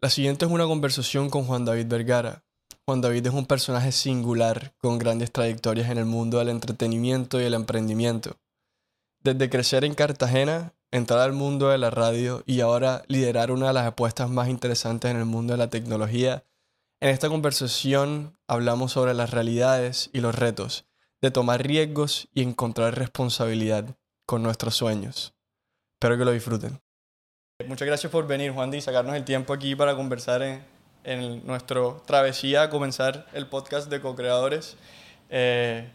La 0.00 0.10
siguiente 0.10 0.44
es 0.44 0.52
una 0.52 0.66
conversación 0.66 1.28
con 1.28 1.44
Juan 1.44 1.64
David 1.64 1.88
Vergara. 1.88 2.44
Juan 2.84 3.00
David 3.00 3.26
es 3.26 3.34
un 3.34 3.46
personaje 3.46 3.90
singular 3.90 4.72
con 4.78 4.96
grandes 4.96 5.32
trayectorias 5.32 5.90
en 5.90 5.98
el 5.98 6.04
mundo 6.04 6.38
del 6.38 6.50
entretenimiento 6.50 7.40
y 7.40 7.44
el 7.44 7.54
emprendimiento. 7.54 8.36
Desde 9.24 9.50
crecer 9.50 9.84
en 9.84 9.96
Cartagena, 9.96 10.72
entrar 10.92 11.18
al 11.18 11.32
mundo 11.32 11.70
de 11.70 11.78
la 11.78 11.90
radio 11.90 12.44
y 12.46 12.60
ahora 12.60 13.02
liderar 13.08 13.50
una 13.50 13.66
de 13.66 13.72
las 13.72 13.88
apuestas 13.88 14.30
más 14.30 14.48
interesantes 14.48 15.10
en 15.10 15.16
el 15.16 15.24
mundo 15.24 15.54
de 15.54 15.58
la 15.58 15.68
tecnología, 15.68 16.44
en 17.00 17.08
esta 17.08 17.28
conversación 17.28 18.38
hablamos 18.46 18.92
sobre 18.92 19.14
las 19.14 19.32
realidades 19.32 20.10
y 20.12 20.20
los 20.20 20.36
retos 20.36 20.86
de 21.20 21.32
tomar 21.32 21.66
riesgos 21.66 22.28
y 22.32 22.42
encontrar 22.42 22.96
responsabilidad 22.96 23.96
con 24.26 24.44
nuestros 24.44 24.76
sueños. 24.76 25.34
Espero 25.96 26.16
que 26.16 26.24
lo 26.24 26.30
disfruten. 26.30 26.80
Muchas 27.68 27.86
gracias 27.86 28.10
por 28.10 28.26
venir, 28.26 28.50
Juan, 28.52 28.72
y 28.72 28.80
sacarnos 28.80 29.14
el 29.14 29.26
tiempo 29.26 29.52
aquí 29.52 29.76
para 29.76 29.94
conversar 29.94 30.40
en, 30.42 30.62
en 31.04 31.46
nuestra 31.46 31.82
travesía 32.06 32.62
a 32.62 32.70
comenzar 32.70 33.26
el 33.34 33.46
podcast 33.46 33.90
de 33.90 34.00
co-creadores. 34.00 34.78
Eh, 35.28 35.86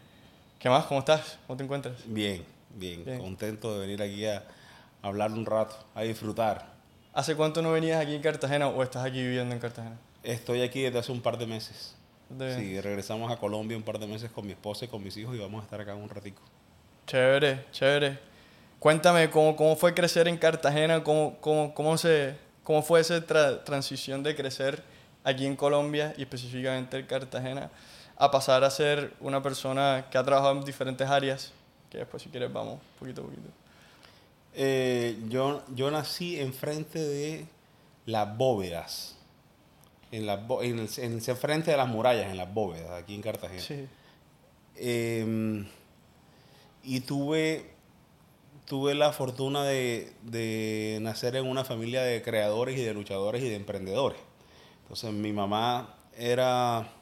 ¿Qué 0.60 0.68
más? 0.68 0.84
¿Cómo 0.84 1.00
estás? 1.00 1.36
¿Cómo 1.48 1.56
te 1.56 1.64
encuentras? 1.64 1.96
Bien, 2.06 2.44
bien, 2.70 3.18
contento 3.18 3.74
de 3.74 3.80
venir 3.80 4.00
aquí 4.02 4.24
a 4.24 4.44
hablar 5.02 5.32
un 5.32 5.44
rato, 5.44 5.74
a 5.96 6.02
disfrutar. 6.02 6.64
¿Hace 7.12 7.34
cuánto 7.34 7.60
no 7.60 7.72
venías 7.72 8.00
aquí 8.00 8.14
en 8.14 8.22
Cartagena 8.22 8.68
o 8.68 8.80
estás 8.84 9.04
aquí 9.04 9.20
viviendo 9.20 9.52
en 9.52 9.60
Cartagena? 9.60 9.96
Estoy 10.22 10.62
aquí 10.62 10.82
desde 10.82 11.00
hace 11.00 11.10
un 11.10 11.22
par 11.22 11.38
de 11.38 11.46
meses. 11.48 11.96
Sí, 12.56 12.80
regresamos 12.80 13.32
a 13.32 13.36
Colombia 13.36 13.76
un 13.76 13.82
par 13.82 13.98
de 13.98 14.06
meses 14.06 14.30
con 14.30 14.46
mi 14.46 14.52
esposa 14.52 14.84
y 14.84 14.88
con 14.88 15.02
mis 15.02 15.16
hijos 15.16 15.34
y 15.34 15.40
vamos 15.40 15.62
a 15.62 15.64
estar 15.64 15.80
acá 15.80 15.96
un 15.96 16.08
ratico. 16.08 16.40
Chévere, 17.08 17.64
chévere. 17.72 18.33
Cuéntame 18.84 19.30
cómo, 19.30 19.56
cómo 19.56 19.76
fue 19.76 19.94
crecer 19.94 20.28
en 20.28 20.36
Cartagena, 20.36 21.02
cómo, 21.02 21.38
cómo, 21.40 21.72
cómo, 21.72 21.96
se, 21.96 22.36
cómo 22.62 22.82
fue 22.82 23.00
esa 23.00 23.24
transición 23.64 24.22
de 24.22 24.36
crecer 24.36 24.82
aquí 25.24 25.46
en 25.46 25.56
Colombia 25.56 26.12
y 26.18 26.22
específicamente 26.24 26.98
en 26.98 27.06
Cartagena 27.06 27.70
a 28.14 28.30
pasar 28.30 28.62
a 28.62 28.68
ser 28.68 29.14
una 29.20 29.42
persona 29.42 30.08
que 30.10 30.18
ha 30.18 30.22
trabajado 30.22 30.58
en 30.58 30.66
diferentes 30.66 31.08
áreas, 31.08 31.50
que 31.88 31.96
después 31.96 32.22
si 32.22 32.28
quieres 32.28 32.52
vamos 32.52 32.78
poquito 32.98 33.22
a 33.22 33.24
poquito. 33.24 33.48
Eh, 34.52 35.18
yo, 35.30 35.62
yo 35.74 35.90
nací 35.90 36.38
enfrente 36.38 36.98
de 36.98 37.46
las 38.04 38.36
bóvedas 38.36 39.16
en, 40.12 40.26
la, 40.26 40.44
en, 40.60 40.80
el, 40.80 40.90
en 40.98 41.36
frente 41.38 41.70
de 41.70 41.78
las 41.78 41.88
murallas, 41.88 42.30
en 42.30 42.36
las 42.36 42.52
bóvedas, 42.52 42.90
aquí 42.90 43.14
en 43.14 43.22
Cartagena. 43.22 43.62
Sí. 43.62 43.88
Em, 44.76 45.66
y 46.82 47.00
tuve, 47.00 47.73
tuve 48.66 48.94
la 48.94 49.12
fortuna 49.12 49.64
de, 49.64 50.12
de, 50.22 50.98
nacer 51.02 51.36
en 51.36 51.46
una 51.46 51.64
familia 51.64 52.02
de 52.02 52.22
creadores 52.22 52.78
y 52.78 52.82
de 52.82 52.94
luchadores 52.94 53.42
y 53.42 53.48
de 53.48 53.56
emprendedores. 53.56 54.18
Entonces 54.82 55.12
mi 55.12 55.32
mamá 55.32 55.94
era, 56.16 56.92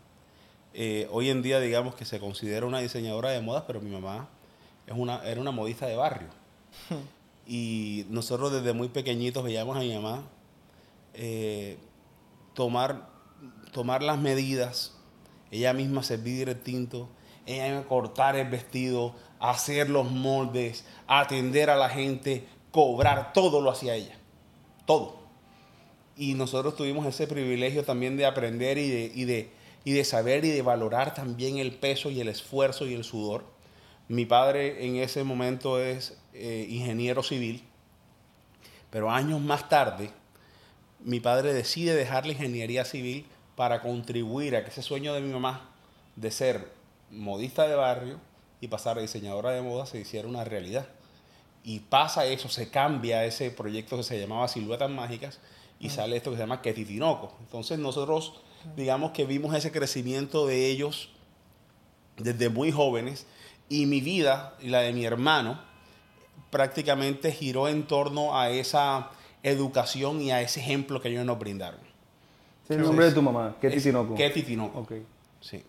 eh, 0.74 1.08
hoy 1.10 1.30
en 1.30 1.42
día 1.42 1.60
digamos 1.60 1.94
que 1.94 2.04
se 2.04 2.20
considera 2.20 2.66
una 2.66 2.80
diseñadora 2.80 3.30
de 3.30 3.40
modas, 3.40 3.64
pero 3.66 3.80
mi 3.80 3.90
mamá 3.90 4.28
es 4.86 4.94
una, 4.96 5.24
era 5.24 5.40
una 5.40 5.50
modista 5.50 5.86
de 5.86 5.96
barrio. 5.96 6.28
y 7.46 8.06
nosotros 8.08 8.52
desde 8.52 8.72
muy 8.72 8.88
pequeñitos 8.88 9.44
veíamos 9.44 9.76
a 9.76 9.80
mi 9.80 9.94
mamá 9.94 10.22
eh, 11.14 11.76
tomar, 12.54 13.08
tomar 13.72 14.02
las 14.02 14.18
medidas, 14.18 14.94
ella 15.50 15.72
misma 15.72 16.02
servir 16.02 16.48
el 16.48 16.60
tinto, 16.60 17.08
ella 17.46 17.66
misma 17.66 17.88
cortar 17.88 18.36
el 18.36 18.48
vestido, 18.48 19.14
hacer 19.42 19.90
los 19.90 20.10
moldes, 20.10 20.84
atender 21.08 21.68
a 21.68 21.76
la 21.76 21.88
gente, 21.88 22.46
cobrar, 22.70 23.32
todo 23.32 23.60
lo 23.60 23.70
hacía 23.70 23.96
ella. 23.96 24.16
Todo. 24.86 25.20
Y 26.16 26.34
nosotros 26.34 26.76
tuvimos 26.76 27.04
ese 27.06 27.26
privilegio 27.26 27.84
también 27.84 28.16
de 28.16 28.24
aprender 28.24 28.78
y 28.78 28.88
de, 28.88 29.12
y 29.12 29.24
de, 29.24 29.50
y 29.84 29.92
de 29.92 30.04
saber 30.04 30.44
y 30.44 30.50
de 30.50 30.62
valorar 30.62 31.12
también 31.12 31.58
el 31.58 31.72
peso 31.72 32.08
y 32.08 32.20
el 32.20 32.28
esfuerzo 32.28 32.86
y 32.86 32.94
el 32.94 33.02
sudor. 33.02 33.44
Mi 34.06 34.26
padre 34.26 34.86
en 34.86 34.96
ese 34.96 35.24
momento 35.24 35.80
es 35.80 36.16
eh, 36.34 36.66
ingeniero 36.70 37.24
civil, 37.24 37.64
pero 38.90 39.10
años 39.10 39.40
más 39.40 39.68
tarde 39.68 40.10
mi 41.00 41.18
padre 41.18 41.52
decide 41.52 41.96
dejar 41.96 42.26
la 42.26 42.32
ingeniería 42.32 42.84
civil 42.84 43.26
para 43.56 43.82
contribuir 43.82 44.54
a 44.54 44.62
que 44.62 44.70
ese 44.70 44.82
sueño 44.82 45.14
de 45.14 45.20
mi 45.20 45.32
mamá 45.32 45.68
de 46.14 46.30
ser 46.30 46.70
modista 47.10 47.66
de 47.66 47.74
barrio 47.74 48.20
y 48.62 48.68
pasar 48.68 48.96
a 48.96 49.00
diseñadora 49.00 49.50
de 49.50 49.60
moda 49.60 49.86
se 49.86 49.98
hiciera 49.98 50.28
una 50.28 50.44
realidad. 50.44 50.86
Y 51.64 51.80
pasa 51.80 52.26
eso, 52.26 52.48
se 52.48 52.70
cambia 52.70 53.24
ese 53.24 53.50
proyecto 53.50 53.96
que 53.96 54.04
se 54.04 54.20
llamaba 54.20 54.46
Siluetas 54.46 54.88
Mágicas 54.88 55.40
y 55.80 55.90
sale 55.90 56.16
esto 56.16 56.30
que 56.30 56.36
se 56.36 56.44
llama 56.44 56.62
Ketitinoco. 56.62 57.34
Entonces 57.40 57.80
nosotros, 57.80 58.40
digamos 58.76 59.10
que 59.10 59.24
vimos 59.24 59.52
ese 59.56 59.72
crecimiento 59.72 60.46
de 60.46 60.68
ellos 60.68 61.10
desde 62.16 62.50
muy 62.50 62.70
jóvenes 62.70 63.26
y 63.68 63.86
mi 63.86 64.00
vida 64.00 64.54
y 64.60 64.68
la 64.68 64.82
de 64.82 64.92
mi 64.92 65.04
hermano 65.04 65.60
prácticamente 66.50 67.32
giró 67.32 67.66
en 67.66 67.82
torno 67.88 68.38
a 68.38 68.50
esa 68.50 69.10
educación 69.42 70.22
y 70.22 70.30
a 70.30 70.40
ese 70.40 70.60
ejemplo 70.60 71.00
que 71.00 71.08
ellos 71.08 71.26
nos 71.26 71.38
brindaron. 71.38 71.80
¿Es 72.64 72.70
el 72.76 72.82
nombre 72.82 73.06
de 73.06 73.12
tu 73.12 73.22
mamá? 73.22 73.56
¿Qué 73.60 73.70
Titinoco? 73.70 74.14
¿Qué 74.14 74.30
Titinoco? 74.30 74.78
Ok. 74.78 74.92
Sí. 75.40 75.64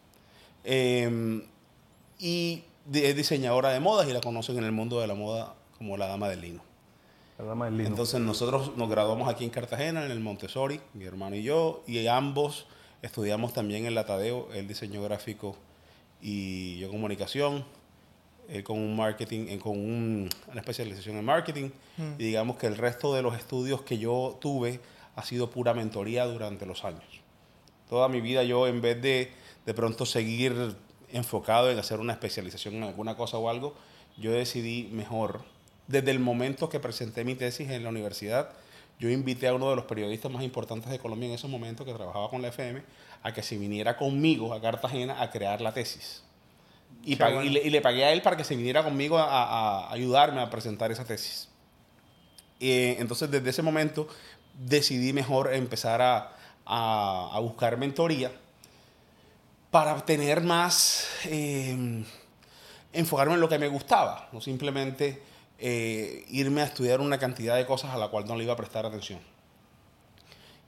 Em, 0.63 1.41
y 2.19 2.63
es 2.91 3.15
diseñadora 3.15 3.69
de 3.69 3.79
modas 3.79 4.07
y 4.07 4.13
la 4.13 4.21
conocen 4.21 4.57
en 4.57 4.63
el 4.63 4.71
mundo 4.71 4.99
de 4.99 5.07
la 5.07 5.15
moda 5.15 5.55
como 5.77 5.97
la 5.97 6.07
dama 6.07 6.29
del 6.29 6.41
lino. 6.41 6.63
La 7.37 7.45
dama 7.45 7.65
del 7.65 7.77
lino. 7.77 7.89
Entonces 7.89 8.19
nosotros 8.19 8.75
nos 8.75 8.89
graduamos 8.89 9.29
aquí 9.29 9.43
en 9.43 9.49
Cartagena, 9.49 10.05
en 10.05 10.11
el 10.11 10.19
Montessori, 10.19 10.81
mi 10.93 11.05
hermano 11.05 11.35
y 11.35 11.43
yo, 11.43 11.83
y 11.87 12.05
ambos 12.07 12.67
estudiamos 13.01 13.53
también 13.53 13.85
en 13.85 13.95
la 13.95 14.05
Tadeo, 14.05 14.49
el 14.53 14.67
diseño 14.67 15.01
gráfico 15.03 15.55
y 16.21 16.79
yo 16.79 16.89
comunicación 16.89 17.65
con 18.63 18.77
un 18.77 18.95
marketing, 18.95 19.57
con 19.57 19.79
una 19.79 20.29
especialización 20.55 21.17
en 21.17 21.25
marketing. 21.25 21.69
Mm. 21.97 22.13
Y 22.19 22.23
digamos 22.25 22.57
que 22.57 22.67
el 22.67 22.77
resto 22.77 23.13
de 23.13 23.21
los 23.21 23.35
estudios 23.37 23.81
que 23.81 23.97
yo 23.97 24.37
tuve 24.39 24.79
ha 25.15 25.23
sido 25.23 25.49
pura 25.49 25.73
mentoría 25.73 26.25
durante 26.25 26.65
los 26.65 26.83
años. 26.83 27.03
Toda 27.89 28.09
mi 28.09 28.21
vida 28.21 28.43
yo, 28.43 28.67
en 28.67 28.81
vez 28.81 29.01
de 29.01 29.31
de 29.65 29.73
pronto 29.73 30.05
seguir 30.05 30.75
enfocado 31.13 31.71
en 31.71 31.79
hacer 31.79 31.99
una 31.99 32.13
especialización 32.13 32.75
en 32.75 32.83
alguna 32.83 33.15
cosa 33.15 33.37
o 33.37 33.49
algo, 33.49 33.73
yo 34.17 34.31
decidí 34.31 34.89
mejor. 34.91 35.41
Desde 35.87 36.11
el 36.11 36.19
momento 36.19 36.69
que 36.69 36.79
presenté 36.79 37.23
mi 37.23 37.35
tesis 37.35 37.69
en 37.69 37.83
la 37.83 37.89
universidad, 37.89 38.49
yo 38.99 39.09
invité 39.09 39.47
a 39.47 39.53
uno 39.53 39.69
de 39.69 39.75
los 39.75 39.85
periodistas 39.85 40.31
más 40.31 40.43
importantes 40.43 40.89
de 40.89 40.99
Colombia 40.99 41.27
en 41.29 41.35
ese 41.35 41.47
momento, 41.47 41.85
que 41.85 41.93
trabajaba 41.93 42.29
con 42.29 42.41
la 42.41 42.49
FM, 42.49 42.81
a 43.21 43.33
que 43.33 43.43
se 43.43 43.57
viniera 43.57 43.97
conmigo 43.97 44.53
a 44.53 44.61
Cartagena 44.61 45.21
a 45.21 45.29
crear 45.29 45.61
la 45.61 45.73
tesis. 45.73 46.23
Y, 47.03 47.15
le, 47.15 47.81
pagué 47.81 48.05
a 48.05 48.13
él 48.13 48.21
para 48.21 48.37
que 48.37 48.43
se 48.43 48.55
viniera 48.55 48.83
conmigo 48.83 49.17
a, 49.17 49.91
ayudarme 49.91 50.41
a 50.41 50.49
presentar 50.49 50.91
esa 50.91 51.03
tesis. 51.03 51.49
entonces, 52.59 53.29
desde 53.29 53.49
ese 53.49 53.61
momento, 53.61 54.07
decidí 54.53 55.11
mejor 55.11 55.53
empezar 55.53 56.01
a, 56.01 57.39
buscar 57.41 57.77
mentoría 57.77 58.31
para 59.73 59.95
tener 60.05 60.41
más, 60.41 61.07
eh, 61.25 62.03
enfocarme 62.93 63.33
en 63.33 63.39
lo 63.39 63.49
que 63.49 63.57
me 63.57 63.67
gustaba, 63.67 64.29
no 64.31 64.39
simplemente 64.39 65.19
eh, 65.57 66.25
irme 66.29 66.61
a 66.61 66.65
estudiar 66.65 67.01
una 67.01 67.17
cantidad 67.17 67.55
de 67.55 67.65
cosas 67.65 67.89
a 67.89 67.97
la 67.97 68.09
cual 68.09 68.27
no 68.27 68.35
le 68.35 68.43
iba 68.43 68.53
a 68.53 68.55
prestar 68.55 68.85
atención. 68.85 69.19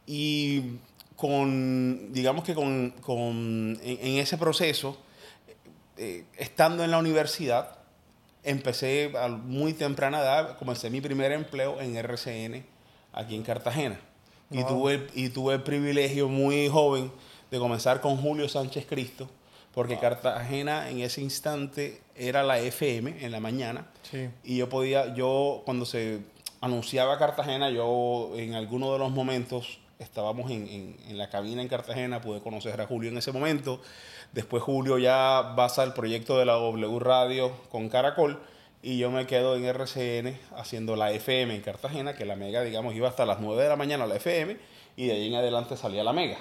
Y 0.07 0.79
con, 1.15 2.13
digamos 2.13 2.43
que 2.45 2.55
con, 2.55 3.79
en 3.83 4.17
ese 4.17 4.39
proceso, 4.39 4.97
eh, 5.97 6.25
estando 6.35 6.83
en 6.83 6.89
la 6.89 6.97
universidad, 6.97 7.77
empecé 8.43 9.13
a 9.15 9.27
muy 9.27 9.73
temprana 9.73 10.19
edad, 10.19 10.57
comencé 10.57 10.89
mi 10.89 10.99
primer 10.99 11.31
empleo 11.31 11.79
en 11.79 11.95
RCN 11.95 12.65
aquí 13.13 13.35
en 13.35 13.43
Cartagena. 13.43 13.99
Y, 14.49 14.63
tuve, 14.63 15.05
y 15.13 15.29
tuve 15.29 15.53
el 15.53 15.61
privilegio 15.61 16.27
muy 16.27 16.69
joven 16.69 17.11
de 17.51 17.59
comenzar 17.59 18.01
con 18.01 18.17
Julio 18.17 18.49
Sánchez 18.49 18.85
Cristo, 18.87 19.29
porque 19.73 19.99
Cartagena 19.99 20.89
en 20.89 21.01
ese 21.01 21.21
instante 21.21 22.01
era 22.15 22.43
la 22.43 22.59
FM 22.59 23.25
en 23.25 23.31
la 23.31 23.39
mañana. 23.39 23.87
Y 24.43 24.57
yo 24.57 24.69
podía, 24.69 25.13
yo 25.13 25.61
cuando 25.65 25.85
se 25.85 26.21
anunciaba 26.61 27.19
Cartagena, 27.19 27.69
yo 27.69 28.31
en 28.35 28.53
alguno 28.53 28.93
de 28.93 28.99
los 28.99 29.11
momentos 29.11 29.79
estábamos 29.99 30.51
en, 30.51 30.97
en, 31.07 31.17
la 31.17 31.29
cabina 31.29 31.61
en 31.61 31.67
Cartagena, 31.67 32.21
pude 32.21 32.41
conocer 32.41 32.79
a 32.81 32.87
Julio 32.87 33.09
en 33.09 33.17
ese 33.17 33.31
momento. 33.31 33.81
Después 34.33 34.63
Julio 34.63 34.97
ya 34.97 35.53
basa 35.55 35.83
el 35.83 35.93
proyecto 35.93 36.37
de 36.37 36.45
la 36.45 36.53
W 36.53 36.99
Radio 36.99 37.51
con 37.69 37.89
Caracol 37.89 38.39
y 38.81 38.97
yo 38.97 39.09
me 39.09 39.25
quedo 39.25 39.55
en 39.55 39.65
RCN 39.65 40.37
haciendo 40.55 40.95
la 40.95 41.11
FM 41.11 41.55
en 41.55 41.61
Cartagena, 41.61 42.13
que 42.13 42.23
la 42.23 42.35
Mega, 42.35 42.61
digamos, 42.61 42.93
iba 42.93 43.07
hasta 43.07 43.25
las 43.25 43.39
9 43.39 43.63
de 43.63 43.69
la 43.69 43.75
mañana 43.75 44.05
la 44.05 44.15
FM 44.15 44.57
y 44.95 45.07
de 45.07 45.13
ahí 45.13 45.27
en 45.27 45.35
adelante 45.35 45.75
salía 45.75 46.03
la 46.03 46.13
Mega. 46.13 46.37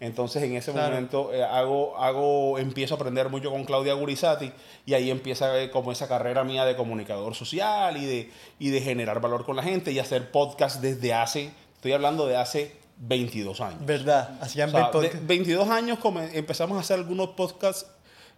Entonces 0.00 0.42
en 0.42 0.56
ese 0.56 0.72
momento 0.72 1.32
eh, 1.32 1.42
hago, 1.42 1.96
hago, 1.98 2.58
empiezo 2.58 2.94
a 2.94 2.96
aprender 2.96 3.28
mucho 3.28 3.50
con 3.50 3.64
Claudia 3.64 3.94
Gurizati 3.94 4.52
y 4.84 4.94
ahí 4.94 5.10
empieza 5.10 5.60
eh, 5.60 5.70
como 5.70 5.92
esa 5.92 6.06
carrera 6.08 6.44
mía 6.44 6.64
de 6.64 6.76
comunicador 6.76 7.34
social 7.34 7.96
y 7.96 8.04
de, 8.04 8.30
y 8.58 8.70
de 8.70 8.80
generar 8.80 9.20
valor 9.20 9.44
con 9.44 9.56
la 9.56 9.62
gente 9.62 9.92
y 9.92 9.98
hacer 9.98 10.30
podcast 10.30 10.80
desde 10.80 11.14
hace, 11.14 11.50
estoy 11.74 11.92
hablando 11.92 12.26
de 12.26 12.36
hace 12.36 12.76
22 12.98 13.60
años. 13.60 13.84
¿Verdad? 13.84 14.38
Hacían 14.40 14.68
O 14.70 14.72
sea, 14.72 14.90
podcast. 14.90 15.14
de 15.14 15.26
22 15.26 15.68
años 15.68 15.98
empezamos 16.32 16.76
a 16.76 16.80
hacer 16.80 16.98
algunos 16.98 17.30
podcasts 17.30 17.86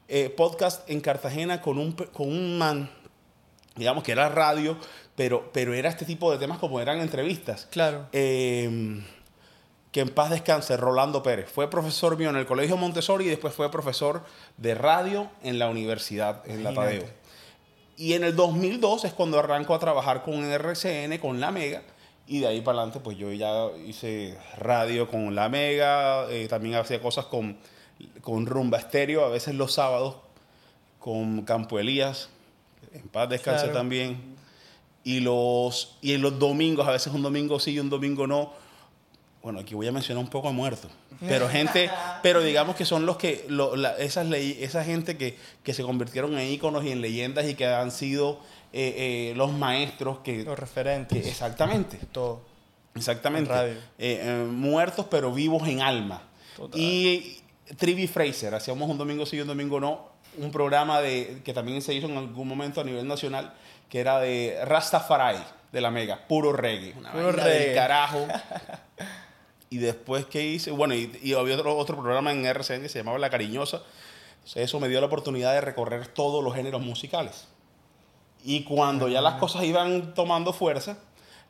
eh, 0.08 0.31
podcast 0.31 0.88
en 0.88 1.00
Cartagena 1.00 1.61
con 1.61 1.78
un, 1.78 1.93
con 1.93 2.28
un 2.28 2.56
man, 2.56 2.90
digamos 3.76 4.02
que 4.02 4.12
era 4.12 4.28
radio, 4.31 4.78
pero, 5.16 5.50
pero 5.52 5.75
era 5.75 5.90
este 5.90 6.06
tipo 6.06 6.32
de 6.32 6.38
temas 6.38 6.58
como 6.58 6.81
eran 6.81 7.00
entrevistas. 7.00 7.66
Claro. 7.70 8.06
Eh, 8.12 9.02
que 9.99 10.03
en 10.03 10.11
paz 10.11 10.31
descanse, 10.31 10.77
Rolando 10.77 11.25
Pérez. 11.25 11.50
Fue 11.50 11.69
profesor 11.69 12.17
mío 12.17 12.31
en 12.31 12.37
el 12.37 12.47
Colegio 12.47 12.77
Montessori 12.77 13.25
y 13.25 13.29
después 13.31 13.53
fue 13.53 13.69
profesor 13.69 14.23
de 14.56 14.77
radio 14.77 15.29
en 15.43 15.59
la 15.59 15.69
universidad, 15.69 16.49
en 16.49 16.62
la. 16.62 16.73
Tadeo. 16.73 17.05
Y 17.97 18.12
en 18.12 18.23
el 18.23 18.37
2002 18.37 19.06
es 19.06 19.12
cuando 19.12 19.41
arranco 19.41 19.75
a 19.75 19.81
trabajar 19.81 20.23
con 20.23 20.45
RCN, 20.45 21.19
con 21.19 21.41
La 21.41 21.50
Mega. 21.50 21.83
Y 22.29 22.39
de 22.39 22.47
ahí 22.47 22.61
para 22.61 22.79
adelante, 22.79 23.00
pues 23.00 23.19
yo 23.19 23.33
ya 23.33 23.67
hice 23.89 24.39
radio 24.56 25.09
con 25.11 25.35
La 25.35 25.49
Mega. 25.49 26.31
eh, 26.31 26.47
también 26.49 26.77
hacía 26.77 27.00
cosas 27.03 27.25
con, 27.25 27.59
con 28.21 28.47
Rumba 28.47 28.79
Estéreo, 28.79 29.25
a 29.25 29.31
veces 29.31 29.56
los 29.56 29.73
sábados, 29.75 30.15
con 31.00 31.43
Campo 31.43 31.81
Elías. 31.81 32.29
En 32.93 33.09
paz 33.09 33.29
descanse 33.29 33.65
Claro. 33.65 33.79
también. 33.79 34.37
Y, 35.03 35.19
los, 35.19 35.99
y 36.03 36.12
en 36.12 36.23
los 36.23 36.39
domingos, 36.39 36.87
a 36.87 36.93
veces 36.93 37.12
un 37.12 37.23
domingo 37.23 37.59
sí 37.59 37.73
y 37.73 37.81
un 37.81 37.91
domingo 37.91 38.29
no. 38.29 38.68
Bueno, 39.49 39.61
aquí 39.61 39.75
voy 39.75 39.89
a 39.89 39.93
mencionar 39.93 40.23
un 40.23 40.29
poco 40.29 40.49
a 40.50 40.53
muertos. 40.53 40.91
Pero 41.27 41.49
gente, 41.49 41.91
pero 42.23 42.43
digamos 42.43 42.77
que 42.77 42.85
son 42.85 43.06
los 43.06 43.17
que, 43.17 43.47
lo- 43.49 43.77
la- 43.77 43.97
esas 43.97 44.27
ley, 44.27 44.59
esa 44.61 44.85
gente 44.85 45.17
que, 45.17 45.37
que 45.65 45.73
se 45.73 45.83
convirtieron 45.83 46.39
en 46.39 46.49
íconos 46.53 46.85
y 46.85 46.93
en 46.93 47.00
leyendas 47.00 47.49
y 47.49 47.55
que 47.55 47.67
han 47.67 47.91
sido 47.91 48.41
eh, 48.75 49.31
eh, 49.31 49.33
los 49.35 49.50
maestros 49.53 50.19
que, 50.19 50.45
Los 50.45 50.59
referentes. 50.59 51.23
que- 51.23 51.29
exactamente, 51.31 51.99
todo. 52.12 52.43
exactamente, 52.95 53.50
En 53.50 53.56
radio. 53.59 53.75
Eh, 53.99 54.47
muertos 54.50 55.06
pero 55.11 55.33
vivos 55.33 55.67
en 55.67 55.81
alma. 55.81 56.23
Total. 56.55 56.79
Y 56.79 57.41
Trivi 57.79 58.06
Fraser, 58.06 58.55
hacíamos 58.55 58.89
un 58.91 58.99
domingo 58.99 59.25
sí 59.25 59.37
y 59.39 59.41
un 59.41 59.49
domingo 59.49 59.81
no, 59.81 60.11
un 60.37 60.53
programa 60.53 61.00
de, 61.00 61.41
que 61.43 61.55
también 61.55 61.81
se 61.81 61.95
hizo 61.95 62.06
en 62.06 62.19
algún 62.19 62.47
momento 62.47 62.83
a 62.83 62.85
nivel 62.85 63.09
nacional, 63.09 63.55
que 63.89 63.99
era 63.99 64.21
de 64.21 64.59
Rastafari, 64.67 65.39
de 65.73 65.81
la 65.81 65.91
Mega, 65.91 66.29
puro 66.29 66.53
reggae. 66.53 66.95
Una 66.97 67.11
Puro 67.12 67.25
vaina 67.29 67.45
del 67.45 67.59
reggae. 67.59 67.75
carajo. 67.75 68.27
y 69.70 69.79
después, 69.79 70.26
¿qué 70.26 70.44
hice? 70.47 70.70
Bueno, 70.70 70.94
y, 70.94 71.11
y 71.23 71.35
había 71.35 71.56
otro, 71.56 71.76
otro 71.76 71.97
programa 72.00 72.32
en 72.32 72.44
RCN 72.47 72.82
que 72.82 72.88
se 72.88 72.99
llamaba 72.99 73.19
La 73.19 73.31
Cariñosa. 73.31 73.82
Entonces, 74.38 74.65
eso 74.65 74.81
me 74.81 74.88
dio 74.88 75.00
la 75.00 75.06
oportunidad 75.06 75.53
de 75.53 75.61
recorrer 75.61 76.06
todos 76.09 76.43
los 76.43 76.55
géneros 76.55 76.81
musicales. 76.81 77.49
Y 78.44 78.62
cuando 78.65 79.09
ya 79.09 79.20
las 79.20 79.35
cosas 79.35 79.65
iban 79.65 80.15
tomando 80.15 80.53
fuerza, 80.53 80.99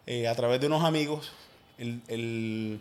eh, 0.06 0.26
a 0.26 0.34
través 0.34 0.60
de 0.60 0.66
unos 0.66 0.84
amigos, 0.84 1.30
el- 1.78 2.00
el- 2.08 2.80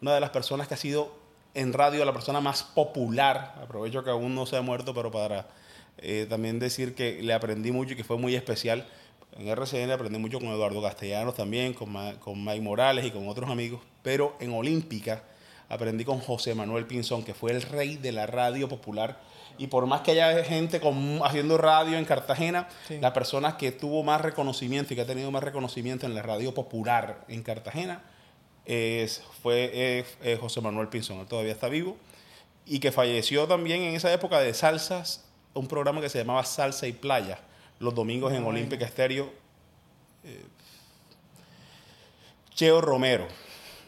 una 0.00 0.14
de 0.14 0.20
las 0.20 0.30
personas 0.30 0.68
que 0.68 0.74
ha 0.74 0.78
sido 0.78 1.12
en 1.54 1.72
radio 1.72 2.04
la 2.04 2.12
persona 2.12 2.40
más 2.40 2.62
popular, 2.62 3.54
aprovecho 3.62 4.04
que 4.04 4.10
aún 4.10 4.34
no 4.34 4.46
se 4.46 4.56
ha 4.56 4.62
muerto, 4.62 4.94
pero 4.94 5.10
para 5.10 5.48
eh, 6.00 6.26
también 6.30 6.60
decir 6.60 6.94
que 6.94 7.20
le 7.24 7.34
aprendí 7.34 7.72
mucho 7.72 7.94
y 7.94 7.96
que 7.96 8.04
fue 8.04 8.16
muy 8.16 8.36
especial. 8.36 8.86
En 9.36 9.46
RCN 9.48 9.90
aprendí 9.92 10.18
mucho 10.18 10.38
con 10.40 10.48
Eduardo 10.48 10.82
Castellanos 10.82 11.34
también, 11.34 11.72
con, 11.74 11.90
Ma- 11.92 12.14
con 12.18 12.44
Mike 12.44 12.60
Morales 12.60 13.04
y 13.04 13.10
con 13.10 13.28
otros 13.28 13.48
amigos, 13.50 13.80
pero 14.02 14.36
en 14.40 14.52
Olímpica 14.52 15.22
aprendí 15.68 16.04
con 16.04 16.18
José 16.20 16.54
Manuel 16.54 16.86
Pinzón, 16.86 17.22
que 17.22 17.34
fue 17.34 17.52
el 17.52 17.62
rey 17.62 17.96
de 17.96 18.10
la 18.12 18.26
radio 18.26 18.68
popular. 18.68 19.20
Y 19.58 19.66
por 19.66 19.86
más 19.86 20.00
que 20.00 20.12
haya 20.12 20.42
gente 20.44 20.80
con- 20.80 21.20
haciendo 21.24 21.58
radio 21.58 21.98
en 21.98 22.04
Cartagena, 22.04 22.68
Sí. 22.88 22.98
la 23.00 23.12
persona 23.12 23.56
que 23.56 23.70
tuvo 23.72 24.02
más 24.02 24.20
reconocimiento 24.20 24.92
y 24.92 24.96
que 24.96 25.02
ha 25.02 25.06
tenido 25.06 25.30
más 25.30 25.42
reconocimiento 25.42 26.06
en 26.06 26.14
la 26.14 26.22
radio 26.22 26.54
popular 26.54 27.24
en 27.28 27.42
Cartagena 27.42 28.02
es, 28.64 29.22
fue 29.42 29.70
eh, 29.72 30.04
eh, 30.22 30.36
José 30.40 30.60
Manuel 30.60 30.88
Pinzón. 30.88 31.18
Él 31.20 31.26
todavía 31.26 31.52
está 31.52 31.68
vivo. 31.68 31.96
Y 32.66 32.80
que 32.80 32.92
falleció 32.92 33.46
también 33.46 33.82
en 33.82 33.94
esa 33.94 34.12
época 34.12 34.40
de 34.40 34.52
salsas, 34.54 35.24
un 35.54 35.66
programa 35.68 36.00
que 36.00 36.08
se 36.08 36.18
llamaba 36.18 36.44
Salsa 36.44 36.86
y 36.86 36.92
Playa, 36.92 37.38
los 37.78 37.94
domingos 37.94 38.32
en. 38.32 38.44
Olímpica 38.44 38.84
Estéreo. 38.84 39.32
Eh, 40.24 40.44
Cheo 42.54 42.80
Romero, 42.80 43.28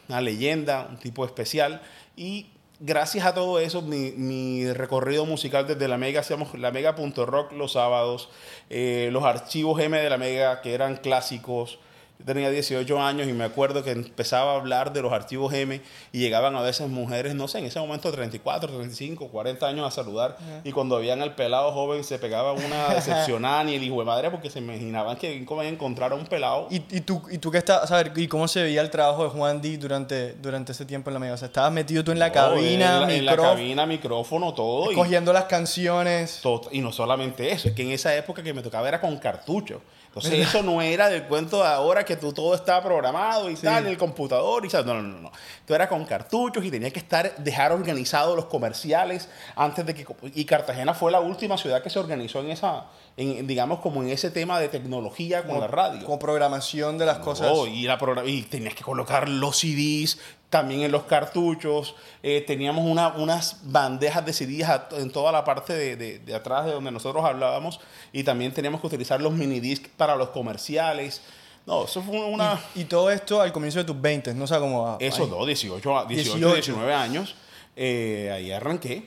una 0.07 0.21
leyenda, 0.21 0.87
un 0.89 0.97
tipo 0.97 1.25
especial. 1.25 1.81
Y 2.15 2.47
gracias 2.79 3.25
a 3.25 3.33
todo 3.33 3.59
eso, 3.59 3.81
mi, 3.81 4.11
mi 4.11 4.71
recorrido 4.71 5.25
musical 5.25 5.67
desde 5.67 5.87
la 5.87 5.97
Mega, 5.97 6.21
hacíamos 6.21 6.57
la 6.57 6.71
Mega.rock 6.71 7.51
los 7.51 7.73
sábados, 7.73 8.29
eh, 8.69 9.09
los 9.11 9.23
archivos 9.23 9.79
M 9.81 9.99
de 9.99 10.09
la 10.09 10.17
Mega, 10.17 10.61
que 10.61 10.73
eran 10.73 10.97
clásicos. 10.97 11.79
Yo 12.21 12.25
tenía 12.33 12.51
18 12.51 13.01
años 13.01 13.27
y 13.27 13.33
me 13.33 13.43
acuerdo 13.45 13.83
que 13.83 13.91
empezaba 13.91 14.51
a 14.51 14.55
hablar 14.57 14.93
de 14.93 15.01
los 15.01 15.11
archivos 15.11 15.51
M 15.53 15.81
y 16.11 16.19
llegaban 16.19 16.55
a 16.55 16.61
veces 16.61 16.87
mujeres, 16.87 17.33
no 17.33 17.47
sé, 17.47 17.57
en 17.57 17.65
ese 17.65 17.79
momento 17.79 18.11
34, 18.11 18.69
35, 18.71 19.27
40 19.29 19.65
años 19.67 19.87
a 19.87 19.91
saludar. 19.91 20.37
Y 20.63 20.71
cuando 20.71 20.97
veían 20.99 21.21
al 21.23 21.33
pelado 21.33 21.71
joven 21.71 22.03
se 22.03 22.19
pegaba 22.19 22.53
una 22.53 22.89
decepcionada 22.93 23.63
ni 23.63 23.73
el 23.75 23.83
hijo 23.83 23.97
de 23.99 24.05
madre 24.05 24.29
porque 24.29 24.49
se 24.51 24.59
imaginaban 24.59 25.17
que 25.17 25.33
iban 25.33 25.59
a 25.65 25.69
encontrar 25.69 26.11
a 26.11 26.15
un 26.15 26.25
pelado. 26.25 26.67
¿Y, 26.69 26.75
y 26.95 27.01
tú, 27.01 27.23
¿Y 27.31 27.39
tú 27.39 27.49
qué 27.49 27.57
estás, 27.57 27.91
a 27.91 27.95
ver, 27.97 28.11
y 28.15 28.27
cómo 28.27 28.47
se 28.47 28.61
veía 28.61 28.81
el 28.81 28.91
trabajo 28.91 29.23
de 29.23 29.29
Juan 29.31 29.59
Di 29.61 29.77
durante, 29.77 30.33
durante 30.33 30.73
ese 30.73 30.85
tiempo 30.85 31.09
en 31.09 31.15
la 31.15 31.19
mega? 31.19 31.33
O 31.33 31.37
sea, 31.37 31.47
estabas 31.47 31.71
metido 31.71 32.03
tú 32.03 32.11
en 32.11 32.19
la 32.19 32.27
No, 32.27 32.33
cabina, 32.33 32.95
en 32.95 33.01
la, 33.07 33.13
en 33.15 33.25
la 33.25 33.35
cabina, 33.35 33.85
micrófono, 33.87 34.53
todo. 34.53 34.93
cogiendo 34.93 35.33
las 35.33 35.45
canciones. 35.45 36.39
Tot- 36.43 36.67
Y 36.71 36.81
no 36.81 36.91
solamente 36.91 37.51
eso, 37.51 37.67
es 37.69 37.73
que 37.73 37.81
en 37.81 37.91
esa 37.91 38.15
época 38.15 38.43
que 38.43 38.53
me 38.53 38.61
tocaba 38.61 38.87
era 38.87 39.01
con 39.01 39.17
cartucho. 39.17 39.81
Entonces 40.13 40.45
eso 40.45 40.61
no 40.61 40.81
era 40.81 41.07
del 41.07 41.23
cuento 41.23 41.61
de 41.63 41.69
ahora 41.69 42.03
que 42.03 42.17
tú 42.17 42.33
todo 42.33 42.53
estaba 42.53 42.83
programado 42.83 43.49
y 43.49 43.55
tal, 43.55 43.85
en 43.85 43.91
el 43.91 43.97
computador 43.97 44.65
y 44.65 44.67
tal. 44.67 44.85
No, 44.85 44.95
no, 44.95 45.01
no, 45.03 45.19
no. 45.21 45.31
Tú 45.65 45.73
era 45.73 45.87
con 45.87 46.03
cartuchos 46.03 46.65
y 46.65 46.69
tenía 46.69 46.91
que 46.91 46.99
estar, 46.99 47.33
dejar 47.37 47.71
organizados 47.71 48.35
los 48.35 48.47
comerciales 48.47 49.29
antes 49.55 49.85
de 49.85 49.93
que... 49.93 50.05
Y 50.35 50.43
Cartagena 50.43 50.93
fue 50.93 51.13
la 51.13 51.21
última 51.21 51.57
ciudad 51.57 51.81
que 51.81 51.89
se 51.89 51.97
organizó 51.97 52.41
en 52.41 52.49
esa, 52.49 52.87
en, 53.17 53.45
digamos, 53.47 53.79
como 53.79 54.01
en 54.03 54.09
ese 54.09 54.31
tema 54.31 54.59
de 54.59 54.67
tecnología 54.69 55.43
con 55.43 55.59
la 55.59 55.67
radio. 55.67 56.05
Con 56.05 56.17
programación 56.19 56.97
de 56.97 57.05
las 57.05 57.19
cosas. 57.19 57.49
Oh, 57.51 57.67
y, 57.67 57.83
la 57.83 57.97
y 58.25 58.41
tenías 58.43 58.73
que 58.75 58.83
colocar 58.83 59.27
los 59.29 59.57
CDs 59.59 60.17
también 60.49 60.81
en 60.81 60.91
los 60.91 61.03
cartuchos. 61.03 61.95
Eh, 62.23 62.43
teníamos 62.45 62.85
una- 62.85 63.09
unas 63.09 63.59
bandejas 63.63 64.25
de 64.25 64.33
CDs 64.33 64.67
a- 64.69 64.89
en 64.97 65.11
toda 65.11 65.31
la 65.31 65.43
parte 65.43 65.73
de, 65.73 65.95
de- 65.95 66.19
de 66.19 66.35
atrás 66.35 66.65
de 66.65 66.71
donde 66.73 66.91
nosotros 66.91 67.23
hablábamos. 67.23 67.79
Y 68.11 68.23
también 68.23 68.53
teníamos 68.53 68.81
que 68.81 68.87
utilizar 68.87 69.21
los 69.21 69.33
minidiscs 69.33 69.89
para 69.97 70.15
los 70.15 70.29
comerciales. 70.29 71.21
No, 71.65 71.85
eso 71.85 72.01
fue 72.01 72.17
una... 72.25 72.59
Y 72.75 72.85
todo 72.85 73.11
esto 73.11 73.39
al 73.41 73.51
comienzo 73.53 73.79
de 73.79 73.85
tus 73.85 73.99
20, 74.01 74.33
no 74.33 74.47
sé 74.47 74.57
cómo 74.57 74.83
va. 74.83 74.97
Eso, 74.99 75.27
no, 75.27 75.45
18, 75.45 75.97
a- 75.97 76.05
18, 76.05 76.37
18. 76.37 76.55
19 76.55 76.93
años. 76.93 77.35
Eh, 77.75 78.31
ahí 78.33 78.51
arranqué. 78.51 79.05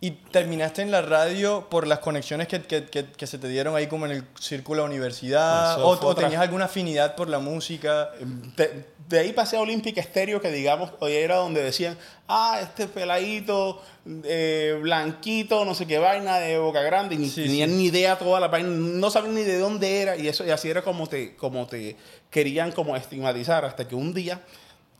¿Y 0.00 0.12
terminaste 0.12 0.80
en 0.82 0.92
la 0.92 1.02
radio 1.02 1.66
por 1.68 1.84
las 1.84 1.98
conexiones 1.98 2.46
que, 2.46 2.62
que- 2.62 2.84
que- 2.86 3.06
que 3.10 3.26
se 3.26 3.36
te 3.36 3.48
dieron 3.48 3.74
ahí 3.74 3.88
como 3.88 4.06
en 4.06 4.12
el 4.12 4.24
círculo 4.38 4.82
de 4.82 4.88
la 4.88 4.94
universidad? 4.94 5.82
¿O, 5.84 6.14
tenías 6.14 6.40
alguna 6.40 6.66
afinidad 6.66 7.16
por 7.16 7.28
la 7.28 7.40
música? 7.40 8.10
De, 8.56 8.84
de 9.08 9.18
ahí 9.18 9.32
pasé 9.32 9.56
a 9.56 9.60
Olímpica 9.60 10.00
Estéreo, 10.00 10.40
que 10.40 10.52
digamos, 10.52 10.92
hoy 11.00 11.14
era 11.14 11.36
donde 11.36 11.64
decían, 11.64 11.98
ah, 12.28 12.60
este 12.62 12.86
peladito, 12.86 13.82
eh, 14.22 14.78
blanquito, 14.80 15.64
no 15.64 15.74
sé 15.74 15.84
qué 15.88 15.98
vaina 15.98 16.38
de 16.38 16.58
Boca 16.58 16.82
Grande, 16.82 17.16
y 17.16 17.18
ni 17.18 17.28
Sí, 17.28 17.42
tenían 17.42 17.70
sí. 17.70 17.76
ni 17.76 17.84
idea 17.86 18.16
toda 18.18 18.38
la 18.38 18.46
vaina, 18.46 18.68
no 18.70 19.10
sabían 19.10 19.34
ni 19.34 19.42
de 19.42 19.58
dónde 19.58 20.00
era, 20.00 20.14
y 20.16 20.28
eso 20.28 20.46
y 20.46 20.50
así 20.50 20.70
era 20.70 20.82
como 20.82 21.08
te, 21.08 21.34
como 21.34 21.66
te 21.66 21.96
querían 22.30 22.70
como 22.70 22.94
estigmatizar, 22.94 23.64
hasta 23.64 23.88
que 23.88 23.96
un 23.96 24.14
día 24.14 24.42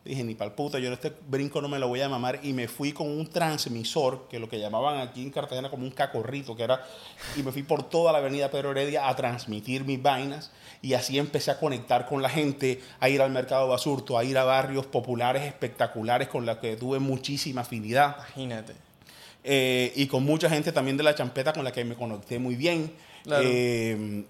dije, 0.05 0.23
ni 0.23 0.33
pa'l 0.35 0.53
puta, 0.53 0.79
yo 0.79 0.91
este 0.91 1.13
brinco 1.27 1.61
no 1.61 1.67
me 1.67 1.77
lo 1.77 1.87
voy 1.87 2.01
a 2.01 2.09
mamar, 2.09 2.39
y 2.41 2.53
me 2.53 2.67
fui 2.67 2.93
con 2.93 3.07
un 3.07 3.27
transmisor, 3.27 4.27
que 4.29 4.39
lo 4.39 4.49
que 4.49 4.59
llamaban 4.59 4.99
aquí 4.99 5.21
en 5.21 5.29
Cartagena 5.29 5.69
como 5.69 5.83
un 5.83 5.91
cacorrito, 5.91 6.55
que 6.55 6.63
era, 6.63 6.83
y 7.35 7.43
me 7.43 7.51
fui 7.51 7.63
por 7.63 7.83
toda 7.83 8.11
la 8.11 8.17
avenida 8.19 8.49
Pedro 8.49 8.71
Heredia 8.71 9.07
a 9.07 9.15
transmitir 9.15 9.83
mis 9.83 10.01
vainas, 10.01 10.51
y 10.81 10.93
así 10.93 11.19
empecé 11.19 11.51
a 11.51 11.59
conectar 11.59 12.05
con 12.05 12.21
la 12.21 12.29
gente, 12.29 12.81
a 13.01 13.09
ir 13.09 13.21
al 13.21 13.31
mercado 13.31 13.67
basurto, 13.67 14.17
a 14.17 14.23
ir 14.23 14.37
a 14.37 14.45
barrios 14.45 14.85
populares 14.85 15.43
espectaculares 15.43 16.29
con 16.29 16.45
los 16.45 16.57
que 16.57 16.77
tuve 16.77 16.99
muchísima 16.99 17.61
afinidad. 17.61 18.15
Imagínate. 18.35 18.73
Eh, 19.43 19.91
y 19.95 20.07
con 20.07 20.23
mucha 20.23 20.49
gente 20.49 20.71
también 20.71 20.95
de 20.95 21.03
la 21.03 21.15
champeta 21.15 21.51
con 21.53 21.63
la 21.65 21.71
que 21.71 21.83
me 21.83 21.95
conecté 21.95 22.39
muy 22.39 22.55
bien. 22.55 22.93
Claro. 23.23 23.43
Eh, 23.45 24.23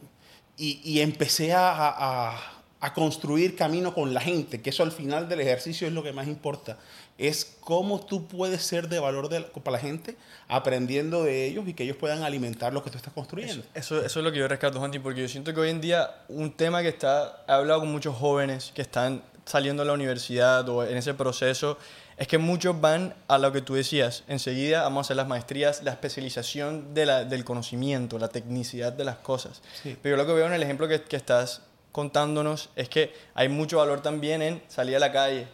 y, 0.57 0.81
y 0.83 1.01
empecé 1.01 1.53
a, 1.53 1.69
a- 1.71 2.58
a 2.81 2.93
construir 2.93 3.55
camino 3.55 3.93
con 3.93 4.13
la 4.13 4.21
gente, 4.21 4.61
que 4.61 4.69
eso 4.69 4.83
al 4.83 4.91
final 4.91 5.27
del 5.27 5.41
ejercicio 5.41 5.85
es 5.87 5.93
lo 5.93 6.01
que 6.03 6.13
más 6.13 6.27
importa. 6.27 6.77
Es 7.17 7.57
cómo 7.59 7.99
tú 8.05 8.27
puedes 8.27 8.61
ser 8.63 8.87
de 8.87 8.99
valor 8.99 9.27
de 9.27 9.41
la- 9.41 9.47
para 9.47 9.71
la 9.71 9.79
gente, 9.79 10.15
aprendiendo 10.47 11.23
de 11.23 11.45
ellos 11.45 11.67
y 11.67 11.73
que 11.73 11.83
ellos 11.83 11.97
puedan 11.97 12.23
alimentar 12.23 12.73
lo 12.73 12.83
que 12.83 12.89
tú 12.89 12.97
estás 12.97 13.13
construyendo. 13.13 13.63
Eso, 13.73 14.03
eso 14.03 14.19
es 14.19 14.23
lo 14.25 14.31
que 14.31 14.39
yo 14.39 14.47
rescato, 14.47 14.79
Juanti, 14.79 14.99
porque 14.99 15.21
yo 15.21 15.27
siento 15.27 15.53
que 15.53 15.59
hoy 15.59 15.69
en 15.69 15.81
día 15.81 16.09
un 16.29 16.51
tema 16.53 16.81
que 16.81 16.87
está, 16.89 17.43
he 17.47 17.51
hablado 17.51 17.81
con 17.81 17.91
muchos 17.91 18.15
jóvenes 18.15 18.71
que 18.73 18.81
están 18.81 19.21
saliendo 19.45 19.83
de 19.83 19.87
la 19.87 19.93
universidad 19.93 20.67
o 20.69 20.85
en 20.85 20.95
ese 20.95 21.13
proceso, 21.13 21.77
es 22.17 22.27
que 22.27 22.37
muchos 22.37 22.79
van 22.79 23.13
a 23.27 23.37
lo 23.37 23.51
que 23.51 23.61
tú 23.61 23.73
decías, 23.75 24.23
enseguida 24.27 24.83
vamos 24.83 24.99
a 24.99 25.01
hacer 25.07 25.17
las 25.17 25.27
maestrías, 25.27 25.83
la 25.83 25.91
especialización 25.91 26.93
de 26.93 27.05
la- 27.05 27.23
del 27.25 27.43
conocimiento, 27.45 28.19
la 28.19 28.27
tecnicidad 28.29 28.91
de 28.93 29.05
las 29.05 29.17
cosas. 29.17 29.61
Sí. 29.83 29.97
Pero 30.01 30.15
yo 30.17 30.23
lo 30.23 30.27
que 30.27 30.33
veo 30.33 30.47
en 30.47 30.53
el 30.53 30.63
ejemplo 30.63 30.87
que, 30.87 31.01
que 31.01 31.15
estás 31.15 31.61
contándonos 31.91 32.69
es 32.75 32.89
que 32.89 33.13
hay 33.33 33.49
mucho 33.49 33.77
valor 33.77 34.01
también 34.01 34.41
en 34.41 34.61
salir 34.67 34.95
a 34.95 34.99
la 34.99 35.11
calle, 35.11 35.47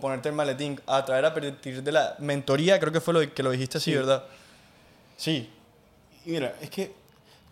ponerte 0.00 0.28
el 0.28 0.34
maletín, 0.34 0.80
a 0.86 1.04
traer 1.04 1.24
a 1.24 1.34
partir 1.34 1.82
de 1.82 1.92
la 1.92 2.16
mentoría, 2.18 2.78
creo 2.80 2.92
que 2.92 3.00
fue 3.00 3.14
lo 3.14 3.34
que 3.34 3.42
lo 3.42 3.50
dijiste 3.50 3.78
así, 3.78 3.94
¿verdad? 3.94 4.24
Sí. 5.16 5.48
mira, 6.24 6.54
es 6.60 6.70
que 6.70 6.92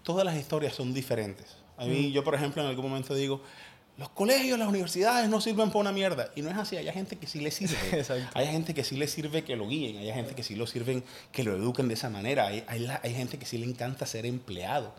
todas 0.03 0.25
las 0.25 0.37
historias 0.37 0.75
son 0.75 0.95
diferentes. 0.95 1.57
A 1.77 1.85
mí, 1.85 2.09
mm. 2.09 2.13
yo 2.13 2.25
por 2.25 2.35
ejemplo, 2.35 2.63
en 2.63 2.69
algún 2.69 2.87
momento 2.89 3.15
digo, 3.15 3.43
los 4.01 4.09
colegios, 4.09 4.59
las 4.59 4.69
universidades 4.69 5.29
no 5.29 5.43
sirven 5.43 5.69
para 5.69 5.81
una 5.81 5.93
mierda. 5.93 6.31
Y 6.35 6.41
no 6.41 6.49
es 6.51 6.57
así, 6.57 6.77
hay 6.77 6.91
gente 6.91 7.17
que 7.17 7.27
sí 7.27 7.41
le 7.41 7.51
sirve. 7.51 7.77
hay 8.35 8.47
gente 8.47 8.73
que 8.73 8.83
sí 8.83 8.97
le 8.97 9.07
sirve 9.07 9.45
que 9.45 9.57
lo 9.57 9.69
guíen, 9.69 9.99
hay 9.99 10.11
gente 10.13 10.35
que 10.35 10.43
sí 10.43 10.57
lo 10.57 10.67
sirven 10.67 11.05
que 11.33 11.45
lo 11.45 11.55
eduquen 11.55 11.87
de 11.87 11.95
esa 11.95 12.09
manera, 12.09 12.47
hay, 12.47 12.65
hay, 12.67 13.15
gente 13.15 13.39
que 13.39 13.45
sí 13.45 13.59
le 13.59 13.67
encanta 13.67 14.07
ser 14.07 14.25
empleado. 14.25 14.95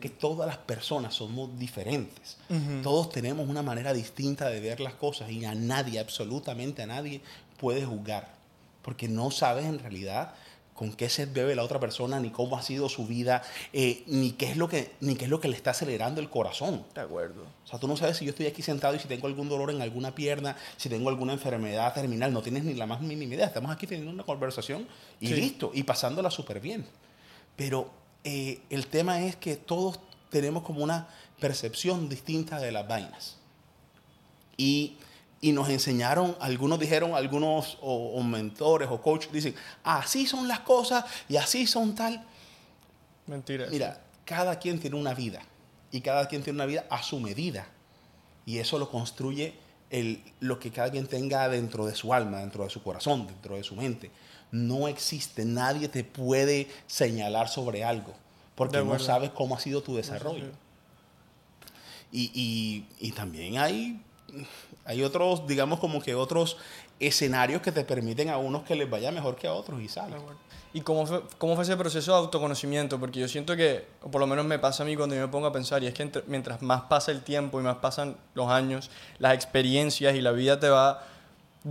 Que 0.00 0.10
todas 0.10 0.46
las 0.46 0.58
personas 0.58 1.14
somos 1.14 1.58
diferentes. 1.58 2.36
Todos 2.82 3.10
tenemos 3.10 3.48
una 3.48 3.62
manera 3.62 3.92
distinta 3.92 4.48
de 4.48 4.60
ver 4.60 4.80
las 4.80 4.94
cosas 4.94 5.30
y 5.30 5.44
a 5.44 5.54
nadie, 5.54 5.98
absolutamente 5.98 6.82
a 6.82 6.86
nadie, 6.86 7.22
puede 7.58 7.84
juzgar. 7.84 8.34
Porque 8.82 9.08
no 9.08 9.30
sabes 9.30 9.64
en 9.64 9.78
realidad 9.78 10.34
con 10.76 10.92
qué 10.92 11.08
se 11.08 11.26
bebe 11.26 11.54
la 11.56 11.64
otra 11.64 11.80
persona, 11.80 12.20
ni 12.20 12.30
cómo 12.30 12.56
ha 12.56 12.62
sido 12.62 12.88
su 12.88 13.06
vida, 13.06 13.42
eh, 13.72 14.04
ni, 14.06 14.32
qué 14.32 14.50
es 14.50 14.56
lo 14.56 14.68
que, 14.68 14.92
ni 15.00 15.16
qué 15.16 15.24
es 15.24 15.30
lo 15.30 15.40
que 15.40 15.48
le 15.48 15.56
está 15.56 15.70
acelerando 15.70 16.20
el 16.20 16.28
corazón. 16.28 16.84
De 16.94 17.00
acuerdo. 17.00 17.42
O 17.64 17.66
sea, 17.66 17.80
tú 17.80 17.88
no 17.88 17.96
sabes 17.96 18.18
si 18.18 18.26
yo 18.26 18.30
estoy 18.30 18.46
aquí 18.46 18.62
sentado 18.62 18.94
y 18.94 18.98
si 18.98 19.08
tengo 19.08 19.26
algún 19.26 19.48
dolor 19.48 19.70
en 19.70 19.80
alguna 19.80 20.14
pierna, 20.14 20.56
si 20.76 20.88
tengo 20.88 21.08
alguna 21.08 21.32
enfermedad 21.32 21.94
terminal, 21.94 22.32
no 22.32 22.42
tienes 22.42 22.62
ni 22.64 22.74
la 22.74 22.86
más 22.86 23.00
mínima 23.00 23.34
idea. 23.34 23.46
Estamos 23.46 23.70
aquí 23.70 23.86
teniendo 23.86 24.12
una 24.12 24.24
conversación 24.24 24.86
y 25.18 25.28
listo, 25.28 25.70
y 25.72 25.82
pasándola 25.82 26.30
súper 26.30 26.60
bien. 26.60 26.86
Pero 27.56 27.90
eh, 28.26 28.60
el 28.68 28.88
tema 28.88 29.22
es 29.22 29.36
que 29.36 29.56
todos 29.56 30.00
tenemos 30.30 30.62
como 30.62 30.82
una 30.82 31.08
percepción 31.40 32.08
distinta 32.08 32.58
de 32.58 32.72
las 32.72 32.86
vainas. 32.86 33.36
Y 34.56 34.96
y 35.40 35.52
nos 35.52 35.68
enseñaron, 35.68 36.36
algunos 36.40 36.78
dijeron, 36.78 37.14
algunos 37.14 37.78
o, 37.80 38.22
mentores 38.22 38.88
o 38.90 39.00
coaches 39.00 39.30
dicen, 39.32 39.54
así 39.84 40.26
son 40.26 40.48
las 40.48 40.60
cosas 40.60 41.04
y 41.28 41.36
así 41.36 41.66
son 41.66 41.94
tal. 41.94 42.24
Mentira. 43.26 43.66
Mira, 43.70 44.00
cada 44.24 44.58
quien 44.58 44.80
tiene 44.80 44.96
una 44.96 45.14
vida 45.14 45.42
y 45.92 46.00
cada 46.00 46.26
quien 46.26 46.42
tiene 46.42 46.56
una 46.56 46.66
vida 46.66 46.86
a 46.90 47.02
su 47.02 47.20
medida. 47.20 47.66
Y 48.46 48.58
eso 48.58 48.78
lo 48.78 48.90
construye 48.90 49.54
el, 49.90 50.22
lo 50.40 50.58
que 50.58 50.70
cada 50.70 50.90
quien 50.90 51.06
tenga 51.06 51.48
dentro 51.48 51.86
de 51.86 51.94
su 51.94 52.14
alma, 52.14 52.38
dentro 52.38 52.64
de 52.64 52.70
su 52.70 52.82
corazón, 52.82 53.26
dentro 53.26 53.56
de 53.56 53.62
su 53.62 53.76
mente. 53.76 54.10
No 54.56 54.88
existe, 54.88 55.44
nadie 55.44 55.88
te 55.88 56.04
puede 56.04 56.68
señalar 56.86 57.48
sobre 57.48 57.84
algo 57.84 58.14
porque 58.56 58.82
no 58.82 58.98
sabes 58.98 59.30
cómo 59.30 59.54
ha 59.54 59.60
sido 59.60 59.82
tu 59.82 59.96
desarrollo. 59.96 60.46
Y, 62.10 62.30
y, 62.34 62.86
y 62.98 63.12
también 63.12 63.58
hay 63.58 64.00
hay 64.84 65.02
otros, 65.02 65.46
digamos, 65.46 65.80
como 65.80 66.00
que 66.00 66.14
otros 66.14 66.56
escenarios 66.98 67.60
que 67.60 67.72
te 67.72 67.84
permiten 67.84 68.30
a 68.30 68.38
unos 68.38 68.62
que 68.62 68.74
les 68.74 68.88
vaya 68.88 69.10
mejor 69.10 69.36
que 69.36 69.46
a 69.46 69.52
otros 69.52 69.80
y 69.80 69.88
salen. 69.88 70.18
¿Y 70.72 70.80
cómo 70.80 71.06
fue, 71.06 71.22
cómo 71.38 71.54
fue 71.54 71.64
ese 71.64 71.76
proceso 71.76 72.12
de 72.12 72.18
autoconocimiento? 72.18 72.98
Porque 72.98 73.20
yo 73.20 73.28
siento 73.28 73.56
que, 73.56 73.86
o 74.02 74.10
por 74.10 74.20
lo 74.20 74.26
menos 74.26 74.44
me 74.44 74.58
pasa 74.58 74.82
a 74.82 74.86
mí 74.86 74.96
cuando 74.96 75.14
yo 75.14 75.22
me 75.22 75.28
pongo 75.28 75.46
a 75.46 75.52
pensar, 75.52 75.82
y 75.82 75.86
es 75.86 75.94
que 75.94 76.10
mientras 76.26 76.62
más 76.62 76.82
pasa 76.82 77.12
el 77.12 77.22
tiempo 77.22 77.60
y 77.60 77.62
más 77.62 77.76
pasan 77.76 78.16
los 78.34 78.48
años, 78.48 78.90
las 79.18 79.34
experiencias 79.34 80.14
y 80.14 80.20
la 80.20 80.32
vida 80.32 80.60
te 80.60 80.68
va 80.68 81.04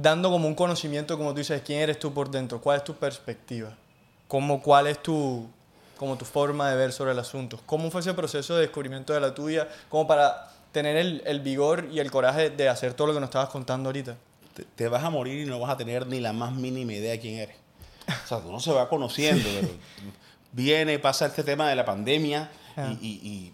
dando 0.02 0.30
como 0.30 0.48
un 0.48 0.56
conocimiento, 0.56 1.18
como 1.18 1.32
tú 1.32 1.38
dices, 1.38 1.62
quién 1.66 1.80
eres 1.80 2.00
tú 2.00 2.14
por 2.14 2.30
dentro, 2.30 2.60
cuál 2.60 2.78
es 2.78 2.84
tu 2.84 2.96
perspectiva, 2.96 3.76
cómo, 4.28 4.62
cuál 4.62 4.88
es 4.88 5.02
tu, 5.02 5.48
como 5.96 6.18
tu 6.18 6.26
forma 6.26 6.70
de 6.70 6.76
ver 6.76 6.92
sobre 6.92 7.14
el 7.14 7.20
asunto. 7.20 7.60
¿Cómo 7.66 7.90
fue 7.90 8.02
ese 8.02 8.14
proceso 8.14 8.56
de 8.56 8.62
descubrimiento 8.62 9.14
de 9.14 9.22
la 9.22 9.34
tuya? 9.34 9.70
Como 9.88 10.06
para 10.06 10.52
tener 10.74 10.98
el, 10.98 11.24
el, 11.26 11.40
vigor 11.40 11.88
y 11.92 12.00
el 12.00 12.12
coraje 12.12 12.50
de 12.50 12.68
hacer 12.68 12.94
todo 12.94 13.08
lo 13.08 13.14
que 13.14 13.22
nos 13.22 13.30
estabas 13.30 13.50
contando 13.50 13.88
ahorita. 13.88 14.18
Te, 14.76 14.88
vas 14.90 15.04
a 15.04 15.10
morir 15.10 15.46
y 15.46 15.50
no 15.50 15.60
vas 15.60 15.72
a 15.72 15.78
tener 15.78 16.08
ni 16.08 16.20
la 16.20 16.34
más 16.34 16.52
mínima 16.54 16.94
idea 16.94 17.12
de 17.12 17.20
quién 17.20 17.36
eres. 17.36 17.56
O 18.26 18.28
sea, 18.28 18.38
uno 18.40 18.60
se 18.60 18.74
va 18.74 18.90
conociendo. 18.90 19.48
viene, 20.52 21.00
pasa 21.00 21.28
este 21.28 21.44
tema 21.44 21.70
de 21.70 21.76
la 21.76 21.86
pandemia 21.86 22.50
y, 23.02 23.08
y, 23.08 23.54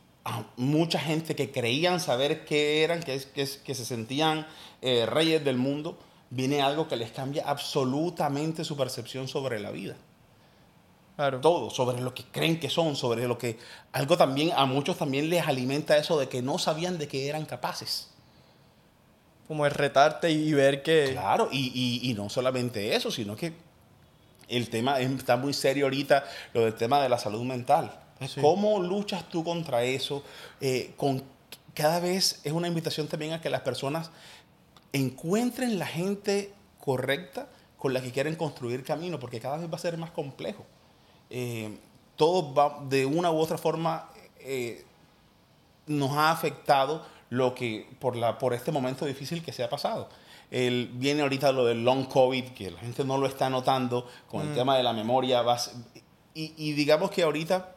mucha 0.56 1.00
gente 1.00 1.36
que 1.36 1.52
creían 1.52 2.00
saber 2.00 2.46
qué 2.46 2.84
eran, 2.84 3.02
que, 3.02 3.20
que, 3.34 3.48
que 3.64 3.76
se 3.76 3.86
sentían 3.86 4.46
eh, 4.84 5.08
reyes 5.08 5.44
del 5.44 5.58
mundo, 5.58 5.98
viene 6.32 6.62
algo 6.62 6.88
que 6.88 6.96
les 6.96 7.12
cambia 7.12 7.44
absolutamente 7.46 8.64
su 8.64 8.76
percepción 8.76 9.28
sobre 9.28 9.60
la 9.60 9.70
vida. 9.70 9.96
Todo, 11.42 11.70
sobre 11.70 12.02
lo 12.02 12.16
que 12.16 12.24
creen 12.24 12.60
que 12.60 12.70
son, 12.70 12.96
sobre 12.96 13.28
lo 13.28 13.38
que... 13.38 13.60
Algo 13.92 14.18
también, 14.18 14.54
a 14.56 14.66
muchos 14.66 14.98
también 14.98 15.30
les 15.30 15.46
alimenta 15.46 15.96
eso 15.98 16.18
de 16.18 16.28
que 16.28 16.42
no 16.42 16.58
sabían 16.58 16.98
de 16.98 17.08
qué 17.08 17.28
eran 17.28 17.46
capaces. 17.46 18.10
Como 19.48 19.68
es 19.68 19.74
retarte 19.74 20.32
y 20.32 20.52
ver 20.54 20.82
que... 20.82 21.10
Claro, 21.12 21.50
y, 21.52 22.00
y, 22.02 22.14
no 22.16 22.28
solamente 22.30 22.96
eso, 22.96 23.12
sino 23.12 23.36
que 23.36 23.54
el 24.48 24.70
tema 24.72 25.00
está 25.00 25.38
muy 25.38 25.54
serio 25.54 25.86
ahorita, 25.86 26.24
lo 26.54 26.62
del 26.62 26.74
tema 26.74 27.04
de 27.04 27.10
la 27.10 27.20
salud 27.20 27.44
mental. 27.44 28.00
¿Cómo 28.40 28.80
luchas 28.80 29.30
tú 29.30 29.44
contra 29.44 29.84
eso? 29.84 30.24
Eh, 30.60 30.94
con, 30.98 31.24
cada 31.76 32.00
vez 32.00 32.40
es 32.44 32.52
una 32.52 32.68
invitación 32.68 33.08
también 33.08 33.34
a 33.34 33.42
que 33.42 33.50
las 33.50 33.62
personas 33.62 34.10
encuentren 34.94 35.80
la 35.80 35.86
gente 35.86 36.54
correcta 36.80 37.48
con 37.78 37.94
la 37.94 38.02
que 38.02 38.12
quieren 38.12 38.36
construir 38.36 38.84
camino, 38.84 39.20
porque 39.20 39.40
cada 39.40 39.58
vez 39.58 39.70
va 39.72 39.76
a 39.76 39.80
ser 39.80 39.98
más 39.98 40.12
complejo. 40.12 40.66
Eh, 41.30 41.78
todo 42.16 42.54
va, 42.54 42.84
de 42.88 43.06
una 43.06 43.32
u 43.32 43.38
otra 43.40 43.58
forma 43.58 44.10
eh, 44.40 44.86
nos 45.88 46.12
ha 46.12 46.32
afectado 46.32 47.04
lo 47.30 47.56
que 47.56 47.88
por, 48.00 48.16
la, 48.16 48.38
por 48.38 48.54
este 48.54 48.72
momento 48.72 49.06
difícil 49.06 49.44
que 49.44 49.54
se 49.54 49.64
ha 49.64 49.70
pasado. 49.70 50.10
El, 50.52 50.90
viene 50.94 51.22
ahorita 51.22 51.52
lo 51.54 51.66
del 51.66 51.84
long 51.84 52.08
COVID, 52.08 52.50
que 52.50 52.72
la 52.72 52.80
gente 52.80 53.06
no 53.06 53.18
lo 53.18 53.26
está 53.26 53.50
notando, 53.50 54.06
con 54.28 54.42
el 54.42 54.50
mm. 54.50 54.56
tema 54.56 54.78
de 54.78 54.84
la 54.84 54.94
memoria. 54.94 55.44
y, 56.34 56.74
digamos 56.74 57.10
que 57.10 57.24
ahorita, 57.24 57.76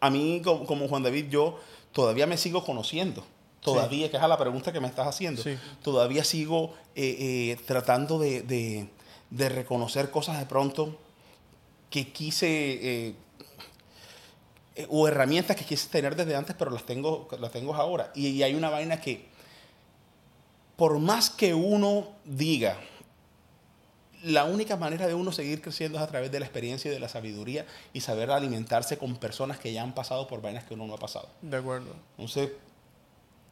a 0.00 0.10
mí 0.10 0.42
como, 0.44 0.88
Juan 0.88 1.04
David, 1.04 1.28
yo 1.30 1.58
todavía 1.92 2.26
me 2.26 2.36
sigo 2.36 2.64
conociendo. 2.64 3.24
Todavía, 3.64 4.10
que 4.10 4.16
es 4.18 4.22
la 4.22 4.38
pregunta 4.38 4.72
que 4.72 4.80
me 4.80 4.86
estás 4.86 5.08
haciendo, 5.08 5.42
todavía 5.82 6.22
sigo 6.22 6.74
eh, 6.94 7.56
tratando 7.66 8.18
de, 8.18 8.42
de, 8.42 8.88
de 9.30 9.48
reconocer 9.48 10.10
cosas 10.10 10.38
de 10.38 10.46
pronto 10.46 10.96
que 11.94 12.12
quise, 12.12 12.46
eh, 12.48 13.14
eh, 14.74 14.86
o 14.90 15.06
herramientas 15.06 15.56
que 15.56 15.64
quise 15.64 15.88
tener 15.88 16.16
desde 16.16 16.34
antes, 16.34 16.56
pero 16.58 16.72
las 16.72 16.84
tengo, 16.84 17.28
las 17.38 17.52
tengo 17.52 17.72
ahora. 17.74 18.10
Y, 18.16 18.42
hay 18.42 18.56
una 18.56 18.68
vaina 18.68 19.00
que, 19.00 19.26
por 20.74 20.98
más 20.98 21.30
que 21.30 21.54
uno 21.54 22.08
diga, 22.24 22.78
la 24.24 24.44
única 24.44 24.76
manera 24.76 25.06
de 25.06 25.14
uno 25.14 25.30
seguir 25.30 25.62
creciendo 25.62 25.98
es 25.98 26.04
a 26.04 26.08
través 26.08 26.32
de 26.32 26.40
la 26.40 26.46
experiencia 26.46 26.90
y 26.90 26.94
de 26.94 26.98
la 26.98 27.08
sabiduría 27.08 27.64
y 27.92 28.00
saber 28.00 28.32
alimentarse 28.32 28.98
con 28.98 29.14
personas 29.14 29.60
que 29.60 29.72
ya 29.72 29.82
han 29.82 29.94
pasado 29.94 30.26
por 30.26 30.42
vainas 30.42 30.64
que 30.64 30.74
uno 30.74 30.88
no 30.88 30.94
ha 30.94 30.98
pasado. 30.98 31.28
De 31.42 31.56
acuerdo. 31.58 31.94
Entonces, 32.18 32.50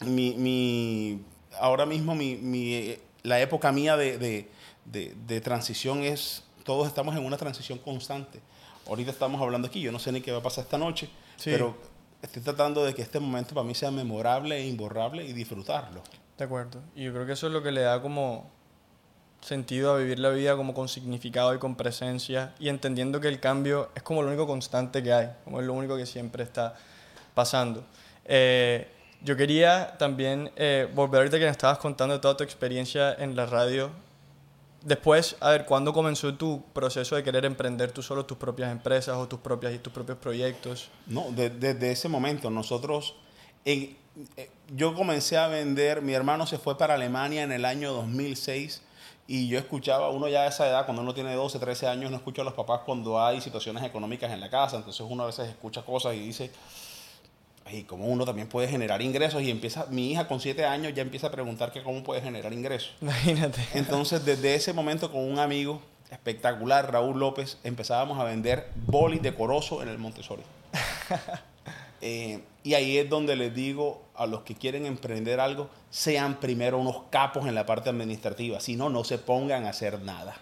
mi, 0.05 0.35
mi 0.35 1.23
ahora 1.59 1.87
mismo 1.87 2.15
mi, 2.15 2.97
la 3.23 3.41
época 3.41 3.73
mía 3.73 3.97
de, 3.97 4.19
de, 4.19 5.15
de 5.27 5.41
transición 5.41 6.03
es 6.03 6.45
todos 6.65 6.87
estamos 6.87 7.17
en 7.17 7.25
una 7.25 7.37
transición 7.37 7.79
constante. 7.79 8.41
Ahorita 8.89 9.11
estamos 9.11 9.41
hablando 9.41 9.69
aquí, 9.69 9.81
yo 9.81 9.93
no 9.93 9.99
sé 9.99 10.13
ni 10.13 10.21
qué 10.21 10.33
va 10.33 10.39
a 10.39 10.43
pasar 10.43 10.65
esta 10.65 10.79
noche, 10.79 11.09
pero 11.45 11.77
estoy 12.21 12.43
tratando 12.43 12.85
de 12.85 12.95
que 12.95 13.03
este 13.03 13.21
momento 13.21 13.55
para 13.55 13.67
mí 13.67 13.75
sea 13.75 13.91
memorable 13.91 14.57
e 14.57 14.67
imborrable 14.67 15.25
y 15.25 15.33
disfrutarlo. 15.33 16.03
De 16.37 16.45
acuerdo. 16.45 16.81
Y 16.97 17.05
yo 17.05 17.13
creo 17.13 17.27
que 17.27 17.33
eso 17.33 17.47
es 17.47 17.53
lo 17.53 17.63
que 17.63 17.71
le 17.71 17.83
da 17.83 18.01
como 18.03 18.51
sentido 19.41 19.95
a 19.95 19.99
vivir 19.99 20.19
la 20.19 20.31
vida 20.31 20.57
como 20.57 20.73
con 20.73 20.89
significado 20.89 21.55
y 21.55 21.59
con 21.59 21.75
presencia 21.75 22.55
y 22.61 22.69
entendiendo 22.69 23.21
que 23.21 23.27
el 23.27 23.41
cambio 23.41 23.91
es 23.95 24.03
como 24.03 24.23
lo 24.23 24.29
único 24.29 24.47
constante 24.47 25.03
que 25.03 25.13
hay, 25.13 25.31
como 25.45 25.61
es 25.61 25.67
lo 25.67 25.75
único 25.75 25.97
que 25.97 26.07
siempre 26.07 26.45
está 26.45 26.75
pasando. 27.35 27.85
Eh, 28.25 28.89
yo 29.25 29.37
quería 29.37 29.97
también 29.99 30.51
eh, 30.57 30.89
volver 30.95 31.19
ahorita 31.19 31.39
que 31.39 31.45
me 31.45 31.51
estabas 31.51 31.79
contando 31.79 32.21
toda 32.21 32.37
tu 32.37 32.45
experiencia 32.45 33.15
en 33.15 33.37
la 33.37 33.47
radio 33.47 33.91
Después, 34.85 35.37
a 35.39 35.51
ver, 35.51 35.65
¿cuándo 35.65 35.93
comenzó 35.93 36.35
tu 36.35 36.65
proceso 36.73 37.15
de 37.15 37.23
querer 37.23 37.45
emprender 37.45 37.93
tú 37.93 38.03
solo 38.03 38.27
tus 38.27 38.37
propias 38.37 38.73
empresas 38.73 39.17
o 39.17 39.29
tus, 39.29 39.39
propias, 39.39 39.81
tus 39.81 39.93
propios 39.93 40.19
proyectos? 40.19 40.91
No, 41.07 41.27
desde 41.31 41.93
ese 41.93 42.09
momento 42.09 42.51
nosotros, 42.51 43.15
eh, 43.65 43.95
yo 44.75 44.95
comencé 44.95 45.39
a 45.39 45.47
vender, 45.47 46.03
mi 46.03 46.15
hermano 46.15 46.47
se 46.47 46.59
fue 46.59 46.77
para 46.77 46.95
Alemania 46.95 47.45
en 47.45 47.53
el 47.53 47.65
año 47.65 47.93
2006 47.93 48.83
y 49.29 49.47
yo 49.47 49.57
escuchaba, 49.57 50.11
uno 50.11 50.27
ya 50.27 50.43
a 50.43 50.47
esa 50.49 50.69
edad, 50.69 50.85
cuando 50.85 51.03
uno 51.03 51.15
tiene 51.15 51.33
12, 51.33 51.61
13 51.61 51.87
años, 51.87 52.11
no 52.11 52.17
escucha 52.17 52.43
a 52.43 52.45
los 52.45 52.55
papás 52.55 52.81
cuando 52.85 53.25
hay 53.25 53.41
situaciones 53.41 53.85
económicas 53.85 54.33
en 54.33 54.41
la 54.41 54.51
casa, 54.51 54.79
entonces 54.79 55.07
uno 55.09 55.23
a 55.23 55.27
veces 55.27 55.49
escucha 55.49 55.83
cosas 55.83 56.17
y 56.17 56.19
dice, 56.19 56.51
y 57.71 57.83
como 57.85 58.07
uno 58.07 58.25
también 58.25 58.49
puede 58.49 58.69
generar 58.69 59.03
ingresos 59.03 59.43
y 59.43 59.51
empieza, 59.51 59.87
mi 59.87 60.11
hija 60.11 60.29
con 60.29 60.41
siete 60.41 60.65
años 60.65 60.95
ya 60.95 61.03
empieza 61.03 61.29
a 61.29 61.31
preguntar 61.31 61.73
que 61.73 61.83
cómo 61.83 62.03
puede 62.03 62.21
generar 62.21 62.53
ingresos. 62.53 62.93
Imagínate. 63.01 63.61
Entonces, 63.75 64.25
desde 64.25 64.55
ese 64.55 64.73
momento 64.73 65.11
con 65.11 65.23
un 65.23 65.39
amigo 65.39 65.81
espectacular, 66.11 66.93
Raúl 66.93 67.19
López, 67.19 67.59
empezábamos 67.65 68.19
a 68.19 68.25
vender 68.25 68.69
bolis 68.87 69.23
decoroso 69.23 69.83
en 69.83 69.89
el 69.89 69.99
Montessori. 69.99 70.43
Eh, 72.05 72.41
y 72.65 72.75
ahí 72.75 72.99
es 72.99 73.09
donde 73.09 73.37
les 73.37 73.55
digo 73.55 74.03
a 74.17 74.27
los 74.27 74.41
que 74.41 74.57
quieren 74.57 74.87
emprender 74.87 75.39
algo 75.39 75.71
sean 75.91 76.41
primero 76.41 76.81
unos 76.81 77.03
capos 77.11 77.47
en 77.47 77.55
la 77.55 77.65
parte 77.65 77.91
administrativa, 77.91 78.59
si 78.59 78.75
no, 78.75 78.91
no 78.91 79.05
se 79.05 79.19
pongan 79.19 79.67
a 79.67 79.69
hacer 79.69 80.01
nada. 80.01 80.35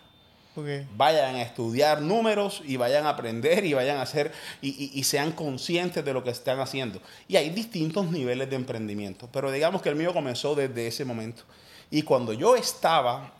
Vayan 0.96 1.36
a 1.36 1.42
estudiar 1.42 2.02
números 2.02 2.62
y 2.64 2.76
vayan 2.76 3.06
a 3.06 3.10
aprender 3.10 3.64
y 3.64 3.72
vayan 3.72 3.98
a 3.98 4.02
hacer 4.02 4.32
y, 4.60 5.02
sean 5.04 5.32
conscientes 5.32 6.04
de 6.04 6.12
lo 6.12 6.24
que 6.24 6.30
están 6.30 6.60
haciendo. 6.60 7.00
Y 7.28 7.36
hay 7.36 7.50
distintos 7.50 8.10
niveles 8.10 8.50
de 8.50 8.56
emprendimiento, 8.56 9.28
pero 9.32 9.50
digamos 9.50 9.80
que 9.80 9.88
el 9.88 9.96
mío 9.96 10.12
comenzó 10.12 10.54
desde 10.54 10.86
ese 10.86 11.04
momento. 11.04 11.44
Y 11.90 12.02
cuando 12.02 12.32
yo 12.32 12.56
estaba 12.56 13.32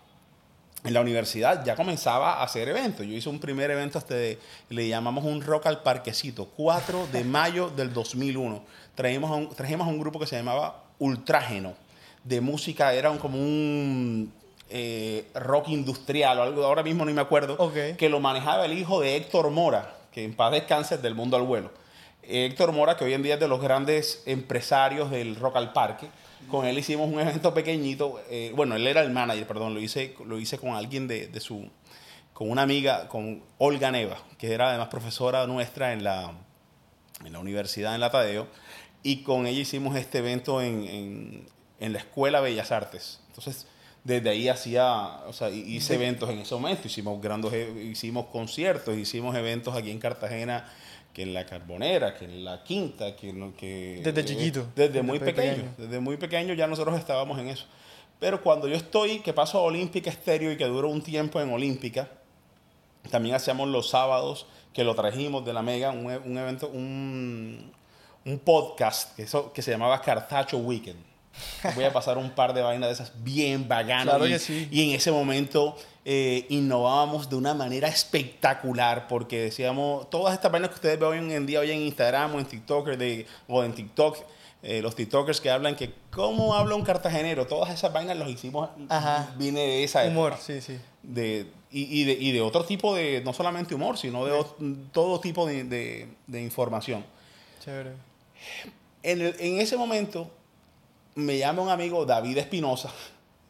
en 0.83 0.95
la 0.95 1.00
universidad 1.00 1.64
ya 1.64 1.76
comenzaba 1.76 2.35
a 2.35 2.43
hacer 2.43 2.69
eventos. 2.69 3.07
Yo 3.07 3.12
hice 3.12 3.29
un 3.29 3.38
primer 3.38 3.71
evento, 3.71 3.99
este 3.99 4.38
le 4.71 4.88
llamamos 4.88 5.25
un 5.25 5.43
rock 5.43 5.67
al 5.67 5.83
parquecito, 5.83 6.47
4 6.57 7.09
de 7.12 7.25
mayo 7.25 7.71
del 7.71 7.93
2001. 7.93 8.62
Trajimos 8.95 9.31
a 9.31 9.35
un, 9.35 9.49
trajimos 9.50 9.87
a 9.87 9.90
un 9.90 9.99
grupo 9.99 10.19
que 10.19 10.26
se 10.26 10.37
llamaba 10.37 10.85
Ultrágeno, 10.99 11.75
de 12.25 12.40
música, 12.40 12.93
era 12.93 13.11
como 13.19 13.38
un 13.38 14.33
eh, 14.71 15.27
rock 15.35 15.69
industrial 15.69 16.39
o 16.39 16.43
algo, 16.43 16.65
ahora 16.65 16.83
mismo 16.83 17.05
no 17.05 17.12
me 17.12 17.21
acuerdo, 17.21 17.73
que 17.99 18.09
lo 18.09 18.21
manejaba 18.21 18.65
el 18.65 18.79
hijo 18.79 19.00
de 19.00 19.17
Héctor 19.17 19.50
Mora, 19.50 19.97
que 20.12 20.25
en 20.25 20.35
paz 20.35 20.53
descanse 20.53 20.97
del 20.99 21.15
mundo 21.15 21.37
al 21.37 21.43
vuelo. 21.43 21.73
Héctor 22.23 22.73
Mora, 22.73 22.97
que 22.97 23.05
hoy 23.05 23.15
en 23.15 23.23
día 23.23 23.35
es 23.35 23.41
de 23.41 23.49
los 23.49 23.61
grandes 23.61 24.23
empresarios 24.27 25.11
del 25.11 25.37
rock 25.37 25.57
al 25.57 25.73
parque. 25.73 26.09
Con 26.49 26.67
él 26.67 26.79
hicimos 26.79 27.09
un 27.12 27.19
evento 27.21 27.53
pequeñito. 27.53 28.21
Eh, 28.31 28.53
bueno, 28.55 28.77
él 28.77 28.87
era 28.87 29.03
el 29.03 29.11
manager, 29.11 29.47
perdón, 29.47 29.75
lo 29.75 29.81
hice, 29.81 30.15
lo 30.25 30.39
hice 30.39 30.59
con 30.59 30.75
alguien 30.75 31.09
de, 31.09 31.27
de, 31.27 31.41
su. 31.41 31.69
con 32.33 32.50
una 32.50 32.62
amiga, 32.62 33.09
con 33.09 33.43
Olga 33.59 33.91
Neva, 33.91 34.19
que 34.39 34.53
era 34.53 34.69
además 34.69 34.89
profesora 34.89 35.47
nuestra 35.47 35.93
en 35.93 36.05
la, 36.05 36.33
en 37.25 37.33
la 37.33 37.39
universidad 37.41 37.95
en 37.95 38.00
la 38.00 38.11
Tadeo. 38.11 38.47
Y 39.03 39.23
con 39.23 39.47
ella 39.47 39.61
hicimos 39.61 39.97
este 39.97 40.19
evento 40.19 40.62
en, 40.62 40.85
en, 40.85 41.49
en 41.81 41.93
la 41.93 41.99
Escuela 41.99 42.41
Bellas 42.41 42.71
Artes. 42.71 43.21
Entonces, 43.29 43.67
desde 44.04 44.30
ahí 44.30 44.49
hacía, 44.49 45.21
o 45.26 45.33
sea, 45.33 45.50
hice 45.50 45.95
eventos 45.95 46.28
en 46.30 46.38
ese 46.38 46.54
momento, 46.54 46.87
hicimos 46.87 47.21
grandes, 47.21 47.52
hicimos 47.85 48.26
conciertos, 48.26 48.97
hicimos 48.97 49.37
eventos 49.37 49.75
aquí 49.75 49.90
en 49.90 49.99
Cartagena, 49.99 50.66
que 51.12 51.23
en 51.23 51.35
la 51.35 51.45
Carbonera, 51.45 52.14
que 52.14 52.25
en 52.25 52.45
la 52.45 52.62
Quinta, 52.62 53.14
que, 53.16 53.35
que 53.59 54.00
desde 54.02 54.25
chiquito, 54.25 54.66
desde, 54.75 55.02
muy 55.02 55.19
pequeño, 55.19 55.64
desde 55.76 56.00
muy 56.00 56.16
pequeño 56.16 56.54
ya 56.54 56.66
nosotros 56.66 56.99
estábamos 56.99 57.38
en 57.38 57.49
eso. 57.49 57.66
Pero 58.19 58.42
cuando 58.42 58.69
yo 58.69 58.76
estoy, 58.76 59.21
que 59.21 59.33
paso 59.33 59.59
a 59.59 59.62
Olímpica 59.62 60.11
Estéreo 60.11 60.52
y 60.52 60.57
que 60.57 60.66
duró 60.66 60.88
un 60.88 61.02
tiempo 61.02 61.40
en 61.40 61.52
Olímpica, 61.52 62.09
también 63.11 63.35
hacíamos 63.35 63.69
los 63.69 63.90
sábados, 63.90 64.47
que 64.73 64.85
lo 64.85 64.95
trajimos 64.95 65.45
de 65.45 65.52
la 65.52 65.62
Mega, 65.62 65.90
un, 65.90 66.07
un 66.07 66.38
evento, 66.38 66.69
un, 66.69 67.73
un 68.25 68.38
podcast 68.38 69.16
que, 69.16 69.23
eso, 69.25 69.52
que 69.52 69.62
se 69.62 69.73
llamaba 69.73 70.00
Cartacho 70.00 70.59
Weekend 70.59 71.10
voy 71.75 71.85
a 71.85 71.93
pasar 71.93 72.19
un 72.19 72.31
par 72.31 72.55
de 72.55 72.63
vainas 72.63 72.89
de 72.89 72.95
esas 72.95 73.13
bien 73.23 73.69
baganas. 73.69 74.49
y, 74.49 74.83
en 74.83 74.95
ese 74.95 75.11
momento 75.11 75.77
eh, 76.05 76.47
innovábamos 76.49 77.29
de 77.29 77.37
una 77.37 77.55
manera 77.55 77.89
espectacular 77.89 79.07
porque 79.07 79.41
decíamos, 79.41 80.09
todas 80.09 80.35
estas 80.35 80.51
vainas 80.51 80.71
que 80.71 80.77
ustedes 80.77 80.99
ven 80.99 81.09
hoy 81.09 81.35
en 81.35 81.47
día 81.47 81.61
hoy 81.61 81.71
en 81.71 81.81
Instagram 81.81 82.35
o 82.35 82.39
en 82.41 82.47
TikTok 82.47 82.89
de, 82.89 83.27
o 83.49 83.63
en 83.63 83.75
TikTok, 83.75 84.19
eh, 84.63 84.81
los 84.83 84.95
TikTokers 84.95 85.41
que 85.41 85.51
hablan 85.51 85.77
que 85.77 85.93
cómo 86.11 86.55
habla 86.55 86.75
un 86.75 86.83
cartagenero, 86.83 87.47
todas 87.47 87.73
esas 87.73 87.93
vainas 87.93 88.17
los 88.17 88.29
hicimos, 88.29 88.71
Ajá. 88.89 89.35
viene 89.37 89.61
de 89.61 89.85
esa 89.85 90.05
Humor, 90.07 90.37
sí, 90.41 90.61
sí. 90.61 90.79
De, 91.03 91.47
y, 91.71 92.05
de, 92.05 92.13
y, 92.13 92.33
de, 92.33 92.41
otro 92.41 92.65
tipo 92.65 92.95
de, 92.95 93.23
no 93.25 93.33
solamente 93.33 93.75
humor, 93.75 93.97
sino 93.97 94.25
de 94.25 94.45
todo 94.93 95.21
tipo 95.21 95.47
de, 95.47 96.09
de, 96.27 96.43
información. 96.43 97.05
Chévere. 97.65 97.93
En, 99.03 99.23
en 99.23 99.61
ese 99.61 99.77
momento 99.77 100.31
me 101.25 101.39
llama 101.39 101.62
un 101.62 101.69
amigo, 101.69 102.05
David 102.07 102.39
Espinosa, 102.39 102.91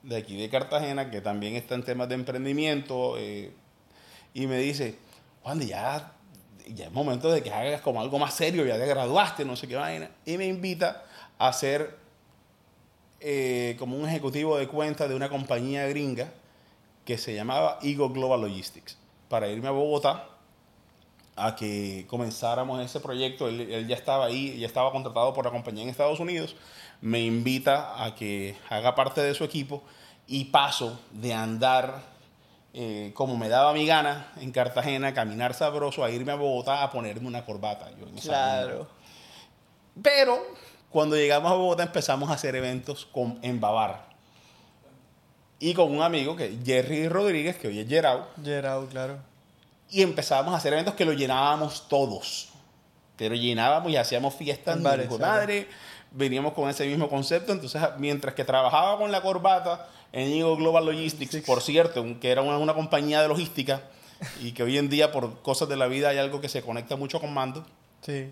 de 0.03 0.17
aquí 0.17 0.37
de 0.37 0.49
Cartagena, 0.49 1.11
que 1.11 1.21
también 1.21 1.57
está 1.57 1.75
en 1.75 1.85
temas 1.85 2.09
de 2.09 2.14
emprendimiento, 2.14 3.16
eh, 3.18 3.53
y 4.35 4.47
me 4.47 4.59
dice, 4.59 4.97
Juan, 5.42 5.61
ya, 5.61 6.12
ya 6.68 6.87
es 6.87 6.92
momento 6.92 7.31
de 7.31 7.42
que 7.42 7.53
hagas 7.53 7.81
como 7.81 8.01
algo 8.01 8.18
más 8.18 8.35
serio, 8.35 8.64
ya 8.64 8.79
te 8.79 8.87
graduaste, 8.87 9.44
no 9.44 9.57
sé 9.57 9.68
qué 9.68 9.77
vaina, 9.77 10.11
y 10.25 10.37
me 10.37 10.47
invita 10.47 11.05
a 11.38 11.53
ser 11.53 11.97
eh, 13.21 13.77
como 13.79 13.97
un 13.97 14.09
ejecutivo 14.09 14.57
de 14.57 14.68
cuenta 14.68 15.09
de 15.09 15.14
una 15.14 15.29
compañía 15.29 15.87
gringa 15.88 16.33
que 17.05 17.18
se 17.18 17.35
llamaba 17.35 17.79
Eagle 17.83 18.09
Global 18.09 18.40
Logistics, 18.40 18.97
para 19.29 19.49
irme 19.49 19.68
a 19.68 19.73
Bogotá 19.73 20.27
a 21.37 21.57
que 21.57 22.07
comenzáramos 22.09 22.85
ese 22.85 23.01
proyecto. 23.01 23.49
Él, 23.49 23.87
ya 23.87 23.97
estaba 23.97 24.27
ahí, 24.27 24.59
ya 24.59 24.66
estaba 24.66 24.92
contratado 24.92 25.33
por 25.33 25.44
la 25.44 25.51
compañía 25.51 25.83
en 25.83 25.88
Estados 25.88 26.21
Unidos 26.21 26.55
me 27.01 27.21
invita 27.21 28.03
a 28.03 28.15
que 28.15 28.57
haga 28.69 28.95
parte 28.95 29.23
de 29.23 29.35
su 29.35 29.45
equipo 29.45 29.83
y 30.27 30.47
paso 30.47 31.01
de 31.11 31.35
andar 31.35 32.03
eh, 32.73 33.11
como 33.15 33.37
me 33.37 33.49
daba 33.49 33.73
mi 33.73 33.85
gana 33.85 34.33
en 34.41 34.53
Cartagena, 34.53 35.13
caminar 35.13 35.55
sabroso, 35.55 36.05
a 36.05 36.11
irme 36.11 36.33
a 36.33 36.37
Bogotá 36.37 36.83
a 36.83 36.91
ponerme 36.91 37.27
una 37.27 37.45
corbata. 37.45 37.91
Yo 37.99 38.07
claro. 38.23 38.89
Pero 40.01 40.41
cuando 40.89 41.17
llegamos 41.17 41.51
a 41.51 41.55
Bogotá 41.55 41.83
empezamos 41.83 42.31
a 42.31 42.35
hacer 42.35 42.55
eventos 42.55 43.07
con, 43.07 43.39
en 43.43 43.61
Bavar. 43.61 44.09
Y 45.59 45.75
con 45.75 45.91
un 45.95 46.03
amigo 46.03 46.37
que 46.37 46.59
Jerry 46.65 47.09
Rodríguez, 47.09 47.59
que 47.59 47.69
hoy 47.69 47.81
es 47.81 47.89
Gerau. 47.89 48.25
Gerau, 48.43 48.87
claro. 48.87 49.19
Y 49.91 50.03
empezamos 50.03 50.55
a 50.55 50.57
hacer 50.57 50.73
eventos 50.73 50.95
que 50.95 51.05
lo 51.05 51.13
llenábamos 51.13 51.89
todos. 51.89 52.51
Pero 53.17 53.35
llenábamos 53.35 53.91
y 53.91 53.97
hacíamos 53.97 54.35
fiestas 54.35 54.77
en 54.77 54.83
madre 54.83 55.69
veníamos 56.12 56.53
con 56.53 56.68
ese 56.68 56.87
mismo 56.87 57.09
concepto. 57.09 57.53
Entonces, 57.53 57.81
mientras 57.99 58.35
que 58.35 58.44
trabajaba 58.44 58.99
con 58.99 59.11
la 59.12 59.23
corbata 59.23 59.88
en 60.12 60.33
Eagle 60.33 60.57
Global 60.57 60.85
Logistics, 60.87 61.37
por 61.46 61.62
cierto, 61.62 62.05
que 62.20 62.31
era 62.31 62.42
una, 62.42 62.75
compañía 62.75 63.23
de 63.23 63.29
logística 63.29 63.83
y 64.40 64.53
que 64.53 64.62
hoy 64.62 64.79
en 64.79 64.88
día, 64.88 65.12
por 65.12 65.42
cosas 65.42 65.68
de 65.68 65.77
la 65.77 65.87
vida, 65.87 66.09
hay 66.11 66.18
algo 66.18 66.40
que 66.40 66.49
se 66.49 66.62
conecta 66.62 66.96
mucho 66.96 67.20
con 67.20 67.33
Mando. 67.33 67.64
Sí. 68.03 68.31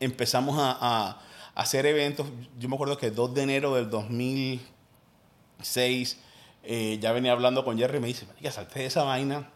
Empezamos 0.00 0.56
a, 0.58 1.20
hacer 1.54 1.86
eventos. 1.86 2.26
Yo 2.58 2.68
me 2.68 2.74
acuerdo 2.74 2.98
que 2.98 3.06
el 3.06 3.14
2 3.14 3.34
de 3.34 3.42
enero 3.42 3.74
del 3.74 3.88
2006 3.88 6.18
eh, 6.64 6.98
ya 7.00 7.12
venía 7.12 7.32
hablando 7.32 7.64
con 7.64 7.78
Jerry 7.78 7.96
y 7.96 8.00
me 8.00 8.08
dice, 8.08 8.26
ya 8.42 8.52
salte 8.52 8.80
de 8.80 8.86
esa 8.86 9.04
vaina. 9.04 9.48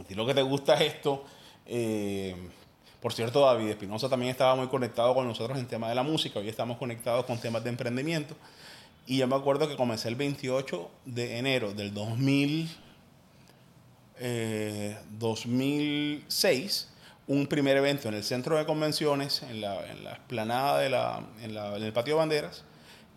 A 0.00 0.02
ti 0.02 0.14
lo 0.14 0.26
que 0.26 0.34
te 0.34 0.42
gusta 0.42 0.74
es 0.74 0.94
esto. 0.94 1.24
Eh, 1.66 2.34
por 3.02 3.12
cierto, 3.12 3.40
David 3.40 3.68
Espinosa 3.70 4.08
también 4.08 4.30
estaba 4.30 4.54
muy 4.54 4.68
conectado 4.68 5.12
con 5.12 5.26
nosotros 5.26 5.58
en 5.58 5.66
tema 5.66 5.88
de 5.88 5.96
la 5.96 6.04
música. 6.04 6.38
Hoy 6.38 6.48
estamos 6.48 6.78
conectados 6.78 7.24
con 7.24 7.36
temas 7.36 7.64
de 7.64 7.70
emprendimiento. 7.70 8.36
Y 9.08 9.18
yo 9.18 9.26
me 9.26 9.34
acuerdo 9.34 9.68
que 9.68 9.76
comencé 9.76 10.06
el 10.06 10.14
28 10.14 10.88
de 11.06 11.38
enero 11.38 11.74
del 11.74 11.92
2000, 11.92 12.70
2006 15.18 16.88
eh, 16.88 16.92
un 17.26 17.48
primer 17.48 17.76
evento 17.76 18.08
en 18.08 18.14
el 18.14 18.22
centro 18.22 18.56
de 18.56 18.64
convenciones, 18.64 19.42
en 19.42 19.60
la, 19.60 19.84
en 19.90 20.04
la 20.04 20.12
esplanada 20.12 20.78
de 20.78 20.88
la, 20.88 21.24
en, 21.42 21.54
la, 21.54 21.76
en, 21.76 21.82
el 21.82 21.92
patio 21.92 22.14
de 22.14 22.18
banderas. 22.20 22.62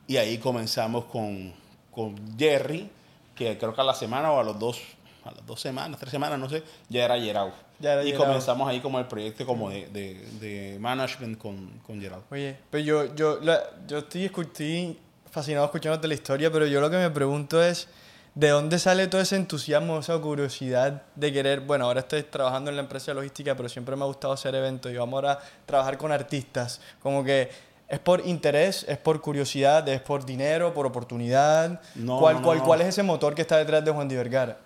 Y 0.07 0.17
ahí 0.17 0.39
comenzamos 0.39 1.05
con, 1.05 1.53
con 1.91 2.15
Jerry, 2.39 2.89
que 3.35 3.55
creo 3.59 3.75
que 3.75 3.81
a 3.81 3.83
la 3.83 3.93
semana 3.93 4.31
o 4.31 4.39
a 4.39 4.43
los 4.43 4.57
dos 4.57 4.81
a 5.25 5.31
las 5.31 5.45
dos 5.45 5.59
semanas, 5.59 5.99
tres 5.99 6.11
semanas, 6.11 6.39
no 6.39 6.49
sé, 6.49 6.63
ya 6.87 7.05
era 7.05 7.19
Gerau. 7.19 7.51
Y 7.79 8.13
comenzamos 8.13 8.67
ahí 8.67 8.79
como 8.79 8.99
el 8.99 9.05
proyecto 9.05 9.45
como 9.45 9.69
de, 9.69 9.87
de, 9.87 10.77
management 10.79 11.37
con, 11.37 11.79
con 11.85 11.99
Gerau. 11.99 12.21
Oye, 12.31 12.57
pero 12.69 12.83
yo, 12.83 13.15
yo, 13.15 13.39
yo 13.87 13.97
estoy, 13.99 14.25
estoy 14.25 14.99
fascinado 15.29 15.65
escuchándote 15.65 16.07
la 16.07 16.13
historia, 16.13 16.51
pero 16.51 16.65
yo 16.65 16.81
lo 16.81 16.89
que 16.89 16.97
me 16.97 17.09
pregunto 17.09 17.61
es, 17.61 17.87
¿de 18.33 18.49
dónde 18.49 18.79
sale 18.79 19.07
todo 19.07 19.21
ese 19.21 19.35
entusiasmo, 19.35 19.99
esa 19.99 20.17
curiosidad 20.19 21.03
de 21.15 21.33
querer, 21.33 21.61
bueno, 21.61 21.85
ahora 21.85 22.01
estoy 22.01 22.23
trabajando 22.23 22.69
en 22.69 22.77
la 22.77 22.83
empresa 22.83 23.11
de 23.11 23.15
logística, 23.15 23.55
pero 23.55 23.69
siempre 23.69 23.95
me 23.95 24.03
ha 24.03 24.07
gustado 24.07 24.33
hacer 24.33 24.55
eventos 24.55 24.91
y 24.91 24.95
vamos 24.95 25.15
ahora 25.15 25.33
a 25.33 25.39
trabajar 25.65 25.97
con 25.97 26.11
artistas, 26.11 26.81
como 27.01 27.23
que 27.23 27.75
¿Es 27.87 27.99
por 27.99 28.25
interés? 28.25 28.83
¿Es 28.89 28.97
por 28.97 29.21
curiosidad? 29.21 29.87
¿Es 29.87 30.01
por 30.01 30.25
dinero? 30.25 30.73
¿Por 30.73 30.87
oportunidad? 30.87 31.79
No, 31.93 32.19
¿Cuál, 32.19 32.41
cuál, 32.41 32.63
¿Cuál 32.63 32.81
es 32.81 32.87
ese 32.87 33.03
motor 33.03 33.35
que 33.35 33.43
está 33.43 33.57
detrás 33.57 33.85
de 33.85 33.91
Juan 33.91 34.07
Di 34.07 34.15
Vergara? 34.15 34.57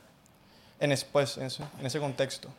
en, 0.80 0.98
pues, 1.12 1.38
en, 1.38 1.50
en 1.80 1.86
ese 1.86 2.00
contexto? 2.00 2.50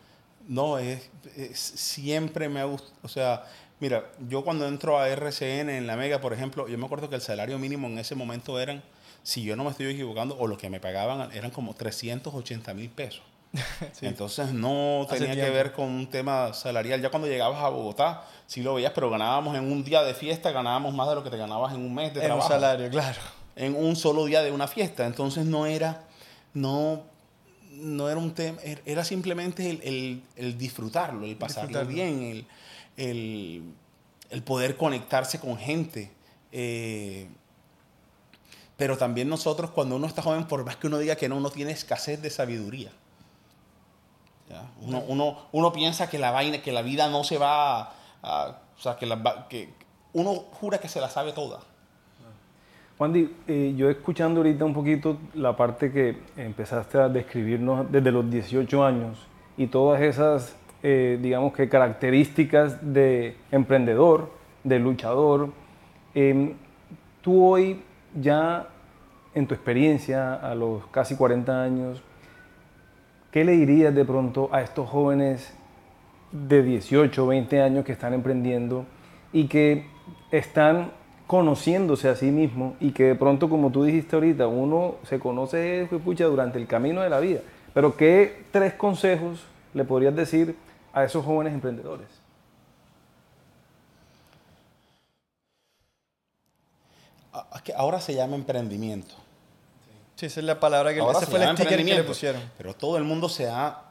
No, 0.51 0.79
es, 0.79 1.09
siempre 1.55 2.49
me 2.49 2.59
ha 2.59 2.65
gustado, 2.65 2.93
o 3.05 3.09
sea, 3.09 3.45
mira, 3.79 4.11
yo 4.29 4.43
cuando 4.43 4.67
entro 4.67 4.99
a 4.99 5.09
RCN 5.09 5.71
en 5.71 5.87
la 5.87 5.95
Mega, 5.95 6.21
por 6.21 6.33
ejemplo, 6.33 6.67
yo 6.67 6.77
me 6.77 6.87
acuerdo 6.87 7.09
que 7.09 7.15
el 7.15 7.21
salario 7.21 7.57
mínimo 7.57 7.87
en 7.87 8.01
ese 8.01 8.17
momento 8.17 8.59
eran, 8.59 8.83
si 9.23 9.45
yo 9.45 9.55
no 9.55 9.63
me 9.63 9.71
estoy 9.71 9.87
equivocando, 9.87 10.37
o 10.37 10.49
lo 10.49 10.59
que 10.59 10.69
me 10.69 10.81
pagaban 10.81 11.31
eran 11.31 11.53
como 11.53 11.75
380 11.75 12.75
mil 12.75 12.91
pesos. 12.91 13.23
Entonces 14.03 14.53
no 14.53 15.07
tenía 15.09 15.37
que 15.37 15.51
ver 15.51 15.73
con 15.73 15.87
un 15.87 16.09
tema 16.09 16.53
salarial. 16.53 17.01
Ya 17.01 17.11
cuando 17.11 17.29
llegabas 17.29 17.63
a 17.63 17.69
Bogotá, 17.69 18.25
sí 18.49 18.61
lo 18.61 18.75
veías, 18.75 18.91
pero 18.93 19.09
ganábamos 19.09 19.57
en 19.57 19.71
un 19.71 19.85
día 19.85 20.03
de 20.03 20.15
fiesta, 20.15 20.51
ganábamos 20.51 20.93
más 20.93 21.09
de 21.09 21.15
lo 21.15 21.23
que 21.23 21.31
te 21.31 21.37
ganabas 21.37 21.73
en 21.75 21.81
un 21.81 21.95
mes 21.95 22.13
de 22.13 22.23
trabajo. 22.23 22.41
En 22.41 22.43
un 22.43 22.61
salario, 22.61 22.91
claro. 22.91 23.21
En 23.55 23.77
un 23.77 23.95
solo 23.95 24.25
día 24.25 24.43
de 24.43 24.51
una 24.51 24.67
fiesta. 24.67 25.07
Entonces 25.07 25.47
no 25.47 25.67
era, 25.67 26.09
no 26.55 27.05
no 27.81 28.09
era 28.09 28.19
un 28.19 28.35
tema, 28.35 28.61
er, 28.63 28.83
era 28.85 29.05
simplemente 29.05 29.71
el, 29.71 30.59
disfrutarlo, 30.59 31.27
el 31.27 31.37
pasarlo 31.37 31.85
bien, 31.87 32.47
el, 32.97 33.65
poder 34.45 34.77
conectarse 34.77 35.41
con 35.41 35.57
gente 35.57 36.13
Eh, 36.53 37.29
pero 38.81 38.97
también 38.97 39.29
nosotros, 39.29 39.71
cuando 39.73 39.97
uno 39.97 40.07
está 40.07 40.23
joven, 40.23 40.47
por 40.47 40.65
más 40.65 40.77
que 40.77 40.87
uno 40.87 40.97
diga 40.97 41.15
que 41.15 41.29
no, 41.29 41.37
uno 41.37 41.51
tiene 41.51 41.71
escasez 41.71 42.23
de 42.23 42.31
sabiduría. 42.31 42.91
Uno, 44.81 45.05
uno, 45.07 45.39
uno, 45.53 45.73
piensa 45.73 46.09
que 46.09 46.19
la 46.19 46.31
vaina, 46.31 46.63
que 46.63 46.73
la 46.73 46.81
vida 46.81 47.09
no 47.09 47.23
se 47.23 47.37
va 47.37 47.93
a, 48.23 48.59
o 48.79 48.81
sea, 48.81 48.97
que, 48.97 49.05
la, 49.05 49.47
que 49.51 49.75
uno 50.15 50.35
jura 50.53 50.79
que 50.79 50.89
se 50.89 50.99
la 50.99 51.11
sabe 51.11 51.33
toda. 51.33 51.61
Juan 53.01 53.31
eh, 53.49 53.73
yo 53.79 53.89
escuchando 53.89 54.41
ahorita 54.41 54.63
un 54.63 54.75
poquito 54.75 55.17
la 55.33 55.57
parte 55.57 55.91
que 55.91 56.19
empezaste 56.37 56.99
a 56.99 57.09
describirnos 57.09 57.91
desde 57.91 58.13
los 58.13 58.31
18 58.31 58.85
años 58.85 59.27
y 59.57 59.69
todas 59.69 60.03
esas, 60.03 60.55
eh, 60.83 61.19
digamos 61.23 61.55
que 61.55 61.67
características 61.71 62.93
de 62.93 63.39
emprendedor, 63.53 64.31
de 64.65 64.79
luchador, 64.79 65.49
em, 66.15 66.53
tú 67.23 67.43
hoy 67.43 67.81
ya 68.21 68.69
en 69.35 69.47
tu 69.47 69.55
experiencia 69.55 70.35
a 70.35 70.55
los 70.55 70.85
casi 70.89 71.17
40 71.17 71.63
años, 71.63 72.03
¿qué 73.31 73.47
le 73.47 73.53
dirías 73.53 73.95
de 73.95 74.05
pronto 74.05 74.51
a 74.53 74.61
estos 74.61 74.91
jóvenes 74.91 75.57
de 76.33 76.63
18, 76.63 77.27
20 77.27 77.63
años 77.63 77.83
que 77.83 77.93
están 77.93 78.13
emprendiendo 78.13 78.85
y 79.33 79.47
que 79.47 79.87
están 80.31 81.00
conociéndose 81.31 82.09
a 82.09 82.17
sí 82.17 82.33
mismos 82.33 82.75
y 82.81 82.91
que 82.91 83.05
de 83.05 83.15
pronto, 83.15 83.49
como 83.49 83.71
tú 83.71 83.85
dijiste 83.85 84.17
ahorita, 84.17 84.49
uno 84.49 84.97
se 85.09 85.21
conoce 85.21 85.89
pucha, 86.03 86.25
durante 86.25 86.59
el 86.59 86.67
camino 86.67 87.03
de 87.03 87.09
la 87.09 87.21
vida? 87.21 87.39
Pero 87.73 87.97
¿qué 87.97 88.47
tres 88.51 88.75
consejos 88.75 89.45
le 89.73 89.85
podrías 89.85 90.17
decir 90.17 90.57
a 90.93 91.05
esos 91.05 91.25
jóvenes 91.25 91.55
emprendedores? 91.55 92.09
ahora 97.77 98.01
se 98.01 98.13
llama 98.13 98.35
emprendimiento. 98.35 99.15
Sí, 100.17 100.27
esa 100.27 100.41
es 100.41 100.47
la 100.47 100.59
palabra 100.59 100.93
que, 100.93 100.99
ese 100.99 101.27
fue 101.27 101.45
el 101.45 101.57
sticker 101.57 101.85
que 101.85 101.95
le 101.95 102.03
pusieron. 102.03 102.43
Pero 102.59 102.75
todo 102.75 102.97
el 102.97 103.05
mundo 103.05 103.29
se 103.29 103.49
ha, 103.49 103.85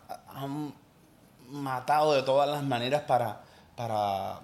matado 1.47 2.15
de 2.15 2.23
todas 2.23 2.49
las 2.49 2.63
maneras 2.63 3.03
para, 3.03 3.43
para 3.77 4.41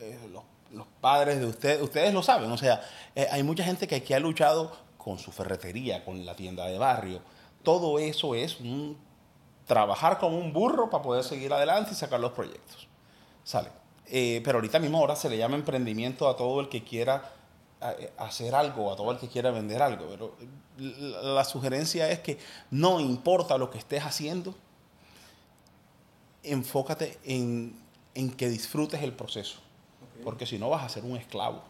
eh, 0.00 0.18
los, 0.30 0.49
padres 1.00 1.40
de 1.40 1.46
ustedes. 1.46 1.82
Ustedes 1.82 2.12
lo 2.12 2.22
saben, 2.22 2.50
o 2.50 2.56
sea, 2.56 2.80
eh, 3.14 3.26
hay 3.30 3.42
mucha 3.42 3.64
gente 3.64 3.86
que 3.86 3.96
aquí 3.96 4.14
ha 4.14 4.20
luchado 4.20 4.72
con 4.98 5.18
su 5.18 5.32
ferretería, 5.32 6.04
con 6.04 6.24
la 6.24 6.34
tienda 6.36 6.66
de 6.66 6.78
barrio. 6.78 7.20
Todo 7.62 7.98
eso 7.98 8.34
es 8.34 8.60
un, 8.60 8.96
trabajar 9.66 10.18
como 10.18 10.38
un 10.38 10.52
burro 10.52 10.90
para 10.90 11.02
poder 11.02 11.24
seguir 11.24 11.52
adelante 11.52 11.92
y 11.92 11.94
sacar 11.94 12.20
los 12.20 12.32
proyectos. 12.32 12.88
Sale. 13.44 13.70
Eh, 14.06 14.40
pero 14.44 14.58
ahorita 14.58 14.78
mismo 14.78 14.98
ahora 14.98 15.14
se 15.14 15.30
le 15.30 15.38
llama 15.38 15.56
emprendimiento 15.56 16.28
a 16.28 16.36
todo 16.36 16.60
el 16.60 16.68
que 16.68 16.82
quiera 16.82 17.32
hacer 18.18 18.54
algo, 18.54 18.92
a 18.92 18.96
todo 18.96 19.10
el 19.10 19.18
que 19.18 19.28
quiera 19.28 19.50
vender 19.50 19.80
algo. 19.82 20.06
Pero 20.10 20.36
la 20.78 21.44
sugerencia 21.44 22.10
es 22.10 22.20
que 22.20 22.38
no 22.70 23.00
importa 23.00 23.56
lo 23.58 23.70
que 23.70 23.78
estés 23.78 24.04
haciendo, 24.04 24.54
enfócate 26.42 27.18
en, 27.24 27.74
que 28.36 28.48
disfrutes 28.48 29.02
el 29.02 29.12
proceso, 29.12 29.60
porque 30.22 30.46
si 30.46 30.58
no 30.58 30.70
vas 30.70 30.84
a 30.84 30.88
ser 30.88 31.04
un 31.04 31.16
esclavo. 31.16 31.62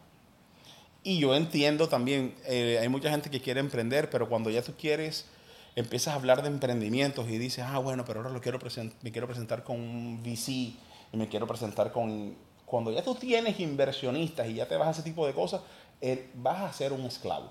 Y 1.03 1.19
yo 1.19 1.35
entiendo 1.35 1.89
también, 1.89 2.35
eh, 2.47 2.79
hay 2.81 2.89
mucha 2.89 3.11
gente 3.11 3.31
que 3.31 3.41
quiere 3.41 3.61
emprender, 3.61 4.11
pero 4.11 4.29
cuando 4.29 4.51
ya 4.51 4.63
tú 4.63 4.75
quieres, 4.79 5.27
empiezas 5.75 6.13
a 6.15 6.17
hablar 6.17 6.43
de 6.43 6.49
emprendimientos 6.49 7.29
y 7.29 7.39
dices, 7.39 7.65
ah, 7.67 7.79
bueno, 7.79 8.05
pero 8.05 8.21
ahora 8.21 8.31
lo 8.31 8.41
quiero 8.41 8.59
me 9.03 9.13
quiero 9.13 9.27
presentar 9.27 9.65
con 9.65 9.81
un 9.81 10.23
VC 10.23 10.49
y 10.51 11.17
me 11.17 11.29
quiero 11.29 11.47
presentar 11.47 11.93
con... 11.93 12.37
Cuando 12.67 12.93
ya 12.93 13.03
tú 13.03 13.15
tienes 13.15 13.59
inversionistas 13.59 14.49
y 14.49 14.55
ya 14.55 14.69
te 14.69 14.77
vas 14.77 14.89
a 14.89 14.91
ese 14.93 15.03
tipo 15.03 15.27
de 15.27 15.33
cosas, 15.33 15.63
eh, 16.01 16.31
vas 16.35 16.61
a 16.61 16.73
ser 16.73 16.93
un 16.93 17.01
esclavo. 17.01 17.51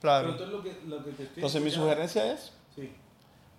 Claro. 0.00 0.36
Entonces, 1.36 1.62
mi 1.62 1.70
sugerencia 1.70 2.32
es, 2.32 2.52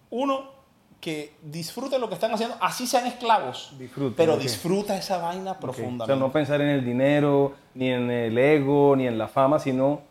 uno, 0.09 0.51
que 0.99 1.33
disfruten 1.41 2.01
lo 2.01 2.09
que 2.09 2.15
están 2.15 2.33
haciendo, 2.33 2.57
así 2.59 2.87
sean 2.87 3.05
esclavos, 3.05 3.73
pero 4.15 4.37
disfruta 4.37 4.97
esa 4.97 5.19
vaina 5.19 5.59
profundamente. 5.59 6.03
O 6.03 6.07
sea, 6.07 6.15
no 6.15 6.31
pensar 6.31 6.61
en 6.61 6.69
el 6.69 6.83
dinero, 6.83 7.55
ni 7.75 7.91
en 7.91 8.09
el 8.09 8.37
ego, 8.37 8.95
ni 8.95 9.07
en 9.07 9.17
la 9.17 9.27
fama, 9.27 9.59
sino 9.59 10.01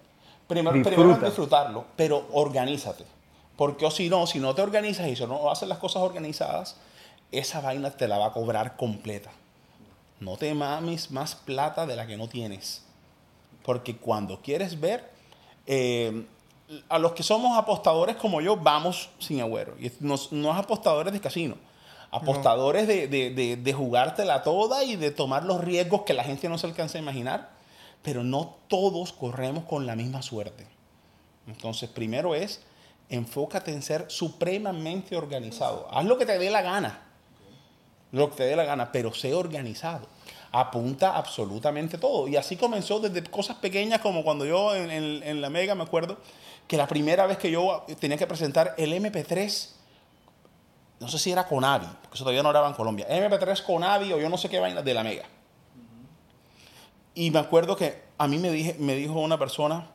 primero, 0.46 0.82
primero 0.82 1.16
disfrutarlo, 1.16 1.84
pero 1.96 2.26
organízate. 2.32 3.04
Porque 3.56 3.86
o 3.86 3.90
si 3.90 4.08
no, 4.08 4.26
si 4.26 4.38
no 4.38 4.54
te 4.54 4.62
organizas 4.62 5.08
y 5.08 5.16
si 5.16 5.26
no 5.26 5.50
haces 5.50 5.68
las 5.68 5.78
cosas 5.78 6.02
organizadas, 6.02 6.76
esa 7.32 7.60
vaina 7.60 7.90
te 7.90 8.06
la 8.06 8.18
va 8.18 8.26
a 8.26 8.32
cobrar 8.32 8.76
completa. 8.76 9.30
No 10.20 10.36
te 10.36 10.54
mames 10.54 11.10
más 11.10 11.34
plata 11.34 11.86
de 11.86 11.96
la 11.96 12.06
que 12.06 12.16
no 12.16 12.28
tienes. 12.28 12.82
Porque 13.64 13.96
cuando 13.96 14.40
quieres 14.40 14.78
ver, 14.78 15.10
eh, 15.66 16.26
a 16.88 16.98
los 16.98 17.12
que 17.12 17.22
somos 17.22 17.56
apostadores 17.56 18.16
como 18.16 18.40
yo, 18.40 18.56
vamos 18.56 19.10
sin 19.18 19.40
agüero. 19.40 19.74
Y 19.78 19.92
no, 20.00 20.14
es 20.14 20.30
apostadores 20.56 21.12
de 21.12 21.20
casino. 21.20 21.56
Apostadores 22.10 22.86
de, 22.86 23.08
de, 23.08 23.56
de, 23.56 23.72
jugártela 23.72 24.42
toda 24.42 24.84
y 24.84 24.96
de 24.96 25.10
tomar 25.10 25.44
los 25.44 25.60
riesgos 25.60 26.02
que 26.02 26.14
la 26.14 26.24
gente 26.24 26.48
no 26.48 26.56
se 26.56 26.66
alcanza 26.66 26.98
a 26.98 27.00
imaginar. 27.00 27.50
Pero 28.02 28.24
no 28.24 28.56
todos 28.68 29.12
corremos 29.12 29.64
con 29.64 29.86
la 29.86 29.96
misma 29.96 30.22
suerte. 30.22 30.66
Entonces, 31.46 31.90
primero 31.90 32.34
es, 32.34 32.62
enfócate 33.08 33.72
en 33.72 33.82
ser 33.82 34.06
supremamente 34.08 35.16
organizado. 35.16 35.88
Haz 35.90 36.04
lo 36.04 36.16
que 36.16 36.26
te 36.26 36.38
dé 36.38 36.50
la 36.50 36.62
gana. 36.62 37.02
Lo 38.12 38.30
que 38.30 38.36
te 38.36 38.44
dé 38.44 38.56
la 38.56 38.64
gana, 38.64 38.92
pero 38.92 39.12
sé 39.12 39.34
organizado 39.34 40.06
apunta 40.52 41.16
absolutamente 41.16 41.98
todo. 41.98 42.28
Y 42.28 42.36
así 42.36 42.56
comenzó 42.56 42.98
desde 42.98 43.22
cosas 43.28 43.56
pequeñas 43.56 44.00
como 44.00 44.24
cuando 44.24 44.46
yo 44.46 44.74
en, 44.74 45.40
la 45.40 45.50
Mega 45.50 45.74
me 45.74 45.82
acuerdo 45.82 46.16
que 46.66 46.76
la 46.76 46.86
primera 46.86 47.26
vez 47.26 47.38
que 47.38 47.50
yo 47.50 47.84
tenía 48.00 48.16
que 48.16 48.26
presentar 48.26 48.74
el 48.76 48.92
MP3, 48.92 49.70
no 51.00 51.08
sé 51.08 51.18
si 51.18 51.30
era 51.30 51.46
con 51.46 51.64
Avi, 51.64 51.86
porque 52.02 52.14
eso 52.14 52.24
todavía 52.24 52.42
no 52.42 52.50
era 52.50 52.66
en 52.66 52.74
Colombia, 52.74 53.06
MP3 53.08 53.62
con 53.62 53.84
Avi 53.84 54.12
o 54.12 54.18
yo 54.18 54.28
no 54.28 54.38
sé 54.38 54.48
qué 54.48 54.58
vaina 54.58 54.82
de 54.82 54.94
la 54.94 55.02
Mega. 55.02 55.24
Y 57.14 57.30
me 57.30 57.38
acuerdo 57.38 57.76
que 57.76 58.02
a 58.18 58.26
mí 58.26 58.38
me, 58.38 58.50
dije, 58.50 58.76
me 58.78 58.94
dijo 58.94 59.14
una 59.20 59.38
persona, 59.38 59.86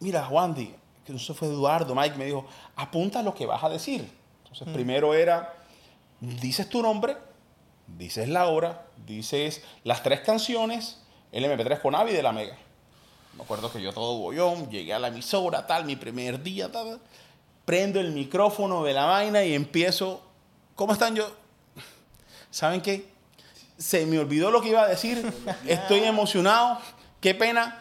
mira, 0.00 0.28
Wandy, 0.28 0.74
que 1.04 1.12
no 1.12 1.18
sé 1.18 1.34
fue 1.34 1.48
Eduardo, 1.48 1.94
Mike, 1.94 2.16
me 2.16 2.24
dijo, 2.24 2.46
apunta 2.76 3.22
lo 3.22 3.34
que 3.34 3.46
vas 3.46 3.62
a 3.62 3.68
decir. 3.68 4.10
Entonces, 4.42 4.68
primero 4.72 5.14
era, 5.14 5.54
dices 6.20 6.68
tu 6.68 6.82
nombre, 6.82 7.16
dices 7.86 8.28
la 8.28 8.48
hora, 8.48 8.86
dices 9.06 9.62
las 9.84 10.02
tres 10.02 10.20
canciones, 10.20 11.02
el 11.30 11.44
MP3 11.44 11.80
con 11.80 11.94
Avi 11.94 12.12
de 12.12 12.22
la 12.22 12.32
Mega. 12.32 12.56
Me 13.36 13.42
acuerdo 13.42 13.70
que 13.72 13.82
yo 13.82 13.92
todo 13.92 14.18
bollón, 14.18 14.70
llegué 14.70 14.94
a 14.94 14.98
la 14.98 15.08
emisora, 15.08 15.66
tal, 15.66 15.84
mi 15.84 15.96
primer 15.96 16.42
día, 16.42 16.70
tal, 16.70 17.00
prendo 17.64 18.00
el 18.00 18.12
micrófono 18.12 18.84
de 18.84 18.92
la 18.92 19.06
vaina 19.06 19.44
y 19.44 19.54
empiezo, 19.54 20.22
¿cómo 20.74 20.92
están 20.92 21.16
yo? 21.16 21.30
¿Saben 22.50 22.80
qué? 22.80 23.08
Se 23.76 24.06
me 24.06 24.18
olvidó 24.18 24.50
lo 24.50 24.60
que 24.60 24.68
iba 24.68 24.82
a 24.82 24.88
decir, 24.88 25.32
estoy 25.66 26.00
emocionado, 26.00 26.78
qué 27.20 27.34
pena. 27.34 27.80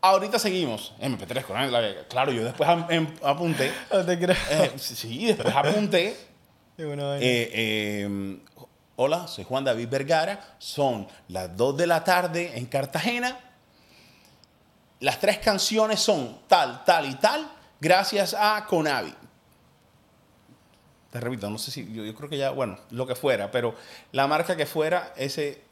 Ahorita 0.00 0.38
seguimos. 0.38 0.92
MP3 1.00 1.44
con 1.44 1.72
la. 1.72 2.06
Claro, 2.08 2.30
yo 2.30 2.44
después 2.44 2.68
em, 2.90 3.08
apunté. 3.22 3.72
No 3.92 4.04
te 4.04 4.18
creo. 4.18 4.36
Eh, 4.50 4.72
sí, 4.76 5.26
después 5.26 5.54
apunté. 5.54 6.16
Eh, 6.78 8.02
em, 8.04 8.40
Hola, 8.98 9.26
soy 9.26 9.44
Juan 9.44 9.62
David 9.62 9.88
Vergara. 9.90 10.56
Son 10.58 11.06
las 11.28 11.54
2 11.54 11.76
de 11.76 11.86
la 11.86 12.02
tarde 12.02 12.52
en 12.56 12.64
Cartagena. 12.64 13.38
Las 15.00 15.20
tres 15.20 15.38
canciones 15.38 16.00
son 16.00 16.38
tal, 16.48 16.84
tal 16.84 17.06
y 17.06 17.14
tal, 17.14 17.50
gracias 17.80 18.34
a 18.34 18.64
Conavi. 18.66 19.14
Te 21.10 21.20
repito, 21.20 21.48
no 21.48 21.58
sé 21.58 21.70
si, 21.70 21.92
yo, 21.92 22.04
yo 22.04 22.14
creo 22.14 22.28
que 22.28 22.38
ya, 22.38 22.50
bueno, 22.50 22.78
lo 22.90 23.06
que 23.06 23.14
fuera, 23.14 23.50
pero 23.50 23.74
la 24.12 24.26
marca 24.26 24.56
que 24.56 24.66
fuera, 24.66 25.12
ese 25.16 25.66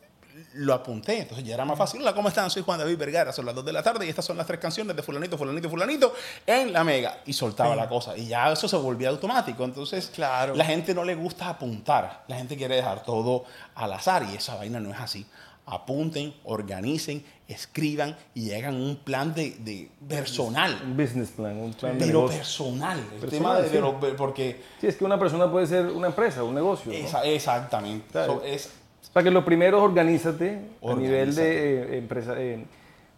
lo 0.55 0.75
apunté, 0.75 1.21
entonces 1.21 1.47
ya 1.47 1.55
era 1.55 1.65
más 1.65 1.79
fácil. 1.79 2.01
Hola, 2.01 2.13
¿cómo 2.13 2.29
están? 2.29 2.51
Soy 2.51 2.63
Juan 2.63 2.79
David 2.79 2.99
Vergara, 2.99 3.33
son 3.33 3.47
las 3.47 3.55
2 3.55 3.65
de 3.65 3.73
la 3.73 3.83
tarde 3.83 4.07
y 4.07 4.09
estas 4.09 4.25
son 4.25 4.37
las 4.37 4.47
tres 4.47 4.59
canciones 4.59 4.97
de 4.97 5.03
fulanito, 5.03 5.39
fulanito, 5.39 5.71
fulanito 5.71 6.15
en 6.47 6.73
la 6.73 6.83
mega. 6.83 7.21
Y 7.27 7.33
soltaba 7.33 7.77
la 7.77 7.89
cosa. 7.89 8.17
Y 8.17 8.27
ya 8.27 8.53
eso 8.53 8.67
se 8.67 8.77
volvía 8.77 9.11
automático. 9.11 9.65
Entonces, 9.65 10.11
claro. 10.13 10.55
la 10.55 10.65
gente 10.65 10.93
no 10.95 11.05
le 11.05 11.15
gusta 11.15 11.49
apuntar. 11.49 12.25
La 12.27 12.37
gente 12.37 12.57
quiere 12.57 12.77
dejar 12.77 13.05
todo 13.05 13.45
al 13.77 13.93
azar 13.93 14.27
y 14.31 14.35
esa 14.35 14.57
vaina 14.57 14.81
no 14.81 14.91
es 14.91 14.99
así. 14.99 15.27
Apunten, 15.67 16.35
organicen, 16.45 17.25
escriban 17.47 18.17
y 18.35 18.53
hagan 18.53 18.75
un 18.77 18.97
plan 18.97 19.35
de, 19.35 19.91
personal. 20.09 20.81
Un 20.85 20.97
business 20.97 21.31
plan, 21.31 21.57
un 21.57 21.73
plan 21.75 21.99
de 21.99 22.07
Pero 22.07 22.27
personal. 22.27 22.99
El 23.23 23.29
tema 23.29 23.61
de, 23.61 23.81
porque... 24.17 24.63
Sí, 24.81 24.87
es 24.87 24.97
que 24.97 25.05
una 25.05 25.19
persona 25.19 25.51
puede 25.51 25.67
ser 25.67 25.87
una 25.87 26.09
empresa, 26.09 26.43
un 26.43 26.55
negocio. 26.55 26.93
exactamente. 26.93 28.19
es, 28.47 28.71
o 29.11 29.13
sea 29.13 29.23
que 29.23 29.31
lo 29.31 29.45
primero 29.45 29.79
es 29.79 29.85
organízate, 29.85 30.61
a 30.83 30.95
nivel 30.95 31.35
de 31.37 31.83
eh, 31.83 31.99
empresa. 31.99 32.35
Eh, 32.37 32.65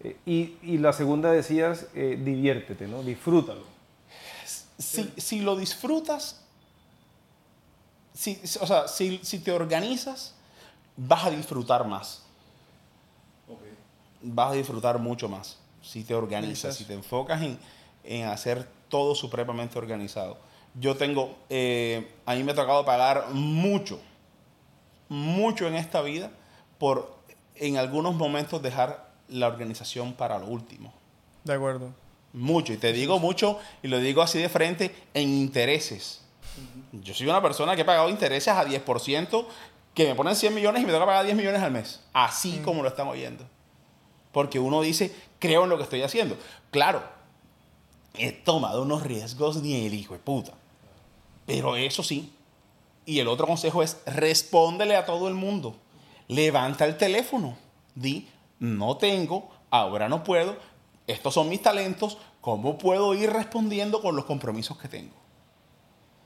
eh, 0.01 0.17
y, 0.63 0.77
la 0.79 0.93
segunda 0.93 1.33
decías, 1.33 1.87
diviértete, 1.95 2.87
¿no? 2.87 3.03
Disfrútalo. 3.03 3.65
Si, 4.79 5.11
si 5.17 5.41
lo 5.41 5.57
disfrutas, 5.57 6.43
si, 8.13 8.39
o 8.61 8.67
sea, 8.67 8.89
si, 8.89 9.21
si, 9.23 9.39
te 9.39 9.53
organizas, 9.53 10.35
vas 10.99 11.25
a 11.25 11.31
disfrutar 11.31 11.87
más. 11.87 12.26
Vas 14.27 14.53
a 14.53 14.55
disfrutar 14.55 14.99
mucho 14.99 15.29
más 15.29 15.59
si 15.83 16.05
te 16.05 16.15
organizas, 16.15 16.77
si 16.77 16.85
te 16.85 16.95
enfocas 16.95 17.43
en, 17.43 17.59
en 18.05 18.27
hacer 18.27 18.67
todo 18.89 19.15
supremamente 19.15 19.79
organizado. 19.79 20.39
Yo 20.75 20.97
tengo, 20.97 21.37
eh, 21.49 22.13
a 22.27 22.35
mí 22.35 22.43
me 22.43 22.53
ha 22.53 22.55
tocado 22.55 22.85
pagar 22.85 23.29
mucho, 23.33 24.01
mucho 25.09 25.67
en 25.67 25.75
esta 25.75 26.03
vida 26.03 26.31
por 26.79 27.17
en 27.55 27.79
algunos 27.79 28.15
momentos 28.15 28.63
dejar 28.63 29.11
la 29.29 29.47
organización 29.47 30.13
para 30.13 30.39
lo 30.39 30.47
último. 30.47 30.93
De 31.45 31.55
acuerdo. 31.55 31.95
Mucho, 32.33 32.73
y 32.73 32.77
te 32.77 32.93
digo 32.93 33.19
mucho, 33.19 33.59
y 33.83 33.89
lo 33.89 33.99
digo 33.99 34.21
así 34.21 34.39
de 34.39 34.49
frente, 34.49 34.95
en 35.15 35.29
intereses. 35.31 36.23
Yo 36.93 37.15
soy 37.15 37.29
una 37.29 37.41
persona 37.41 37.75
que 37.75 37.83
he 37.83 37.85
pagado 37.85 38.11
intereses 38.11 38.53
a 38.53 38.67
10%, 38.67 39.47
que 39.95 40.07
me 40.07 40.15
ponen 40.15 40.37
100 40.37 40.55
millones 40.55 40.83
y 40.83 40.87
me 40.87 40.93
toca 40.93 41.07
pagar 41.07 41.25
10 41.25 41.37
millones 41.37 41.63
al 41.63 41.71
mes. 41.71 42.03
Así 42.13 42.61
como 42.63 42.83
lo 42.83 42.89
están 42.89 43.09
oyendo. 43.09 43.47
Porque 44.37 44.59
uno 44.59 44.83
dice, 44.83 45.17
creo 45.39 45.65
en 45.65 45.71
lo 45.71 45.79
que 45.79 45.85
estoy 45.85 46.03
haciendo. 46.03 46.37
Claro, 46.71 47.03
he 48.13 48.33
tomado 48.33 48.83
unos 48.83 49.03
riesgos 49.03 49.63
ni 49.63 49.87
el 49.87 49.95
hijo 49.95 50.13
de 50.13 50.21
puta. 50.21 50.53
Pero 51.47 51.75
eso 51.75 52.03
sí. 52.03 52.35
Y 53.07 53.21
el 53.21 53.29
otro 53.29 53.47
consejo 53.47 53.83
es, 53.83 53.97
respóndele 54.05 54.95
a 54.95 55.07
todo 55.07 55.29
el 55.29 55.33
mundo. 55.33 55.75
Levanta 56.29 56.85
el 56.85 56.99
teléfono. 56.99 57.57
Di, 57.95 58.29
no 58.59 58.99
tengo, 58.99 59.49
ahora 59.71 60.07
no 60.07 60.23
puedo, 60.23 60.59
estos 61.07 61.33
son 61.33 61.49
mis 61.49 61.63
talentos, 61.63 62.19
¿cómo 62.43 62.77
puedo 62.77 63.15
ir 63.15 63.33
respondiendo 63.33 64.03
con 64.03 64.17
los 64.17 64.27
compromisos 64.27 64.77
que 64.77 64.89
tengo? 64.89 65.15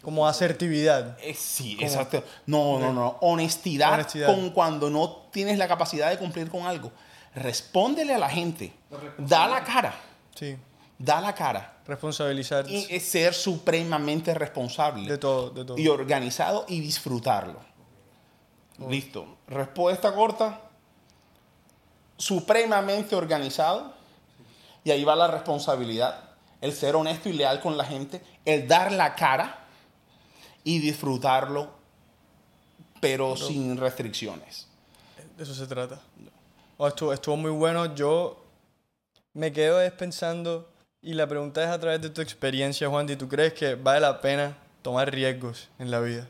Como 0.03 0.27
asertividad. 0.27 1.17
Eh, 1.23 1.35
sí, 1.35 1.77
exacto. 1.79 2.25
No, 2.45 2.81
no, 2.81 2.93
no. 2.93 3.19
Honestidad, 3.21 4.05
con 4.27 4.51
cuando 4.51 4.91
no 4.91 5.29
tienes 5.31 5.59
la 5.59 5.69
capacidad 5.69 6.11
de 6.11 6.19
cumplir 6.19 6.51
con 6.51 6.67
algo. 6.67 6.91
Respóndele 7.35 8.15
a 8.15 8.19
la 8.19 8.29
gente. 8.29 8.73
Da 9.19 9.47
la 9.47 9.63
cara. 9.63 9.95
Sí. 10.35 10.57
Da 10.99 11.21
la 11.21 11.35
cara. 11.35 11.79
Responsabilizar. 11.87 12.69
Y 12.69 12.87
es 12.91 13.05
ser 13.05 13.35
supremamente 13.35 14.35
responsable. 14.35 15.09
De 15.09 15.19
todo, 15.19 15.51
de 15.51 15.65
todo. 15.65 15.79
Y 15.79 15.89
organizado 15.89 16.65
y 16.69 16.81
disfrutarlo. 16.81 17.61
Listo. 18.89 19.39
Respuesta 19.47 20.15
corta. 20.15 20.61
Supremamente 22.17 23.15
organizado. 23.15 23.95
Y 24.85 24.91
ahí 24.91 25.05
va 25.05 25.17
la 25.17 25.29
responsabilidad. 25.29 26.31
El 26.61 26.73
ser 26.73 26.97
honesto 26.97 27.29
y 27.29 27.33
leal 27.33 27.61
con 27.61 27.77
la 27.77 27.85
gente. 27.85 28.23
El 28.45 28.67
dar 28.67 28.93
la 28.93 29.15
cara 29.15 29.61
y 30.65 30.79
disfrutarlo, 30.79 31.71
pero, 33.01 33.37
sin 33.37 33.77
restricciones. 33.77 34.69
De 35.37 35.45
eso 35.45 35.55
se 35.55 35.67
trata. 35.67 36.01
Oh, 36.83 36.89
estuvo, 36.89 37.37
muy 37.37 37.51
bueno. 37.51 37.95
Yo 37.95 38.43
me 39.35 39.53
quedo 39.53 39.79
pensando, 39.99 40.67
y 41.03 41.13
la 41.13 41.27
pregunta 41.27 41.63
es 41.63 41.69
a 41.69 41.79
través 41.79 42.01
de 42.01 42.09
tu 42.09 42.23
experiencia, 42.23 42.89
Juan, 42.89 43.07
¿y 43.11 43.17
tú 43.17 43.29
crees 43.29 43.53
que 43.53 43.75
vale 43.75 44.01
la 44.01 44.23
pena 44.23 44.57
tomar 44.81 45.13
riesgos 45.13 45.69
en 45.79 45.91
la 45.91 46.01
vida? 46.01 46.27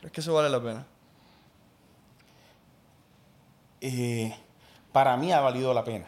¿Crees 0.00 0.12
que 0.12 0.20
eso 0.20 0.34
vale 0.34 0.50
la 0.50 0.62
pena? 0.62 0.86
Eh, 3.80 4.36
para 4.92 5.16
mí 5.16 5.32
ha 5.32 5.40
valido 5.40 5.72
la 5.72 5.84
pena. 5.84 6.04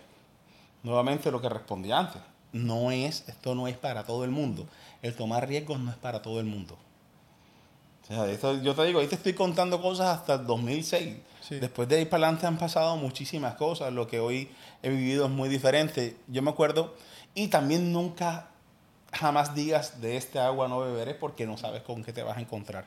Nuevamente 0.82 1.30
lo 1.30 1.40
que 1.40 1.48
respondí 1.48 1.90
antes. 1.90 2.20
No 2.52 2.90
es, 2.90 3.26
esto 3.28 3.54
no 3.54 3.66
es 3.66 3.78
para 3.78 4.04
todo 4.04 4.24
el 4.24 4.30
mundo. 4.30 4.66
El 5.00 5.16
tomar 5.16 5.48
riesgos 5.48 5.80
no 5.80 5.90
es 5.90 5.96
para 5.96 6.20
todo 6.20 6.38
el 6.38 6.44
mundo 6.44 6.76
yo 8.62 8.74
te 8.74 8.84
digo, 8.84 9.00
ahí 9.00 9.06
te 9.06 9.16
estoy 9.16 9.34
contando 9.34 9.80
cosas 9.80 10.18
hasta 10.18 10.34
el 10.34 10.46
2006. 10.46 11.16
Después 11.50 11.88
de 11.88 11.96
ahí 11.96 12.04
para 12.04 12.24
adelante 12.24 12.46
han 12.46 12.58
pasado 12.58 12.96
muchísimas 12.96 13.54
cosas. 13.54 13.92
Lo 13.92 14.06
que 14.06 14.20
hoy 14.20 14.50
he 14.82 14.90
vivido 14.90 15.26
es 15.26 15.30
muy 15.30 15.48
diferente. 15.48 16.16
Yo 16.26 16.42
me 16.42 16.50
acuerdo, 16.50 16.94
y 17.34 17.48
también 17.48 17.92
nunca, 17.92 18.48
jamás 19.12 19.54
digas 19.54 20.00
de 20.00 20.16
este 20.16 20.38
agua 20.38 20.68
no 20.68 20.80
beberé 20.80 21.14
porque 21.14 21.46
no 21.46 21.56
sabes 21.56 21.82
con 21.82 22.02
qué 22.02 22.12
te 22.12 22.22
vas 22.22 22.38
a 22.38 22.40
encontrar. 22.40 22.86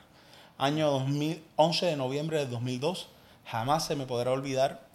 Año 0.58 0.90
2011 0.90 1.86
de 1.86 1.96
noviembre 1.96 2.38
del 2.38 2.50
2002, 2.50 3.08
jamás 3.46 3.86
se 3.86 3.96
me 3.96 4.06
podrá 4.06 4.32
olvidar. 4.32 4.86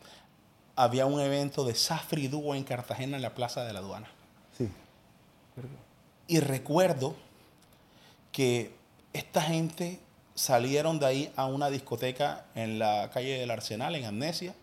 Había 0.76 1.06
un 1.06 1.20
evento 1.20 1.64
de 1.64 1.74
Safri 1.74 2.28
Duo 2.28 2.54
en 2.54 2.64
Cartagena 2.64 3.16
en 3.16 3.22
la 3.22 3.34
Plaza 3.34 3.64
de 3.64 3.74
la 3.74 3.80
Aduana. 3.80 4.10
Sí. 4.58 4.70
Y 6.28 6.40
recuerdo 6.40 7.16
que 8.32 8.76
esta 9.14 9.42
gente 9.42 10.00
salieron 10.36 11.00
de 11.00 11.06
ahí 11.06 11.34
a 11.36 11.46
una 11.46 11.70
discoteca 11.70 12.46
en 12.54 12.78
la 12.78 13.10
calle 13.12 13.40
del 13.40 13.50
Arsenal, 13.50 13.96
en 13.96 14.06
Amnesia. 14.06 14.54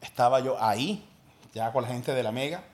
Estaba 0.00 0.40
yo 0.40 0.60
ahí, 0.60 1.04
ya 1.54 1.70
con 1.72 1.82
la 1.82 1.88
gente 1.88 2.12
de 2.12 2.22
la 2.22 2.32
Mega. 2.32 2.64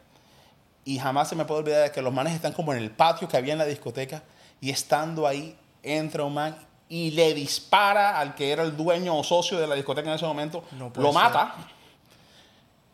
Y 0.84 0.98
jamás 0.98 1.28
se 1.28 1.36
me 1.36 1.44
puede 1.44 1.60
olvidar 1.60 1.82
de 1.82 1.92
que 1.92 2.02
los 2.02 2.12
manes 2.12 2.34
están 2.34 2.52
como 2.52 2.72
en 2.72 2.78
el 2.78 2.90
patio 2.90 3.28
que 3.28 3.36
había 3.36 3.52
en 3.52 3.58
la 3.58 3.66
discoteca. 3.66 4.22
Y 4.60 4.70
estando 4.70 5.26
ahí, 5.26 5.56
entra 5.82 6.24
un 6.24 6.34
man 6.34 6.56
y 6.88 7.10
le 7.10 7.34
dispara 7.34 8.18
al 8.18 8.34
que 8.34 8.52
era 8.52 8.62
el 8.62 8.76
dueño 8.76 9.16
o 9.16 9.24
socio 9.24 9.58
de 9.58 9.66
la 9.66 9.74
discoteca 9.74 10.08
en 10.08 10.16
ese 10.16 10.26
momento. 10.26 10.64
lo 10.96 11.12
mata. 11.12 11.54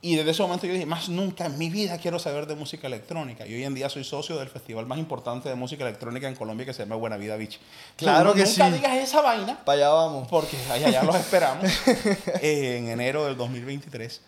Y 0.00 0.14
desde 0.14 0.30
ese 0.30 0.42
momento 0.42 0.64
yo 0.66 0.72
dije, 0.72 0.86
más 0.86 1.08
nunca 1.08 1.46
en 1.46 1.58
mi 1.58 1.70
vida 1.70 1.98
quiero 1.98 2.20
saber 2.20 2.46
de 2.46 2.54
música 2.54 2.86
electrónica. 2.86 3.46
Y 3.46 3.54
hoy 3.54 3.64
en 3.64 3.74
día 3.74 3.88
soy 3.88 4.04
socio 4.04 4.38
del 4.38 4.48
festival 4.48 4.86
más 4.86 4.98
importante 4.98 5.48
de 5.48 5.56
música 5.56 5.82
electrónica 5.84 6.28
en 6.28 6.36
Colombia 6.36 6.64
que 6.64 6.72
se 6.72 6.84
llama 6.84 6.94
Buena 6.94 7.16
Vida 7.16 7.36
Beach. 7.36 7.58
Claro 7.96 8.32
que 8.32 8.44
nunca 8.44 8.70
digas 8.70 8.96
esa 8.96 9.22
vaina. 9.22 9.58
Para 9.64 9.78
allá 9.78 9.88
vamos. 9.88 10.28
Porque 10.28 10.56
allá, 10.70 10.90
ya 10.90 11.02
los 11.02 11.16
esperamos 11.16 11.64
en 12.42 12.88
enero 12.88 13.24
del 13.24 13.36
2023. 13.36 14.20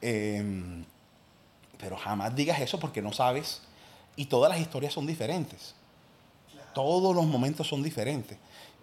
Em, 0.00 0.84
pero 1.76 1.96
jamás 1.96 2.36
digas 2.36 2.60
eso 2.60 2.78
porque 2.78 3.02
no 3.02 3.12
sabes. 3.12 3.62
Y 4.14 4.26
todas 4.26 4.48
las 4.48 4.60
historias 4.60 4.92
son 4.92 5.08
diferentes. 5.08 5.74
Todos 6.72 7.16
los 7.16 7.26
momentos 7.26 7.66
son 7.66 7.82
diferentes. 7.82 8.38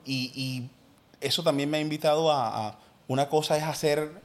Y, 0.06 0.66
eso 1.20 1.42
también 1.42 1.68
me 1.68 1.78
ha 1.78 1.82
invitado 1.82 2.32
a, 2.32 2.68
a 2.68 2.78
una 3.08 3.28
cosa 3.28 3.58
es 3.58 3.63
hacer 3.63 4.22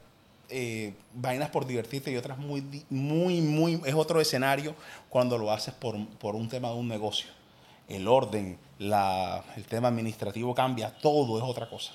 eh, 0.53 0.95
vainas 1.15 1.51
por 1.51 1.67
divertirte 1.67 2.13
y 2.13 2.17
otras 2.17 2.39
muy, 2.39 2.63
muy, 2.91 3.41
muy, 3.41 3.81
es 3.85 3.95
otro 3.95 4.21
escenario 4.21 4.75
cuando 5.09 5.39
lo 5.39 5.51
haces 5.51 5.73
por, 5.73 5.97
por 6.19 6.35
un 6.35 6.49
tema 6.49 6.69
de 6.69 6.75
un 6.75 6.89
negocio. 6.89 7.29
El 7.89 8.07
orden, 8.07 8.59
la, 8.79 9.43
el 9.57 9.65
tema 9.65 9.89
administrativo 9.89 10.55
cambia, 10.55 10.91
todo 10.91 11.39
es 11.39 11.45
otra 11.45 11.69
cosa. 11.69 11.93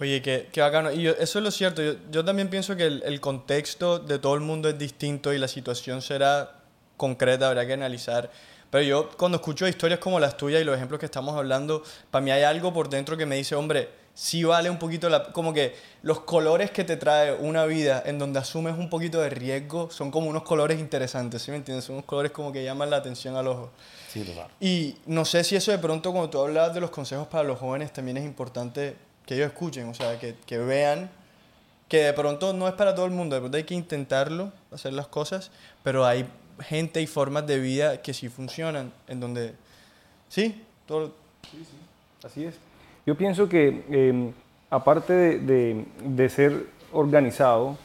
Oye, 0.00 0.22
qué, 0.22 0.48
qué 0.50 0.62
bacano. 0.62 0.90
Y 0.90 1.06
eso 1.06 1.38
es 1.38 1.44
lo 1.44 1.50
cierto. 1.50 1.82
Yo, 1.82 1.94
yo 2.10 2.24
también 2.24 2.48
pienso 2.48 2.74
que 2.74 2.86
el, 2.86 3.02
el, 3.04 3.20
contexto 3.20 3.98
de 3.98 4.18
todo 4.18 4.34
el 4.34 4.40
mundo 4.40 4.68
es 4.70 4.78
distinto 4.78 5.32
y 5.34 5.38
la 5.38 5.46
situación 5.46 6.00
será 6.00 6.62
concreta, 6.96 7.48
habrá 7.48 7.66
que 7.66 7.74
analizar. 7.74 8.30
Pero 8.70 8.84
yo 8.84 9.10
cuando 9.16 9.36
escucho 9.36 9.68
historias 9.68 10.00
como 10.00 10.18
las 10.18 10.36
tuyas 10.36 10.62
y 10.62 10.64
los 10.64 10.76
ejemplos 10.76 11.00
que 11.00 11.06
estamos 11.06 11.36
hablando, 11.36 11.82
para 12.10 12.24
mí 12.24 12.30
hay 12.30 12.44
algo 12.44 12.72
por 12.72 12.88
dentro 12.88 13.16
que 13.16 13.26
me 13.26 13.36
dice, 13.36 13.54
hombre, 13.54 13.99
sí 14.20 14.44
vale 14.44 14.68
un 14.68 14.78
poquito 14.78 15.08
la, 15.08 15.32
como 15.32 15.54
que 15.54 15.74
los 16.02 16.20
colores 16.20 16.70
que 16.70 16.84
te 16.84 16.98
trae 16.98 17.32
una 17.32 17.64
vida 17.64 18.02
en 18.04 18.18
donde 18.18 18.38
asumes 18.38 18.76
un 18.76 18.90
poquito 18.90 19.18
de 19.18 19.30
riesgo 19.30 19.90
son 19.90 20.10
como 20.10 20.28
unos 20.28 20.42
colores 20.42 20.78
interesantes, 20.78 21.40
¿sí 21.40 21.50
me 21.50 21.56
entiendes? 21.56 21.86
Son 21.86 21.94
unos 21.94 22.04
colores 22.04 22.30
como 22.30 22.52
que 22.52 22.62
llaman 22.62 22.90
la 22.90 22.98
atención 22.98 23.34
al 23.36 23.46
ojo. 23.46 23.70
Sí, 24.12 24.22
total. 24.22 24.48
Y 24.60 24.94
no 25.06 25.24
sé 25.24 25.42
si 25.42 25.56
eso 25.56 25.72
de 25.72 25.78
pronto 25.78 26.12
cuando 26.12 26.28
tú 26.28 26.38
hablas 26.38 26.74
de 26.74 26.82
los 26.82 26.90
consejos 26.90 27.28
para 27.28 27.44
los 27.44 27.58
jóvenes 27.58 27.94
también 27.94 28.18
es 28.18 28.24
importante 28.26 28.94
que 29.24 29.36
ellos 29.36 29.46
escuchen, 29.46 29.88
o 29.88 29.94
sea, 29.94 30.18
que, 30.18 30.36
que 30.44 30.58
vean 30.58 31.10
que 31.88 32.04
de 32.04 32.12
pronto 32.12 32.52
no 32.52 32.68
es 32.68 32.74
para 32.74 32.94
todo 32.94 33.06
el 33.06 33.12
mundo, 33.12 33.36
de 33.36 33.40
pronto 33.40 33.56
hay 33.56 33.64
que 33.64 33.74
intentarlo, 33.74 34.52
hacer 34.70 34.92
las 34.92 35.06
cosas, 35.06 35.50
pero 35.82 36.04
hay 36.04 36.26
gente 36.60 37.00
y 37.00 37.06
formas 37.06 37.46
de 37.46 37.58
vida 37.58 38.02
que 38.02 38.12
sí 38.12 38.28
funcionan, 38.28 38.92
en 39.08 39.18
donde, 39.18 39.54
sí, 40.28 40.62
todo... 40.86 41.14
Sí, 41.50 41.64
sí, 41.64 42.26
así 42.26 42.44
es. 42.44 42.69
Yo 43.10 43.16
pienso 43.16 43.48
que 43.48 43.82
em, 43.90 44.30
aparte 44.70 45.40
de, 45.40 46.28
ser 46.28 46.66
organizado, 46.92 47.76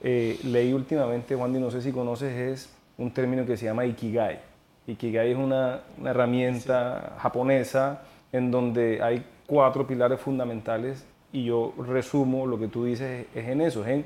eh, 0.00 0.40
leí 0.42 0.72
últimamente, 0.72 1.36
Juan, 1.36 1.52
no 1.60 1.70
sé 1.70 1.80
si 1.82 1.92
conoces, 1.92 2.32
es 2.36 2.74
un 2.98 3.12
término 3.12 3.46
que 3.46 3.56
se 3.56 3.66
llama 3.66 3.86
Ikigai. 3.86 4.40
Ikigai 4.88 5.30
es 5.30 5.38
una, 5.38 5.82
herramienta 6.04 7.14
japonesa 7.20 8.02
en 8.32 8.50
donde 8.50 9.00
hay 9.00 9.24
cuatro 9.46 9.86
pilares 9.86 10.18
fundamentales 10.18 11.06
y 11.32 11.44
yo 11.44 11.74
resumo 11.78 12.44
lo 12.44 12.58
que 12.58 12.66
tú 12.66 12.84
dices 12.84 13.26
es 13.36 13.48
en 13.48 13.60
eso, 13.60 13.82
es 13.82 13.88
en, 13.88 14.04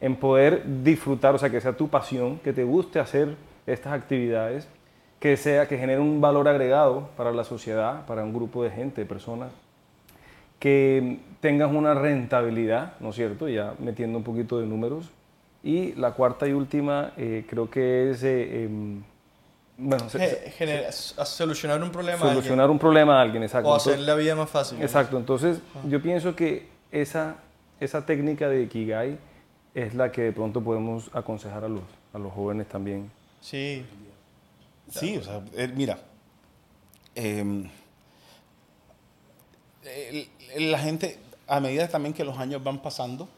en 0.00 0.14
poder 0.14 0.84
disfrutar, 0.84 1.34
o 1.34 1.38
sea, 1.38 1.50
que 1.50 1.60
sea 1.60 1.72
tu 1.72 1.88
pasión, 1.88 2.38
que 2.38 2.52
te 2.52 2.62
guste 2.62 3.00
hacer 3.00 3.34
estas 3.66 3.92
actividades, 3.92 4.68
que 5.18 5.36
sea 5.36 5.66
que 5.66 5.78
genere 5.78 5.98
un 5.98 6.20
valor 6.20 6.46
agregado 6.46 7.08
para 7.16 7.32
la 7.32 7.42
sociedad, 7.42 8.06
para 8.06 8.22
un 8.22 8.32
grupo 8.32 8.62
de 8.62 8.70
gente, 8.70 9.00
de 9.00 9.06
personas, 9.08 9.50
que 10.62 11.18
tengas 11.40 11.72
una 11.72 11.92
rentabilidad, 11.92 12.92
¿no 13.00 13.10
es 13.10 13.16
cierto? 13.16 13.48
Ya 13.48 13.74
metiendo 13.80 14.16
un 14.16 14.22
poquito 14.22 14.60
de 14.60 14.66
números. 14.66 15.10
Y 15.64 15.92
la 15.94 16.12
cuarta 16.12 16.46
y 16.46 16.52
última 16.52 17.14
eh, 17.16 17.44
creo 17.50 17.68
que 17.68 18.10
es... 18.12 18.22
Eh, 18.22 18.62
em, 18.62 19.02
bueno, 19.76 20.06
solucionar 21.24 21.82
un 21.82 21.90
problema 21.90 22.20
Solucionar 22.20 22.70
un 22.70 22.78
problema 22.78 23.18
a 23.18 23.22
alguien, 23.22 23.42
exacto. 23.42 23.70
O 23.70 23.74
hacer 23.74 23.98
la 23.98 24.14
vida 24.14 24.36
más 24.36 24.50
fácil. 24.50 24.80
Exacto, 24.80 25.18
entonces 25.18 25.58
ah. 25.74 25.80
yo 25.88 26.00
pienso 26.00 26.36
que 26.36 26.68
esa, 26.92 27.38
esa 27.80 28.06
técnica 28.06 28.48
de 28.48 28.62
Ikigai 28.62 29.18
es 29.74 29.94
la 29.94 30.12
que 30.12 30.22
de 30.22 30.32
pronto 30.32 30.62
podemos 30.62 31.10
aconsejar 31.12 31.64
a 31.64 31.68
los, 31.68 31.82
a 32.12 32.20
los 32.20 32.32
jóvenes 32.32 32.68
también. 32.68 33.10
Sí. 33.40 33.84
Sí, 34.88 35.16
o 35.16 35.24
sea, 35.24 35.42
eh, 35.56 35.72
mira, 35.74 35.98
em, 37.16 37.68
la 40.58 40.78
gente, 40.78 41.18
a 41.46 41.60
medida 41.60 41.88
también 41.88 42.14
que 42.14 42.24
los 42.24 42.38
años 42.38 42.62
van 42.62 42.80
pasando, 42.80 43.28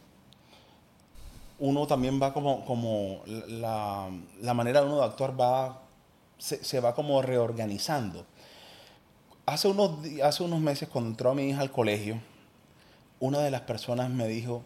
uno 1.59 1.87
también 1.87 2.21
va 2.21 2.33
como, 2.33 2.65
como 2.65 3.23
la, 3.27 4.11
manera 4.55 4.81
de 4.81 4.87
uno 4.87 4.99
de 4.99 5.05
actuar 5.05 5.41
va, 5.41 5.83
se, 6.39 6.81
va 6.81 6.95
como 6.95 7.23
reorganizando. 7.23 8.27
Hace 9.47 9.69
unos, 9.69 9.99
hace 10.23 10.43
unos 10.43 10.61
meses, 10.61 10.89
cuando 10.89 11.11
entró 11.11 11.35
mi 11.35 11.49
hija 11.49 11.61
al 11.61 11.71
colegio, 11.71 12.21
una 13.21 13.41
de 13.41 13.51
las 13.51 13.63
personas 13.63 14.11
me 14.11 14.27
dijo, 14.27 14.63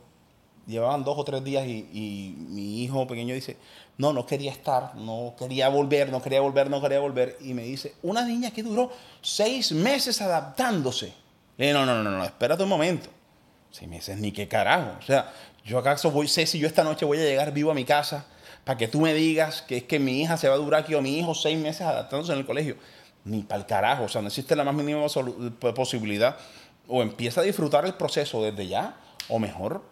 llevaban 0.67 1.05
dos 1.05 1.19
o 1.19 1.25
tres 1.25 1.43
días 1.45 1.67
y, 1.67 2.35
mi 2.49 2.83
hijo 2.83 3.07
pequeño 3.07 3.35
dice, 3.35 3.57
no, 3.97 4.13
no 4.13 4.27
quería 4.27 4.53
estar, 4.53 4.95
no 4.95 5.35
quería 5.39 5.69
volver, 5.69 6.11
no 6.11 6.23
quería 6.23 6.41
volver, 6.41 6.71
no 6.71 6.81
quería 6.81 7.01
volver. 7.01 7.37
Y 7.41 7.55
me 7.55 7.65
dice, 7.65 7.95
una 8.03 8.25
niña 8.25 8.51
que 8.51 8.63
duró 8.63 8.91
seis 9.21 9.73
meses 9.73 10.21
adaptándose. 10.23 11.13
Le 11.59 11.73
no, 11.73 11.85
no, 11.85 12.03
no, 12.03 12.11
no, 12.11 12.25
espérate 12.25 12.63
un 12.63 12.69
momento. 12.69 13.11
Seis 13.71 13.91
meses, 13.91 14.17
ni 14.17 14.33
qué 14.33 14.49
carajo. 14.49 14.97
O 14.99 15.03
sea, 15.03 15.31
yo 15.65 15.79
acaso 15.79 16.11
voy, 16.11 16.29
sé 16.29 16.47
si 16.47 16.59
yo 16.59 16.67
esta 16.67 16.85
noche 16.85 17.05
voy 17.05 17.19
a 17.19 17.23
llegar 17.23 17.53
vivo 17.53 17.71
a 17.71 17.75
mi 17.75 17.85
casa 17.85 18.25
para 18.65 18.79
que 18.79 18.89
tú 18.89 19.01
me 19.01 19.13
digas 19.13 19.63
que 19.63 19.79
es 19.79 19.83
que 19.83 19.99
mi 19.99 20.23
hija 20.23 20.37
se 20.37 20.49
va 20.49 20.55
a 20.55 20.59
durar 20.59 20.83
aquí 20.83 20.95
o 20.95 21.03
mi 21.03 21.19
hijo 21.19 21.35
seis 21.35 21.59
meses 21.59 21.83
adaptándose 21.83 22.33
en 22.33 22.39
el 22.39 22.47
colegio. 22.47 22.77
Ni 23.25 23.43
para 23.43 23.61
el 23.61 23.67
carajo. 23.67 24.05
O 24.05 24.09
sea, 24.09 24.23
no 24.23 24.29
existe 24.29 24.57
la 24.57 24.65
más 24.65 24.75
mínima 24.75 25.05
posibilidad. 25.75 26.37
O 26.87 27.03
empieza 27.03 27.43
a 27.43 27.45
disfrutar 27.45 27.85
el 27.85 27.95
proceso 27.95 28.43
desde 28.43 28.67
ya, 28.67 28.97
o 29.29 29.39
mejor, 29.39 29.83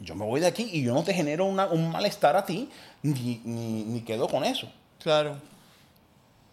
yo 0.00 0.14
me 0.14 0.24
voy 0.24 0.40
de 0.40 0.46
aquí 0.46 0.68
y 0.72 0.82
yo 0.82 0.92
no 0.92 1.02
te 1.02 1.14
genero 1.14 1.46
un 1.46 1.90
malestar 1.90 2.36
a 2.36 2.44
ti, 2.44 2.68
ni, 3.02 3.40
ni, 3.44 4.00
quedo 4.02 4.28
con 4.28 4.44
eso. 4.44 4.68
Claro. 5.02 5.36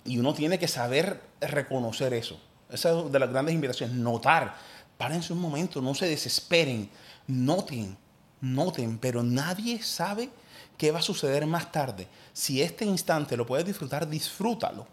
Y 0.05 0.17
uno 0.19 0.33
tiene 0.33 0.59
que 0.59 0.67
saber 0.67 1.19
reconocer 1.41 2.13
eso. 2.13 2.39
Esa 2.69 2.97
es 2.97 3.11
de 3.11 3.19
las 3.19 3.29
grandes 3.29 3.55
invitaciones, 3.55 3.95
notar. 3.95 4.55
Párense 4.97 5.33
un 5.33 5.39
momento, 5.39 5.81
no 5.81 5.95
se 5.95 6.07
desesperen, 6.07 6.89
noten, 7.27 7.97
noten, 8.41 8.97
pero 8.97 9.23
nadie 9.23 9.81
sabe 9.81 10.29
qué 10.77 10.91
va 10.91 10.99
a 10.99 11.03
suceder 11.03 11.45
más 11.45 11.71
tarde. 11.71 12.07
Si 12.33 12.61
este 12.61 12.85
instante 12.85 13.35
lo 13.35 13.45
puedes 13.45 13.65
disfrutar, 13.65 14.07
disfrútalo. 14.07 14.87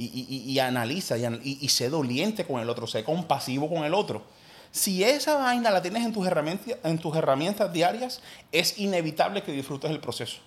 Y, 0.00 0.56
analiza 0.60 1.18
y, 1.18 1.58
y 1.60 1.68
sé 1.70 1.90
doliente 1.90 2.46
con 2.46 2.60
el 2.60 2.70
otro, 2.70 2.86
sé 2.86 3.02
compasivo 3.02 3.68
con 3.68 3.84
el 3.84 3.94
otro 3.94 4.22
si 4.70 5.02
esa 5.02 5.36
vaina 5.36 5.70
la 5.70 5.82
tienes 5.82 6.04
en 6.04 6.12
tus 6.12 6.26
herramientas, 6.26 6.76
en 6.84 6.98
tus 6.98 7.16
herramientas 7.16 7.72
diarias, 7.72 8.20
es 8.52 8.78
inevitable 8.78 9.42
que 9.42 9.52
disfrutes 9.52 9.90
el 9.90 10.00
proceso. 10.00 10.38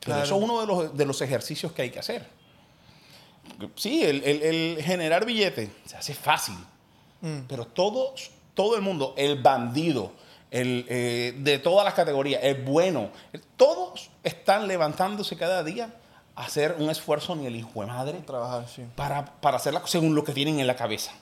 Pero 0.00 0.22
eso 0.22 0.36
es 0.36 0.42
uno 0.42 0.88
de 0.88 1.04
los, 1.04 1.20
ejercicios 1.20 1.72
que 1.72 1.82
hay 1.82 1.90
que 1.90 1.98
hacer. 1.98 2.28
Sí, 3.74 4.04
el, 4.04 4.82
generar 4.82 5.24
billete 5.24 5.70
se 5.84 5.96
hace 5.96 6.14
fácil, 6.14 6.56
mm. 7.20 7.40
pero 7.48 7.66
todo, 7.66 8.14
todo 8.54 8.76
el 8.76 8.82
mundo, 8.82 9.14
el 9.16 9.40
bandido, 9.40 10.12
el, 10.50 10.86
eh, 10.88 11.34
de 11.38 11.58
todas 11.58 11.84
las 11.84 11.94
categorías, 11.94 12.42
el 12.42 12.62
bueno, 12.62 13.10
todos 13.56 14.10
están 14.22 14.68
levantándose 14.68 15.36
cada 15.36 15.62
día 15.64 15.94
hacer 16.36 16.76
un 16.78 16.90
esfuerzo 16.90 17.34
ni 17.34 17.46
el 17.46 17.56
hijo 17.56 17.80
de 17.80 17.86
madre 17.86 18.18
trabajar 18.18 18.68
sí. 18.68 18.84
para, 18.94 19.24
para 19.24 19.56
hacerla 19.56 19.82
según 19.86 20.14
lo 20.14 20.22
que 20.22 20.32
tienen 20.32 20.60
en 20.60 20.66
la 20.66 20.76
cabeza. 20.76 21.12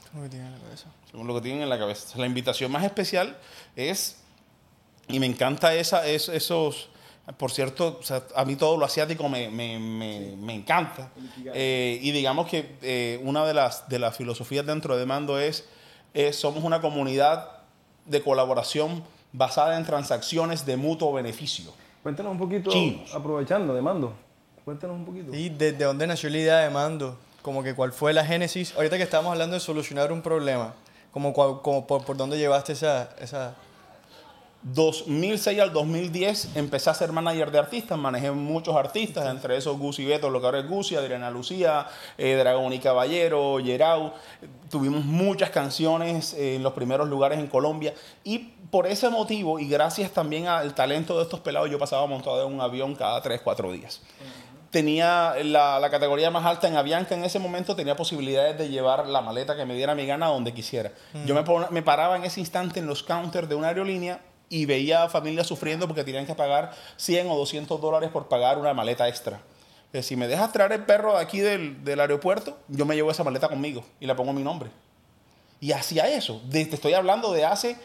Según 1.10 1.28
lo 1.28 1.34
que 1.36 1.40
tienen 1.40 1.62
en 1.62 1.68
la 1.68 1.78
cabeza. 1.78 2.18
La 2.18 2.26
invitación 2.26 2.70
más 2.72 2.82
especial 2.84 3.38
es, 3.76 4.16
y 5.06 5.20
me 5.20 5.26
encanta 5.26 5.72
esa, 5.74 6.04
esos, 6.06 6.88
por 7.36 7.50
cierto, 7.50 8.00
a 8.34 8.44
mí 8.44 8.56
todo 8.56 8.76
lo 8.76 8.84
asiático 8.84 9.28
me, 9.28 9.48
me, 9.48 9.78
me, 9.78 10.54
encanta. 10.54 11.10
Eh, 11.54 11.98
y 12.02 12.10
digamos 12.12 12.48
que 12.48 12.76
eh, 12.82 13.20
una 13.24 13.46
de 13.46 13.54
las, 13.54 13.88
de 13.88 13.98
las 13.98 14.16
filosofías 14.16 14.66
dentro 14.66 14.96
de 14.96 15.06
Mando 15.06 15.38
es, 15.38 15.68
somos 16.32 16.62
una 16.64 16.80
comunidad 16.80 17.48
de 18.04 18.22
colaboración 18.22 19.02
basada 19.32 19.76
en 19.76 19.84
transacciones 19.84 20.64
de 20.64 20.76
mutuo 20.76 21.12
beneficio. 21.12 21.72
Cuéntanos 22.02 22.32
un 22.32 22.38
poquito, 22.38 22.70
aprovechando 23.14 23.74
de 23.74 23.80
Mando. 23.80 24.14
Cuéntanos 24.64 24.96
un 24.96 25.04
poquito. 25.04 25.34
¿Y 25.34 25.48
desde 25.48 25.84
dónde 25.84 26.06
nació 26.06 26.30
la 26.30 26.38
idea 26.38 26.58
de 26.58 26.70
Mando? 26.70 27.18
Como 27.42 27.62
que 27.62 27.74
cuál 27.74 27.92
fue 27.92 28.12
la 28.12 28.24
génesis. 28.24 28.74
Ahorita 28.76 28.96
que 28.96 29.02
estamos 29.02 29.32
hablando 29.32 29.54
de 29.54 29.60
solucionar 29.60 30.12
un 30.12 30.22
problema, 30.22 30.74
como, 31.10 31.32
como 31.32 31.86
por, 31.86 32.16
dónde 32.16 32.38
llevaste 32.38 32.72
esa, 32.72 33.10
esa... 33.18 33.54
2006 34.64 35.60
al 35.60 35.74
2010 35.74 36.56
empecé 36.56 36.88
a 36.88 36.94
ser 36.94 37.12
manager 37.12 37.50
de 37.50 37.58
artistas, 37.58 37.98
manejé 37.98 38.30
muchos 38.30 38.74
artistas, 38.74 39.26
entre 39.26 39.58
esos 39.58 39.76
y 39.98 40.06
Beto, 40.06 40.30
lo 40.30 40.40
que 40.40 40.46
ahora 40.46 40.60
es 40.60 40.68
Gus, 40.68 40.92
Adriana 40.92 41.30
Lucía, 41.30 41.86
eh, 42.16 42.34
Dragón 42.34 42.72
y 42.72 42.78
Caballero, 42.78 43.60
Yerau. 43.60 44.14
Tuvimos 44.70 45.04
muchas 45.04 45.50
canciones 45.50 46.32
en 46.32 46.62
los 46.62 46.72
primeros 46.72 47.10
lugares 47.10 47.38
en 47.38 47.46
Colombia 47.46 47.92
y 48.24 48.38
por 48.70 48.86
ese 48.86 49.10
motivo 49.10 49.58
y 49.58 49.68
gracias 49.68 50.10
también 50.12 50.46
al 50.46 50.74
talento 50.74 51.18
de 51.18 51.24
estos 51.24 51.40
pelados 51.40 51.70
yo 51.70 51.78
pasaba 51.78 52.06
montado 52.06 52.46
en 52.46 52.54
un 52.54 52.62
avión 52.62 52.94
cada 52.94 53.20
3, 53.20 53.42
4 53.44 53.70
días 53.70 54.00
tenía 54.70 55.34
la, 55.44 55.88
categoría 55.88 56.32
más 56.32 56.44
alta 56.44 56.66
en 56.66 56.76
Avianca 56.76 57.14
en 57.14 57.22
ese 57.22 57.38
momento, 57.38 57.76
tenía 57.76 57.94
posibilidades 57.94 58.58
de 58.58 58.68
llevar 58.70 59.06
la 59.06 59.20
maleta 59.20 59.54
que 59.54 59.64
me 59.64 59.74
diera 59.74 59.94
mi 59.94 60.04
gana 60.04 60.26
donde 60.26 60.52
quisiera. 60.52 60.90
Yo 61.24 61.32
me, 61.36 61.44
me, 61.70 61.82
paraba 61.82 62.16
en 62.16 62.24
ese 62.24 62.40
instante 62.40 62.80
en 62.80 62.86
los 62.88 63.04
counters 63.04 63.48
de 63.48 63.54
una 63.54 63.68
aerolínea 63.68 64.18
y 64.54 64.66
veía 64.66 65.02
a 65.02 65.08
familias 65.08 65.48
sufriendo 65.48 65.88
porque 65.88 66.04
tenían 66.04 66.26
que 66.26 66.34
pagar 66.36 66.72
100 66.96 67.28
o 67.28 67.36
200 67.36 67.80
dólares 67.80 68.10
por 68.10 68.28
pagar 68.28 68.56
una 68.56 68.72
maleta 68.72 69.08
extra. 69.08 69.40
si 70.00 70.14
me 70.14 70.28
dejas 70.28 70.52
traer 70.52 70.70
el 70.70 70.84
perro 70.84 71.16
de 71.16 71.22
aquí 71.22 71.40
del, 71.40 71.82
del, 71.82 71.98
aeropuerto, 71.98 72.56
yo 72.68 72.86
me 72.86 72.94
llevo 72.94 73.10
esa 73.10 73.24
maleta 73.24 73.48
conmigo 73.48 73.84
y 73.98 74.06
la 74.06 74.14
pongo 74.14 74.32
mi 74.32 74.44
nombre. 74.44 74.70
Y 75.60 75.72
hacía 75.72 76.08
eso. 76.08 76.40
te 76.52 76.60
estoy 76.60 76.94
hablando 76.94 77.32
de 77.32 77.44
hace 77.44 77.76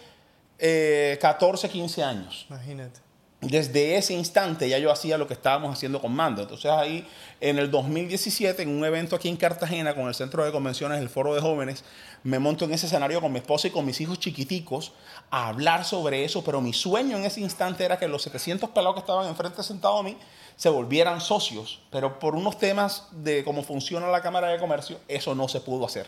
14, 1.20 1.68
eh, 1.68 1.70
15 1.72 2.04
años. 2.04 2.46
Imagínate 2.50 3.09
desde 3.42 3.96
ese 3.96 4.14
instante 4.14 4.68
ya 4.68 4.78
yo 4.80 4.92
hacía 4.92 5.18
lo 5.18 5.26
que 5.26 5.34
estábamos 5.34 5.72
haciendo 5.74 6.02
con 6.02 6.14
Mando. 6.14 6.42
Entonces 6.42 6.70
ahí 6.70 7.08
en 7.40 7.58
el 7.58 7.72
2017, 7.72 8.64
en 8.64 8.70
un 8.70 8.84
evento 8.84 9.16
aquí 9.16 9.30
en 9.30 9.38
Cartagena 9.38 9.96
con 9.96 10.08
el 10.08 10.14
Centro 10.14 10.44
de 10.44 10.52
Convenciones, 10.52 11.00
el 11.00 11.08
Foro 11.08 11.34
de 11.34 11.40
Jóvenes, 11.40 11.86
me 12.24 12.38
monto 12.38 12.66
en 12.66 12.74
ese 12.74 12.88
escenario 12.88 13.22
con 13.22 13.32
mi 13.32 13.40
esposa 13.40 13.68
y 13.68 13.72
con 13.72 13.86
mis 13.86 14.02
hijos 14.02 14.20
chiquiticos 14.20 14.92
a 15.32 15.48
hablar 15.48 15.86
sobre 15.86 16.26
eso, 16.26 16.44
pero 16.44 16.60
mi 16.60 16.74
sueño 16.74 17.16
en 17.16 17.24
ese 17.24 17.40
instante 17.40 17.86
era 17.86 17.98
que 17.98 18.10
los 18.10 18.24
700 18.24 18.72
pelados 18.72 18.96
que 18.96 19.02
estaban 19.02 19.28
enfrente 19.28 19.64
sentados 19.64 20.02
a 20.02 20.04
mí 20.04 20.18
se 20.58 20.68
volvieran 20.68 21.22
socios, 21.22 21.80
pero 21.92 22.20
por 22.20 22.36
unos 22.36 22.58
temas 22.58 23.08
de 23.12 23.46
cómo 23.46 23.64
funciona 23.64 24.08
la 24.08 24.22
Cámara 24.22 24.50
de 24.50 24.60
Comercio, 24.60 25.00
eso 25.08 25.34
no 25.34 25.48
se 25.48 25.62
pudo 25.62 25.86
hacer. 25.86 26.08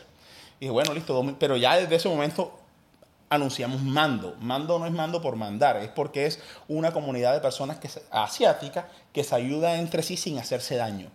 Y 0.59 0.67
bueno, 0.67 0.93
listo, 0.93 1.35
pero 1.39 1.55
ya 1.55 1.77
desde 1.77 1.95
ese 1.95 2.09
momento 2.09 2.60
anunciamos 3.31 3.81
mando. 3.81 4.35
Mando 4.41 4.77
no 4.77 4.85
es 4.85 4.91
mando 4.91 5.21
por 5.21 5.37
mandar, 5.37 5.77
es 5.77 5.89
porque 5.89 6.25
es 6.25 6.39
una 6.67 6.91
comunidad 6.91 7.33
de 7.33 7.39
personas 7.39 7.79
que 7.79 7.89
asiática 8.11 8.89
que 9.13 9.23
se 9.23 9.33
ayuda 9.33 9.79
entre 9.79 10.03
sí 10.03 10.17
sin 10.17 10.37
hacerse 10.37 10.75
daño. 10.75 11.09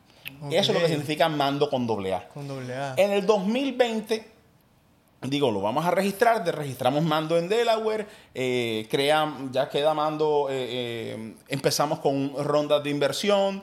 Eso 0.50 0.72
es 0.72 0.74
lo 0.74 0.80
que 0.80 0.88
significa 0.88 1.28
mando 1.28 1.70
con 1.70 1.86
doble 1.86 2.14
A. 2.14 2.26
Con 2.28 2.48
doble 2.48 2.74
A. 2.74 2.94
En 2.96 3.12
el 3.12 3.26
2020, 3.26 4.26
digo, 5.22 5.50
lo 5.50 5.60
vamos 5.60 5.84
a 5.84 5.90
registrar, 5.90 6.44
registramos 6.56 7.04
mando 7.04 7.36
en 7.36 7.48
Delaware, 7.48 8.06
eh, 8.34 8.88
ya 9.52 9.68
queda 9.68 9.92
mando, 9.92 10.48
eh, 10.50 10.66
eh, 10.68 11.34
empezamos 11.48 11.98
con 12.00 12.32
rondas 12.42 12.82
de 12.82 12.90
inversión, 12.90 13.62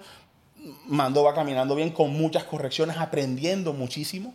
mando 0.85 1.23
va 1.23 1.33
caminando 1.33 1.73
bien 1.73 1.89
con 1.89 2.13
muchas 2.13 2.43
correcciones, 2.43 2.97
aprendiendo 2.97 3.73
muchísimo 3.73 4.33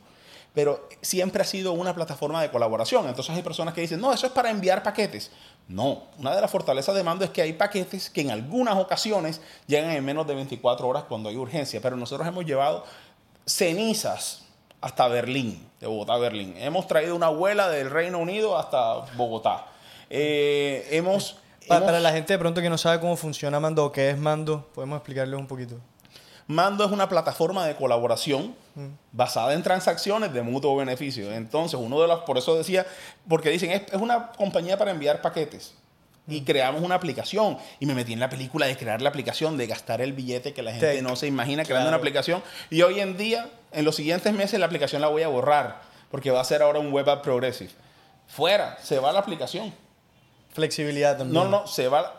pero 0.55 0.89
siempre 1.03 1.43
ha 1.43 1.45
sido 1.45 1.73
una 1.73 1.95
plataforma 1.95 2.43
de 2.43 2.51
colaboración. 2.51 3.07
Entonces 3.09 3.35
hay 3.35 3.43
personas 3.43 3.75
que 3.75 3.81
dicen, 3.81 4.01
no, 4.01 4.13
eso 4.13 4.27
es 4.27 4.33
para 4.33 4.51
enviar 4.51 4.83
paquetes. 4.83 5.31
No, 5.69 6.05
una 6.19 6.35
de 6.35 6.41
las 6.41 6.51
fortalezas 6.51 6.95
de 6.95 7.03
mando 7.03 7.25
es 7.25 7.31
que 7.31 7.43
hay 7.43 7.53
paquetes 7.53 8.09
que 8.09 8.23
en 8.23 8.31
algunas 8.31 8.77
ocasiones 8.77 9.41
llegan 9.67 9.91
en 9.91 10.05
menos 10.05 10.27
de 10.27 10.35
24 10.35 10.89
horas 10.89 11.05
cuando 11.05 11.29
hay 11.29 11.37
urgencia, 11.37 11.81
pero 11.81 11.97
nosotros 11.97 12.27
hemos 12.27 12.45
llevado 12.47 12.85
cenizas 13.45 14.45
hasta 14.81 15.09
Berlín, 15.09 15.69
de 15.81 15.87
Bogotá 15.87 16.15
a 16.15 16.19
Berlín. 16.19 16.55
Hemos 16.57 16.87
traído 16.87 17.15
una 17.15 17.27
abuela 17.27 17.69
del 17.69 17.91
Reino 17.91 18.19
Unido 18.19 18.57
hasta 18.57 18.95
Bogotá. 19.17 19.67
Eh, 20.09 20.89
hemos, 20.91 21.37
para, 21.67 21.85
para, 21.85 22.01
la 22.01 22.13
gente 22.13 22.33
de 22.33 22.39
pronto 22.39 22.63
que 22.63 22.71
no 22.71 22.79
sabe 22.79 23.01
cómo 23.01 23.17
funciona 23.17 23.61
Mando 23.61 23.85
o 23.85 23.93
qué 23.93 24.11
es 24.11 24.19
Mando, 24.19 24.69
podemos 24.75 24.97
explicarles 24.97 25.39
un 25.39 25.47
poquito. 25.47 25.77
Mando 26.47 26.85
es 26.85 26.91
una 26.91 27.11
plataforma 27.11 27.67
de 27.67 27.77
colaboración 27.77 28.55
basada 29.13 29.55
en 29.55 29.63
transacciones 29.63 30.33
de 30.33 30.43
mutuo 30.43 30.77
beneficio. 30.77 31.33
Entonces, 31.33 31.79
uno 31.81 32.01
de 32.01 32.09
los, 32.09 32.21
por 32.21 32.39
eso 32.39 32.57
decía, 32.57 32.87
porque 33.29 33.51
dicen, 33.51 33.71
es, 33.71 33.83
una 33.95 34.33
compañía 34.33 34.77
para 34.79 34.91
enviar 34.91 35.21
paquetes. 35.21 35.75
Y 36.27 36.43
creamos 36.43 36.83
una 36.83 36.95
aplicación. 36.95 37.57
Y 37.81 37.87
me 37.87 37.95
metí 37.95 38.13
en 38.13 38.21
la 38.21 38.29
película 38.29 38.67
de 38.67 38.77
crear 38.77 39.01
la 39.01 39.09
aplicación, 39.09 39.57
de 39.57 39.67
gastar 39.67 40.01
el 40.01 40.13
billete 40.13 40.53
que 40.53 40.63
la 40.63 40.73
gente 40.73 41.01
no 41.01 41.17
se 41.17 41.27
imagina 41.27 41.65
creando 41.65 41.89
una 41.89 41.97
aplicación. 41.97 42.43
Y 42.69 42.83
hoy 42.83 43.01
en 43.01 43.17
día, 43.17 43.49
en 43.73 43.85
los 43.85 43.97
siguientes 43.97 44.33
meses, 44.35 44.61
la 44.61 44.67
aplicación 44.67 45.01
la 45.01 45.09
voy 45.09 45.23
a 45.23 45.29
borrar. 45.29 45.81
Porque 46.11 46.31
va 46.31 46.41
a 46.41 46.45
ser 46.45 46.63
ahora 46.63 46.79
un 46.79 46.93
web 46.93 47.09
app 47.09 47.23
progressive. 47.23 47.71
Fuera, 48.27 48.79
se 48.83 48.99
va 48.99 49.11
la 49.13 49.21
aplicación. 49.21 49.73
Flexibilidad 50.53 51.17
también. 51.17 51.45
No, 51.45 51.49
no, 51.49 51.67
se 51.67 51.89
va. 51.89 52.19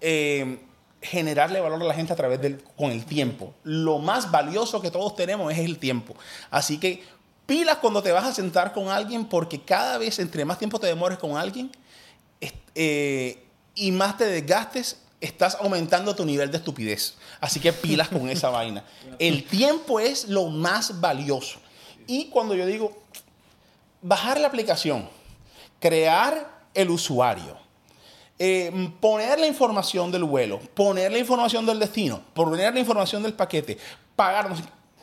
Eh, 0.00 0.58
generarle 1.00 1.60
valor 1.60 1.82
a 1.82 1.86
la 1.86 1.94
gente 1.94 2.12
a 2.12 2.16
través 2.16 2.40
del 2.40 2.62
con 2.76 2.90
el 2.90 3.04
tiempo. 3.04 3.54
Lo 3.62 3.98
más 3.98 4.30
valioso 4.30 4.80
que 4.80 4.90
todos 4.90 5.14
tenemos 5.14 5.52
es 5.52 5.58
el 5.58 5.78
tiempo. 5.78 6.14
Así 6.50 6.78
que 6.78 7.04
pilas 7.46 7.78
cuando 7.78 8.02
te 8.02 8.12
vas 8.12 8.24
a 8.24 8.34
sentar 8.34 8.72
con 8.72 8.88
alguien 8.88 9.24
porque 9.24 9.60
cada 9.60 9.98
vez 9.98 10.18
entre 10.18 10.44
más 10.44 10.58
tiempo 10.58 10.78
te 10.78 10.86
demores 10.86 11.18
con 11.18 11.36
alguien 11.36 11.70
eh, 12.74 13.42
y 13.74 13.90
más 13.90 14.16
te 14.16 14.26
desgastes, 14.26 14.98
estás 15.20 15.56
aumentando 15.60 16.14
tu 16.14 16.24
nivel 16.24 16.50
de 16.50 16.58
estupidez. 16.58 17.16
Así 17.40 17.58
que 17.58 17.72
pilas 17.72 18.08
con 18.08 18.28
esa 18.28 18.48
vaina. 18.50 18.84
El 19.18 19.44
tiempo 19.44 19.98
es 19.98 20.28
lo 20.28 20.46
más 20.46 21.00
valioso. 21.00 21.58
Y 22.06 22.26
cuando 22.26 22.54
yo 22.54 22.66
digo 22.66 23.02
bajar 24.00 24.38
la 24.40 24.48
aplicación, 24.48 25.08
crear 25.80 26.62
el 26.74 26.90
usuario, 26.90 27.57
eh, 28.38 28.92
poner 29.00 29.40
la 29.40 29.46
información 29.46 30.12
del 30.12 30.24
vuelo, 30.24 30.60
poner 30.74 31.10
la 31.10 31.18
información 31.18 31.66
del 31.66 31.78
destino, 31.78 32.22
poner 32.34 32.72
la 32.72 32.80
información 32.80 33.22
del 33.22 33.34
paquete, 33.34 33.76
pagar, 34.14 34.48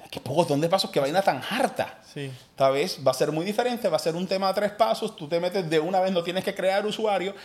qué 0.10 0.22
poco 0.22 0.46
de 0.56 0.70
pasos, 0.70 0.90
qué 0.90 1.02
vaina 1.02 1.22
tan 1.22 1.42
harta. 1.50 2.00
Sí. 2.14 2.32
Tal 2.56 2.74
vez 2.74 3.00
va 3.06 3.12
a 3.12 3.14
ser 3.14 3.34
muy 3.34 3.44
diferente, 3.44 3.90
va 3.90 3.98
a 3.98 4.00
ser 4.00 4.16
un 4.16 4.26
tema 4.26 4.48
de 4.48 4.54
tres 4.54 4.72
pasos, 4.72 5.16
tú 5.18 5.28
te 5.28 5.40
metes 5.42 5.70
de 5.70 5.80
una 5.80 6.00
vez, 6.00 6.14
no 6.14 6.24
tienes 6.24 6.46
que 6.46 6.56
crear 6.56 6.86
usuario, 6.86 7.36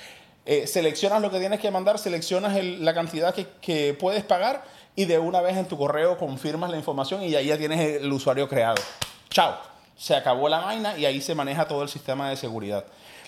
eh, 0.46 0.68
seleccionas 0.68 1.20
lo 1.20 1.30
que 1.30 1.40
tienes 1.40 1.58
que 1.58 1.70
mandar, 1.72 1.98
seleccionas 1.98 2.56
la 2.64 2.94
cantidad 2.94 3.34
que, 3.34 3.46
que, 3.60 3.94
puedes 3.94 4.22
pagar 4.22 4.62
y 4.94 5.06
de 5.06 5.18
una 5.18 5.40
vez 5.40 5.56
en 5.56 5.66
tu 5.66 5.76
correo 5.76 6.16
confirmas 6.18 6.70
la 6.70 6.76
información 6.76 7.22
y 7.22 7.34
ahí 7.34 7.46
ya 7.46 7.58
tienes 7.58 8.00
el 8.00 8.12
usuario 8.12 8.48
creado. 8.48 8.80
Chao. 9.28 9.56
Se 9.96 10.14
acabó 10.14 10.48
la 10.48 10.60
vaina 10.60 10.96
y 10.96 11.04
ahí 11.04 11.20
se 11.20 11.34
maneja 11.34 11.68
todo 11.68 11.82
el 11.82 11.88
sistema 11.90 12.30
de 12.30 12.36
seguridad. 12.36 12.86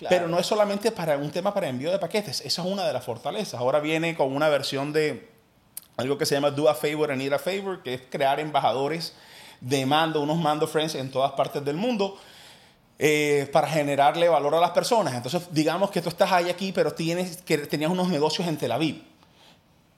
Pero 0.09 0.29
no 0.29 0.39
es 0.39 0.47
solamente 0.47 0.91
para 0.93 1.17
un 1.17 1.31
tema 1.31 1.53
para 1.53 1.69
envío 1.69 1.91
de 1.91 1.99
paquetes, 1.99 2.41
esa 2.41 2.63
es 2.63 2.69
una 2.69 2.87
de 2.87 2.93
las 2.93 3.05
fortalezas. 3.05 3.61
Ahora 3.61 3.81
viene 3.81 4.15
con 4.15 4.35
una 4.35 4.49
versión 4.49 4.93
de 4.93 5.29
algo 5.97 6.19
que 6.19 6.27
se 6.27 6.35
llama 6.35 6.51
Do 6.51 6.69
a 6.69 6.75
Favor 6.75 7.11
and 7.11 7.21
Need 7.21 7.33
a 7.33 7.39
Favor, 7.39 7.83
que 7.83 7.95
es 7.95 8.03
crear 8.11 8.41
embajadores 8.41 9.15
de 9.61 9.87
mando, 9.87 10.21
unos 10.21 10.39
mando 10.39 10.67
friends 10.67 10.95
en 10.95 11.11
todas 11.11 11.33
partes 11.33 11.65
del 11.65 11.77
mundo. 11.77 12.19
Eh, 13.05 13.49
para 13.53 13.67
generarle 13.67 14.29
valor 14.29 14.55
a 14.55 14.61
las 14.61 14.71
personas. 14.71 15.15
Entonces, 15.15 15.49
digamos 15.51 15.91
que 15.91 16.01
tú 16.01 16.09
estás 16.09 16.31
ahí 16.31 16.49
aquí, 16.49 16.71
pero 16.71 16.93
tienes, 16.93 17.39
que 17.39 17.59
tenías 17.59 17.91
unos 17.91 18.09
negocios 18.09 18.47
en 18.47 18.57
Tel 18.57 18.71
Aviv 18.71 19.03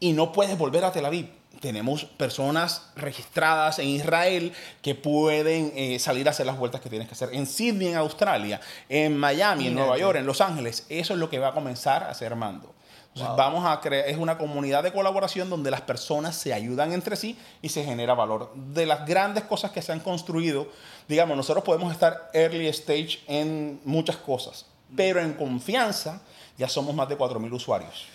y 0.01 0.13
no 0.13 0.33
puedes 0.33 0.57
volver 0.57 0.85
a 0.85 0.93
Tel 0.93 1.05
Aviv. 1.05 1.29
Tenemos 1.65 2.05
personas 2.05 2.91
registradas 2.95 3.79
en 3.79 3.89
Israel 3.89 4.53
que 4.83 4.95
pueden 4.95 5.73
eh, 5.75 5.99
salir 5.99 6.29
a 6.29 6.33
hacer 6.33 6.45
las 6.45 6.59
vueltas 6.59 6.83
que 6.83 6.91
tienes 6.91 7.09
que 7.09 7.15
hacer. 7.15 7.31
En 7.33 7.47
Sydney, 7.47 7.89
en 7.89 7.97
Australia, 7.97 8.61
en 8.87 9.17
Miami, 9.17 9.69
en 9.69 9.75
Nueva 9.75 9.97
York, 9.97 10.19
en 10.19 10.27
Los 10.27 10.43
Ángeles. 10.43 10.85
Eso 10.91 11.15
es 11.15 11.19
lo 11.19 11.31
que 11.31 11.39
va 11.39 11.49
a 11.49 11.53
comenzar 11.55 12.03
a 12.03 12.13
ser 12.13 12.37
mando. 12.37 12.75
Entonces, 13.15 13.35
vamos 13.35 13.65
a 13.65 13.81
crear, 13.81 14.07
es 14.07 14.19
una 14.19 14.37
comunidad 14.37 14.83
de 14.83 14.93
colaboración 14.93 15.49
donde 15.49 15.71
las 15.71 15.81
personas 15.81 16.37
se 16.37 16.53
ayudan 16.53 16.93
entre 16.93 17.17
sí 17.17 17.39
y 17.63 17.71
se 17.71 17.83
genera 17.83 18.13
valor. 18.13 18.53
De 18.55 18.85
las 18.85 19.07
grandes 19.07 19.45
cosas 19.45 19.71
que 19.71 19.81
se 19.81 19.91
han 19.91 20.01
construido, 20.01 20.69
digamos, 21.09 21.35
nosotros 21.35 21.65
podemos 21.65 21.91
estar 21.95 22.29
early 22.35 22.69
stage 22.69 23.21
en 23.27 23.81
muchas 23.87 24.19
cosas, 24.19 24.67
pero 24.95 25.19
en 25.19 25.33
confianza 25.33 26.21
ya 26.59 26.69
somos 26.69 26.95
más 26.95 27.09
de 27.09 27.17
4.000 27.17 27.51
usuarios. 27.55 28.14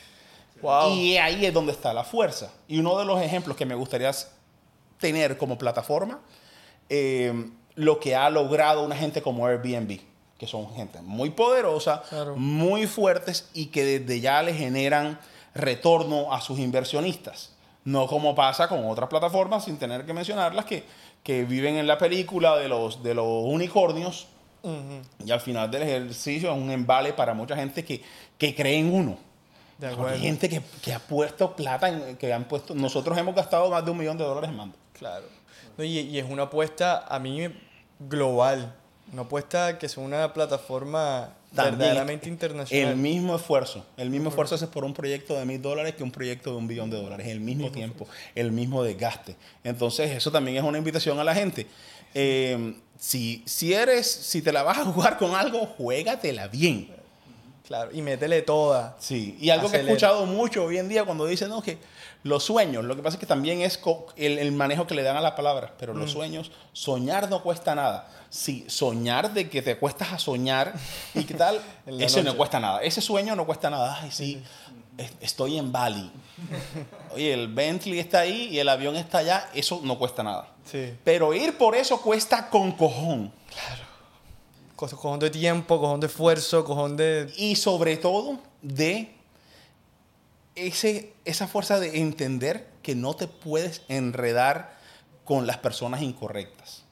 Y 0.94 1.18
ahí 1.18 1.46
es 1.46 1.54
donde 1.54 1.72
está 1.72 1.94
la 1.94 2.04
fuerza. 2.04 2.52
Y 2.68 2.80
uno 2.80 2.98
de 2.98 3.06
los 3.06 3.22
ejemplos 3.22 3.56
que 3.56 3.66
me 3.66 3.76
gustaría 3.76 4.12
tener 5.00 5.38
como 5.38 5.58
plataforma, 5.58 6.20
eh, 6.90 7.34
lo 7.76 8.00
que 8.00 8.16
ha 8.16 8.30
logrado 8.30 8.84
una 8.84 8.96
gente 8.96 9.22
como 9.22 9.46
Airbnb 9.46 10.00
que 10.40 10.48
son 10.48 10.74
gente 10.74 11.02
muy 11.02 11.32
poderosa, 11.32 12.02
muy 12.38 12.88
fuertes 12.88 13.50
y 13.54 13.68
que 13.68 13.84
desde 13.84 14.22
ya 14.22 14.42
le 14.42 14.54
generan 14.54 15.20
retorno 15.54 16.34
a 16.34 16.40
sus 16.40 16.60
inversionistas. 16.60 17.52
No 17.84 18.08
como 18.08 18.34
pasa 18.36 18.70
con 18.70 18.86
otras 18.90 19.10
plataformas, 19.10 19.66
sin 19.66 19.78
tener 19.78 20.06
que 20.06 20.14
mencionarlas, 20.14 20.64
que, 20.64 20.86
que 21.24 21.44
viven 21.44 21.76
en 21.76 21.88
la 21.88 21.98
película 21.98 22.56
de 22.56 22.70
los, 22.70 23.04
de 23.04 23.14
los 23.14 23.28
unicornios 23.28 24.28
y 25.26 25.32
al 25.32 25.40
final 25.42 25.70
del 25.72 25.84
ejercicio 25.84 26.52
es 26.52 26.58
un 26.58 26.72
embale 26.72 27.14
para 27.14 27.34
mucha 27.34 27.56
gente 27.56 27.84
que, 27.84 28.02
que 28.38 28.56
cree 28.56 28.78
en 28.78 28.94
uno. 28.94 29.18
Hay 29.82 30.20
gente 30.20 30.50
que, 30.50 30.62
que, 30.82 30.94
ha 30.94 31.00
puesto 31.00 31.56
plata, 31.56 31.90
en, 31.90 32.18
que 32.18 32.34
han 32.34 32.46
puesto... 32.46 32.76
Nosotros 32.76 33.18
hemos 33.18 33.36
gastado 33.36 33.70
más 33.70 33.86
de 33.86 33.92
un 33.92 33.98
millón 33.98 34.18
de 34.18 34.24
dólares 34.24 34.50
en 34.50 34.58
mando. 34.58 34.78
Claro. 34.94 35.26
y, 35.78 36.00
y 36.00 36.20
es 36.20 36.30
una 36.30 36.44
apuesta 36.44 37.06
a 37.08 37.20
mí 37.20 37.48
global 38.00 38.76
no 39.14 39.24
apuesta 39.24 39.78
que 39.78 39.90
sea 39.90 40.04
una 40.04 40.34
plataforma 40.34 41.34
verdaderamente 41.52 42.30
internacional. 42.30 42.92
El 42.92 42.98
mismo 42.98 43.36
esfuerzo. 43.36 43.86
El 43.98 44.10
mismo 44.10 44.30
esfuerzo 44.30 44.56
es 44.56 44.64
por 44.66 44.84
un 44.84 44.94
proyecto 44.94 45.36
de 45.36 45.46
mil 45.46 45.62
dólares 45.62 45.96
que 45.96 46.04
un 46.04 46.12
proyecto 46.12 46.52
de 46.52 46.58
un 46.58 46.68
billón 46.68 46.90
de 46.90 46.98
dólares. 46.98 47.28
El 47.28 47.40
mismo, 47.40 47.72
tiempo, 47.72 48.08
el 48.36 48.52
mismo 48.52 48.84
desgaste. 48.84 49.36
Entonces, 49.64 50.12
eso 50.12 50.32
también 50.32 50.58
es 50.58 50.64
una 50.64 50.78
invitación 50.78 51.20
a 51.20 51.24
la 51.24 51.34
gente. 51.34 51.68
Eh, 52.14 52.76
si, 53.00 53.44
si 53.46 53.74
eres, 53.74 54.10
si 54.10 54.42
te 54.42 54.52
la 54.52 54.62
vas 54.62 54.78
a 54.78 54.86
jugar 54.86 55.18
con 55.18 55.34
algo, 55.34 55.66
juégatela 55.66 56.48
bien. 56.48 56.99
Claro, 57.70 57.92
y 57.94 58.02
métele 58.02 58.42
toda. 58.42 58.96
Sí, 58.98 59.38
y 59.40 59.52
algo 59.52 59.70
que 59.70 59.78
he 59.78 59.82
escuchado 59.82 60.26
mucho 60.26 60.64
hoy 60.64 60.80
en 60.80 60.90
día 60.90 61.06
cuando 61.06 61.28
dicen, 61.28 61.50
no, 61.50 61.62
que 61.62 61.78
los 62.24 62.44
sueños, 62.44 62.84
lo 62.84 62.96
que 62.96 63.04
pasa 63.04 63.18
es 63.18 63.20
que 63.20 63.28
también 63.28 63.62
es 63.62 63.80
el, 64.16 64.52
manejo 64.54 64.88
que 64.88 64.96
le 64.96 65.04
dan 65.04 65.18
a 65.18 65.22
las 65.22 65.34
palabras, 65.34 65.70
pero 65.78 65.94
los 65.94 66.10
mm. 66.10 66.14
sueños, 66.14 66.52
soñar 66.74 67.30
no 67.30 67.44
cuesta 67.44 67.76
nada. 67.76 68.10
Sí, 68.32 68.66
soñar 68.68 69.36
de 69.36 69.52
que 69.52 69.62
te 69.62 69.78
cuestas 69.78 70.14
a 70.14 70.18
soñar 70.18 70.74
y 71.14 71.26
qué 71.26 71.36
tal, 71.36 71.62
eso 72.00 72.24
no 72.24 72.36
cuesta 72.36 72.60
nada. 72.60 72.82
Ese 72.82 73.02
sueño 73.02 73.36
no 73.36 73.46
cuesta 73.46 73.70
nada. 73.70 74.00
Ay, 74.02 74.10
sí, 74.10 74.42
estoy 75.22 75.60
en 75.60 75.72
Bali. 75.72 76.10
Oye, 77.14 77.32
el 77.36 77.50
Bentley 77.50 78.00
está 78.00 78.22
ahí 78.22 78.48
y 78.52 78.58
el 78.58 78.68
avión 78.68 78.96
está 78.96 79.20
allá, 79.20 79.48
eso 79.54 79.80
no 79.84 80.00
cuesta 80.00 80.24
nada. 80.24 80.48
Sí. 80.66 80.92
Pero 81.04 81.36
ir 81.36 81.56
por 81.56 81.76
eso 81.76 82.02
cuesta 82.02 82.50
con 82.50 82.72
cojón. 82.72 83.32
Claro 83.48 83.89
cojón 84.88 85.20
de 85.20 85.30
tiempo, 85.30 85.80
cojón 85.80 86.00
de 86.00 86.08
esfuerzo, 86.08 86.64
cojón 86.64 86.96
de... 86.96 87.32
Y 87.38 87.56
sobre 87.56 87.98
todo 87.98 88.40
de 88.62 89.14
ese, 90.56 91.14
esa 91.26 91.48
fuerza 91.48 91.80
de 91.80 92.00
entender 92.00 92.68
que 92.82 92.96
no 92.96 93.14
te 93.16 93.28
puedes 93.28 93.82
enredar 93.90 94.78
con 95.26 95.46
las 95.46 95.58
personas 95.58 96.02
incorrectas. 96.02 96.84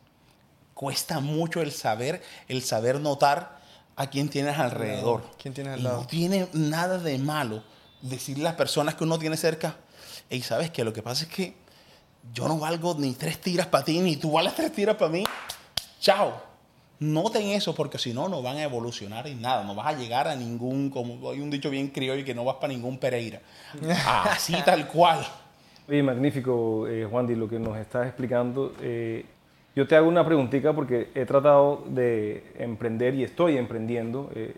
Cuesta 0.73 1.19
mucho 1.19 1.61
el 1.61 1.71
saber, 1.71 2.21
el 2.47 2.61
saber 2.61 2.99
notar 2.99 3.61
a 3.95 4.09
quién 4.09 4.29
tienes 4.29 4.59
alrededor. 4.59 5.23
¿Quién 5.41 5.53
tienes 5.53 5.73
al 5.73 5.83
lado? 5.83 6.01
no 6.01 6.07
tiene 6.07 6.47
nada 6.53 6.99
de 6.99 7.17
malo 7.17 7.63
decirle 8.01 8.43
a 8.43 8.49
las 8.51 8.57
personas 8.57 8.95
que 8.95 9.03
uno 9.03 9.17
tiene 9.17 9.37
cerca, 9.37 9.77
y 10.29 10.41
sabes 10.41 10.69
que 10.69 10.83
lo 10.83 10.93
que 10.93 11.01
pasa 11.01 11.23
es 11.23 11.29
que 11.29 11.55
yo 12.31 12.47
no 12.47 12.59
valgo 12.59 12.95
ni 12.99 13.13
tres 13.13 13.41
tiras 13.41 13.65
para 13.67 13.85
ti, 13.85 13.99
ni 13.99 14.17
tú 14.17 14.33
vales 14.33 14.53
tres 14.53 14.71
tiras 14.71 14.97
para 14.97 15.09
mí. 15.09 15.23
Chao 15.99 16.46
Noten 16.99 17.49
eso 17.49 17.75
porque 17.75 17.97
si 17.99 18.13
no, 18.13 18.27
no 18.27 18.41
van 18.41 18.57
a 18.57 18.63
evolucionar 18.63 19.27
en 19.27 19.41
nada. 19.41 19.63
No 19.63 19.75
vas 19.75 19.87
a 19.87 19.97
llegar 19.97 20.27
a 20.27 20.35
ningún, 20.35 20.89
como 20.89 21.29
hay 21.29 21.39
un 21.39 21.49
dicho 21.49 21.69
bien 21.69 21.89
criollo, 21.89 22.25
que 22.25 22.33
no 22.33 22.43
vas 22.43 22.55
para 22.55 22.73
ningún 22.73 22.97
Pereira. 22.97 23.39
Así 24.05 24.55
tal 24.65 24.87
cual. 24.87 25.25
Oye, 25.87 26.01
magnífico, 26.01 26.87
eh, 26.87 27.07
Juan 27.09 27.27
Di, 27.27 27.35
lo 27.35 27.47
que 27.47 27.59
nos 27.59 27.77
estás 27.77 28.07
explicando. 28.07 28.73
Eh, 28.81 29.23
yo 29.75 29.87
te 29.87 29.95
hago 29.95 30.07
una 30.07 30.25
preguntita 30.25 30.73
porque 30.73 31.11
he 31.13 31.25
tratado 31.25 31.83
de 31.87 32.51
emprender 32.57 33.13
y 33.13 33.23
estoy 33.23 33.57
emprendiendo. 33.57 34.31
Eh, 34.33 34.55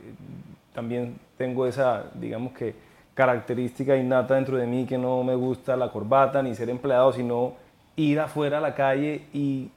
también 0.74 1.20
tengo 1.38 1.68
esa, 1.68 2.06
digamos 2.14 2.54
que, 2.54 2.74
característica 3.14 3.98
innata 3.98 4.36
dentro 4.36 4.56
de 4.56 4.66
mí 4.66 4.86
que 4.86 4.98
no 4.98 5.26
me 5.26 5.36
gusta 5.36 5.76
la 5.76 5.92
corbata 5.92 6.42
ni 6.42 6.56
ser 6.56 6.70
empleado, 6.70 7.12
sino 7.12 7.56
ir 7.98 8.18
afuera 8.18 8.60
a 8.60 8.62
la 8.62 8.74
calle 8.74 9.24
y 9.34 9.70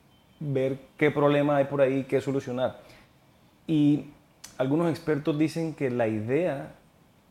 ver 0.42 0.78
qué 0.96 1.10
problema 1.10 1.56
hay 1.56 1.64
por 1.66 1.80
ahí, 1.80 2.04
qué 2.04 2.20
solucionar. 2.20 2.80
Y 3.66 4.06
algunos 4.58 4.90
expertos 4.90 5.38
dicen 5.38 5.74
que 5.74 5.90
la 5.90 6.08
idea, 6.08 6.74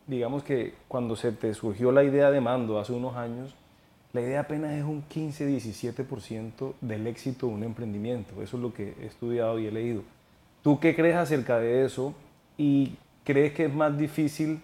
digamos 0.06 0.42
que 0.42 0.74
cuando 0.88 1.16
se 1.16 1.32
te 1.32 1.52
surgió 1.54 1.92
la 1.92 2.04
idea 2.04 2.30
de 2.30 2.40
mando 2.40 2.78
hace 2.78 2.92
unos 2.92 3.16
años, 3.16 3.54
la 4.12 4.20
idea 4.20 4.40
apenas 4.40 4.72
es 4.72 4.84
un 4.84 5.04
15-17% 5.08 6.74
del 6.80 7.06
éxito 7.06 7.46
de 7.46 7.54
un 7.54 7.64
emprendimiento. 7.64 8.42
Eso 8.42 8.56
es 8.56 8.62
lo 8.62 8.74
que 8.74 8.94
he 9.00 9.06
estudiado 9.06 9.58
y 9.58 9.66
he 9.66 9.72
leído. 9.72 10.02
¿Tú 10.62 10.78
qué 10.78 10.94
crees 10.94 11.16
acerca 11.16 11.58
de 11.58 11.84
eso? 11.84 12.14
¿Y 12.58 12.96
crees 13.24 13.52
que 13.52 13.64
es 13.66 13.74
más 13.74 13.96
difícil 13.96 14.60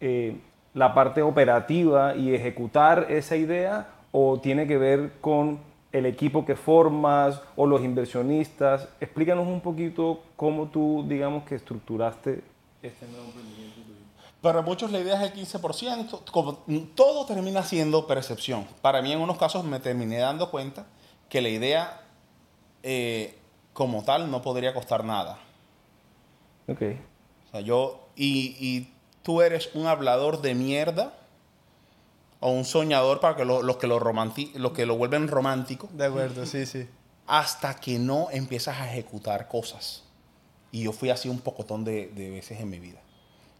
eh, 0.00 0.36
la 0.74 0.92
parte 0.92 1.22
operativa 1.22 2.14
y 2.14 2.34
ejecutar 2.34 3.06
esa 3.08 3.36
idea 3.36 3.88
o 4.12 4.38
tiene 4.40 4.66
que 4.66 4.76
ver 4.76 5.12
con 5.20 5.58
el 5.94 6.06
equipo 6.06 6.44
que 6.44 6.56
formas 6.56 7.40
o 7.54 7.66
los 7.66 7.80
inversionistas. 7.82 8.88
Explícanos 9.00 9.46
un 9.46 9.60
poquito 9.60 10.24
cómo 10.34 10.66
tú, 10.66 11.04
digamos, 11.08 11.44
que 11.44 11.54
estructuraste 11.54 12.42
este 12.82 13.06
nuevo 13.06 13.26
emprendimiento. 13.26 13.74
Para 14.40 14.60
muchos 14.60 14.90
la 14.90 14.98
idea 14.98 15.24
es 15.24 15.32
el 15.32 15.60
15%, 15.60 16.30
como 16.30 16.64
todo 16.96 17.24
termina 17.26 17.62
siendo 17.62 18.08
percepción. 18.08 18.66
Para 18.82 19.00
mí 19.02 19.12
en 19.12 19.20
unos 19.20 19.38
casos 19.38 19.64
me 19.64 19.78
terminé 19.78 20.18
dando 20.18 20.50
cuenta 20.50 20.84
que 21.28 21.40
la 21.40 21.48
idea 21.48 22.02
eh, 22.82 23.38
como 23.72 24.02
tal 24.02 24.30
no 24.32 24.42
podría 24.42 24.74
costar 24.74 25.04
nada. 25.04 25.38
Ok. 26.68 26.82
O 27.46 27.50
sea, 27.52 27.60
yo, 27.60 28.08
y, 28.16 28.56
y 28.58 28.92
tú 29.22 29.42
eres 29.42 29.70
un 29.74 29.86
hablador 29.86 30.42
de 30.42 30.56
mierda, 30.56 31.14
o 32.46 32.50
un 32.50 32.66
soñador 32.66 33.20
para 33.20 33.36
que 33.36 33.44
lo- 33.46 33.62
los, 33.62 33.78
que 33.78 33.86
lo 33.86 33.98
romanti- 33.98 34.52
los 34.54 34.72
que 34.72 34.84
lo 34.84 34.96
vuelven 34.96 35.28
romántico, 35.28 35.88
De 35.94 36.04
acuerdo, 36.04 36.44
sí, 36.44 36.66
sí. 36.66 36.86
hasta 37.26 37.74
que 37.76 37.98
no 37.98 38.28
empiezas 38.30 38.78
a 38.80 38.90
ejecutar 38.90 39.48
cosas. 39.48 40.02
Y 40.70 40.82
yo 40.82 40.92
fui 40.92 41.08
así 41.08 41.28
un 41.30 41.38
pocotón 41.40 41.84
de, 41.84 42.08
de 42.08 42.28
veces 42.30 42.60
en 42.60 42.68
mi 42.68 42.78
vida. 42.80 43.00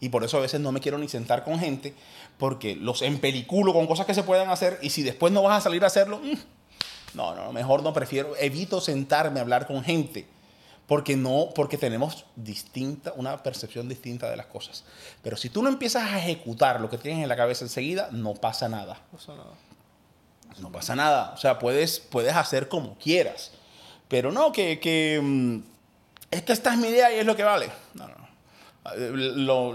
Y 0.01 0.11
por 0.11 0.23
eso 0.23 0.37
a 0.37 0.41
veces 0.41 0.61
no 0.61 0.71
me 0.71 0.81
quiero 0.81 0.99
ni 0.99 1.09
sentar 1.09 1.45
con 1.45 1.59
gente, 1.59 1.95
porque 2.37 2.77
los 2.77 3.01
empeliculo 3.01 3.73
con 3.73 3.87
cosas 3.87 4.05
que 4.05 4.13
se 4.13 4.23
pueden 4.23 4.51
hacer 4.51 4.79
y 4.83 4.91
si 4.91 5.03
después 5.03 5.33
no 5.33 5.43
vas 5.43 5.57
a 5.59 5.61
salir 5.63 5.83
a 5.85 5.87
hacerlo, 5.87 6.19
mm, 6.19 7.17
no, 7.17 7.35
no, 7.35 7.53
mejor 7.53 7.83
no 7.83 7.93
prefiero, 7.95 8.37
evito 8.37 8.81
sentarme 8.83 9.39
a 9.39 9.43
hablar 9.45 9.67
con 9.67 9.83
gente, 9.83 10.27
porque 10.87 11.17
no, 11.17 11.51
porque 11.55 11.79
tenemos 11.79 12.27
distinta, 12.37 13.13
una 13.17 13.43
percepción 13.43 13.89
distinta 13.89 14.29
de 14.31 14.37
las 14.37 14.47
cosas. 14.47 14.85
Pero 15.23 15.37
si 15.37 15.49
tú 15.49 15.63
no 15.63 15.69
empiezas 15.69 16.03
a 16.13 16.19
ejecutar 16.19 16.81
lo 16.81 16.91
que 16.91 16.99
tienes 16.99 17.23
en 17.23 17.29
la 17.29 17.37
cabeza 17.37 17.65
enseguida, 17.65 18.09
no 18.13 18.35
pasa 18.35 18.69
nada. 18.69 19.01
No 19.13 19.19
pasa 19.19 19.35
nada. 19.35 19.51
No 20.61 20.71
pasa 20.73 20.95
nada. 20.95 21.33
O 21.35 21.37
sea, 21.39 21.59
puedes, 21.59 21.99
puedes 22.01 22.35
hacer 22.37 22.69
como 22.69 22.97
quieras. 22.99 23.53
Pero 24.09 24.31
no, 24.31 24.53
que, 24.53 24.79
que 24.79 25.19
mm, 25.23 25.59
es 26.31 26.43
que 26.43 26.53
esta 26.53 26.73
es 26.75 26.79
mi 26.79 26.89
idea 26.89 27.13
y 27.13 27.19
es 27.19 27.27
lo 27.27 27.35
que 27.35 27.43
vale. 27.45 27.71
No, 27.95 28.07
no. 28.07 28.15
Lo- 28.97 29.73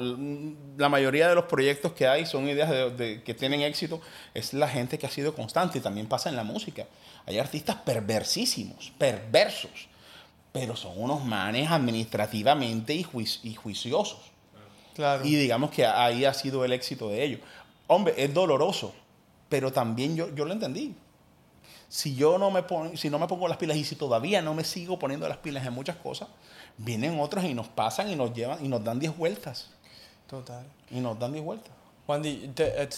la 0.78 0.88
mayoría 0.88 1.28
de 1.28 1.34
los 1.36 1.46
proyectos 1.46 1.94
que 1.94 2.08
hay 2.08 2.26
son 2.28 2.48
ideas 2.48 2.70
de- 2.70 2.92
de- 2.92 3.24
que 3.24 3.34
tienen 3.34 3.62
éxito. 3.62 4.00
Es 4.36 4.54
la 4.54 4.68
gente 4.70 4.98
que 5.00 5.08
ha 5.08 5.10
sido 5.10 5.34
constante 5.34 5.80
y 5.80 5.82
también 5.82 6.08
pasa 6.08 6.30
en 6.30 6.36
la 6.36 6.44
música. 6.44 6.86
Hay 7.26 7.40
artistas 7.40 7.76
perversísimos, 7.78 8.94
perversos, 8.98 9.89
pero 10.52 10.76
son 10.76 10.94
unos 10.96 11.24
manes 11.24 11.70
administrativamente 11.70 12.94
y, 12.94 13.04
juic- 13.04 13.40
y 13.44 13.56
juiciosos. 13.56 14.20
Claro. 14.96 15.26
Y 15.26 15.36
digamos 15.36 15.72
que 15.72 15.86
ahí 15.86 16.26
ha 16.26 16.34
sido 16.34 16.66
el 16.66 16.74
éxito 16.74 17.10
de 17.10 17.24
ellos. 17.24 17.40
Hombre, 17.88 18.14
es 18.18 18.34
doloroso, 18.34 18.94
pero 19.48 19.72
también 19.72 20.16
yo, 20.16 20.34
yo 20.36 20.46
lo 20.46 20.54
entendí. 20.54 20.96
Si 21.88 22.16
yo 22.16 22.38
no 22.38 22.52
me 22.52 22.62
pongo, 22.64 22.96
si 22.98 23.10
no 23.10 23.18
me 23.18 23.28
pongo 23.28 23.48
las 23.48 23.58
pilas 23.58 23.78
y 23.78 23.84
si 23.84 23.96
todavía 23.96 24.42
no 24.42 24.54
me 24.54 24.64
sigo 24.64 25.00
poniendo 25.00 25.28
las 25.28 25.38
pilas 25.38 25.66
en 25.66 25.74
muchas 25.74 25.96
cosas, 25.96 26.28
vienen 26.78 27.20
otros 27.20 27.44
y 27.46 27.54
nos 27.54 27.68
pasan 27.68 28.10
y 28.12 28.16
nos 28.16 28.34
llevan 28.34 28.64
y 28.64 28.68
nos 28.68 28.84
dan 28.84 29.00
10 29.00 29.18
vueltas. 29.18 29.70
Total. 30.28 30.64
Y 30.92 31.00
nos 31.00 31.18
dan 31.18 31.32
10 31.34 31.44
vueltas. 31.44 31.72
Juan 32.06 32.22
eh, 32.26 32.90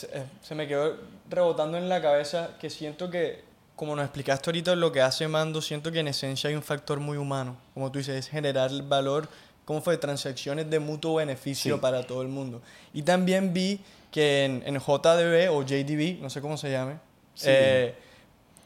se 0.41 0.55
me 0.55 0.67
quedó 0.67 0.97
rebotando 1.29 1.77
en 1.77 1.87
la 1.87 2.01
cabeza 2.01 2.57
que 2.59 2.69
siento 2.69 3.09
que, 3.09 3.43
como 3.81 3.95
nos 3.95 4.05
explicaste 4.05 4.47
ahorita 4.47 4.75
lo 4.75 4.91
que 4.91 5.01
hace 5.01 5.27
Mando, 5.27 5.59
siento 5.59 5.91
que 5.91 6.01
en 6.01 6.07
esencia 6.07 6.51
hay 6.51 6.55
un 6.55 6.61
factor 6.61 6.99
muy 6.99 7.17
humano. 7.17 7.57
Como 7.73 7.91
tú 7.91 7.97
dices, 7.97 8.15
es 8.15 8.29
generar 8.29 8.69
valor, 8.83 9.27
como 9.65 9.81
fue, 9.81 9.97
transacciones 9.97 10.69
de 10.69 10.77
mutuo 10.77 11.15
beneficio 11.15 11.73
Sí. 11.77 11.81
para 11.81 12.03
todo 12.03 12.21
el 12.21 12.27
mundo. 12.27 12.61
Y 12.93 13.01
también 13.01 13.55
vi 13.55 13.79
que 14.11 14.45
en, 14.45 14.61
en 14.67 14.75
JDB 14.79 15.49
o 15.51 15.63
JDB, 15.63 16.21
no 16.21 16.29
sé 16.29 16.41
cómo 16.41 16.57
se 16.57 16.69
llame, 16.69 16.97
Sí. 17.33 17.47
eh, 17.49 17.95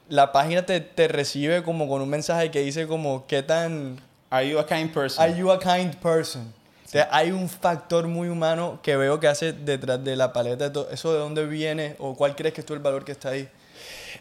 la 0.10 0.34
página 0.34 0.66
te, 0.66 0.82
te 0.82 1.08
recibe 1.08 1.64
como 1.64 1.88
con 1.88 2.02
un 2.02 2.10
mensaje 2.10 2.52
que 2.52 2.60
dice 2.60 2.86
como, 2.86 3.26
¿qué 3.26 3.42
tan 3.42 4.02
Are 4.30 4.50
you 4.50 4.60
a 4.60 4.68
kind 4.68 4.92
person? 4.94 5.24
Are 5.24 5.34
you 5.40 5.50
a 5.50 5.58
kind 5.60 5.96
person? 5.96 6.54
O 6.86 6.90
sea, 6.90 7.08
hay 7.10 7.32
un 7.32 7.48
factor 7.48 8.06
muy 8.10 8.28
humano 8.28 8.80
que 8.84 8.98
veo 8.98 9.18
que 9.22 9.30
hace 9.30 9.54
detrás 9.54 10.04
de 10.04 10.18
la 10.18 10.34
paleta 10.34 10.66
de 10.66 10.70
todo. 10.72 10.90
¿Eso 10.92 11.14
de 11.14 11.20
dónde 11.20 11.46
viene? 11.46 11.96
¿O 12.00 12.18
cuál 12.18 12.36
crees 12.36 12.54
que 12.54 12.60
es 12.60 12.68
tú 12.68 12.74
el 12.74 12.80
valor 12.82 13.06
que 13.06 13.14
está 13.14 13.30
ahí? 13.30 13.48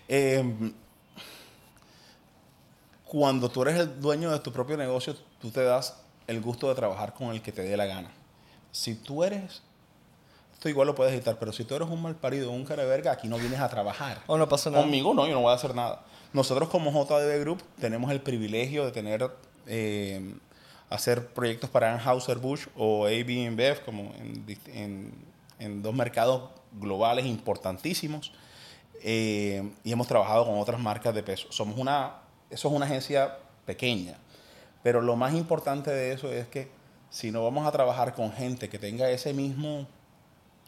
Eh, 0.09 0.45
cuando 3.07 3.49
tú 3.51 3.63
eres 3.63 3.79
el 3.79 4.01
dueño 4.01 4.31
de 4.31 4.39
tu 4.41 4.53
propio 4.53 4.77
negocio, 4.77 5.15
tú 5.41 5.51
te 5.51 5.63
das 5.63 6.01
el 6.27 6.41
gusto 6.41 6.69
de 6.69 6.75
trabajar 6.75 7.15
con 7.15 7.29
el 7.33 7.43
que 7.43 7.53
te 7.53 7.63
dé 7.63 7.77
la 7.77 7.87
gana. 7.87 8.11
Si 8.73 8.95
tú 8.95 9.23
eres, 9.25 9.63
esto 10.55 10.69
igual 10.69 10.87
lo 10.87 10.95
puedes 10.95 11.13
editar, 11.13 11.39
pero 11.39 11.53
si 11.53 11.65
tú 11.65 11.75
eres 11.75 11.89
un 11.89 12.01
mal 12.03 12.17
parido, 12.17 12.51
un 12.51 12.65
cara 12.65 12.83
de 12.83 12.89
verga, 12.89 13.13
aquí 13.13 13.29
no 13.29 13.37
vienes 13.39 13.61
a 13.61 13.69
trabajar. 13.69 14.23
¿O 14.27 14.37
no 14.39 14.49
pasa 14.49 14.71
nada? 14.71 14.83
Conmigo 14.83 15.13
no, 15.15 15.27
yo 15.27 15.35
no 15.35 15.43
voy 15.43 15.53
a 15.53 15.55
hacer 15.55 15.75
nada. 15.75 16.03
Nosotros 16.33 16.69
como 16.71 16.91
JDB 16.91 17.41
Group 17.41 17.63
tenemos 17.79 18.11
el 18.11 18.21
privilegio 18.21 18.85
de 18.87 18.93
tener, 18.93 19.31
eh, 19.67 20.35
hacer 20.91 21.29
proyectos 21.29 21.71
para 21.71 21.93
Anheuser-Busch 21.95 22.69
o 22.77 23.07
AB 23.07 23.31
InBev, 23.31 23.85
como 23.85 24.13
en, 24.19 24.45
en- 24.67 25.35
en 25.61 25.83
dos 25.83 25.95
mercados 25.95 26.51
globales 26.73 27.27
importantísimos. 27.27 28.33
Eh, 29.03 29.71
y 29.85 29.93
hemos 29.93 30.07
trabajado 30.09 30.47
con 30.47 30.59
otras 30.59 30.81
marcas 30.81 31.15
de 31.15 31.23
peso. 31.23 31.47
Somos 31.53 31.79
una, 31.79 32.15
eso 32.55 32.69
es 32.69 32.75
una 32.75 32.87
agencia 32.87 33.37
pequeña, 33.67 34.17
pero 34.83 35.01
lo 35.01 35.17
más 35.17 35.35
importante 35.35 35.91
de 35.91 36.13
eso 36.13 36.33
es 36.33 36.49
que 36.49 36.71
si 37.11 37.31
no 37.31 37.45
vamos 37.45 37.67
a 37.67 37.73
trabajar 37.73 38.15
con 38.15 38.33
gente 38.33 38.69
que 38.69 38.79
tenga 38.79 39.11
ese 39.11 39.33
mismo 39.33 39.87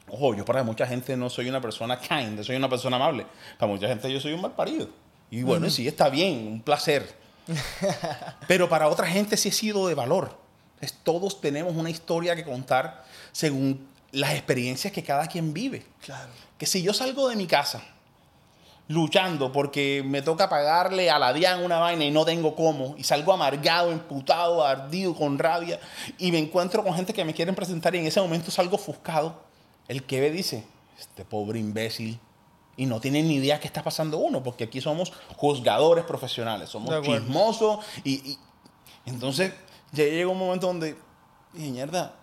Ojo, 0.08 0.34
yo 0.34 0.44
para 0.44 0.62
mucha 0.62 0.86
gente 0.86 1.16
no 1.16 1.28
soy 1.28 1.48
una 1.48 1.60
persona 1.60 1.98
kind, 1.98 2.40
soy 2.42 2.56
una 2.56 2.68
persona 2.68 2.96
amable. 2.96 3.26
Para 3.58 3.72
mucha 3.72 3.88
gente 3.88 4.12
yo 4.12 4.20
soy 4.20 4.34
un 4.34 4.40
mal 4.40 4.52
parido. 4.52 4.88
Y 5.30 5.42
bueno, 5.42 5.68
sí, 5.68 5.88
está 5.88 6.08
bien, 6.08 6.46
un 6.46 6.62
placer. 6.62 7.12
Pero 8.46 8.68
para 8.68 8.88
otra 8.88 9.06
gente 9.08 9.36
sí 9.36 9.48
he 9.48 9.52
sido 9.52 9.88
de 9.88 9.94
valor. 9.94 10.38
Es, 10.80 10.92
todos 10.92 11.40
tenemos 11.40 11.74
una 11.74 11.90
historia 11.90 12.36
que 12.36 12.44
contar 12.44 13.04
según 13.32 13.88
las 14.12 14.32
experiencias 14.34 14.92
que 14.92 15.02
cada 15.02 15.26
quien 15.26 15.52
vive. 15.52 15.84
Claro. 16.04 16.30
Que 16.56 16.66
si 16.66 16.82
yo 16.82 16.94
salgo 16.94 17.28
de 17.28 17.34
mi 17.34 17.48
casa 17.48 17.82
luchando 18.88 19.50
porque 19.50 20.02
me 20.06 20.22
toca 20.22 20.48
pagarle 20.48 21.10
a 21.10 21.18
la 21.18 21.32
DIAN 21.32 21.64
una 21.64 21.78
vaina 21.78 22.04
y 22.04 22.10
no 22.10 22.24
tengo 22.24 22.54
cómo, 22.54 22.94
y 22.96 23.02
salgo 23.04 23.32
amargado, 23.32 23.90
emputado, 23.90 24.64
ardido, 24.64 25.14
con 25.14 25.38
rabia, 25.38 25.80
y 26.18 26.30
me 26.30 26.38
encuentro 26.38 26.84
con 26.84 26.94
gente 26.94 27.12
que 27.12 27.24
me 27.24 27.34
quieren 27.34 27.54
presentar 27.54 27.94
y 27.94 27.98
en 27.98 28.06
ese 28.06 28.20
momento 28.20 28.50
salgo 28.50 28.76
ofuscado, 28.76 29.42
el 29.88 30.04
que 30.04 30.20
ve 30.20 30.30
dice, 30.30 30.64
este 30.98 31.24
pobre 31.24 31.58
imbécil, 31.58 32.20
y 32.76 32.86
no 32.86 33.00
tiene 33.00 33.22
ni 33.22 33.36
idea 33.36 33.58
qué 33.58 33.66
está 33.66 33.82
pasando 33.82 34.18
uno, 34.18 34.42
porque 34.42 34.64
aquí 34.64 34.80
somos 34.80 35.12
juzgadores 35.36 36.04
profesionales, 36.04 36.68
somos 36.68 36.90
chismosos, 37.20 37.84
y, 38.04 38.12
y- 38.32 38.38
entonces 39.06 39.52
ya 39.92 40.04
llega 40.04 40.28
un 40.28 40.38
momento 40.38 40.66
donde, 40.68 40.96
mierda, 41.54 42.14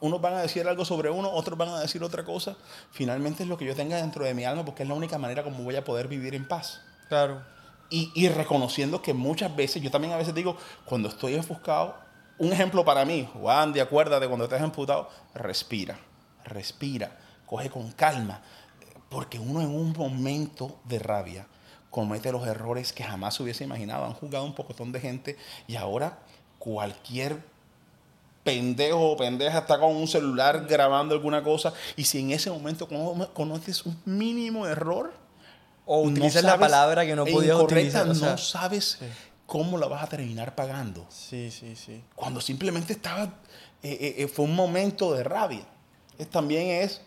unos 0.00 0.20
van 0.20 0.34
a 0.34 0.42
decir 0.42 0.66
algo 0.66 0.84
sobre 0.84 1.10
uno, 1.10 1.30
otros 1.30 1.58
van 1.58 1.68
a 1.68 1.80
decir 1.80 2.02
otra 2.02 2.24
cosa. 2.24 2.56
Finalmente 2.90 3.42
es 3.42 3.48
lo 3.48 3.56
que 3.58 3.64
yo 3.64 3.74
tenga 3.74 3.96
dentro 3.96 4.24
de 4.24 4.34
mi 4.34 4.44
alma 4.44 4.64
porque 4.64 4.82
es 4.82 4.88
la 4.88 4.94
única 4.94 5.18
manera 5.18 5.42
como 5.42 5.62
voy 5.62 5.76
a 5.76 5.84
poder 5.84 6.08
vivir 6.08 6.34
en 6.34 6.46
paz. 6.46 6.80
Claro. 7.08 7.42
Y, 7.90 8.12
y 8.14 8.28
reconociendo 8.28 9.02
que 9.02 9.12
muchas 9.12 9.54
veces, 9.54 9.82
yo 9.82 9.90
también 9.90 10.12
a 10.12 10.16
veces 10.16 10.34
digo, 10.34 10.56
cuando 10.84 11.08
estoy 11.08 11.34
enfuscado, 11.34 11.96
un 12.38 12.52
ejemplo 12.52 12.84
para 12.84 13.04
mí, 13.04 13.28
Juan, 13.34 13.72
de 13.72 13.80
acuérdate, 13.80 14.26
cuando 14.26 14.44
estés 14.44 14.62
emputado, 14.62 15.10
respira, 15.34 15.98
respira, 16.44 17.18
coge 17.44 17.68
con 17.68 17.90
calma, 17.92 18.40
porque 19.10 19.38
uno 19.38 19.60
en 19.60 19.68
un 19.68 19.92
momento 19.92 20.80
de 20.84 21.00
rabia 21.00 21.46
comete 21.90 22.32
los 22.32 22.46
errores 22.46 22.92
que 22.92 23.04
jamás 23.04 23.34
se 23.34 23.42
hubiese 23.42 23.64
imaginado. 23.64 24.04
Han 24.06 24.14
jugado 24.14 24.44
un 24.44 24.54
pocotón 24.54 24.92
de 24.92 25.00
gente 25.00 25.36
y 25.66 25.76
ahora 25.76 26.20
cualquier 26.58 27.42
pendejo 28.44 29.10
o 29.12 29.16
pendeja 29.16 29.58
está 29.58 29.78
con 29.78 29.94
un 29.94 30.08
celular 30.08 30.66
grabando 30.66 31.14
alguna 31.14 31.42
cosa 31.42 31.72
y 31.96 32.04
si 32.04 32.20
en 32.20 32.30
ese 32.30 32.50
momento 32.50 32.88
cono- 32.88 33.28
conoces 33.34 33.84
un 33.84 34.00
mínimo 34.04 34.66
error, 34.66 35.12
O 35.86 36.04
no 36.04 36.10
utilizas 36.10 36.42
la 36.44 36.58
palabra 36.58 37.04
que 37.04 37.14
no 37.16 37.26
e 37.26 37.32
podías 37.32 37.56
utilizar. 37.58 38.08
o 38.08 38.14
sea, 38.14 38.30
no 38.32 38.38
sabes 38.38 38.98
cómo 39.46 39.76
la 39.78 39.86
vas 39.88 40.02
a 40.04 40.06
terminar 40.08 40.54
pagando. 40.54 41.04
sí, 41.10 41.50
sí, 41.50 41.74
sí. 41.76 42.02
Cuando 42.14 42.40
simplemente 42.40 42.92
estaba, 42.94 43.24
eh, 43.24 43.28
eh, 43.82 44.14
eh, 44.18 44.28
fue 44.28 44.44
un 44.44 44.54
momento 44.54 45.12
de 45.14 45.24
rabia. 45.24 45.66
Es- 46.18 46.28
también 46.30 46.82
es 46.82 47.00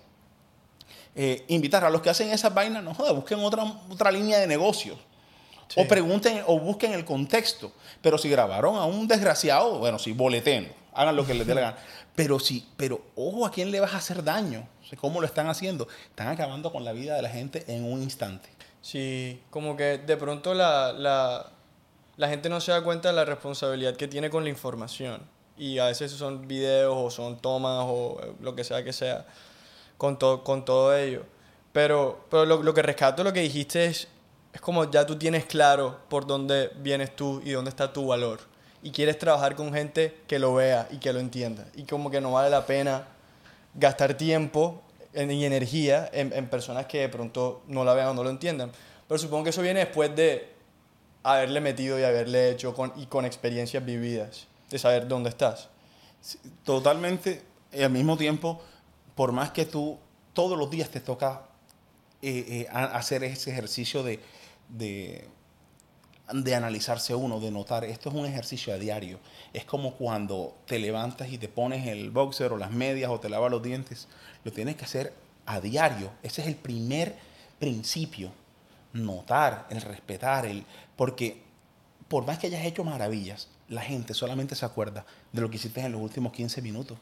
eh, 1.16 1.46
invitar 1.48 1.84
a 1.86 1.90
los 1.90 2.02
que 2.02 2.10
hacen 2.10 2.30
esas 2.32 2.54
vainas, 2.54 2.84
no 2.84 2.94
joder, 2.94 3.14
busquen 3.14 3.40
otra, 3.40 3.64
otra 3.90 4.12
línea 4.12 4.40
de 4.40 4.48
negocio. 4.48 4.98
Sí. 5.68 5.80
O 5.80 5.88
pregunten 5.88 6.42
o 6.48 6.60
busquen 6.60 6.94
el 6.94 7.06
contexto. 7.06 7.72
Pero 8.02 8.18
si 8.18 8.30
grabaron 8.30 8.76
a 8.76 8.86
un 8.86 9.08
desgraciado, 9.08 9.80
bueno, 9.80 9.98
sí, 10.00 10.12
boleten, 10.12 10.72
hagan 10.96 11.16
lo 11.16 11.26
que 11.26 11.34
les 11.34 11.46
dé 11.48 11.56
la 11.56 11.62
gana. 11.62 11.78
Pero 12.16 12.40
sí, 12.40 12.68
pero 12.78 13.02
ojo 13.16 13.46
a 13.46 13.52
quién 13.52 13.72
le 13.72 13.80
vas 13.80 13.94
a 13.94 13.98
hacer 13.98 14.24
daño. 14.24 14.68
O 14.82 14.86
sea, 14.86 14.98
¿Cómo 15.00 15.20
lo 15.22 15.26
están 15.28 15.48
haciendo? 15.48 15.88
Están 16.10 16.28
acabando 16.28 16.72
con 16.72 16.84
la 16.86 16.92
vida 16.94 17.16
de 17.16 17.22
la 17.22 17.30
gente 17.30 17.64
en 17.68 17.84
un 17.92 18.02
instante. 18.04 18.50
Sí, 18.82 19.42
como 19.50 19.76
que 19.78 19.98
de 19.98 20.18
pronto 20.18 20.54
la, 20.54 20.92
la, 20.94 21.52
la 22.18 22.28
gente 22.30 22.50
no 22.50 22.60
se 22.62 22.72
da 22.72 22.84
cuenta 22.84 23.10
de 23.10 23.16
la 23.16 23.26
responsabilidad 23.26 23.96
que 23.96 24.08
tiene 24.08 24.30
con 24.30 24.44
la 24.44 24.50
información. 24.50 25.22
Y 25.58 25.78
a 25.80 25.86
veces 25.86 26.12
son 26.12 26.48
videos 26.48 26.96
o 26.98 27.10
son 27.12 27.38
tomas 27.40 27.86
o 27.88 28.20
eh, 28.24 28.34
lo 28.42 28.56
que 28.56 28.64
sea 28.64 28.84
que 28.84 28.92
sea 28.92 29.26
con, 29.98 30.18
to- 30.20 30.44
con 30.44 30.66
todo 30.66 30.96
ello. 30.96 31.24
Pero, 31.72 32.26
pero 32.30 32.46
lo, 32.46 32.62
lo 32.64 32.74
que 32.74 32.82
rescato, 32.82 33.24
lo 33.24 33.34
que 33.34 33.40
dijiste 33.42 33.86
es, 33.86 34.08
es 34.52 34.62
como 34.62 34.90
ya 34.92 35.06
tú 35.06 35.16
tienes 35.18 35.46
claro 35.46 36.00
por 36.10 36.28
dónde 36.28 36.72
vienes 36.78 37.16
tú 37.16 37.42
y 37.46 37.52
dónde 37.52 37.70
está 37.70 37.94
tu 37.94 38.08
valor. 38.08 38.40
Y 38.84 38.92
quieres 38.92 39.18
trabajar 39.18 39.56
con 39.56 39.74
gente 39.74 40.22
que 40.28 40.38
lo 40.38 40.54
vea 40.54 40.88
y 40.92 40.98
que 40.98 41.12
lo 41.12 41.20
entienda. 41.20 41.66
Y 41.74 41.84
como 41.84 42.12
que 42.12 42.22
no 42.22 42.34
vale 42.34 42.50
la 42.50 42.66
pena 42.66 43.08
gastar 43.74 44.16
tiempo 44.16 44.82
y 45.16 45.46
energía 45.46 46.10
en, 46.12 46.48
personas 46.48 46.86
que 46.88 47.00
de 47.00 47.10
pronto 47.10 47.64
no 47.68 47.84
la 47.84 47.94
vean 47.94 48.10
o 48.10 48.14
no 48.14 48.24
lo 48.24 48.30
entiendan. 48.30 48.72
Pero 49.08 49.18
supongo 49.18 49.46
que 49.46 49.50
eso 49.52 49.62
viene 49.62 49.80
después 49.80 50.16
de 50.16 50.54
haberle 51.24 51.62
metido 51.62 52.00
y 52.00 52.04
haberle 52.04 52.52
hecho 52.52 52.74
con, 52.74 52.94
y 52.98 53.06
con 53.06 53.26
experiencias 53.26 53.84
vividas, 53.84 54.48
de 54.70 54.78
saber 54.78 55.08
dónde 55.08 55.30
estás. 55.30 55.70
Totalmente, 56.64 57.42
y 57.72 57.82
al 57.82 57.92
mismo 57.92 58.18
tiempo, 58.18 58.62
por 59.16 59.32
más 59.32 59.52
que 59.52 59.66
tú 59.66 59.98
todos 60.34 60.58
los 60.58 60.70
días 60.70 60.90
te 60.90 61.00
toca 61.00 61.44
eh, 62.22 62.68
hacer 62.72 63.24
ese 63.24 63.52
ejercicio 63.52 64.04
de, 64.04 65.28
de, 66.32 66.56
analizarse 66.56 67.14
uno, 67.16 67.40
de 67.40 67.52
notar. 67.52 67.84
Esto 67.84 68.10
es 68.10 68.16
un 68.16 68.26
ejercicio 68.26 68.74
a 68.74 68.78
diario. 68.78 69.20
Es 69.52 69.66
como 69.66 69.96
cuando 69.96 70.56
te 70.66 70.80
levantas 70.80 71.32
y 71.32 71.38
te 71.38 71.48
pones 71.48 71.88
el 71.88 72.12
boxer 72.12 72.54
o 72.54 72.58
las 72.58 72.72
medias 72.72 73.12
o 73.12 73.20
te 73.20 73.30
lavas 73.30 73.52
los 73.52 73.62
dientes. 73.62 74.08
Lo 74.44 74.52
tienes 74.52 74.76
que 74.76 74.86
hacer 74.86 75.14
a 75.46 75.60
diario. 75.60 76.12
Ese 76.24 76.42
es 76.42 76.48
el 76.48 76.56
primer 76.56 77.16
principio. 77.60 78.32
Notar, 78.94 79.66
el 79.72 79.82
respetar, 79.82 80.46
el, 80.46 80.64
porque 80.96 81.42
por 82.08 82.26
más 82.28 82.38
que 82.38 82.48
hayas 82.48 82.64
hecho 82.64 82.84
maravillas, 82.84 83.48
la 83.70 83.82
gente 83.82 84.14
solamente 84.14 84.54
se 84.56 84.66
acuerda 84.66 85.04
de 85.32 85.42
lo 85.42 85.50
que 85.50 85.56
hiciste 85.56 85.82
en 85.82 85.92
los 85.92 86.02
últimos 86.02 86.32
15 86.32 86.62
minutos. 86.62 86.98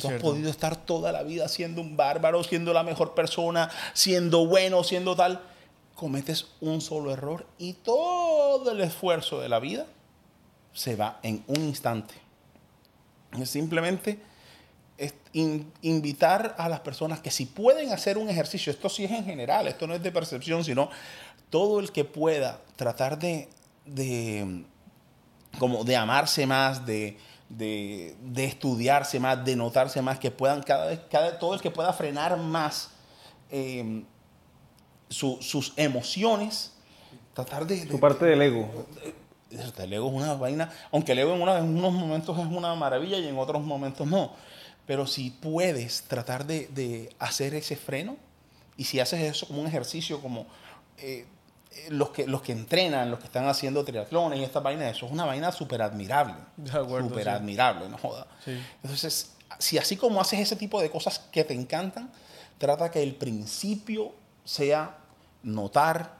Tú 0.00 0.08
has 0.08 0.22
podido 0.22 0.48
estar 0.48 0.74
toda 0.76 1.12
la 1.12 1.22
vida 1.22 1.46
siendo 1.48 1.82
un 1.82 1.98
bárbaro, 1.98 2.42
siendo 2.42 2.72
la 2.72 2.82
mejor 2.82 3.14
persona, 3.14 3.70
siendo 3.92 4.46
bueno, 4.46 4.82
siendo 4.84 5.14
tal. 5.14 5.42
Cometes 6.02 6.48
un 6.60 6.80
solo 6.80 7.12
error 7.12 7.46
y 7.58 7.74
todo 7.74 8.72
el 8.72 8.80
esfuerzo 8.80 9.40
de 9.40 9.48
la 9.48 9.60
vida 9.60 9.86
se 10.72 10.96
va 10.96 11.20
en 11.22 11.44
un 11.46 11.62
instante. 11.62 12.14
Es 13.38 13.48
simplemente 13.50 14.18
invitar 15.32 16.56
a 16.58 16.68
las 16.68 16.80
personas 16.80 17.20
que 17.20 17.30
si 17.30 17.46
pueden 17.46 17.92
hacer 17.92 18.18
un 18.18 18.28
ejercicio, 18.28 18.72
esto 18.72 18.88
sí 18.88 19.04
es 19.04 19.12
en 19.12 19.24
general, 19.24 19.68
esto 19.68 19.86
no 19.86 19.94
es 19.94 20.02
de 20.02 20.10
percepción, 20.10 20.64
sino 20.64 20.90
todo 21.50 21.78
el 21.78 21.92
que 21.92 22.04
pueda 22.04 22.60
tratar 22.74 23.16
de, 23.20 23.48
de 23.86 24.64
como 25.60 25.84
de 25.84 25.94
amarse 25.94 26.48
más, 26.48 26.84
de, 26.84 27.16
de, 27.48 28.16
estudiarse 28.38 29.20
más, 29.20 29.44
de 29.44 29.54
notarse 29.54 30.02
más, 30.02 30.18
que 30.18 30.32
puedan 30.32 30.64
cada 30.64 30.86
vez, 30.86 31.00
cada, 31.08 31.38
todo 31.38 31.54
el 31.54 31.60
que 31.60 31.70
pueda 31.70 31.92
frenar 31.92 32.36
más 32.38 32.90
em, 35.12 35.40
sus 35.40 35.72
emociones, 35.76 36.72
tratar 37.34 37.66
de... 37.66 37.86
Su 37.88 38.00
parte 38.00 38.24
del 38.24 38.42
ego. 38.42 38.86
El 39.50 39.92
ego 39.92 40.08
es 40.08 40.14
una 40.14 40.34
vaina, 40.34 40.72
aunque 40.90 41.12
el 41.12 41.18
ego 41.18 41.34
en, 41.34 41.42
unos 41.42 41.92
momentos 41.92 42.38
es 42.38 42.46
una 42.46 42.74
maravilla 42.74 43.18
y 43.18 43.28
en 43.28 43.38
otros 43.38 43.62
momentos 43.62 44.06
no. 44.06 44.32
Pero 44.86 45.06
si 45.06 45.30
puedes 45.30 46.02
tratar 46.02 46.46
de, 46.46 47.14
hacer 47.18 47.54
ese 47.54 47.76
freno, 47.76 48.16
y 48.76 48.84
si 48.84 49.00
haces 49.00 49.20
eso 49.20 49.46
como 49.46 49.60
un 49.60 49.66
ejercicio, 49.66 50.20
como 50.20 50.46
eh, 50.98 51.26
los 51.90 52.10
que, 52.10 52.26
los 52.26 52.42
que 52.42 52.52
entrenan, 52.52 53.10
los 53.10 53.20
que 53.20 53.26
están 53.26 53.46
haciendo 53.46 53.84
triatlones 53.84 54.40
y 54.40 54.42
esta 54.42 54.60
vaina, 54.60 54.88
eso 54.88 55.06
es 55.06 55.12
una 55.12 55.26
vaina 55.26 55.52
súper 55.52 55.82
admirable. 55.82 56.34
Súper 56.64 57.28
admirable, 57.28 57.88
no 57.88 57.98
joda. 57.98 58.26
Entonces, 58.82 59.34
si 59.58 59.78
así 59.78 59.96
como 59.96 60.20
haces 60.20 60.40
ese 60.40 60.56
tipo 60.56 60.80
de 60.80 60.90
cosas 60.90 61.18
que 61.18 61.44
te 61.44 61.54
encantan, 61.54 62.10
trata 62.58 62.90
que 62.90 63.02
el 63.02 63.14
principio 63.14 64.12
sea 64.44 64.98
notar, 65.42 66.18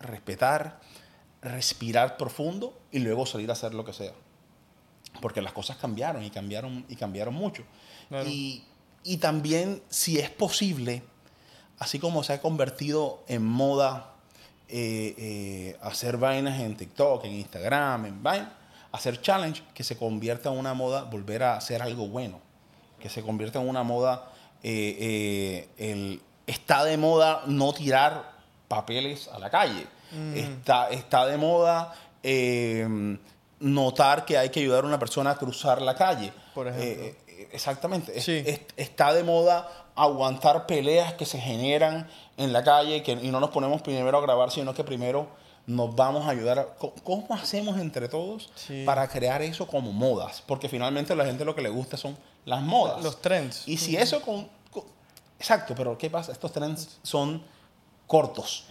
respetar, 0.00 0.80
respirar 1.40 2.16
profundo 2.16 2.78
y 2.90 3.00
luego 3.00 3.26
salir 3.26 3.50
a 3.50 3.52
hacer 3.54 3.74
lo 3.74 3.84
que 3.84 3.92
sea. 3.92 4.12
Porque 5.20 5.42
las 5.42 5.52
cosas 5.52 5.76
cambiaron 5.76 6.22
y 6.22 6.30
cambiaron 6.30 6.84
y 6.88 6.96
cambiaron 6.96 7.34
mucho. 7.34 7.64
Y, 8.26 8.64
y 9.04 9.16
también, 9.18 9.82
si 9.88 10.18
es 10.18 10.30
posible, 10.30 11.02
así 11.78 11.98
como 11.98 12.22
se 12.22 12.34
ha 12.34 12.40
convertido 12.40 13.24
en 13.28 13.44
moda 13.44 14.12
eh, 14.74 15.14
eh, 15.18 15.76
hacer 15.82 16.16
vainas 16.16 16.58
en 16.60 16.76
TikTok, 16.76 17.24
en 17.26 17.32
Instagram, 17.32 18.06
en 18.06 18.22
Vine, 18.22 18.48
hacer 18.90 19.20
challenge 19.20 19.62
que 19.74 19.84
se 19.84 19.98
convierta 19.98 20.50
en 20.50 20.58
una 20.58 20.72
moda, 20.72 21.02
volver 21.02 21.42
a 21.42 21.56
hacer 21.56 21.82
algo 21.82 22.08
bueno, 22.08 22.40
que 22.98 23.10
se 23.10 23.22
convierta 23.22 23.60
en 23.60 23.68
una 23.68 23.82
moda, 23.82 24.32
eh, 24.62 25.68
el, 25.76 26.22
está 26.46 26.84
de 26.84 26.96
moda 26.96 27.42
no 27.46 27.74
tirar 27.74 28.31
papeles 28.72 29.28
a 29.28 29.38
la 29.38 29.50
calle, 29.50 29.86
mm. 30.12 30.34
está, 30.34 30.88
está 30.88 31.26
de 31.26 31.36
moda 31.36 31.92
notar 33.60 34.24
que 34.24 34.38
hay 34.38 34.48
que 34.48 34.60
ayudar 34.60 34.84
a 34.84 34.86
una 34.86 34.98
persona 34.98 35.32
a 35.32 35.36
cruzar 35.36 35.82
la 35.82 35.94
calle. 35.94 36.32
Por 36.54 36.68
ejemplo. 36.68 37.14
exactamente. 37.52 38.12
está 38.76 39.12
de 39.12 39.22
moda 39.24 39.68
aguantar 39.94 40.66
peleas 40.66 41.12
que 41.14 41.26
se 41.26 41.38
generan 41.38 42.08
en 42.38 42.52
la 42.54 42.64
calle 42.64 43.02
que, 43.02 43.12
y 43.12 43.30
no 43.30 43.40
nos 43.40 43.50
ponemos 43.50 43.82
primero 43.82 44.16
a 44.16 44.22
grabar, 44.22 44.50
sino 44.50 44.72
que 44.72 44.84
primero 44.84 45.28
nos 45.66 45.94
vamos 45.94 46.26
a 46.26 46.30
ayudar. 46.30 46.76
¿Cómo 47.04 47.26
hacemos 47.34 47.78
entre 47.78 48.08
todos 48.08 48.50
para 48.86 49.06
crear 49.08 49.42
eso 49.42 49.66
como 49.66 49.92
modas? 49.92 50.42
Porque 50.46 50.70
finalmente 50.70 51.12
a 51.12 51.16
la 51.16 51.26
gente 51.26 51.44
lo 51.44 51.54
que 51.54 51.62
le 51.62 51.68
gusta 51.68 51.98
son 51.98 52.16
las 52.46 52.62
modas. 52.62 53.04
Los 53.04 53.20
trends. 53.20 53.68
Y 53.68 53.76
si 53.76 53.96
eso 53.96 54.22
con, 54.22 54.48
Exacto, 55.42 55.74
pero 55.76 55.98
¿qué 55.98 56.08
pasa? 56.08 56.30
Estos 56.30 56.52
trends 56.52 57.00
son 57.02 57.42
cortos. 58.12 58.64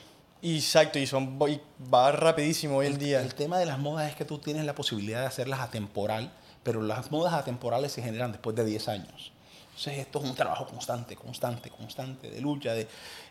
Exacto, 0.44 1.00
y 1.00 1.08
son 1.08 1.39
va 1.92 2.12
rapidísimo 2.12 2.78
hoy 2.78 2.86
en 2.86 3.00
día. 3.00 3.22
El 3.22 3.34
tema 3.34 3.58
de 3.58 3.66
las 3.66 3.80
modas 3.80 4.08
es 4.08 4.16
que 4.16 4.24
tú 4.24 4.38
tienes 4.38 4.66
la 4.66 4.76
posibilidad 4.76 5.22
de 5.22 5.26
hacerlas 5.26 5.62
atemporal, 5.62 6.32
pero 6.62 6.84
las 6.84 7.10
modas 7.10 7.34
atemporales 7.34 7.92
se 7.92 8.04
generan 8.04 8.32
después 8.32 8.56
de 8.56 8.64
10 8.64 8.88
años. 8.89 9.32
Entonces 9.70 9.98
esto 9.98 10.20
es 10.20 10.26
un 10.26 10.36
trabajo 10.36 10.68
constante, 10.68 11.16
constante, 11.16 11.72
constante, 11.72 12.30
de 12.30 12.39
lucha, 12.39 12.74
de, 12.74 12.88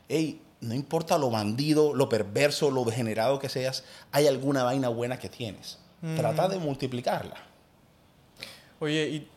hey, 0.09 0.43
no 0.63 0.75
importa 0.75 1.17
lo 1.17 1.31
bandido, 1.31 1.95
lo 1.95 2.09
perverso, 2.09 2.73
lo 2.73 2.83
degenerado 2.83 3.39
que 3.39 3.49
seas, 3.49 3.85
hay 4.11 4.27
alguna 4.27 4.65
vaina 4.65 4.89
buena 4.89 5.17
que 5.17 5.29
tienes. 5.29 5.79
Trata 6.17 6.49
de 6.49 6.59
multiplicarla. 6.59 7.37
Oye, 8.81 9.09
y, 9.11 9.29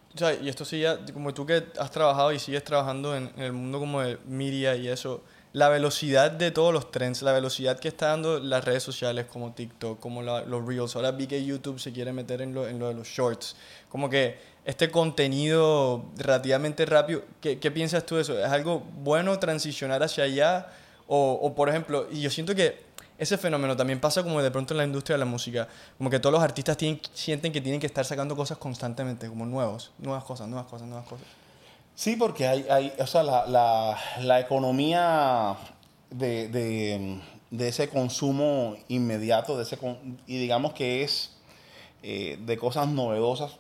y 0.41 0.49
esto 0.49 0.65
sí 0.65 0.80
ya, 0.80 0.97
como 1.13 1.36
tú 1.36 1.45
que 1.45 1.65
has 1.78 1.91
trabajado 1.91 2.32
y 2.32 2.39
sigues 2.39 2.63
trabajando 2.63 3.15
en, 3.15 3.32
el 3.38 3.53
mundo 3.53 3.80
como 3.80 4.01
de 4.01 4.17
media 4.26 4.76
y 4.76 4.88
eso, 4.88 5.21
la 5.54 5.70
velocidad 5.70 6.32
de 6.32 6.49
todos 6.49 6.74
los 6.74 6.89
trends, 6.89 7.22
la 7.22 7.32
velocidad 7.32 7.80
que 7.80 7.88
está 7.88 8.08
dando 8.08 8.39
las 8.39 8.66
redes 8.66 8.82
sociales 8.82 9.28
como 9.28 9.54
TikTok, 9.54 9.99
como 9.99 10.24
los 10.24 10.66
Reels. 10.66 10.95
Ahora 10.95 11.12
vi 11.12 11.28
que 11.28 11.45
YouTube 11.45 11.80
se 11.80 11.93
quiere 11.93 12.12
meter 12.12 12.41
en 12.41 12.56
lo, 12.56 12.68
en 12.68 12.80
lo 12.80 12.88
de 12.88 12.95
los 12.95 13.08
Shorts. 13.08 13.56
Como 13.88 14.10
que 14.10 14.39
este 14.66 14.89
contenido 14.89 16.06
relativamente 16.18 16.88
rápido, 16.88 17.22
¿qué, 17.39 17.60
¿qué, 17.60 17.70
piensas 17.70 18.04
tú 18.04 18.16
de 18.16 18.24
eso? 18.24 18.38
¿Es 18.38 18.51
algo 18.51 18.80
bueno 18.80 19.38
transicionar 19.38 20.01
hacia 20.01 20.24
allá? 20.24 20.68
O, 21.08 21.34
o, 21.34 21.54
por 21.54 21.70
ejemplo, 21.70 22.08
y 22.12 22.22
yo 22.22 22.32
siento 22.32 22.56
que 22.56 22.82
ese 23.20 23.38
fenómeno 23.38 23.78
también 23.78 23.99
pasa 23.99 24.24
como 24.24 24.41
de 24.41 24.49
pronto 24.49 24.74
en 24.74 24.80
la 24.80 24.86
industria 24.86 25.16
de 25.16 25.20
la 25.20 25.26
música, 25.26 25.68
como 25.99 26.10
que 26.10 26.20
todos 26.20 26.34
los 26.34 26.41
artistas 26.41 26.78
tienen, 26.78 26.99
sienten 27.14 27.51
que 27.51 27.62
tienen 27.62 27.80
que 27.80 27.86
estar 27.86 28.06
sacando 28.06 28.36
cosas 28.36 28.58
constantemente, 28.58 29.28
como 29.28 29.45
nuevos, 29.45 29.91
nuevas 29.99 30.24
cosas, 30.24 30.47
nuevas 30.47 30.68
cosas, 30.68 30.88
nuevas 30.88 31.08
cosas. 31.08 31.28
Sí, 31.95 32.15
porque 32.15 32.47
hay, 32.47 32.65
hay 32.69 32.93
o 32.97 33.07
sea, 33.07 33.23
la, 33.23 33.45
la, 33.45 33.99
la 34.21 34.39
economía 34.39 35.55
de, 36.09 36.47
de, 36.47 37.21
de, 37.51 37.67
ese 37.67 37.87
consumo 37.89 38.75
inmediato, 38.87 39.57
de 39.57 39.63
ese, 39.63 39.77
y 40.25 40.37
digamos 40.37 40.73
que 40.73 41.03
es 41.03 41.37
eh, 42.01 42.37
de 42.41 42.57
cosas 42.57 42.87
novedosas, 42.87 43.57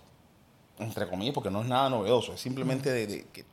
entre 0.79 1.07
comillas, 1.07 1.33
porque 1.33 1.51
no 1.51 1.61
es 1.61 1.67
nada 1.67 1.89
novedoso, 1.89 2.33
es 2.33 2.41
simplemente 2.41 2.91
de, 2.91 3.27
que, 3.31 3.45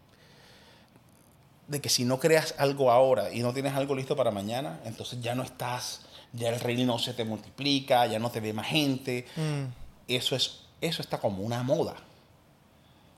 de 1.68 1.80
que 1.80 1.88
si 1.90 2.04
no 2.04 2.18
creas 2.18 2.54
algo 2.56 2.90
ahora 2.90 3.32
y 3.32 3.40
no 3.40 3.52
tienes 3.52 3.74
algo 3.74 3.94
listo 3.94 4.16
para 4.16 4.30
mañana, 4.30 4.80
entonces 4.84 5.20
ya 5.20 5.34
no 5.34 5.42
estás, 5.42 6.06
ya 6.32 6.48
el 6.48 6.58
rey 6.58 6.82
no 6.84 6.98
se 6.98 7.12
te 7.12 7.24
multiplica, 7.24 8.06
ya 8.06 8.18
no 8.18 8.30
te 8.30 8.40
ve 8.40 8.54
más 8.54 8.66
gente. 8.66 9.26
Mm. 9.36 9.64
Eso, 10.08 10.34
es, 10.34 10.62
eso 10.80 11.02
está 11.02 11.18
como 11.18 11.42
una 11.42 11.62
moda. 11.62 11.96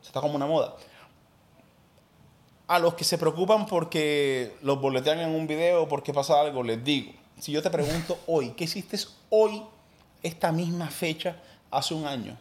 Está 0.02 0.20
como 0.20 0.34
una 0.34 0.46
moda. 0.46 0.74
A 2.72 2.78
los 2.78 2.94
que 2.94 3.04
se 3.04 3.18
preocupan 3.18 3.66
porque 3.66 4.56
los 4.62 4.80
boletean 4.80 5.18
en 5.20 5.28
un 5.28 5.46
video 5.46 5.82
o 5.82 5.88
porque 5.88 6.14
pasa 6.14 6.40
algo, 6.40 6.62
les 6.62 6.82
digo, 6.82 7.12
si 7.38 7.52
yo 7.52 7.62
te 7.62 7.68
pregunto 7.68 8.18
hoy, 8.26 8.52
¿qué 8.52 8.64
hiciste 8.64 8.98
hoy, 9.28 9.62
esta 10.22 10.52
misma 10.52 10.88
fecha, 10.88 11.36
hace 11.70 11.92
un 11.92 12.06
año? 12.06 12.38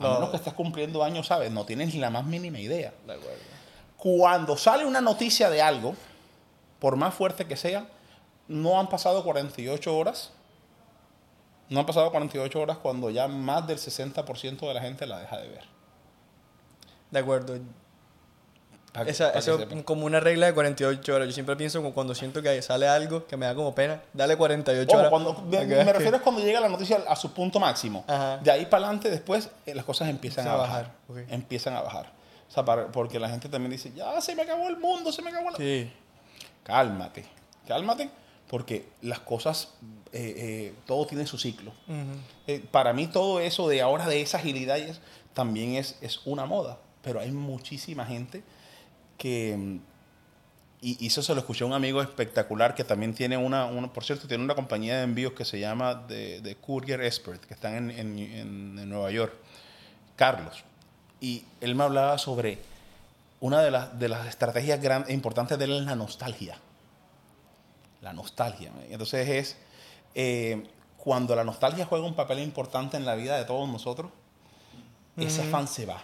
A 0.00 0.14
menos 0.14 0.30
que 0.30 0.36
estés 0.36 0.54
cumpliendo 0.54 1.04
años, 1.04 1.28
¿sabes? 1.28 1.52
No 1.52 1.64
tienes 1.64 1.94
ni 1.94 2.00
la 2.00 2.10
más 2.10 2.24
mínima 2.24 2.58
idea. 2.58 2.92
De 3.06 3.12
acuerdo. 3.12 3.38
Cuando 3.96 4.56
sale 4.56 4.84
una 4.84 5.00
noticia 5.00 5.48
de 5.48 5.62
algo, 5.62 5.94
por 6.80 6.96
más 6.96 7.14
fuerte 7.14 7.46
que 7.46 7.56
sea, 7.56 7.86
no 8.48 8.80
han 8.80 8.88
pasado 8.88 9.22
48 9.22 9.96
horas. 9.96 10.32
No 11.68 11.78
han 11.78 11.86
pasado 11.86 12.10
48 12.10 12.60
horas 12.60 12.78
cuando 12.78 13.10
ya 13.10 13.28
más 13.28 13.64
del 13.68 13.78
60% 13.78 14.58
de 14.58 14.74
la 14.74 14.80
gente 14.80 15.06
la 15.06 15.20
deja 15.20 15.38
de 15.38 15.48
ver. 15.48 15.64
De 17.12 17.20
acuerdo. 17.20 17.60
Esa, 19.06 19.30
eso 19.30 19.58
es 19.58 19.82
como 19.84 20.04
una 20.04 20.20
regla 20.20 20.46
de 20.46 20.54
48 20.54 21.14
horas. 21.14 21.26
Yo 21.26 21.32
siempre 21.32 21.56
pienso 21.56 21.78
como 21.78 21.94
cuando 21.94 22.14
siento 22.14 22.42
que 22.42 22.60
sale 22.60 22.86
algo 22.86 23.26
que 23.26 23.38
me 23.38 23.46
da 23.46 23.54
como 23.54 23.74
pena, 23.74 24.02
dale 24.12 24.36
48 24.36 24.96
horas. 24.96 25.08
Cuando, 25.08 25.32
me, 25.42 25.64
refiero 25.92 26.16
es 26.18 26.22
cuando 26.22 26.42
llega 26.42 26.60
la 26.60 26.68
noticia 26.68 27.02
a 27.08 27.16
su 27.16 27.32
punto 27.32 27.58
máximo. 27.58 28.04
De 28.42 28.50
ahí 28.50 28.66
para 28.66 28.84
adelante, 28.84 29.08
después 29.08 29.48
eh, 29.64 29.74
las 29.74 29.86
cosas 29.86 30.10
empiezan 30.10 30.46
a, 30.46 30.56
bajar. 30.56 30.92
Empiezan 31.30 31.74
a 31.74 31.80
bajar. 31.80 32.12
O 32.50 32.52
sea, 32.52 32.64
porque 32.64 33.18
la 33.18 33.30
gente 33.30 33.48
también 33.48 33.72
dice, 33.72 33.92
ya 33.96 34.20
se 34.20 34.36
me 34.36 34.42
acabó 34.42 34.68
el 34.68 34.76
mundo, 34.76 35.10
se 35.10 35.22
me 35.22 35.30
acabó 35.30 35.48
el... 35.48 35.56
Sí. 35.56 35.90
Cálmate, 36.62 37.24
cálmate, 37.66 38.10
porque 38.46 38.90
las 39.00 39.20
cosas, 39.20 39.70
eh, 40.12 40.34
eh, 40.36 40.74
todo 40.84 41.06
tiene 41.06 41.26
su 41.26 41.38
ciclo. 41.38 41.72
para 42.70 42.92
mí 42.92 43.06
todo 43.06 43.40
eso 43.40 43.68
de 43.68 43.80
ahora, 43.80 44.06
de 44.06 44.20
esa 44.20 44.36
agilidad, 44.36 44.78
también 45.32 45.76
es, 45.76 45.96
es 46.02 46.20
una 46.26 46.44
moda. 46.44 46.76
Pero 47.00 47.20
hay 47.20 47.32
muchísima 47.32 48.04
gente 48.04 48.42
que, 49.22 49.78
y, 50.80 51.06
eso 51.06 51.22
se 51.22 51.32
lo 51.32 51.40
escuché 51.40 51.62
a 51.62 51.68
un 51.68 51.74
amigo 51.74 52.02
espectacular 52.02 52.74
que 52.74 52.82
también 52.82 53.14
tiene 53.14 53.36
una, 53.36 53.70
por 53.92 54.02
cierto, 54.02 54.26
tiene 54.26 54.42
una 54.42 54.56
compañía 54.56 54.96
de 54.96 55.04
envíos 55.04 55.32
que 55.32 55.44
se 55.44 55.60
llama 55.60 55.94
de, 55.94 56.56
Courier 56.60 57.00
Expert, 57.02 57.44
que 57.44 57.54
están 57.54 57.88
en, 57.92 58.18
en, 58.18 58.88
Nueva 58.88 59.12
York, 59.12 59.32
Carlos. 60.16 60.64
Y 61.20 61.44
él 61.60 61.76
me 61.76 61.84
hablaba 61.84 62.18
sobre 62.18 62.58
una 63.38 63.62
de, 63.62 63.70
las, 63.70 63.96
de 63.96 64.08
las 64.08 64.26
estrategias 64.26 64.82
grandes, 64.82 65.14
importantes 65.14 65.56
de 65.56 65.66
él 65.66 65.72
es 65.72 65.84
la 65.84 65.94
nostalgia. 65.94 66.58
La 68.00 68.12
nostalgia. 68.12 68.72
Entonces 68.90 69.28
es 69.28 69.56
eh, 70.16 70.66
cuando 70.96 71.36
la 71.36 71.44
nostalgia 71.44 71.86
juega 71.86 72.04
un 72.04 72.16
papel 72.16 72.40
importante 72.40 72.96
en 72.96 73.04
la 73.04 73.14
vida 73.14 73.38
de 73.38 73.44
todos 73.44 73.68
nosotros, 73.68 74.10
ese 75.16 75.44
fan 75.44 75.68
se 75.68 75.86
va. 75.86 76.02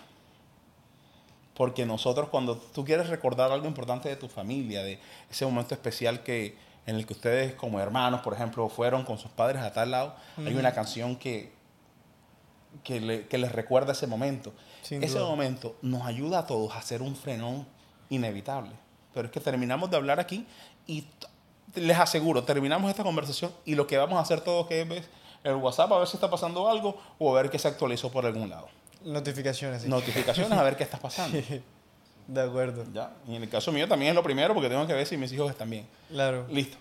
Porque 1.58 1.84
nosotros 1.84 2.28
cuando 2.28 2.56
tú 2.56 2.84
quieres 2.84 3.08
recordar 3.08 3.50
algo 3.50 3.66
importante 3.66 4.08
de 4.08 4.14
tu 4.14 4.28
familia, 4.28 4.84
de 4.84 5.00
ese 5.28 5.44
momento 5.44 5.74
especial 5.74 6.22
que 6.22 6.56
en 6.86 6.94
el 6.94 7.04
que 7.04 7.14
ustedes 7.14 7.54
como 7.54 7.80
hermanos, 7.80 8.20
por 8.20 8.32
ejemplo, 8.32 8.68
fueron 8.68 9.04
con 9.04 9.18
sus 9.18 9.32
padres 9.32 9.60
a 9.60 9.72
tal 9.72 9.90
lado, 9.90 10.14
hay 10.38 10.54
una 10.54 10.72
canción 10.72 11.16
que, 11.16 11.52
que, 12.84 13.00
les 13.00 13.52
recuerda 13.52 13.90
ese 13.90 14.06
momento. 14.06 14.52
ese 14.88 15.18
momento 15.18 15.74
nos 15.82 16.06
ayuda 16.06 16.38
a 16.38 16.46
todos 16.46 16.72
a 16.72 16.78
hacer 16.78 17.02
un 17.02 17.16
frenón 17.16 17.66
inevitable. 18.08 18.70
Pero 19.12 19.26
es 19.26 19.32
que 19.32 19.40
terminamos 19.40 19.90
de 19.90 19.96
hablar 19.96 20.20
aquí 20.20 20.46
y 20.86 21.08
les 21.74 21.98
aseguro, 21.98 22.44
terminamos 22.44 22.88
esta 22.88 23.02
conversación 23.02 23.52
y 23.64 23.74
lo 23.74 23.88
que 23.88 23.98
vamos 23.98 24.16
a 24.16 24.22
hacer 24.22 24.42
todos 24.42 24.68
que 24.68 24.82
es 24.82 25.08
el 25.42 25.56
WhatsApp 25.56 25.90
a 25.92 25.98
ver 25.98 26.06
si 26.06 26.16
está 26.16 26.30
pasando 26.30 26.68
algo 26.68 26.96
o 27.18 27.36
a 27.36 27.42
ver 27.42 27.50
que 27.50 27.58
se 27.58 27.66
actualizó 27.66 28.12
por 28.12 28.24
algún 28.24 28.48
lado. 28.48 28.68
Notificaciones. 29.04 29.86
Notificaciones 29.86 30.52
a 30.52 30.62
ver 30.62 30.76
qué 30.76 30.84
está 30.84 30.98
pasando. 30.98 31.38
de 32.28 32.42
acuerdo. 32.42 32.84
Ya. 32.92 33.12
Y 33.26 33.36
en 33.36 33.42
el 33.42 33.48
caso 33.48 33.72
mío 33.72 33.88
también 33.88 34.10
es 34.10 34.14
lo 34.14 34.22
primero 34.22 34.54
porque 34.54 34.68
tengo 34.68 34.86
que 34.86 34.92
ver 34.92 35.06
si 35.06 35.16
mis 35.16 35.32
hijos 35.32 35.50
están 35.50 35.70
bien. 35.70 35.86
Claro. 36.10 36.46
Listo. 36.50 36.76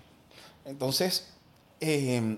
Entonces, 0.65 1.33
eh, 1.79 2.37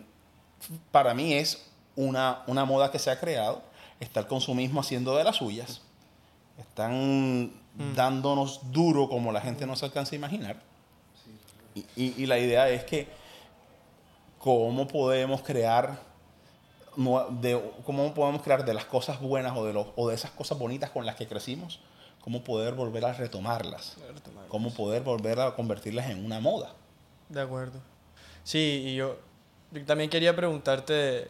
para 0.91 1.13
mí 1.13 1.33
es 1.33 1.65
una, 1.95 2.43
una 2.47 2.65
moda 2.65 2.91
que 2.91 2.99
se 2.99 3.09
ha 3.09 3.19
creado. 3.19 3.61
Está 3.99 4.21
el 4.21 4.27
consumismo 4.27 4.79
haciendo 4.79 5.15
de 5.15 5.23
las 5.23 5.37
suyas. 5.37 5.81
Están 6.57 7.45
mm. 7.75 7.95
dándonos 7.95 8.71
duro 8.71 9.09
como 9.09 9.31
la 9.31 9.41
gente 9.41 9.65
no 9.65 9.75
se 9.75 9.85
alcanza 9.85 10.15
a 10.15 10.17
imaginar. 10.17 10.57
Y, 11.95 12.21
y 12.21 12.25
la 12.25 12.37
idea 12.37 12.69
es 12.69 12.83
que 12.83 13.07
cómo 14.37 14.87
podemos 14.87 15.41
crear 15.41 16.08
de 17.29 17.61
cómo 17.85 18.13
podemos 18.13 18.41
crear 18.41 18.65
de 18.65 18.73
las 18.73 18.85
cosas 18.85 19.21
buenas 19.21 19.55
o 19.55 19.65
de, 19.65 19.73
los, 19.73 19.87
o 19.95 20.09
de 20.09 20.15
esas 20.15 20.31
cosas 20.31 20.59
bonitas 20.59 20.89
con 20.89 21.05
las 21.05 21.15
que 21.15 21.27
crecimos, 21.27 21.79
cómo 22.21 22.43
poder 22.43 22.73
volver 22.73 23.05
a 23.05 23.13
retomarlas, 23.13 23.95
cómo 24.49 24.73
poder 24.73 25.03
volver 25.03 25.39
a 25.39 25.55
convertirlas 25.55 26.09
en 26.09 26.25
una 26.25 26.39
moda. 26.39 26.73
De 27.29 27.41
acuerdo. 27.41 27.79
Sí, 28.43 28.83
y 28.85 28.95
yo, 28.95 29.17
también 29.85 30.09
quería 30.09 30.35
preguntarte, 30.35 31.29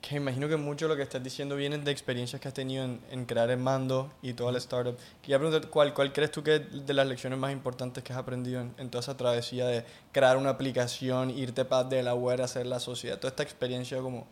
que 0.00 0.16
imagino 0.16 0.48
que 0.48 0.56
mucho 0.56 0.86
de 0.86 0.88
lo 0.88 0.96
que 0.96 1.02
estás 1.02 1.22
diciendo 1.22 1.54
viene 1.54 1.78
de 1.78 1.90
experiencias 1.92 2.40
que 2.40 2.48
has 2.48 2.54
tenido 2.54 2.84
en, 2.84 3.24
crear 3.26 3.50
el 3.50 3.58
mando 3.58 4.10
y 4.22 4.32
toda 4.32 4.50
la 4.50 4.58
startup. 4.58 4.96
Quería 5.22 5.38
preguntarte, 5.38 5.68
¿cuál, 5.68 5.94
¿cuál 5.94 6.12
crees 6.12 6.32
tú 6.32 6.42
que 6.42 6.56
es 6.56 6.86
de 6.86 6.94
las 6.94 7.06
lecciones 7.06 7.38
más 7.38 7.52
importantes 7.52 8.02
que 8.02 8.12
has 8.12 8.18
aprendido 8.18 8.60
en, 8.60 8.90
toda 8.90 9.02
esa 9.02 9.16
travesía 9.16 9.66
de 9.66 9.84
crear 10.10 10.36
una 10.36 10.50
aplicación, 10.50 11.30
irte 11.30 11.64
para 11.64 11.84
de 11.84 12.02
la 12.02 12.14
web, 12.14 12.42
hacer 12.42 12.66
la 12.66 12.80
sociedad, 12.80 13.18
toda 13.18 13.28
esta 13.30 13.44
experiencia 13.44 13.98
como 13.98 14.26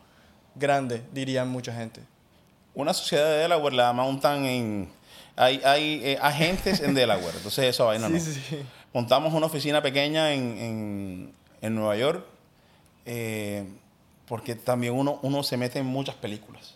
grande, 0.55 1.03
dirían 1.13 1.49
mucha 1.49 1.73
gente. 1.73 2.01
Una 2.75 2.95
sociedad 2.95 3.27
de 3.27 3.39
Delaware 3.39 3.75
la 3.75 3.93
montan 3.93 4.45
en... 4.45 4.89
Hay, 5.37 5.61
hay 5.65 6.01
eh, 6.03 6.19
agentes 6.21 6.81
en 6.81 6.95
Delaware, 6.95 7.37
entonces 7.37 7.67
eso 7.67 7.87
vaina 7.87 8.09
no. 8.09 8.19
Montamos 8.93 9.33
una 9.35 9.47
oficina 9.47 9.81
pequeña 9.83 10.33
en, 10.33 11.33
en, 11.61 11.75
Nueva 11.75 11.97
York, 11.97 12.25
eh, 13.07 13.69
porque 14.27 14.57
también 14.57 14.95
uno, 14.95 15.21
uno 15.23 15.43
se 15.43 15.57
mete 15.57 15.79
en 15.79 15.87
muchas 15.87 16.17
películas. 16.17 16.75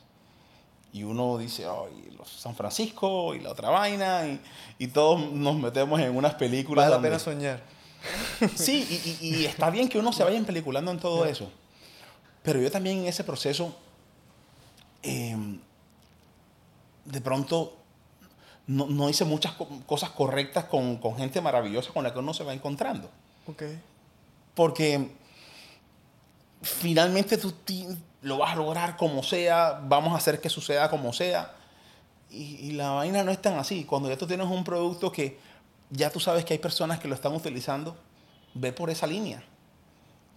Y 0.92 1.04
uno 1.04 1.38
dice, 1.38 1.64
ay, 1.64 2.14
los 2.16 2.28
San 2.28 2.54
Francisco 2.54 3.34
y 3.34 3.40
la 3.40 3.50
otra 3.50 3.70
vaina, 3.70 4.26
y, 4.26 4.40
y 4.78 4.88
todos 4.88 5.32
nos 5.32 5.56
metemos 5.56 5.98
en 6.00 6.14
unas 6.14 6.34
películas. 6.34 6.84
Vale 6.84 6.96
la 6.96 7.02
pena 7.02 7.18
soñar. 7.18 7.60
Sí, 8.54 8.86
y, 9.20 9.26
y, 9.26 9.44
está 9.46 9.70
bien 9.70 9.88
que 9.88 9.98
uno 9.98 10.12
se 10.12 10.24
vaya 10.24 10.36
en 10.36 10.44
peliculando 10.44 10.90
en 10.90 10.98
todo 10.98 11.24
eso. 11.24 11.50
Pero 12.42 12.60
yo 12.60 12.70
también 12.70 12.98
en 12.98 13.06
ese 13.06 13.24
proceso, 13.24 13.74
em, 15.02 15.60
de 17.04 17.20
pronto, 17.20 17.76
no, 18.66 19.08
hice 19.08 19.24
muchas 19.24 19.54
cosas 19.86 20.10
correctas 20.10 20.64
con, 20.64 20.98
gente 21.16 21.40
maravillosa 21.40 21.92
con 21.92 22.04
la 22.04 22.12
que 22.12 22.18
uno 22.18 22.34
se 22.34 22.44
va 22.44 22.52
encontrando. 22.52 23.10
Ok. 23.46 23.62
Porque 24.54 25.10
finalmente 26.62 27.38
tú 27.38 27.54
lo 28.22 28.38
vas 28.38 28.52
a 28.52 28.56
lograr 28.56 28.96
como 28.96 29.22
sea, 29.22 29.80
vamos 29.84 30.12
a 30.12 30.16
hacer 30.16 30.40
que 30.40 30.48
suceda 30.48 30.90
como 30.90 31.12
sea. 31.12 31.54
Y, 32.30 32.68
y, 32.68 32.72
la 32.72 32.90
vaina 32.90 33.22
no 33.24 33.30
es 33.30 33.42
tan 33.42 33.58
así. 33.58 33.84
Cuando 33.84 34.08
ya 34.08 34.16
tú 34.16 34.26
tienes 34.26 34.46
un 34.46 34.64
producto 34.64 35.12
que 35.12 35.38
ya 35.90 36.10
tú 36.10 36.18
sabes 36.18 36.44
que 36.44 36.54
hay 36.54 36.58
personas 36.58 36.98
que 36.98 37.08
lo 37.08 37.14
están 37.14 37.34
utilizando, 37.34 37.96
ve 38.54 38.72
por 38.72 38.90
esa 38.90 39.06
línea. 39.06 39.42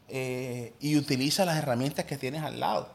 Eh, 0.10 0.74
y 0.80 0.97
utiliza 0.97 1.45
las 1.45 1.58
herramientas 1.58 2.06
que 2.06 2.18
tienes 2.18 2.43
al 2.43 2.60
lado. 2.60 2.89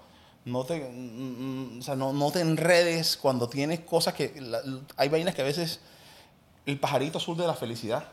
No 0.45 0.65
te, 0.65 0.81
mm, 0.81 1.77
mm, 1.77 1.79
o 1.81 1.83
sea, 1.83 1.97
no, 1.97 2.13
no, 2.13 2.31
te 2.31 2.41
enredes 2.41 3.17
cuando 3.17 3.49
tienes 3.49 3.81
cosas 3.81 4.15
que... 4.15 4.35
hay 4.97 5.09
vainas 5.09 5.35
que 5.35 5.43
a 5.43 5.45
veces... 5.45 5.81
El 6.67 6.79
pajarito 6.79 7.19
azul 7.19 7.37
de 7.37 7.47
la 7.47 7.55
felicidad. 7.55 8.05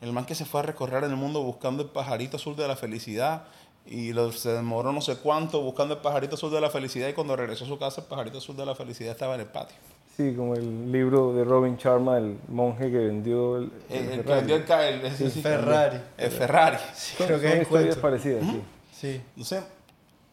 El 0.00 0.12
man 0.12 0.26
que 0.26 0.34
se 0.34 0.44
fue 0.44 0.60
a 0.60 0.62
recorrer 0.64 1.04
el 1.04 1.16
mundo 1.16 1.42
buscando 1.42 1.82
el 1.82 1.88
pajarito 1.88 2.36
azul 2.36 2.56
de 2.56 2.68
la 2.68 2.76
felicidad 2.76 3.44
y 3.86 4.12
lo, 4.12 4.32
se 4.32 4.50
demoró 4.50 4.92
no 4.92 5.00
sé 5.00 5.16
cuánto 5.16 5.60
buscando 5.60 5.94
el 5.94 6.00
pajarito 6.00 6.34
azul 6.34 6.50
de 6.50 6.60
la 6.60 6.70
felicidad 6.70 7.08
y 7.08 7.12
cuando 7.12 7.36
regresó 7.36 7.64
a 7.64 7.68
su 7.68 7.78
casa 7.78 8.00
el 8.00 8.06
pajarito 8.06 8.38
azul 8.38 8.56
de 8.56 8.66
la 8.66 8.74
felicidad 8.74 9.12
estaba 9.12 9.34
en 9.34 9.42
el 9.42 9.46
patio. 9.46 9.76
Sí, 10.16 10.32
como 10.36 10.54
el 10.54 10.92
libro 10.92 11.34
de 11.34 11.42
Robin 11.44 11.76
Sharma, 11.76 12.18
el 12.18 12.38
monje 12.46 12.88
que 12.90 12.98
vendió 12.98 13.56
el, 13.56 13.72
el, 13.90 13.96
el, 13.96 14.12
el 14.12 14.24
que 14.24 14.32
vendió 14.32 14.56
el, 14.56 14.62
el, 14.62 15.30
Ferrari. 15.32 15.98
El 16.16 16.30
Ferrari. 16.30 16.76
Sí, 16.94 17.14
creo 17.18 17.40
que 17.40 17.52
es 17.52 17.62
historias 17.62 17.96
parecidas, 17.96 18.44
sí. 18.44 18.62
sí. 18.92 19.20
Entonces, 19.30 19.64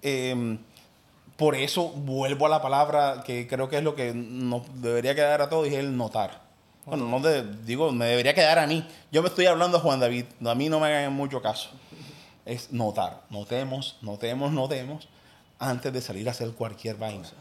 eh, 0.03 0.57
por 1.35 1.55
eso 1.55 1.89
vuelvo 1.89 2.45
a 2.45 2.49
la 2.49 2.61
palabra 2.61 3.23
que 3.25 3.47
creo 3.47 3.67
que 3.67 3.77
es 3.77 3.83
lo 3.83 3.95
que 3.95 4.13
nos 4.13 4.61
debería 4.79 5.15
quedar 5.15 5.41
a 5.41 5.49
todos, 5.49 5.67
y 5.67 5.73
es 5.73 5.79
el 5.79 5.97
notar. 5.97 6.41
Bueno, 6.85 7.07
no 7.07 7.19
digo, 7.65 7.91
me 7.91 8.05
debería 8.05 8.35
quedar 8.35 8.59
a 8.59 8.67
mí. 8.67 8.87
Yo 9.11 9.23
me 9.23 9.29
estoy 9.29 9.47
hablando 9.47 9.77
a 9.77 9.79
Juan 9.79 9.99
David, 9.99 10.25
a 10.45 10.53
mí 10.53 10.69
no 10.69 10.79
me 10.79 10.87
hagan 10.87 11.13
mucho 11.13 11.41
caso. 11.41 11.71
Es 12.45 12.71
notar, 12.71 13.23
notemos, 13.31 13.97
notemos, 14.03 14.51
notemos, 14.51 15.07
antes 15.57 15.91
de 15.91 16.01
salir 16.01 16.27
a 16.27 16.31
hacer 16.31 16.51
cualquier 16.51 16.97
vaina. 16.97 17.21
O 17.21 17.25
sea, 17.25 17.37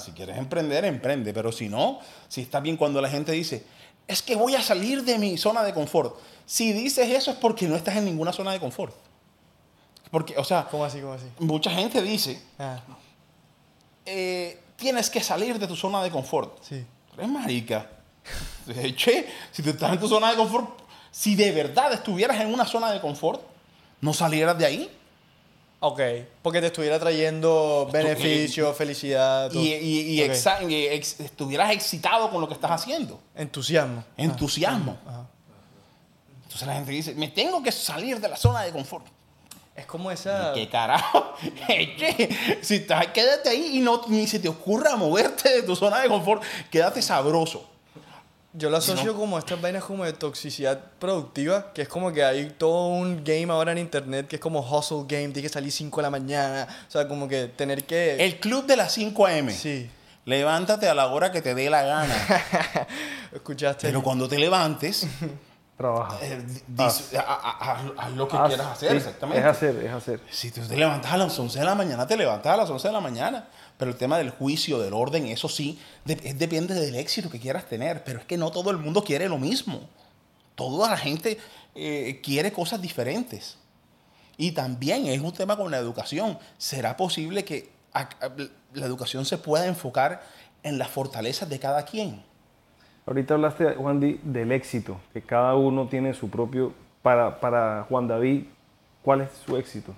si 0.00 0.12
quieres 0.12 0.38
emprender, 0.38 0.84
emprende. 0.84 1.32
Pero 1.32 1.52
si 1.52 1.68
no, 1.68 2.00
si 2.28 2.42
está 2.42 2.60
bien 2.60 2.76
cuando 2.76 3.00
la 3.00 3.08
gente 3.08 3.32
dice, 3.32 3.64
es 4.06 4.22
que 4.22 4.36
voy 4.36 4.54
a 4.54 4.62
salir 4.62 5.04
de 5.04 5.18
mi 5.18 5.36
zona 5.36 5.62
de 5.62 5.72
confort. 5.72 6.16
Si 6.46 6.72
dices 6.72 7.10
eso 7.10 7.30
es 7.30 7.36
porque 7.36 7.66
no 7.66 7.76
estás 7.76 7.96
en 7.96 8.04
ninguna 8.04 8.32
zona 8.32 8.52
de 8.52 8.60
confort. 8.60 8.94
Porque, 10.10 10.36
o 10.36 10.44
sea, 10.44 10.68
¿Cómo 10.70 10.84
así, 10.84 11.00
cómo 11.00 11.14
así? 11.14 11.26
mucha 11.40 11.70
gente 11.70 12.00
dice, 12.00 12.40
ah. 12.58 12.80
eh, 14.06 14.60
tienes 14.76 15.10
que 15.10 15.20
salir 15.20 15.58
de 15.58 15.66
tu 15.66 15.74
zona 15.74 16.02
de 16.02 16.10
confort. 16.10 16.62
Sí. 16.62 16.84
Eres 17.14 17.28
marica. 17.28 17.90
che, 18.96 19.28
si 19.50 19.62
tú 19.62 19.70
estás 19.70 19.92
en 19.92 19.98
tu 19.98 20.08
zona 20.08 20.30
de 20.30 20.36
confort, 20.36 20.68
si 21.10 21.34
de 21.34 21.50
verdad 21.52 21.92
estuvieras 21.92 22.40
en 22.40 22.52
una 22.52 22.64
zona 22.64 22.90
de 22.92 23.00
confort, 23.00 23.42
no 24.00 24.12
salieras 24.12 24.56
de 24.58 24.66
ahí. 24.66 24.90
Ok, 25.86 26.00
porque 26.40 26.62
te 26.62 26.68
estuviera 26.68 26.98
trayendo 26.98 27.86
beneficio, 27.92 28.72
felicidad. 28.72 29.52
Y, 29.52 29.74
y, 29.74 30.22
estuvieras 30.22 31.72
excitado 31.72 32.30
con 32.30 32.40
lo 32.40 32.48
que 32.48 32.54
estás 32.54 32.70
haciendo. 32.70 33.20
Entusiasmo. 33.34 34.02
Entusiasmo. 34.16 34.96
Entonces 36.44 36.66
la 36.66 36.74
gente 36.76 36.90
dice, 36.90 37.14
me 37.14 37.28
tengo 37.28 37.62
que 37.62 37.70
salir 37.70 38.18
de 38.18 38.30
la 38.30 38.36
zona 38.36 38.62
de 38.62 38.72
confort. 38.72 39.04
Es 39.76 39.84
como 39.84 40.10
esa... 40.10 40.54
¿Qué 40.54 40.70
carajo? 40.70 41.34
si 42.62 42.76
estás, 42.76 43.08
quédate 43.08 43.50
ahí 43.50 43.76
y 43.76 43.80
no, 43.80 44.00
ni 44.08 44.26
se 44.26 44.38
te 44.38 44.48
ocurra 44.48 44.96
moverte 44.96 45.50
de 45.50 45.62
tu 45.64 45.76
zona 45.76 46.00
de 46.00 46.08
confort, 46.08 46.42
quédate 46.70 47.02
sabroso. 47.02 47.68
Yo 48.56 48.70
lo 48.70 48.76
asocio 48.76 49.16
como 49.16 49.36
estas 49.36 49.60
vainas 49.60 49.82
como 49.82 50.04
de 50.04 50.12
toxicidad 50.12 50.80
productiva, 51.00 51.72
que 51.72 51.82
es 51.82 51.88
como 51.88 52.12
que 52.12 52.22
hay 52.22 52.50
todo 52.50 52.86
un 52.86 53.24
game 53.24 53.48
ahora 53.50 53.72
en 53.72 53.78
internet 53.78 54.28
que 54.28 54.36
es 54.36 54.40
como 54.40 54.60
hustle 54.60 54.98
game, 55.08 55.32
tiene 55.32 55.42
que 55.42 55.48
salir 55.48 55.72
5 55.72 55.96
de 55.96 56.02
la 56.02 56.10
mañana, 56.10 56.68
o 56.86 56.90
sea, 56.90 57.08
como 57.08 57.26
que 57.26 57.48
tener 57.48 57.84
que... 57.84 58.24
El 58.24 58.38
club 58.38 58.64
de 58.66 58.76
las 58.76 58.92
5 58.92 59.26
a.m. 59.26 59.52
Sí. 59.52 59.90
Levántate 60.24 60.88
a 60.88 60.94
la 60.94 61.08
hora 61.08 61.32
que 61.32 61.42
te 61.42 61.52
dé 61.56 61.68
la 61.68 61.82
gana. 61.82 62.14
Escuchaste. 63.32 63.88
Pero 63.88 64.04
cuando 64.04 64.28
te 64.28 64.38
levantes... 64.38 65.04
Trabaja. 65.76 66.18
Eh, 66.22 66.40
haz, 66.78 67.10
lo 68.14 68.28
que 68.28 68.38
quieras 68.46 68.68
hacer, 68.68 68.94
exactamente. 68.94 69.40
Es 69.40 69.46
hacer, 69.46 69.76
es 69.84 69.92
hacer. 69.92 70.20
Si 70.30 70.52
tú 70.52 70.60
te 70.60 70.76
levantas 70.76 71.12
a 71.12 71.16
las 71.16 71.36
11 71.36 71.58
de 71.58 71.64
la 71.64 71.74
mañana, 71.74 72.06
te 72.06 72.16
levantas 72.16 72.54
a 72.54 72.56
las 72.58 72.70
11 72.70 72.86
de 72.86 72.94
la 72.94 73.00
mañana. 73.00 73.48
Pero 73.76 73.90
el 73.90 73.96
tema 73.96 74.18
del 74.18 74.30
juicio, 74.30 74.78
del 74.78 74.92
orden, 74.92 75.26
eso 75.26 75.48
sí, 75.48 75.78
depende 76.04 76.74
del 76.74 76.94
éxito 76.94 77.28
que 77.30 77.40
quieras 77.40 77.66
tener. 77.66 78.04
Pero 78.04 78.20
es 78.20 78.24
que 78.24 78.36
no 78.36 78.50
todo 78.50 78.70
el 78.70 78.78
mundo 78.78 79.02
quiere 79.02 79.28
lo 79.28 79.38
mismo. 79.38 79.88
toda 80.54 80.88
la 80.88 80.96
gente 80.96 81.38
eh, 81.74 82.20
quiere 82.22 82.52
cosas 82.52 82.80
diferentes. 82.80 83.58
Y 84.36 84.52
también 84.52 85.06
es 85.06 85.20
un 85.20 85.32
tema 85.32 85.56
con 85.56 85.70
la 85.70 85.78
educación. 85.78 86.38
¿Será 86.58 86.96
posible 86.96 87.44
que 87.44 87.70
la 88.74 88.86
educación 88.86 89.24
se 89.24 89.38
pueda 89.38 89.66
enfocar 89.66 90.22
en 90.62 90.78
las 90.78 90.88
fortalezas 90.88 91.48
de 91.48 91.58
cada 91.58 91.84
quien? 91.84 92.22
Ahorita 93.06 93.34
hablaste, 93.34 93.74
Juan, 93.74 94.00
del 94.00 94.52
éxito, 94.52 95.00
que 95.12 95.22
cada 95.22 95.54
uno 95.56 95.88
tiene 95.88 96.14
su 96.14 96.30
propio... 96.30 96.72
Para, 97.02 97.38
para 97.38 97.84
Juan 97.90 98.08
David, 98.08 98.44
¿cuál 99.02 99.20
es 99.20 99.28
su 99.44 99.58
éxito? 99.58 99.94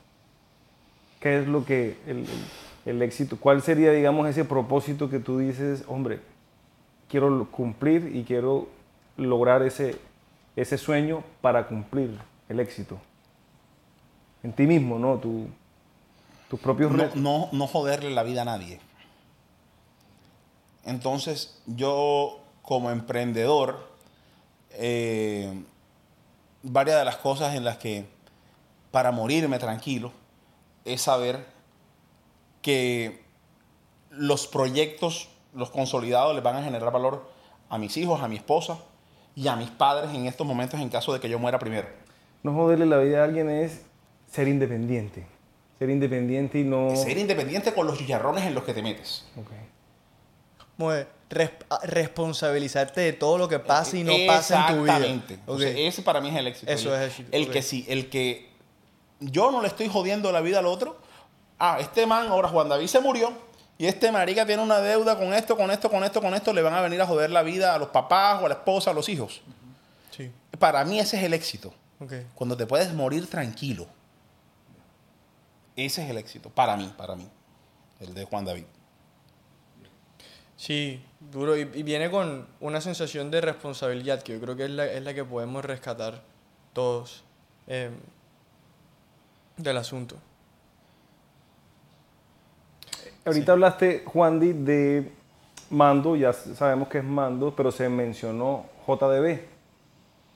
¿Qué 1.21 1.39
es 1.39 1.47
lo 1.47 1.65
que 1.65 1.97
el 2.87 3.03
éxito? 3.03 3.37
¿Cuál 3.39 3.61
sería, 3.61 3.93
digamos, 3.93 4.27
ese 4.29 4.45
propósito 4.45 5.11
que 5.11 5.19
tú 5.19 5.39
dices, 5.39 5.85
hombre, 5.89 6.21
quiero 7.09 7.51
cumplir 7.51 8.15
y 8.15 8.25
quiero 8.25 8.69
lograr 9.17 9.63
ese, 9.63 9.97
ese 10.55 10.79
sueño 10.79 11.23
para 11.43 11.67
cumplir 11.67 12.17
el 12.49 12.61
éxito? 12.61 12.99
En 14.43 14.53
ti 14.53 14.67
mismo, 14.67 14.99
¿no? 14.99 15.17
Tu, 15.17 15.49
tus 16.49 16.61
propios 16.61 16.93
no, 16.93 17.11
no, 17.17 17.49
no 17.53 17.67
joderle 17.67 18.11
la 18.11 18.23
vida 18.23 18.43
a 18.43 18.45
nadie. 18.47 18.81
Entonces, 20.85 21.61
yo 21.67 22.39
como 22.63 22.91
emprendedor, 22.91 23.89
eh, 24.71 25.53
varias 26.63 26.99
de 26.99 27.05
las 27.05 27.17
cosas 27.17 27.57
en 27.57 27.65
las 27.65 27.79
que 27.79 28.07
para 28.93 29.11
morirme 29.11 29.59
tranquilo 29.59 30.13
es 30.85 31.03
saber 31.03 31.56
que 32.67 33.23
los 34.11 34.49
proyectos, 34.49 35.29
los 35.55 35.71
consolidados, 35.71 36.35
les 36.35 36.43
van 36.43 36.57
a 36.57 36.65
generar 36.65 36.93
valor 36.93 37.31
a 37.69 37.79
mis 37.79 37.97
hijos, 37.97 38.21
a 38.21 38.27
mi 38.27 38.35
esposa 38.35 38.79
y 39.37 39.47
a 39.47 39.55
mis 39.55 39.71
padres 39.71 40.13
en 40.13 40.27
estos 40.27 40.45
momentos 40.45 40.81
en 40.81 40.89
caso 40.89 41.13
de 41.13 41.21
que 41.21 41.29
yo 41.29 41.39
muera 41.39 41.61
primero. 41.61 41.87
No 42.43 42.53
joderle 42.55 42.87
la 42.87 42.99
vida 42.99 43.21
a 43.21 43.25
alguien 43.25 43.49
es 43.51 43.83
ser 44.29 44.49
independiente. 44.49 45.25
Ser 45.79 45.91
independiente 45.91 46.59
y 46.59 46.65
no... 46.65 46.97
Ser 46.97 47.17
independiente 47.19 47.73
con 47.73 47.87
los 47.87 47.99
chicharrones 47.99 48.45
en 48.45 48.57
los 48.57 48.65
que 48.65 48.75
te 48.75 48.83
metes. 48.83 49.25
Okay. 49.37 51.07
responsabilizarte 51.83 53.01
de 53.01 53.13
todo 53.13 53.39
lo 53.39 53.49
que 53.49 53.61
pasa 53.61 53.97
y 53.97 54.03
no 54.03 54.13
pasa 54.27 54.71
en 54.71 54.75
tu 54.75 54.83
vida. 54.83 54.97
Exactamente. 54.97 55.87
ese 55.87 56.03
para 56.03 56.21
mí 56.21 56.31
es 56.31 56.35
el 56.35 56.49
éxito. 56.49 56.73
Eso 56.73 56.97
es 56.97 57.01
el 57.01 57.07
éxito. 57.11 57.29
El 57.31 57.49
que 57.49 57.63
sí, 57.63 57.87
el 57.89 58.11
que 58.11 58.49
yo 59.21 59.53
no 59.53 59.63
le 59.63 59.69
estoy 59.69 59.87
jodiendo 59.87 60.33
la 60.33 60.41
vida 60.41 60.59
al 60.59 60.67
otro, 60.67 61.06
ah, 61.59 61.79
este 61.81 62.07
man, 62.07 62.29
ahora 62.29 62.49
Juan 62.49 62.69
David 62.69 62.87
se 62.87 63.01
murió, 63.01 63.33
y 63.79 63.87
este 63.87 64.11
marica 64.11 64.47
tiene 64.47 64.63
una 64.63 64.81
deuda 64.81 65.19
con 65.19 65.35
esto, 65.35 65.57
con 65.57 65.71
esto, 65.71 65.91
con 65.91 66.03
esto, 66.03 66.21
con 66.21 66.35
esto, 66.35 66.53
le 66.53 66.63
van 66.63 66.75
a 66.75 66.81
venir 66.81 67.01
a 67.03 67.07
joder 67.07 67.31
la 67.31 67.43
vida 67.43 67.75
a 67.75 67.79
los 67.79 67.89
papás 67.89 68.43
o 68.43 68.47
a 68.47 68.49
la 68.49 68.55
esposa, 68.55 68.91
a 68.91 68.95
los 68.95 69.09
hijos. 69.09 69.43
Sí. 70.11 70.31
Para 70.59 70.85
mí 70.85 70.99
ese 70.99 71.19
es 71.19 71.25
el 71.25 71.35
éxito. 71.35 71.75
Cuando 72.35 72.57
te 72.57 72.67
puedes 72.67 72.93
morir 72.93 73.29
tranquilo. 73.29 73.87
Ese 75.77 76.05
es 76.05 76.11
el 76.11 76.17
éxito, 76.17 76.49
para 76.49 76.77
mí, 76.77 76.93
para 76.97 77.17
mí, 77.17 77.29
el 78.01 78.15
de 78.15 78.25
Juan 78.25 78.47
David. 78.47 78.65
Sí, 80.57 81.05
duro. 81.21 81.55
Y, 81.57 81.65
viene 81.65 82.11
con 82.11 82.47
una 82.61 82.81
sensación 82.81 83.31
de 83.31 83.43
responsabilidad 83.43 84.23
que 84.23 84.33
yo 84.33 84.41
creo 84.41 84.57
que 84.57 84.65
es 84.65 84.71
la, 84.71 84.87
es 84.87 85.03
la 85.03 85.13
que 85.13 85.23
podemos 85.23 85.63
rescatar 85.65 86.23
todos 86.73 87.25
eh, 87.67 87.91
del 89.59 89.77
asunto. 89.77 90.17
Ahorita 93.27 93.53
hablaste, 93.53 94.05
Juan 94.07 94.39
Di, 94.41 94.53
de 94.53 95.11
Mando, 95.71 96.15
ya 96.17 96.33
sabemos 96.33 96.89
que 96.89 96.99
es 96.99 97.05
Mando, 97.05 97.53
pero 97.57 97.73
se 97.73 97.89
mencionó 97.89 98.67
JDB. 98.87 99.41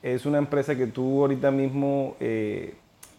Es 0.03 0.25
una 0.25 0.37
empresa 0.37 0.75
que 0.75 0.87
tú 0.87 1.21
ahorita 1.21 1.51
mismo 1.51 2.15
eh, 2.19 2.75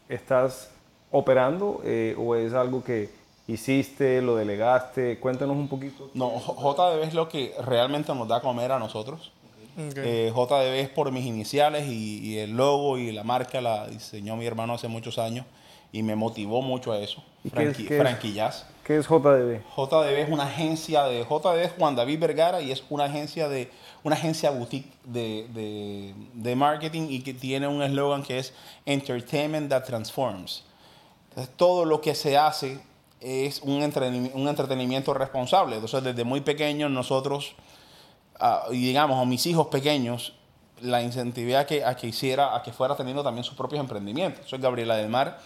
estás 0.09 0.71
operando 1.11 1.81
eh, 1.85 2.15
o 2.19 2.35
es 2.35 2.53
algo 2.53 2.85
que 2.85 3.11
hiciste, 3.47 4.21
lo 4.23 4.37
delegaste? 4.37 5.19
Cuéntanos 5.19 5.57
un 5.57 5.69
poquito. 5.69 6.11
No, 6.15 6.39
JDB 6.39 7.05
es 7.05 7.15
lo 7.15 7.29
que 7.29 7.55
realmente 7.65 8.15
nos 8.15 8.29
da 8.29 8.41
comer 8.41 8.73
a 8.73 8.79
nosotros. 8.79 9.33
Eh, 9.79 10.31
JDB 10.35 10.81
es 10.81 10.89
por 10.91 11.11
mis 11.13 11.25
iniciales 11.25 11.87
y, 11.89 12.39
el 12.39 12.57
logo 12.57 12.99
y 12.99 13.11
la 13.11 13.25
marca 13.25 13.61
la 13.63 13.87
diseñó 13.87 14.37
mi 14.37 14.45
hermano 14.47 14.75
hace 14.75 14.87
muchos 14.87 15.19
años 15.19 15.47
y 15.93 16.03
me 16.03 16.15
motivó 16.15 16.61
mucho 16.61 16.93
a 16.93 16.99
eso. 16.99 17.23
Franqui, 17.51 17.89
¿Qué 18.85 18.97
es 18.99 19.07
JDB? 19.07 19.61
JDB 19.77 20.19
es 20.19 20.29
una 20.29 20.45
agencia 20.45 21.05
de 21.05 21.25
JDB 21.25 21.59
es 21.59 21.73
Juan 21.73 21.95
David 21.95 22.19
Vergara 22.19 22.61
y 22.61 22.73
es 22.73 22.83
una 22.89 23.05
agencia 23.05 23.49
de 23.49 23.71
una 24.05 24.17
agencia 24.17 24.51
boutique 24.51 24.93
de, 25.05 26.15
de, 26.35 26.57
marketing 26.57 27.07
y 27.09 27.23
que 27.23 27.35
tiene 27.35 27.69
un 27.69 27.83
eslogan 27.83 28.23
que 28.23 28.39
es 28.39 28.53
Entertainment 28.87 29.71
that 29.71 29.85
Transforms. 29.85 30.65
Entonces, 31.31 31.55
todo 31.57 31.85
lo 31.85 32.01
que 32.01 32.15
se 32.15 32.37
hace 32.37 32.81
es 33.21 33.61
un 33.63 33.83
entretenimiento, 33.83 34.37
un 34.37 34.49
entretenimiento 34.49 35.15
responsable. 35.15 35.77
Entonces, 35.77 36.03
desde 36.03 36.25
muy 36.25 36.41
pequeños 36.41 36.91
nosotros, 36.91 37.55
ah, 38.41 38.65
y 38.71 38.85
digamos, 38.85 39.21
a 39.21 39.25
mis 39.25 39.47
hijos 39.47 39.69
pequeños, 39.69 40.35
la 40.81 41.01
incentivé 41.03 41.57
a 41.57 41.67
que, 41.67 41.85
a 41.85 41.95
que 41.97 42.09
hiciera, 42.09 42.57
a 42.57 42.63
que 42.65 42.73
fuera 42.73 42.97
teniendo 42.97 43.23
también 43.23 43.45
sus 43.45 43.57
propios 43.57 43.81
emprendimientos. 43.81 44.49
Soy 44.49 44.59
Gabriela 44.59 44.97
del 44.97 45.09
Mar 45.09 45.39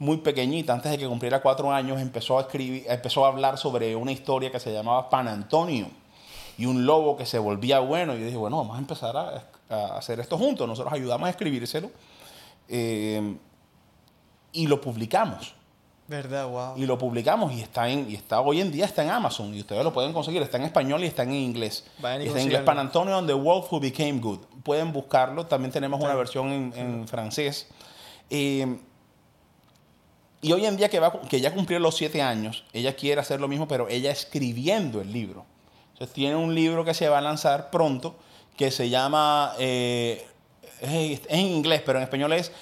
muy 0.00 0.16
pequeñita, 0.16 0.72
antes 0.72 0.90
de 0.90 0.96
que 0.98 1.06
cumpliera 1.06 1.42
cuatro 1.42 1.70
años, 1.70 2.00
empezó 2.00 2.38
a, 2.38 2.42
escribir, 2.42 2.84
empezó 2.88 3.26
a 3.26 3.28
hablar 3.28 3.58
sobre 3.58 3.94
una 3.94 4.10
historia 4.10 4.50
que 4.50 4.58
se 4.58 4.72
llamaba 4.72 5.10
Pan 5.10 5.28
Antonio 5.28 5.88
y 6.56 6.64
un 6.64 6.86
lobo 6.86 7.18
que 7.18 7.26
se 7.26 7.38
volvía 7.38 7.80
bueno. 7.80 8.14
Y 8.16 8.20
yo 8.20 8.24
dije, 8.24 8.38
bueno, 8.38 8.56
vamos 8.56 8.76
a 8.76 8.78
empezar 8.78 9.14
a, 9.14 9.96
hacer 9.98 10.18
esto 10.18 10.38
juntos. 10.38 10.66
Nosotros 10.66 10.92
ayudamos 10.94 11.26
a 11.26 11.30
escribírselo 11.30 11.90
eh, 12.66 13.36
y 14.52 14.66
lo 14.66 14.80
publicamos. 14.80 15.54
¿Verdad? 16.08 16.48
Wow. 16.48 16.78
Y 16.78 16.86
lo 16.86 16.96
publicamos 16.96 17.52
y 17.52 17.60
está, 17.60 17.86
en, 17.88 18.10
y 18.10 18.14
está 18.14 18.40
hoy 18.40 18.62
en 18.62 18.72
día 18.72 18.86
está 18.86 19.04
en 19.04 19.10
Amazon 19.10 19.54
y 19.54 19.60
ustedes 19.60 19.84
lo 19.84 19.92
pueden 19.92 20.14
conseguir. 20.14 20.40
Está 20.40 20.56
en 20.56 20.64
español 20.64 21.04
y 21.04 21.08
está 21.08 21.24
en 21.24 21.34
inglés. 21.34 21.84
está 21.98 22.16
en 22.16 22.22
inglés 22.22 22.62
Pan 22.62 22.78
Antonio 22.78 23.18
and 23.18 23.28
the 23.28 23.34
Wolf 23.34 23.70
Who 23.70 23.80
Became 23.80 24.18
Good. 24.18 24.40
Pueden 24.64 24.94
buscarlo. 24.94 25.44
También 25.44 25.70
tenemos 25.70 26.00
una 26.00 26.14
versión 26.14 26.72
en, 26.74 27.06
francés. 27.06 27.68
Eh, 28.30 28.78
y 30.42 30.52
hoy 30.52 30.64
en 30.64 30.76
día 30.76 30.88
que, 30.88 31.00
va, 31.00 31.20
que 31.22 31.40
ya 31.40 31.52
cumplió 31.52 31.78
los 31.78 31.96
siete 31.96 32.22
años, 32.22 32.64
ella 32.72 32.94
quiere 32.94 33.20
hacer 33.20 33.40
lo 33.40 33.48
mismo, 33.48 33.68
pero 33.68 33.88
ella 33.88 34.10
escribiendo 34.10 35.00
el 35.00 35.12
libro. 35.12 35.44
Entonces 35.92 36.14
tiene 36.14 36.36
un 36.36 36.54
libro 36.54 36.84
que 36.84 36.94
se 36.94 37.08
va 37.08 37.18
a 37.18 37.20
lanzar 37.20 37.70
pronto 37.70 38.16
que 38.56 38.70
se 38.70 38.90
llama, 38.90 39.54
eh, 39.58 40.26
es 40.82 41.22
en 41.28 41.46
inglés, 41.46 41.82
pero 41.84 41.98
en 41.98 42.04
español 42.04 42.32
es 42.34 42.52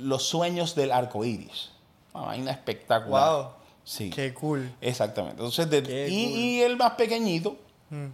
Los 0.00 0.24
sueños 0.24 0.74
del 0.74 0.90
arco 0.90 1.24
iris. 1.24 1.70
Una 2.12 2.24
vaina 2.24 2.50
espectacular. 2.50 3.32
Wow. 3.32 3.46
Sí. 3.84 4.10
Qué 4.10 4.34
cool. 4.34 4.72
Exactamente. 4.80 5.42
Entonces, 5.42 5.68
y, 6.10 6.60
el 6.62 6.76
más 6.76 6.92
pequeñito, 6.92 7.56
mm. 7.90 8.06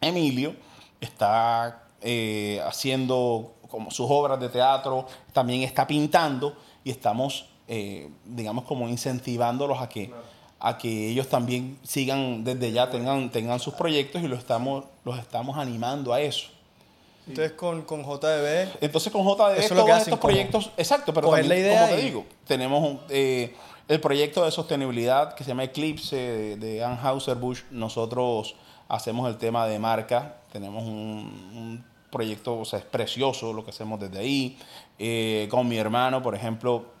Emilio, 0.00 0.54
está 1.00 1.84
eh, 2.02 2.60
haciendo 2.64 3.54
como 3.68 3.90
sus 3.90 4.06
obras 4.08 4.38
de 4.38 4.48
teatro, 4.48 5.06
también 5.32 5.62
está 5.62 5.86
pintando 5.86 6.56
y 6.84 6.90
estamos 6.90 7.49
eh, 7.72 8.10
digamos, 8.24 8.64
como 8.64 8.88
incentivándolos 8.88 9.80
a 9.80 9.88
que, 9.88 10.12
a 10.58 10.76
que 10.76 11.08
ellos 11.10 11.28
también 11.28 11.78
sigan 11.84 12.42
desde 12.42 12.72
ya, 12.72 12.90
tengan, 12.90 13.30
tengan 13.30 13.60
sus 13.60 13.74
proyectos 13.74 14.24
y 14.24 14.26
los 14.26 14.40
estamos, 14.40 14.86
los 15.04 15.16
estamos 15.20 15.56
animando 15.56 16.12
a 16.12 16.20
eso. 16.20 16.48
Entonces 17.28 17.52
con, 17.52 17.82
con 17.82 18.02
JDB. 18.02 18.70
Entonces 18.80 19.12
con 19.12 19.22
JDB 19.24 19.68
todos 19.68 19.98
estos 20.00 20.18
proyectos, 20.18 20.72
exacto, 20.76 21.14
pero 21.14 21.28
también, 21.30 21.48
la 21.48 21.56
idea 21.56 21.82
como 21.82 21.94
te 21.94 22.02
digo, 22.02 22.24
tenemos 22.44 22.98
eh, 23.08 23.54
el 23.86 24.00
proyecto 24.00 24.44
de 24.44 24.50
sostenibilidad 24.50 25.34
que 25.34 25.44
se 25.44 25.50
llama 25.50 25.62
Eclipse 25.62 26.56
de, 26.56 26.84
Anheuser 26.84 27.36
Busch. 27.36 27.62
Nosotros 27.70 28.56
hacemos 28.88 29.28
el 29.28 29.36
tema 29.36 29.68
de 29.68 29.78
marca, 29.78 30.38
tenemos 30.50 30.82
un, 30.82 31.84
proyecto, 32.10 32.58
o 32.58 32.64
sea, 32.64 32.80
es 32.80 32.84
precioso 32.84 33.52
lo 33.52 33.64
que 33.64 33.70
hacemos 33.70 34.00
desde 34.00 34.18
ahí. 34.18 34.58
Eh, 34.98 35.46
con 35.52 35.68
mi 35.68 35.76
hermano, 35.76 36.20
por 36.20 36.34
ejemplo, 36.34 36.98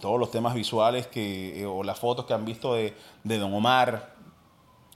todos 0.00 0.18
los 0.18 0.30
temas 0.30 0.54
visuales 0.54 1.06
que, 1.06 1.60
eh, 1.60 1.66
o 1.66 1.82
las 1.82 1.98
fotos 1.98 2.24
que 2.24 2.34
han 2.34 2.44
visto 2.44 2.74
de, 2.74 2.94
Don 3.22 3.52
Omar. 3.52 4.14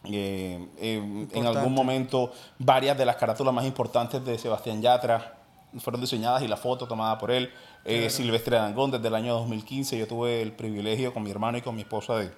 Eh, 0.05 1.29
en 1.33 1.47
algún 1.47 1.75
momento, 1.75 2.33
varias 2.59 2.97
de 2.97 3.05
las 3.05 3.17
carátulas 3.17 3.53
más 3.53 3.65
importantes 3.65 4.25
de 4.25 4.39
Sebastián 4.39 4.81
Yatra 4.81 5.39
fueron 5.81 6.01
diseñadas 6.01 6.43
y 6.43 6.49
la 6.49 6.57
foto 6.57 6.87
tomada 6.87 7.19
por 7.19 7.31
él. 7.31 7.53
Eh, 7.85 8.09
Silvestre 8.11 8.57
Dangón, 8.57 8.91
desde 8.91 9.09
el 9.09 9.15
año 9.15 9.35
2015, 9.35 9.99
yo 9.99 10.07
tuve 10.07 10.43
el 10.43 10.53
privilegio 10.53 11.13
con 11.13 11.23
mi 11.23 11.31
hermano 11.31 11.59
y 11.59 11.63
con 11.63 11.75
mi 11.75 11.83
esposa 11.83 12.17
de, 12.17 12.31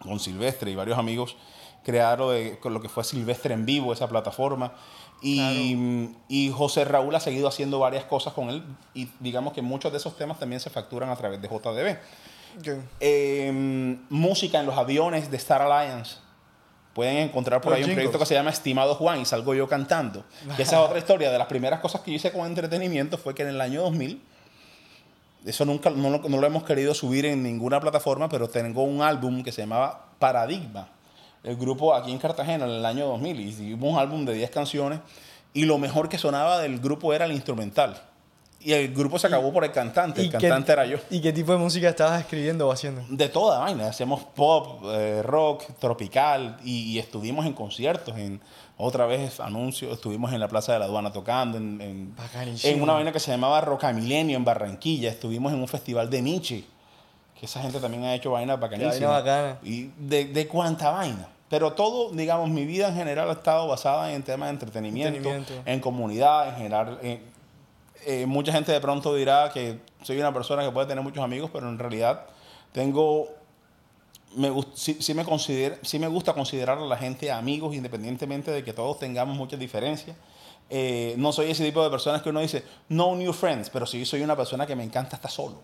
con 0.00 0.18
Silvestre 0.18 0.70
y 0.70 0.74
varios 0.74 0.98
amigos, 0.98 1.36
crear 1.84 2.20
con 2.60 2.72
lo 2.72 2.80
que 2.80 2.88
fue 2.88 3.04
Silvestre 3.04 3.54
en 3.54 3.66
vivo, 3.66 3.92
esa 3.92 4.08
plataforma. 4.08 4.72
Y, 5.20 6.52
José 6.54 6.84
Raúl 6.84 7.14
ha 7.14 7.20
seguido 7.20 7.48
haciendo 7.48 7.78
varias 7.78 8.04
cosas 8.04 8.32
con 8.32 8.50
él 8.50 8.62
y 8.94 9.08
digamos 9.20 9.52
que 9.52 9.62
muchos 9.62 9.90
de 9.92 9.98
esos 9.98 10.16
temas 10.16 10.38
también 10.38 10.60
se 10.60 10.70
facturan 10.70 11.10
a 11.10 11.16
través 11.16 11.40
de 11.40 11.48
JDB. 11.48 11.98
Em, 13.00 13.98
música 14.08 14.60
en 14.60 14.66
los 14.66 14.76
aviones 14.76 15.30
de 15.30 15.36
Star 15.36 15.62
Alliance. 15.62 16.16
pueden 16.94 17.18
encontrar 17.18 17.60
por 17.60 17.72
ahí 17.72 17.84
un 17.84 17.92
proyecto 17.92 18.18
que 18.18 18.26
se 18.26 18.34
llama 18.34 18.50
Estimado 18.50 18.96
Juan 18.96 19.20
y 19.20 19.24
salgo 19.24 19.54
yo 19.54 19.68
cantando. 19.68 20.24
esa 20.58 20.80
es 20.80 20.84
otra 20.84 20.98
historia. 20.98 21.30
De 21.30 21.38
las 21.38 21.46
primeras 21.46 21.78
cosas 21.78 22.00
que 22.00 22.10
yo 22.10 22.16
hice 22.16 22.32
con 22.32 22.44
entretenimiento 22.44 23.18
fue 23.18 23.34
que 23.34 23.42
en 23.42 23.50
el 23.50 23.60
año 23.60 23.82
2000, 23.82 24.20
eso 25.46 25.64
nunca 25.64 25.90
no 25.90 26.18
lo 26.18 26.46
hemos 26.46 26.64
querido 26.64 26.94
subir 26.94 27.24
en 27.26 27.44
ninguna 27.44 27.80
plataforma, 27.80 28.28
pero 28.28 28.48
tengo 28.48 28.82
un 28.82 29.02
álbum 29.02 29.44
que 29.44 29.52
se 29.52 29.62
llamaba 29.62 30.08
Paradigma. 30.18 30.88
El 31.48 31.56
grupo 31.56 31.94
aquí 31.94 32.12
en 32.12 32.18
Cartagena 32.18 32.66
en 32.66 32.72
el 32.72 32.84
año 32.84 33.06
2000 33.06 33.40
y 33.40 33.44
hicimos 33.44 33.92
un 33.92 33.98
álbum 33.98 34.26
de 34.26 34.34
10 34.34 34.50
canciones 34.50 35.00
y 35.54 35.64
lo 35.64 35.78
mejor 35.78 36.10
que 36.10 36.18
sonaba 36.18 36.60
del 36.60 36.78
grupo 36.78 37.14
era 37.14 37.24
el 37.24 37.32
instrumental. 37.32 38.02
Y 38.60 38.72
el 38.72 38.92
grupo 38.92 39.18
se 39.18 39.28
acabó 39.28 39.50
por 39.50 39.64
el 39.64 39.72
cantante. 39.72 40.20
El 40.20 40.30
cantante 40.30 40.72
era 40.72 40.84
yo. 40.84 40.98
¿Y 41.08 41.22
qué 41.22 41.32
tipo 41.32 41.52
de 41.52 41.58
música 41.58 41.88
estabas 41.88 42.20
escribiendo 42.20 42.68
o 42.68 42.72
haciendo? 42.72 43.02
De 43.08 43.30
toda 43.30 43.60
vaina. 43.60 43.86
Hacíamos 43.86 44.24
pop, 44.24 44.82
eh, 44.88 45.22
rock, 45.22 45.62
tropical. 45.78 46.58
Y, 46.64 46.98
estuvimos 46.98 47.46
en 47.46 47.54
conciertos. 47.54 48.18
En, 48.18 48.40
otra 48.76 49.06
vez 49.06 49.40
anuncios. 49.40 49.92
Estuvimos 49.92 50.32
en 50.34 50.40
la 50.40 50.48
Plaza 50.48 50.74
de 50.74 50.80
la 50.80 50.84
Aduana 50.84 51.12
tocando. 51.12 51.56
En, 51.56 51.80
en, 51.80 52.14
en 52.62 52.82
una 52.82 52.92
vaina 52.92 53.10
que 53.10 53.20
se 53.20 53.30
llamaba 53.30 53.60
Roca 53.62 53.90
Milenio 53.92 54.36
en 54.36 54.44
Barranquilla. 54.44 55.08
Estuvimos 55.08 55.52
en 55.52 55.60
un 55.60 55.68
festival 55.68 56.10
de 56.10 56.20
Nietzsche. 56.20 56.64
Que 57.40 57.46
esa 57.46 57.62
gente 57.62 57.78
también 57.78 58.04
ha 58.04 58.14
hecho 58.14 58.32
vainas 58.32 58.60
bacanísimas. 58.60 59.24
Vaina 59.24 59.58
Y 59.62 59.92
de, 59.96 60.26
de 60.26 60.46
cuánta 60.48 60.90
vaina. 60.90 61.28
Pero 61.48 61.72
todo, 61.72 62.10
digamos, 62.10 62.50
mi 62.50 62.64
vida 62.64 62.88
en 62.88 62.94
general 62.94 63.30
ha 63.30 63.32
estado 63.32 63.66
basada 63.66 64.12
en 64.12 64.22
temas 64.22 64.48
de 64.48 64.52
entretenimiento, 64.52 65.30
en 65.64 65.80
comunidad, 65.80 66.48
en 66.50 66.56
general. 66.56 66.98
Eh, 68.04 68.26
mucha 68.26 68.52
gente 68.52 68.70
de 68.72 68.80
pronto 68.80 69.14
dirá 69.14 69.50
que 69.52 69.80
soy 70.02 70.18
una 70.18 70.32
persona 70.32 70.62
que 70.62 70.70
puede 70.70 70.86
tener 70.86 71.02
muchos 71.02 71.22
amigos, 71.22 71.50
pero 71.52 71.68
en 71.68 71.78
realidad 71.78 72.26
tengo. 72.72 73.28
Me, 74.36 74.52
sí, 74.74 75.14
me 75.14 75.24
considero, 75.24 75.76
sí 75.82 75.98
me 75.98 76.06
gusta 76.06 76.34
considerar 76.34 76.76
a 76.76 76.82
la 76.82 76.98
gente 76.98 77.32
amigos, 77.32 77.74
independientemente 77.74 78.50
de 78.50 78.62
que 78.62 78.74
todos 78.74 78.98
tengamos 78.98 79.36
muchas 79.36 79.58
diferencias. 79.58 80.16
Eh, 80.70 81.14
no 81.16 81.32
soy 81.32 81.50
ese 81.50 81.64
tipo 81.64 81.82
de 81.82 81.88
personas 81.88 82.20
que 82.20 82.28
uno 82.28 82.40
dice, 82.40 82.62
no 82.90 83.16
new 83.16 83.32
friends, 83.32 83.70
pero 83.70 83.86
sí 83.86 84.04
soy 84.04 84.20
una 84.20 84.36
persona 84.36 84.66
que 84.66 84.76
me 84.76 84.84
encanta 84.84 85.16
estar 85.16 85.30
solo. 85.30 85.56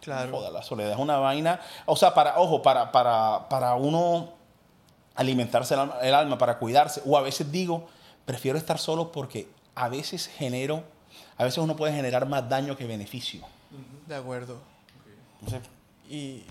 Claro. 0.00 0.30
Joder, 0.30 0.52
la 0.52 0.62
soledad 0.62 0.92
es 0.92 0.98
una 0.98 1.18
vaina. 1.18 1.60
O 1.84 1.96
sea, 1.96 2.14
para, 2.14 2.38
ojo, 2.38 2.62
para, 2.62 2.90
para, 2.90 3.46
para 3.50 3.74
uno 3.74 4.37
alimentarse 5.18 5.74
el 5.74 6.14
alma, 6.14 6.38
para 6.38 6.58
cuidarse. 6.58 7.02
O 7.04 7.18
a 7.18 7.22
veces 7.22 7.50
digo, 7.50 7.88
prefiero 8.24 8.56
estar 8.56 8.78
solo 8.78 9.10
porque 9.10 9.48
a 9.74 9.88
veces 9.88 10.28
genero, 10.28 10.84
a 11.36 11.44
veces 11.44 11.58
uno 11.58 11.74
puede 11.74 11.92
generar 11.92 12.26
más 12.26 12.48
daño 12.48 12.76
que 12.76 12.86
beneficio. 12.86 13.42
De 14.06 14.14
acuerdo. 14.14 14.58
Y 16.08 16.44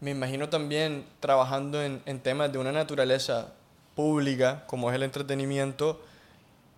me 0.00 0.12
imagino 0.12 0.48
también 0.48 1.04
trabajando 1.20 1.82
en, 1.82 2.02
en, 2.06 2.18
temas 2.18 2.50
de 2.50 2.58
una 2.58 2.72
naturaleza 2.72 3.52
pública, 3.94 4.64
como 4.66 4.88
es 4.88 4.96
el 4.96 5.02
entretenimiento, 5.02 6.02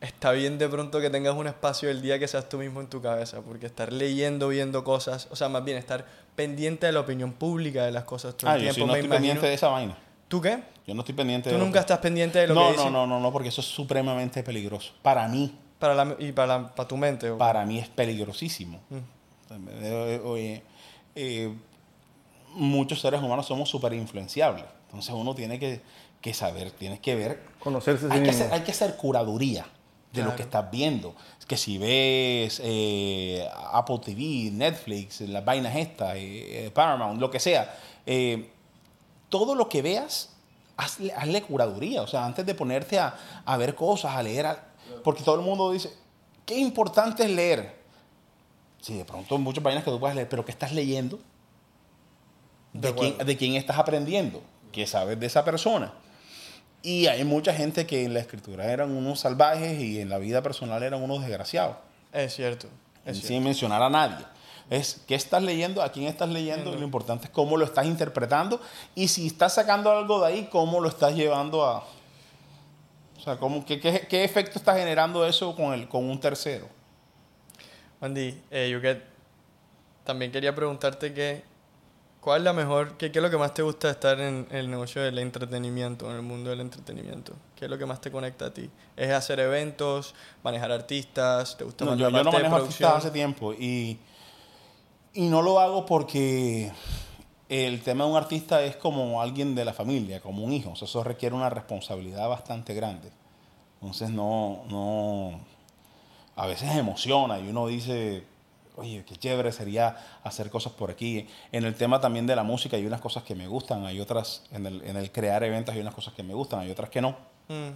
está 0.01 0.33
bien 0.33 0.59
de 0.59 0.69
pronto 0.69 1.01
que 1.01 1.11
tengas 1.11 1.35
un 1.37 1.47
espacio 1.47 1.89
del 1.89 2.03
día 2.03 2.19
que 2.19 2.27
seas 2.27 2.49
tú 2.49 2.59
mismo 2.59 2.81
en 2.81 2.89
tu 2.89 3.01
cabeza, 3.01 3.41
porque 3.41 3.67
estar 3.67 3.93
leyendo, 3.93 4.49
viendo 4.49 4.83
cosas, 4.83 5.29
o 5.31 5.37
sea, 5.37 5.49
más 5.49 5.65
bien 5.65 5.79
estar 5.79 6.07
pendiente 6.35 6.87
de 6.87 6.93
la 6.93 7.01
opinión 7.01 7.33
pública 7.33 7.85
de 7.85 7.93
las 7.93 8.03
cosas 8.03 8.37
todo 8.37 8.51
el 8.51 8.57
ah, 8.57 8.61
tiempo. 8.61 8.81
Yo 8.81 8.87
no 8.87 8.95
estoy 8.95 9.09
pendiente 9.09 9.47
de 9.47 9.55
esa 9.55 9.69
vaina. 9.69 9.97
¿Tú 10.29 10.41
qué? 10.41 10.76
Yo 10.87 10.95
no 10.95 11.01
estoy 11.01 11.15
pendiente 11.15 11.51
¿Tú 11.51 11.59
nunca 11.59 11.81
estás 11.81 11.99
pendiente 11.99 12.39
de 12.39 12.47
lo 12.47 12.55
no, 12.55 12.71
que 12.71 12.77
No, 12.77 12.91
no, 12.91 13.07
no, 13.07 13.19
no, 13.19 13.33
porque 13.33 13.49
eso 13.49 13.61
es 13.61 13.67
supremamente 13.67 14.43
peligroso. 14.43 14.93
Para 15.03 15.27
mí. 15.27 15.53
Para 15.79 15.95
la, 15.95 16.17
¿Y 16.19 16.33
para, 16.33 16.75
para 16.75 16.89
tu 16.89 16.97
mente? 16.97 17.31
Para 17.33 17.67
mí 17.67 17.79
es 17.79 17.89
peligrosísimo. 17.89 18.81
Mm. 18.89 20.25
Oye, 20.25 20.63
eh, 21.15 21.53
muchos 22.55 23.01
seres 23.01 23.21
humanos 23.21 23.47
somos 23.47 23.69
súper 23.69 23.93
influenciables. 23.95 24.65
Entonces 24.87 25.13
uno 25.15 25.35
tiene 25.35 25.59
que, 25.59 25.81
que, 26.21 26.33
saber, 26.33 26.71
tienes 26.71 27.01
que 27.01 27.15
ver. 27.17 27.43
Conocerse. 27.59 28.07
Hay, 28.11 28.23
que 28.23 28.31
hacer, 28.31 28.53
hay 28.53 28.61
que 28.63 28.71
hacer 28.71 28.97
curaduría 28.97 29.67
de 30.13 30.23
lo 30.23 30.35
que 30.35 30.43
estás 30.43 30.71
viendo. 30.71 31.15
Que 31.47 31.57
si 31.57 31.79
ves 31.79 32.61
eh, 32.65 33.47
Apple 33.73 33.99
TV, 34.05 34.51
Netflix, 34.53 35.21
las 35.21 35.45
vainas 35.45 35.77
estas, 35.77 36.15
eh, 36.17 36.71
Paramount, 36.73 37.21
lo 37.21 37.31
que 37.31 37.39
sea 37.39 37.77
todo 39.29 39.55
lo 39.55 39.69
que 39.69 39.83
veas, 39.83 40.36
hazle, 40.77 41.43
curaduría. 41.43 42.03
O 42.03 42.07
sea, 42.07 42.25
antes 42.25 42.45
de 42.45 42.55
ponerte 42.55 42.99
a, 42.99 43.57
ver 43.59 43.75
cosas, 43.75 44.15
a 44.15 44.23
leer, 44.23 44.47
porque 45.03 45.23
todo 45.23 45.37
el 45.37 45.43
mundo 45.43 45.73
dice, 45.73 45.93
qué 46.45 46.59
importante 46.59 47.25
es 47.25 47.31
leer. 47.31 47.77
Sí, 48.81 48.97
de 48.97 49.05
pronto 49.05 49.39
muchas 49.39 49.65
páginas 49.65 49.85
que 49.85 49.91
tú 49.91 49.99
puedes 49.99 50.15
leer, 50.15 50.29
pero 50.29 50.45
¿qué 50.45 50.53
estás 50.53 50.73
leyendo? 50.73 51.19
¿De, 52.73 52.95
quién, 52.95 53.19
¿De 53.19 53.37
quién 53.37 53.55
estás 53.55 53.79
aprendiendo? 53.79 54.43
¿Qué 54.71 54.87
sabes 54.87 55.19
de 55.19 55.27
esa 55.27 55.45
persona? 55.45 55.93
Y 56.83 57.07
hay 57.07 57.25
mucha 57.25 57.53
gente 57.55 57.87
que 57.87 58.05
en 58.05 58.15
la 58.15 58.21
escritura 58.21 58.71
eran 58.71 58.93
unos 58.93 59.21
salvajes 59.21 59.81
y 59.81 60.01
en 60.01 60.09
la 60.09 60.19
vida 60.19 60.43
personal 60.43 60.83
eran 60.83 61.03
unos 61.03 61.21
desgraciados. 61.21 61.77
Es 62.13 62.35
cierto. 62.35 62.69
sin 63.13 63.43
mencionar 63.43 63.83
a 63.83 63.91
nadie 63.91 64.25
es 64.71 65.03
qué 65.07 65.15
estás 65.15 65.43
leyendo, 65.43 65.83
a 65.83 65.93
quién 65.93 66.07
estás 66.07 66.29
leyendo, 66.29 66.73
y 66.73 66.79
lo 66.79 66.85
importante 66.85 67.27
es 67.27 67.31
cómo 67.31 67.57
lo 67.57 67.65
estás 67.65 67.87
interpretando 67.87 68.61
y 68.95 69.09
si 69.09 69.27
estás 69.27 69.55
sacando 69.55 69.91
algo 69.91 70.21
de 70.21 70.27
ahí, 70.27 70.49
cómo 70.51 70.81
lo 70.81 70.89
estás 70.89 71.15
llevando 71.15 71.65
a... 71.65 71.85
O 73.19 73.21
sea, 73.21 73.39
cómo, 73.39 73.65
qué, 73.65 73.81
qué, 73.81 74.25
efecto 74.25 74.59
está 74.59 74.75
generando 74.75 75.27
eso 75.27 75.55
con, 75.57 75.73
el, 75.73 75.89
con 75.89 76.09
un 76.09 76.21
tercero? 76.21 76.69
Andy, 78.01 78.41
eh, 78.51 78.69
yo 78.71 78.81
que 78.81 79.03
también 80.05 80.31
quería 80.31 80.55
preguntarte 80.55 81.13
que, 81.15 81.43
¿cuál 82.21 82.43
es 82.43 82.45
la 82.45 82.53
mejor, 82.53 82.97
qué, 82.99 83.11
qué, 83.11 83.19
es 83.19 83.23
lo 83.23 83.31
que 83.31 83.39
más 83.39 83.55
te 83.55 83.63
gusta 83.63 83.89
de 83.89 83.93
estar 83.93 84.21
en, 84.21 84.47
el 84.51 84.71
negocio 84.71 85.03
del 85.03 85.19
entretenimiento, 85.19 86.09
en 86.11 86.17
el 86.17 86.23
mundo 86.23 86.51
del 86.51 86.61
entretenimiento? 86.61 87.33
¿Qué 87.57 87.65
es 87.65 87.71
lo 87.71 87.79
que 87.79 87.87
más 87.87 88.01
te 88.01 88.13
conecta 88.13 88.47
a 88.47 88.55
ti? 88.55 88.71
¿Es 88.97 89.11
hacer 89.13 89.41
eventos, 89.41 90.15
manejar 90.45 90.71
artistas? 90.71 91.57
¿Te 91.57 91.65
gusta 91.65 91.85
no, 91.85 91.97
yo, 91.97 92.11
yo 92.11 92.23
no 92.23 92.31
manejo 92.31 92.57
artistas 92.57 92.97
hace 92.97 93.11
tiempo 93.11 93.53
y 93.55 93.99
y 95.17 95.29
no 95.29 95.41
lo 95.41 95.59
hago 95.59 95.87
porque 95.87 96.71
el 97.49 97.83
tema 97.83 98.05
de 98.05 98.11
un 98.11 98.17
artista 98.19 98.63
es 98.63 98.77
como 98.77 99.23
alguien 99.23 99.55
de 99.55 99.65
la 99.65 99.73
familia, 99.73 100.21
como 100.21 100.45
un 100.45 100.53
hijo. 100.53 100.75
eso 100.75 101.03
requiere 101.03 101.35
una 101.35 101.49
responsabilidad 101.49 102.29
bastante 102.29 102.75
grande. 102.75 103.11
Entonces 103.81 104.11
no, 104.11 104.65
no, 104.69 105.41
a 106.37 106.47
veces 106.47 106.77
emociona 106.77 107.39
y 107.39 107.49
uno 107.49 107.67
dice, 107.67 108.25
oye, 108.77 109.05
qué 109.07 109.17
chévere 109.17 109.53
sería 109.53 109.97
hacer 110.23 110.51
cosas 110.51 110.75
por 110.75 110.91
aquí. 110.91 111.27
En 111.51 111.65
el 111.65 111.75
tema 111.77 111.99
también 111.99 112.27
de 112.27 112.37
la 112.37 112.43
música 112.43 112.77
hay 112.77 112.85
unas 112.85 113.01
cosas 113.01 113.23
que 113.23 113.35
me 113.35 113.49
gustan, 113.49 113.87
hay 113.87 114.01
otras, 114.01 114.45
en 114.53 114.67
el, 114.67 114.83
en 114.83 114.99
el 114.99 115.11
crear 115.13 115.43
eventos 115.45 115.75
hay 115.75 115.81
unas 115.81 115.95
cosas 115.95 116.13
que 116.13 116.23
me 116.23 116.35
gustan, 116.35 116.61
hay 116.61 116.71
otras 116.71 116.91
que 116.91 117.01
no. 117.01 117.17
Mm. 117.49 117.71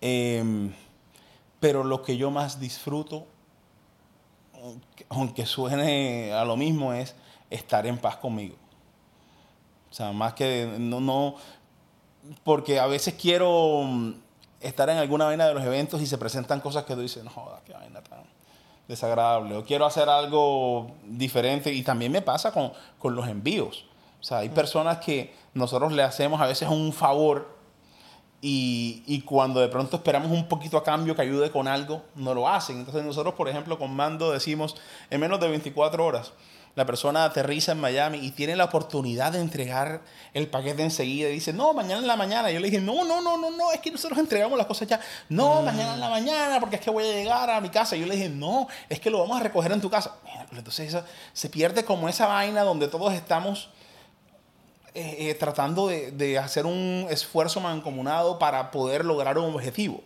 Em, 0.00 0.72
pero 1.58 1.82
lo 1.82 2.02
que 2.02 2.16
yo 2.16 2.30
más 2.30 2.60
disfruto 2.60 3.26
aunque 5.08 5.46
suene 5.46 6.32
a 6.32 6.44
lo 6.44 6.56
mismo, 6.56 6.92
es 6.92 7.14
estar 7.50 7.86
en 7.86 7.98
paz 7.98 8.16
conmigo. 8.16 8.56
O 9.90 9.94
sea, 9.94 10.12
más 10.12 10.34
que 10.34 10.76
no, 10.78 11.00
no, 11.00 11.34
porque 12.44 12.78
a 12.78 12.86
veces 12.86 13.14
quiero 13.14 13.82
mm, 13.84 14.12
estar 14.60 14.88
en 14.88 14.98
alguna 14.98 15.24
vaina 15.24 15.46
de 15.46 15.54
los 15.54 15.64
eventos 15.64 16.00
y 16.00 16.06
se 16.06 16.18
presentan 16.18 16.60
cosas 16.60 16.84
que 16.84 16.94
tú 16.94 17.00
dices, 17.00 17.24
no 17.24 17.30
jodas, 17.30 17.60
qué 17.64 17.72
vaina 17.72 18.00
tan 18.02 18.20
desagradable. 18.86 19.56
O 19.56 19.64
quiero 19.64 19.86
hacer 19.86 20.08
algo 20.08 20.92
diferente 21.04 21.72
y 21.72 21.82
también 21.82 22.12
me 22.12 22.22
pasa 22.22 22.52
con, 22.52 22.72
con 22.98 23.14
los 23.14 23.26
envíos. 23.26 23.86
O 24.20 24.22
sea, 24.22 24.38
hay 24.38 24.48
mm. 24.48 24.54
personas 24.54 24.98
que 24.98 25.34
nosotros 25.54 25.92
le 25.92 26.02
hacemos 26.02 26.40
a 26.40 26.46
veces 26.46 26.68
un 26.68 26.92
favor 26.92 27.59
y, 28.42 29.22
cuando 29.26 29.60
de 29.60 29.68
pronto 29.68 29.96
esperamos 29.96 30.30
un 30.30 30.48
poquito 30.48 30.78
a 30.78 30.84
cambio 30.84 31.14
que 31.14 31.22
ayude 31.22 31.50
con 31.50 31.68
algo, 31.68 32.02
no 32.14 32.34
lo 32.34 32.48
hacen. 32.48 32.78
Entonces 32.78 33.04
nosotros, 33.04 33.34
por 33.34 33.48
ejemplo, 33.48 33.78
con 33.78 33.94
Mando 33.94 34.30
decimos, 34.30 34.76
en 35.10 35.20
menos 35.20 35.40
de 35.40 35.48
24 35.48 36.04
horas, 36.04 36.32
la 36.74 36.86
persona 36.86 37.24
aterriza 37.24 37.72
en 37.72 37.80
Miami 37.80 38.18
y 38.18 38.30
tiene 38.30 38.56
la 38.56 38.64
oportunidad 38.64 39.32
de 39.32 39.40
entregar 39.40 40.00
el 40.32 40.46
paquete 40.46 40.82
enseguida 40.82 41.28
y 41.28 41.32
dice, 41.32 41.52
no, 41.52 41.74
mañana 41.74 42.00
en 42.00 42.06
la 42.06 42.16
mañana. 42.16 42.50
Yo 42.50 42.60
le 42.60 42.70
dije, 42.70 42.80
no, 42.80 43.04
no, 43.04 43.20
no, 43.20 43.36
no, 43.36 43.50
no, 43.50 43.72
es 43.72 43.80
que 43.80 43.90
nosotros 43.90 44.18
entregamos 44.18 44.56
las 44.56 44.66
cosas 44.66 44.88
ya. 44.88 45.00
No, 45.28 45.60
mm. 45.60 45.64
mañana 45.64 45.94
en 45.94 46.00
la 46.00 46.08
mañana, 46.08 46.60
porque 46.60 46.76
es 46.76 46.82
que 46.82 46.90
voy 46.90 47.04
a 47.04 47.12
llegar 47.12 47.50
a 47.50 47.60
mi 47.60 47.68
casa. 47.68 47.96
Yo 47.96 48.06
le 48.06 48.14
dije, 48.14 48.30
no, 48.30 48.68
es 48.88 49.00
que 49.00 49.10
lo 49.10 49.18
vamos 49.18 49.38
a 49.38 49.42
recoger 49.42 49.72
en 49.72 49.80
tu 49.80 49.90
casa. 49.90 50.16
Entonces 50.52 50.96
se 51.32 51.48
pierde 51.50 51.84
como 51.84 52.08
esa 52.08 52.26
vaina 52.26 52.62
donde 52.62 52.88
todos 52.88 53.12
estamos 53.12 53.68
eh, 54.92 55.30
eh, 55.30 55.34
tratando 55.34 55.86
de, 55.86 56.38
hacer 56.38 56.66
un 56.66 57.06
esfuerzo 57.10 57.60
mancomunado 57.60 58.40
para 58.40 58.72
poder 58.72 59.04
lograr 59.04 59.38
un 59.38 59.54
objetivo. 59.54 60.02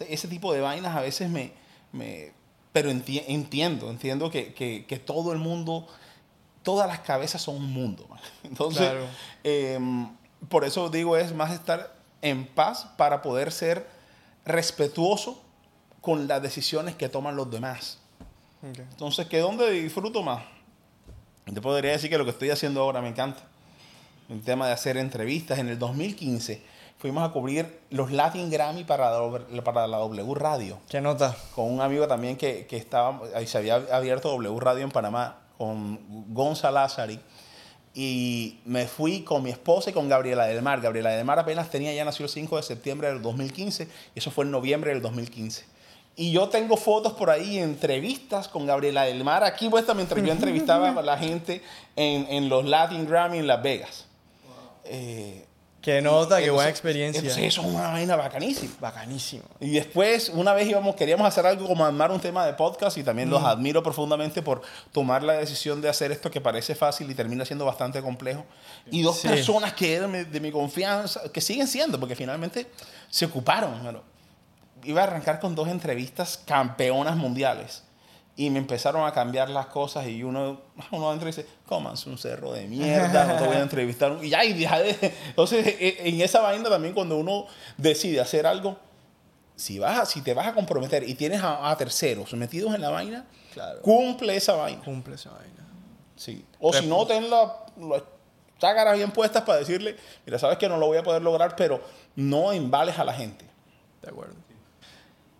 ese 0.00 0.28
tipo 0.28 0.52
de 0.52 0.60
vainas 0.60 0.94
a 0.94 1.00
veces 1.00 1.30
me... 1.30 1.52
me 1.92 2.32
pero 2.72 2.90
entiendo, 2.90 3.90
entiendo 3.90 4.30
que, 4.30 5.02
todo 5.04 5.32
el 5.32 5.38
mundo, 5.38 5.86
todas 6.62 6.88
las 6.88 7.00
cabezas 7.00 7.42
son 7.42 7.56
un 7.56 7.72
mundo. 7.72 8.06
Entonces, 8.42 8.90
em, 9.44 10.08
por 10.48 10.64
eso 10.64 10.88
digo, 10.88 11.16
es 11.16 11.34
más 11.34 11.52
estar 11.52 11.94
en 12.22 12.46
paz 12.46 12.86
para 12.96 13.20
poder 13.20 13.52
ser 13.52 13.86
respetuoso 14.44 15.42
con 16.00 16.28
las 16.28 16.42
decisiones 16.42 16.96
que 16.96 17.08
toman 17.08 17.36
los 17.36 17.50
demás. 17.50 17.98
Entonces, 18.62 19.26
¿qué 19.26 19.38
dónde 19.40 19.70
disfruto 19.70 20.22
más? 20.22 20.42
Te 21.52 21.60
podría 21.60 21.92
decir 21.92 22.08
que 22.08 22.16
lo 22.16 22.24
que 22.24 22.30
estoy 22.30 22.50
haciendo 22.50 22.80
ahora 22.80 23.02
me 23.02 23.08
encanta 23.08 23.51
el 24.32 24.42
tema 24.42 24.66
de 24.66 24.72
hacer 24.72 24.96
entrevistas. 24.96 25.58
En 25.58 25.68
el 25.68 25.78
2015 25.78 26.62
fuimos 26.98 27.28
a 27.28 27.32
cubrir 27.32 27.80
los 27.90 28.10
Latin 28.12 28.50
Grammy 28.50 28.84
para 28.84 29.10
la, 29.10 29.64
para 29.64 29.86
la 29.86 29.98
W 29.98 30.34
Radio. 30.34 30.78
¿Qué 30.88 31.00
nota? 31.00 31.36
Con 31.54 31.70
un 31.70 31.80
amigo 31.80 32.08
también 32.08 32.36
que, 32.36 32.66
que 32.66 32.76
estaba, 32.76 33.20
ahí 33.34 33.46
se 33.46 33.58
había 33.58 33.76
abierto 33.92 34.30
W 34.30 34.58
Radio 34.60 34.84
en 34.84 34.90
Panamá, 34.90 35.38
con 35.58 35.98
Gonzalo 36.32 36.74
Lázari. 36.74 37.20
Y 37.94 38.60
me 38.64 38.86
fui 38.86 39.20
con 39.20 39.42
mi 39.42 39.50
esposa 39.50 39.90
y 39.90 39.92
con 39.92 40.08
Gabriela 40.08 40.46
del 40.46 40.62
Mar. 40.62 40.80
Gabriela 40.80 41.10
del 41.10 41.26
Mar 41.26 41.38
apenas 41.38 41.68
tenía, 41.68 41.92
ya 41.92 42.06
nació 42.06 42.24
el 42.24 42.30
5 42.30 42.56
de 42.56 42.62
septiembre 42.62 43.08
del 43.08 43.20
2015, 43.20 43.86
y 44.14 44.18
eso 44.18 44.30
fue 44.30 44.46
en 44.46 44.50
noviembre 44.50 44.92
del 44.92 45.02
2015. 45.02 45.66
Y 46.16 46.32
yo 46.32 46.48
tengo 46.48 46.78
fotos 46.78 47.12
por 47.12 47.28
ahí, 47.28 47.58
entrevistas 47.58 48.48
con 48.48 48.66
Gabriela 48.66 49.02
del 49.02 49.22
Mar, 49.24 49.44
aquí 49.44 49.68
puesta 49.68 49.92
mientras 49.92 50.24
yo 50.24 50.32
entrevistaba 50.32 50.88
a 50.90 51.02
la 51.02 51.18
gente 51.18 51.62
en, 51.96 52.26
en 52.30 52.48
los 52.48 52.64
Latin 52.64 53.06
Grammy 53.06 53.38
en 53.38 53.46
Las 53.46 53.62
Vegas. 53.62 54.06
Eh, 54.84 55.46
Qué 55.82 56.00
nota, 56.00 56.40
qué 56.40 56.50
buena 56.50 56.70
experiencia. 56.70 57.18
Entonces 57.18 57.44
eso 57.44 57.60
es 57.62 57.66
una 57.66 57.88
vaina 57.88 58.14
bacanísima. 58.14 58.72
Bacanísimo. 58.78 59.42
Y 59.58 59.70
después, 59.70 60.28
una 60.28 60.54
vez 60.54 60.68
íbamos, 60.68 60.94
queríamos 60.94 61.26
hacer 61.26 61.44
algo 61.44 61.66
como 61.66 61.84
armar 61.84 62.12
un 62.12 62.20
tema 62.20 62.46
de 62.46 62.52
podcast 62.52 62.96
y 62.98 63.02
también 63.02 63.28
los 63.28 63.42
admiro 63.42 63.82
profundamente 63.82 64.42
por 64.42 64.62
tomar 64.92 65.24
la 65.24 65.32
decisión 65.32 65.80
de 65.80 65.88
hacer 65.88 66.12
esto 66.12 66.30
que 66.30 66.40
parece 66.40 66.76
fácil 66.76 67.10
y 67.10 67.14
termina 67.14 67.44
siendo 67.44 67.64
bastante 67.64 68.00
complejo. 68.00 68.44
Y 68.92 69.02
dos 69.02 69.18
personas 69.18 69.72
que 69.72 69.94
eran 69.94 70.30
de 70.30 70.40
mi 70.40 70.52
confianza, 70.52 71.20
que 71.32 71.40
siguen 71.40 71.66
siendo, 71.66 71.98
porque 71.98 72.14
finalmente 72.14 72.70
se 73.10 73.24
ocuparon. 73.24 73.82
Bueno, 73.82 74.02
iba 74.84 75.00
a 75.00 75.04
arrancar 75.04 75.40
con 75.40 75.56
dos 75.56 75.66
entrevistas 75.66 76.40
campeonas 76.46 77.16
mundiales 77.16 77.82
y 78.34 78.48
me 78.48 78.58
empezaron 78.58 79.06
a 79.06 79.12
cambiar 79.12 79.50
las 79.50 79.66
cosas 79.66 80.06
y 80.06 80.22
uno, 80.22 80.60
uno 80.90 81.12
entra 81.12 81.28
y 81.28 81.32
dice, 81.32 81.46
cómanse 81.66 82.08
un 82.08 82.16
cerro 82.16 82.52
de 82.52 82.66
mierda, 82.66 83.26
no 83.26 83.36
te 83.36 83.46
voy 83.46 83.56
a 83.56 83.60
entrevistar. 83.60 84.16
Y 84.22 84.30
ya, 84.30 84.44
y 84.44 84.54
deja 84.54 84.78
de... 84.78 84.96
Entonces, 85.28 85.66
e, 85.66 85.88
e, 85.88 86.08
en 86.08 86.20
esa 86.20 86.40
vaina 86.40 86.68
también 86.68 86.94
cuando 86.94 87.16
uno 87.16 87.46
decide 87.76 88.20
hacer 88.20 88.46
algo, 88.46 88.78
si, 89.54 89.78
vas 89.78 90.08
si 90.08 90.22
te 90.22 90.32
vas 90.32 90.46
a 90.46 90.54
comprometer 90.54 91.06
y 91.06 91.14
tienes 91.14 91.40
a, 91.42 91.74
terceros 91.76 92.32
metidos 92.34 92.74
en 92.74 92.80
la 92.80 92.90
vaina, 92.90 93.26
cumple 93.82 94.34
esa 94.36 94.54
vaina. 94.54 94.82
Cumple 94.82 95.14
esa 95.14 95.30
vaina. 95.30 95.68
Sí. 96.16 96.44
O 96.58 96.72
si 96.72 96.86
no, 96.86 97.06
ten 97.06 97.28
las 97.28 97.52
chácaras 98.58 98.96
bien 98.96 99.10
puestas 99.10 99.42
para 99.42 99.58
decirle, 99.58 99.96
mira, 100.24 100.38
sabes 100.38 100.56
que 100.56 100.68
no 100.68 100.78
lo 100.78 100.86
voy 100.86 100.96
a 100.96 101.02
poder 101.02 101.20
lograr, 101.20 101.54
pero 101.54 101.80
no 102.16 102.52
embales 102.52 102.98
a 102.98 103.04
la 103.04 103.12
gente. 103.12 103.44
De 104.00 104.08
acuerdo. 104.08 104.34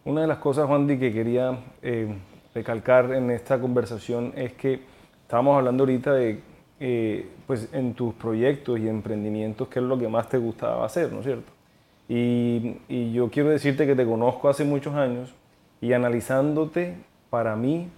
Una 0.05 0.22
de 0.22 0.26
las 0.26 0.38
cosas, 0.38 0.66
Juan 0.66 0.86
Di, 0.86 0.99
que 0.99 1.12
quería... 1.12 1.59
Eh, 1.80 2.18
recalcar 2.55 3.12
en 3.12 3.30
esta 3.30 3.61
conversación 3.61 4.32
es 4.36 4.53
que 4.53 4.80
estábamos 5.22 5.57
hablando 5.57 5.84
ahorita 5.84 6.12
de, 6.12 6.40
eh, 6.80 7.28
pues 7.46 7.68
en 7.72 7.94
tus 7.94 8.14
proyectos 8.14 8.78
y 8.78 8.88
emprendimientos, 8.88 9.68
qué 9.68 9.78
es 9.78 9.84
lo 9.84 9.98
que 9.98 10.09
más 10.09 10.28
te 10.28 10.38
gustaba 10.38 10.84
hacer, 10.84 11.12
¿no 11.12 11.20
es 11.20 11.24
cierto? 11.24 11.53
Y, 12.09 13.12
yo 13.12 13.30
quiero 13.30 13.50
decirte 13.50 13.86
que 13.86 13.94
te 13.94 14.05
conozco 14.05 14.48
hace 14.48 14.64
muchos 14.64 14.94
años 14.94 15.32
y 15.80 15.92
analizándote, 15.92 16.96
para 17.30 17.57
mí, 17.57 17.88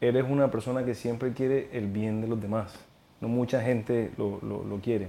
eres 0.00 0.24
una 0.28 0.50
persona 0.50 0.84
que 0.84 0.94
siempre 0.94 1.32
quiere 1.32 1.68
el 1.72 1.86
bien 1.88 2.20
de 2.20 2.28
los 2.28 2.40
demás. 2.40 2.78
No 3.20 3.28
mucha 3.28 3.60
gente 3.60 4.12
lo, 4.16 4.38
lo, 4.42 4.62
lo 4.62 4.76
quiere. 4.76 5.08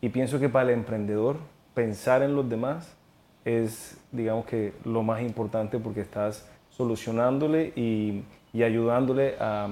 Y 0.00 0.08
pienso 0.08 0.40
que 0.40 0.48
para 0.48 0.70
el 0.70 0.78
emprendedor, 0.78 1.36
pensar 1.74 2.22
en 2.22 2.34
los 2.34 2.48
demás 2.48 2.96
es, 3.44 3.98
digamos 4.12 4.46
que, 4.46 4.72
lo 4.84 5.02
más 5.02 5.20
importante 5.22 5.78
porque 5.78 6.00
estás 6.00 6.48
solucionándole 6.80 7.74
y, 7.76 8.24
ayudándole 8.62 9.36
a, 9.38 9.68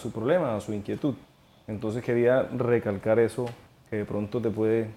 su 0.00 0.12
problema, 0.12 0.54
a 0.54 0.60
su 0.60 0.72
inquietud. 0.72 1.14
Entonces 1.66 2.04
quería 2.04 2.42
recalcar 2.42 3.18
eso 3.18 3.46
que 3.90 3.96
de 3.96 4.04
pronto 4.04 4.40
te 4.40 4.50
puede 4.50 4.88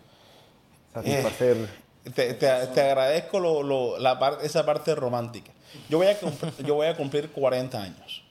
satisfacer. 0.93 1.67
Eh, 2.05 2.33
te, 2.33 2.81
agradezco 2.81 3.97
la 3.97 4.37
esa 4.43 4.63
parte 4.65 4.93
romántica. 4.93 5.51
Yo 5.89 5.97
voy, 5.97 6.07
a 6.07 6.17
yo 6.65 6.75
voy 6.75 6.87
a 6.87 6.95
cumplir 6.95 7.31
40 7.31 7.81
años 7.81 8.23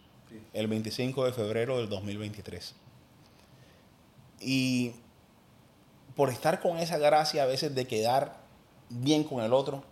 el 0.52 0.68
25 0.68 1.24
de 1.24 1.32
febrero 1.32 1.78
del 1.78 1.88
2023. 1.88 2.74
Y 4.40 4.92
por 6.14 6.30
estar 6.30 6.60
con 6.60 6.78
esa 6.78 6.96
gracia 6.96 7.42
a 7.42 7.46
veces 7.46 7.74
de 7.74 7.86
quedar 7.86 8.36
bien 8.88 9.24
con 9.24 9.42
el 9.42 9.52
otro, 9.52 9.82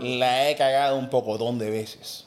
la 0.00 0.50
he 0.50 0.56
cagado 0.56 0.98
un 0.98 1.08
poco 1.08 1.38
de 1.38 1.70
veces 1.70 2.26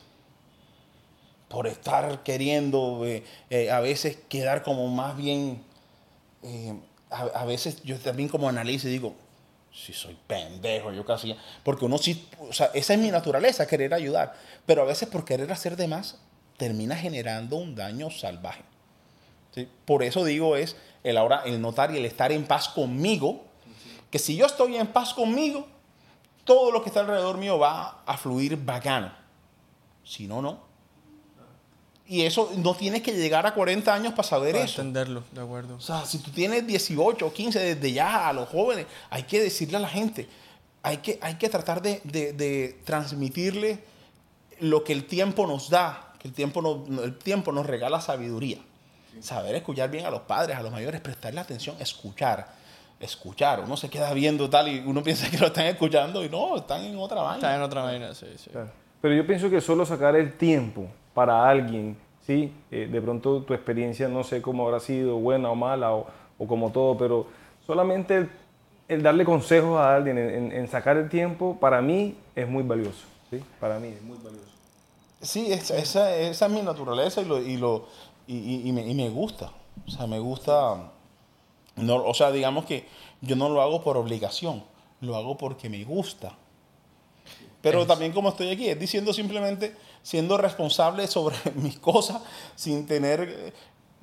por 1.54 1.68
estar 1.68 2.24
queriendo 2.24 3.06
eh, 3.06 3.24
eh, 3.52 3.70
a 3.70 3.80
veces 3.80 4.18
quedar 4.28 4.64
como 4.64 4.88
más 4.88 5.16
bien, 5.16 5.64
eh, 6.42 6.74
a, 7.12 7.46
veces 7.46 7.84
yo 7.84 7.96
también 8.00 8.28
como 8.28 8.50
analizo 8.50 8.88
y 8.88 8.92
digo, 8.92 9.14
si 9.72 9.94
soy 9.94 10.18
pendejo, 10.26 10.92
yo 10.92 11.06
casi, 11.06 11.38
porque 11.64 11.86
uno 11.86 12.00
sí, 12.00 12.28
o 12.40 12.52
sea, 12.52 12.72
esa 12.74 12.96
es 12.96 13.00
mi 13.00 13.12
naturaleza, 13.12 13.68
querer 13.68 13.94
ayudar, 13.94 14.34
pero 14.66 14.82
a 14.82 14.86
veces 14.86 15.08
por 15.08 15.26
querer 15.26 15.52
hacer 15.52 15.78
de 15.78 15.88
más, 15.88 16.18
termina 16.58 16.96
generando 16.96 17.58
un 17.58 17.76
daño 17.76 18.10
salvaje. 18.10 18.64
Por 19.86 20.02
eso 20.02 20.26
digo 20.26 20.56
es 20.56 20.76
el 21.04 21.18
ahora, 21.18 21.44
el 21.46 21.62
notar 21.62 21.94
y 21.94 21.98
el 21.98 22.06
estar 22.06 22.32
en 22.32 22.48
paz 22.48 22.68
conmigo, 22.68 23.44
que 24.10 24.18
si 24.18 24.36
yo 24.36 24.48
estoy 24.48 24.76
en 24.78 24.88
paz 24.88 25.14
conmigo, 25.14 25.68
todo 26.46 26.72
lo 26.72 26.82
que 26.82 26.90
está 26.90 27.02
alrededor 27.02 27.38
mío 27.38 27.60
va 27.60 28.02
a 28.08 28.18
fluir 28.18 28.58
bacano. 28.58 29.14
Si 30.04 30.28
no, 30.28 30.42
no. 30.42 30.73
Y 32.06 32.24
eso 32.24 32.52
no 32.58 32.76
tienes 32.76 33.02
que 33.02 33.14
llegar 33.14 33.46
a 33.48 33.54
40 33.54 33.94
años 33.94 34.14
para 34.14 34.28
saber 34.28 34.54
para 34.54 34.66
eso. 34.66 34.82
entenderlo, 34.82 35.24
de 35.32 35.42
acuerdo. 35.42 35.76
O 35.76 35.82
sea, 35.82 36.06
si 36.06 36.18
tú 36.20 36.32
tienes 36.32 36.68
18 36.68 37.26
o 37.26 37.34
15 37.34 37.60
desde 37.60 37.94
ya 37.94 38.28
a 38.28 38.34
los 38.34 38.50
jóvenes, 38.50 38.88
hay 39.10 39.24
que 39.24 39.42
decirle 39.42 39.78
a 39.78 39.80
la 39.80 39.88
gente, 39.88 40.28
hay 40.82 40.98
que, 40.98 41.18
hay 41.22 41.36
que 41.36 41.48
tratar 41.48 41.82
de, 41.82 42.02
de, 42.04 42.78
transmitirle 42.84 43.80
lo 44.60 44.84
que 44.84 44.92
el 44.92 45.06
tiempo 45.06 45.48
nos 45.48 45.70
da, 45.70 46.14
que 46.20 46.28
el 46.28 46.34
tiempo, 46.34 46.62
no, 46.62 47.04
el 47.04 47.18
tiempo 47.18 47.54
nos 47.54 47.66
regala 47.66 48.02
sabiduría. 48.02 48.58
Saber 49.22 49.56
escuchar 49.56 49.90
bien 49.90 50.06
a 50.06 50.10
los 50.10 50.22
padres, 50.22 50.58
a 50.58 50.62
los 50.62 50.72
mayores, 50.72 51.00
prestarle 51.00 51.40
atención, 51.40 51.76
escuchar. 51.80 52.62
Escuchar, 53.00 53.60
uno 53.62 53.76
se 53.76 53.90
queda 53.90 54.14
viendo 54.14 54.50
tal 54.50 54.70
y 54.70 54.80
uno 54.80 55.04
piensa 55.04 55.30
que 55.30 55.38
lo 55.38 55.48
están 55.48 55.68
escuchando 55.68 56.24
y 56.24 56.30
no, 56.30 56.58
están 56.58 56.84
en 56.84 56.98
otra 56.98 57.22
vaina. 57.22 57.36
Están 57.36 57.56
en 57.56 57.62
otra 57.62 57.84
vaina, 57.84 58.14
sí, 58.14 58.28
sí. 58.38 58.50
Pero 59.02 59.16
yo 59.16 59.26
pienso 59.26 59.50
que 59.50 59.62
solo 59.62 59.86
sacar 59.86 60.16
el 60.16 60.38
tiempo 60.38 60.88
para 61.14 61.48
alguien, 61.48 61.98
¿sí? 62.26 62.52
Eh, 62.72 62.88
de 62.92 63.02
pronto 63.02 63.42
tu 63.44 63.54
experiencia 63.54 64.08
no 64.08 64.24
sé 64.24 64.42
cómo 64.42 64.66
habrá 64.66 64.80
sido, 64.80 65.18
buena 65.18 65.50
o 65.50 65.56
mala, 65.56 65.94
o, 65.94 66.08
como 66.48 66.72
todo, 66.72 66.98
pero 66.98 67.28
solamente 67.66 68.28
el, 68.88 69.04
darle 69.04 69.24
consejos 69.24 69.80
a 69.80 69.96
alguien, 69.96 70.18
en, 70.18 70.68
sacar 70.68 70.98
el 70.98 71.10
tiempo, 71.10 71.58
para 71.60 71.82
mí 71.82 72.18
es 72.36 72.48
muy 72.48 72.64
valioso, 72.64 73.06
¿sí? 73.30 73.42
Para 73.60 73.80
mí 73.80 73.88
es 73.88 74.02
muy 74.02 74.18
valioso. 74.18 74.52
Sí, 75.22 75.54
esa, 75.54 75.78
esa, 75.78 76.18
es 76.18 76.50
mi 76.50 76.62
naturaleza 76.62 77.22
y, 77.22 77.26
lo, 77.26 77.40
y, 77.40 77.56
lo, 77.56 77.86
y, 78.28 78.70
me, 78.74 78.86
y 78.86 78.94
me 78.94 79.10
gusta. 79.10 79.52
O 79.88 79.90
sea, 79.90 80.06
me 80.06 80.20
gusta, 80.20 80.92
no, 81.78 81.96
o 82.04 82.14
sea, 82.14 82.32
digamos 82.32 82.66
que 82.66 82.86
yo 83.22 83.38
no 83.38 83.48
lo 83.48 83.62
hago 83.62 83.82
por 83.82 83.96
obligación, 83.96 84.64
lo 85.00 85.16
hago 85.16 85.38
porque 85.38 85.70
me 85.70 85.84
gusta. 85.86 86.36
Pero 87.62 87.88
también 87.88 88.12
como 88.12 88.28
estoy 88.30 88.50
aquí, 88.50 88.68
es 88.68 88.78
diciendo 88.78 89.14
simplemente, 89.14 89.74
siendo 90.04 90.38
responsable 90.38 91.08
sobre 91.08 91.36
mis 91.56 91.80
cosas, 91.80 92.22
sin 92.56 92.86
tener... 92.86 93.54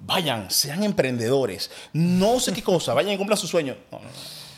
Vayan, 0.02 0.50
sean 0.50 0.82
emprendedores. 0.82 1.70
No 1.92 2.40
sé 2.40 2.54
qué 2.54 2.62
cosa, 2.62 2.94
vayan 2.94 3.12
y 3.12 3.18
cumplan 3.18 3.36
su 3.36 3.46
sueño. 3.46 3.76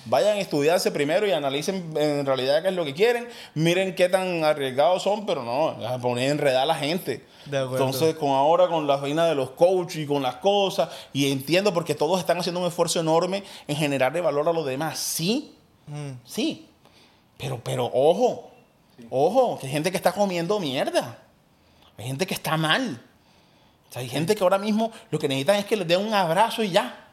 Vayan 0.04 0.36
a 0.36 0.40
estudiarse 0.40 0.92
primero 0.92 1.26
y 1.26 1.32
analicen 1.32 1.92
en 1.96 2.24
realidad 2.24 2.62
qué 2.62 2.68
es 2.68 2.74
lo 2.74 2.84
que 2.84 2.94
quieren. 2.94 3.26
Miren 3.54 3.96
qué 3.96 4.08
tan 4.08 4.44
arriesgados 4.44 5.02
son, 5.02 5.26
pero 5.26 5.42
no, 5.42 5.70
a 5.84 5.98
poner 5.98 6.30
enredar 6.30 6.62
a 6.62 6.66
la 6.66 6.76
gente. 6.76 7.26
Entonces, 7.46 8.14
con 8.14 8.30
ahora 8.30 8.68
con 8.68 8.86
la 8.86 8.96
vaina 8.96 9.26
de 9.26 9.34
los 9.34 9.50
coaches 9.50 9.96
y 9.96 10.06
con 10.06 10.22
las 10.22 10.36
cosas, 10.36 10.90
y 11.12 11.32
entiendo 11.32 11.74
porque 11.74 11.96
todos 11.96 12.20
están 12.20 12.38
haciendo 12.38 12.60
un 12.60 12.68
esfuerzo 12.68 13.00
enorme 13.00 13.42
en 13.66 13.74
generarle 13.74 14.20
valor 14.20 14.48
a 14.48 14.52
los 14.52 14.64
demás. 14.64 14.96
Sí, 14.96 15.56
mm. 15.88 16.10
sí. 16.24 16.68
Pero, 17.36 17.60
pero, 17.64 17.90
ojo, 17.92 18.52
Ojo, 19.10 19.58
que 19.58 19.66
hay 19.66 19.72
gente 19.72 19.90
que 19.90 19.96
está 19.96 20.12
comiendo 20.12 20.58
mierda. 20.60 21.18
Hay 22.02 22.08
gente 22.08 22.26
que 22.26 22.34
está 22.34 22.56
mal. 22.56 23.00
hay 23.94 24.08
gente 24.08 24.34
que 24.34 24.42
ahora 24.42 24.58
mismo 24.58 24.90
lo 25.10 25.20
que 25.20 25.28
necesitan 25.28 25.56
es 25.56 25.66
que 25.66 25.76
les 25.76 25.86
den 25.86 26.00
un 26.00 26.12
abrazo 26.12 26.64
y 26.64 26.70
ya. 26.70 27.10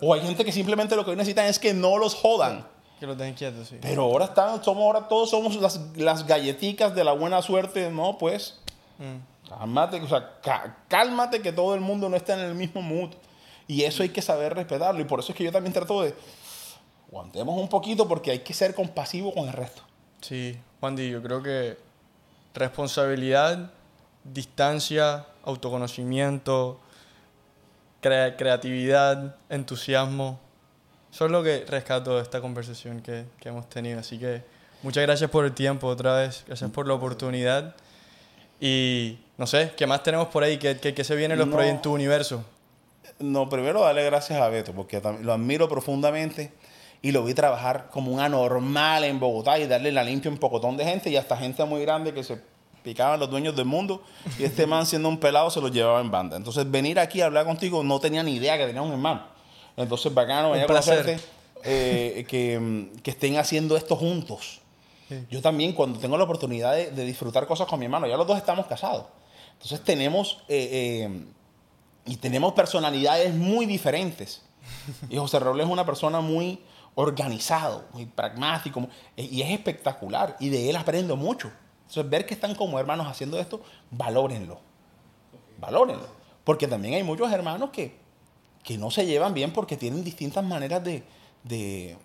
O 0.00 0.14
hay 0.14 0.20
gente 0.20 0.44
que 0.44 0.52
simplemente 0.52 0.94
lo 0.94 1.04
que 1.04 1.16
necesitan 1.16 1.46
es 1.46 1.58
que 1.58 1.74
no 1.74 1.98
los 1.98 2.14
jodan. 2.14 2.64
Que 3.00 3.06
los 3.06 3.18
dejen 3.18 3.34
quietos, 3.34 3.66
sí. 3.66 3.78
Pero 3.82 4.04
ahora 4.04 4.26
están, 4.26 4.62
somos 4.62 4.84
ahora 4.84 5.08
todos 5.08 5.30
somos 5.30 5.56
las, 5.56 5.80
las 5.96 6.24
galletitas 6.24 6.94
de 6.94 7.02
la 7.02 7.12
buena 7.12 7.42
suerte, 7.42 7.90
¿no? 7.90 8.16
Pues. 8.16 8.60
Mm. 8.98 9.48
Cálmate, 9.48 10.00
o 10.00 10.08
sea, 10.08 10.38
cálmate 10.86 11.42
que 11.42 11.52
todo 11.52 11.74
el 11.74 11.80
mundo 11.80 12.08
no 12.08 12.16
está 12.16 12.34
en 12.34 12.40
el 12.40 12.54
mismo 12.54 12.82
mood. 12.82 13.10
Y 13.66 13.82
eso 13.82 14.04
hay 14.04 14.10
que 14.10 14.22
saber 14.22 14.54
respetarlo. 14.54 15.00
Y 15.00 15.04
por 15.04 15.18
eso 15.18 15.32
es 15.32 15.38
que 15.38 15.42
yo 15.42 15.50
también 15.50 15.72
trato 15.72 16.02
de. 16.02 16.14
Aguantemos 17.08 17.58
un 17.58 17.68
poquito 17.68 18.06
porque 18.06 18.30
hay 18.30 18.38
que 18.38 18.54
ser 18.54 18.72
compasivo 18.72 19.34
con 19.34 19.48
el 19.48 19.52
resto. 19.52 19.82
Sí, 20.20 20.56
Juan 20.78 20.94
Di, 20.94 21.10
yo 21.10 21.20
creo 21.22 21.42
que 21.42 21.76
responsabilidad, 22.54 23.70
distancia, 24.32 25.26
autoconocimiento, 25.44 26.80
creatividad, 28.00 29.36
entusiasmo, 29.48 30.38
Eso 31.12 31.26
es 31.26 31.30
lo 31.30 31.42
que 31.42 31.64
rescato 31.66 32.16
de 32.16 32.22
esta 32.22 32.40
conversación 32.40 33.00
que, 33.00 33.24
que 33.40 33.48
hemos 33.48 33.68
tenido. 33.68 33.98
Así 34.00 34.18
que 34.18 34.42
muchas 34.82 35.02
gracias 35.02 35.30
por 35.30 35.44
el 35.46 35.52
tiempo 35.52 35.86
otra 35.86 36.14
vez, 36.16 36.44
gracias 36.46 36.70
por 36.70 36.86
la 36.86 36.94
oportunidad. 36.94 37.74
Y 38.60 39.18
no 39.38 39.46
sé, 39.46 39.72
¿qué 39.76 39.86
más 39.86 40.02
tenemos 40.02 40.28
por 40.28 40.42
ahí? 40.42 40.58
¿Qué, 40.58 40.78
qué, 40.78 40.94
qué 40.94 41.04
se 41.04 41.16
viene 41.16 41.34
en 41.34 41.38
los 41.40 41.48
No. 41.48 41.54
proyectos 41.56 41.92
universo? 41.92 42.44
No, 43.18 43.48
primero 43.48 43.80
darle 43.80 44.04
gracias 44.04 44.40
a 44.40 44.48
Beto, 44.48 44.72
porque 44.72 45.00
lo 45.22 45.32
admiro 45.32 45.68
profundamente 45.68 46.52
y 47.00 47.12
lo 47.12 47.24
vi 47.24 47.32
trabajar 47.34 47.88
como 47.90 48.12
un 48.12 48.20
anormal 48.20 49.04
en 49.04 49.18
Bogotá 49.18 49.58
y 49.58 49.66
darle 49.66 49.92
la 49.92 50.04
limpia 50.04 50.30
a 50.30 50.34
un 50.34 50.38
pocotón 50.38 50.76
de 50.76 50.84
gente 50.84 51.08
y 51.08 51.16
hasta 51.16 51.36
gente 51.36 51.64
muy 51.64 51.80
grande 51.82 52.12
que 52.12 52.22
se 52.22 52.38
picaban 52.86 53.18
los 53.18 53.28
dueños 53.28 53.56
del 53.56 53.64
mundo 53.64 54.00
y 54.38 54.44
este 54.44 54.64
man 54.64 54.86
siendo 54.86 55.08
un 55.08 55.18
pelado 55.18 55.50
se 55.50 55.60
lo 55.60 55.66
llevaba 55.66 56.00
en 56.00 56.08
banda. 56.10 56.36
Entonces 56.36 56.70
venir 56.70 57.00
aquí 57.00 57.20
a 57.20 57.26
hablar 57.26 57.44
contigo 57.44 57.82
no 57.82 57.98
tenía 57.98 58.22
ni 58.22 58.36
idea 58.36 58.56
que 58.56 58.64
tenía 58.64 58.80
un 58.80 58.92
hermano. 58.92 59.24
Entonces 59.76 60.14
bacano 60.14 60.50
venir 60.52 60.64
a 60.64 60.66
conocerte, 60.94 61.14
eh, 61.64 62.24
que, 62.28 62.58
mm, 62.60 62.98
que 63.02 63.10
estén 63.10 63.38
haciendo 63.38 63.76
esto 63.76 63.96
juntos. 63.96 64.60
Yo 65.30 65.42
también 65.42 65.72
cuando 65.72 65.98
tengo 65.98 66.16
la 66.16 66.22
oportunidad 66.24 66.74
de, 66.74 66.92
de 66.92 67.04
disfrutar 67.04 67.46
cosas 67.48 67.66
con 67.66 67.78
mi 67.80 67.86
hermano, 67.86 68.06
ya 68.06 68.16
los 68.16 68.26
dos 68.26 68.36
estamos 68.38 68.66
casados. 68.66 69.06
Entonces 69.54 69.80
tenemos... 69.82 70.38
eh, 70.48 71.08
eh, 71.10 71.24
y 72.08 72.16
tenemos 72.18 72.52
personalidades 72.52 73.34
muy 73.34 73.66
diferentes. 73.66 74.42
Y 75.10 75.16
José 75.16 75.40
Robles 75.40 75.66
es 75.66 75.72
una 75.72 75.84
persona 75.84 76.20
muy 76.20 76.60
organizado, 76.94 77.84
muy 77.92 78.06
pragmático, 78.06 78.78
mu- 78.78 78.88
y 79.16 79.42
es 79.42 79.50
espectacular. 79.50 80.36
Y 80.38 80.48
de 80.50 80.70
él 80.70 80.76
aprendo 80.76 81.16
mucho. 81.16 81.50
Entonces, 81.88 82.10
ver 82.10 82.26
que 82.26 82.34
están 82.34 82.54
como 82.54 82.78
hermanos 82.78 83.06
haciendo 83.06 83.38
esto, 83.38 83.60
valórenlo. 83.90 84.58
Valórenlo. 85.58 86.06
Porque 86.44 86.66
también 86.66 86.94
hay 86.94 87.02
muchos 87.02 87.32
hermanos 87.32 87.70
que, 87.70 87.96
que 88.62 88.76
no 88.76 88.90
se 88.90 89.06
llevan 89.06 89.34
bien 89.34 89.52
porque 89.52 89.76
tienen 89.76 90.04
distintas 90.04 90.44
maneras 90.44 90.82
de, 90.84 91.04
de, 91.44 91.96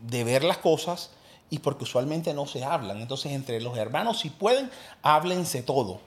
de 0.00 0.24
ver 0.24 0.44
las 0.44 0.58
cosas 0.58 1.10
y 1.50 1.58
porque 1.58 1.84
usualmente 1.84 2.32
no 2.32 2.46
se 2.46 2.64
hablan. 2.64 3.00
Entonces, 3.00 3.32
entre 3.32 3.60
los 3.60 3.76
hermanos, 3.76 4.20
si 4.20 4.30
pueden, 4.30 4.70
háblense 5.02 5.62
todo. 5.62 6.00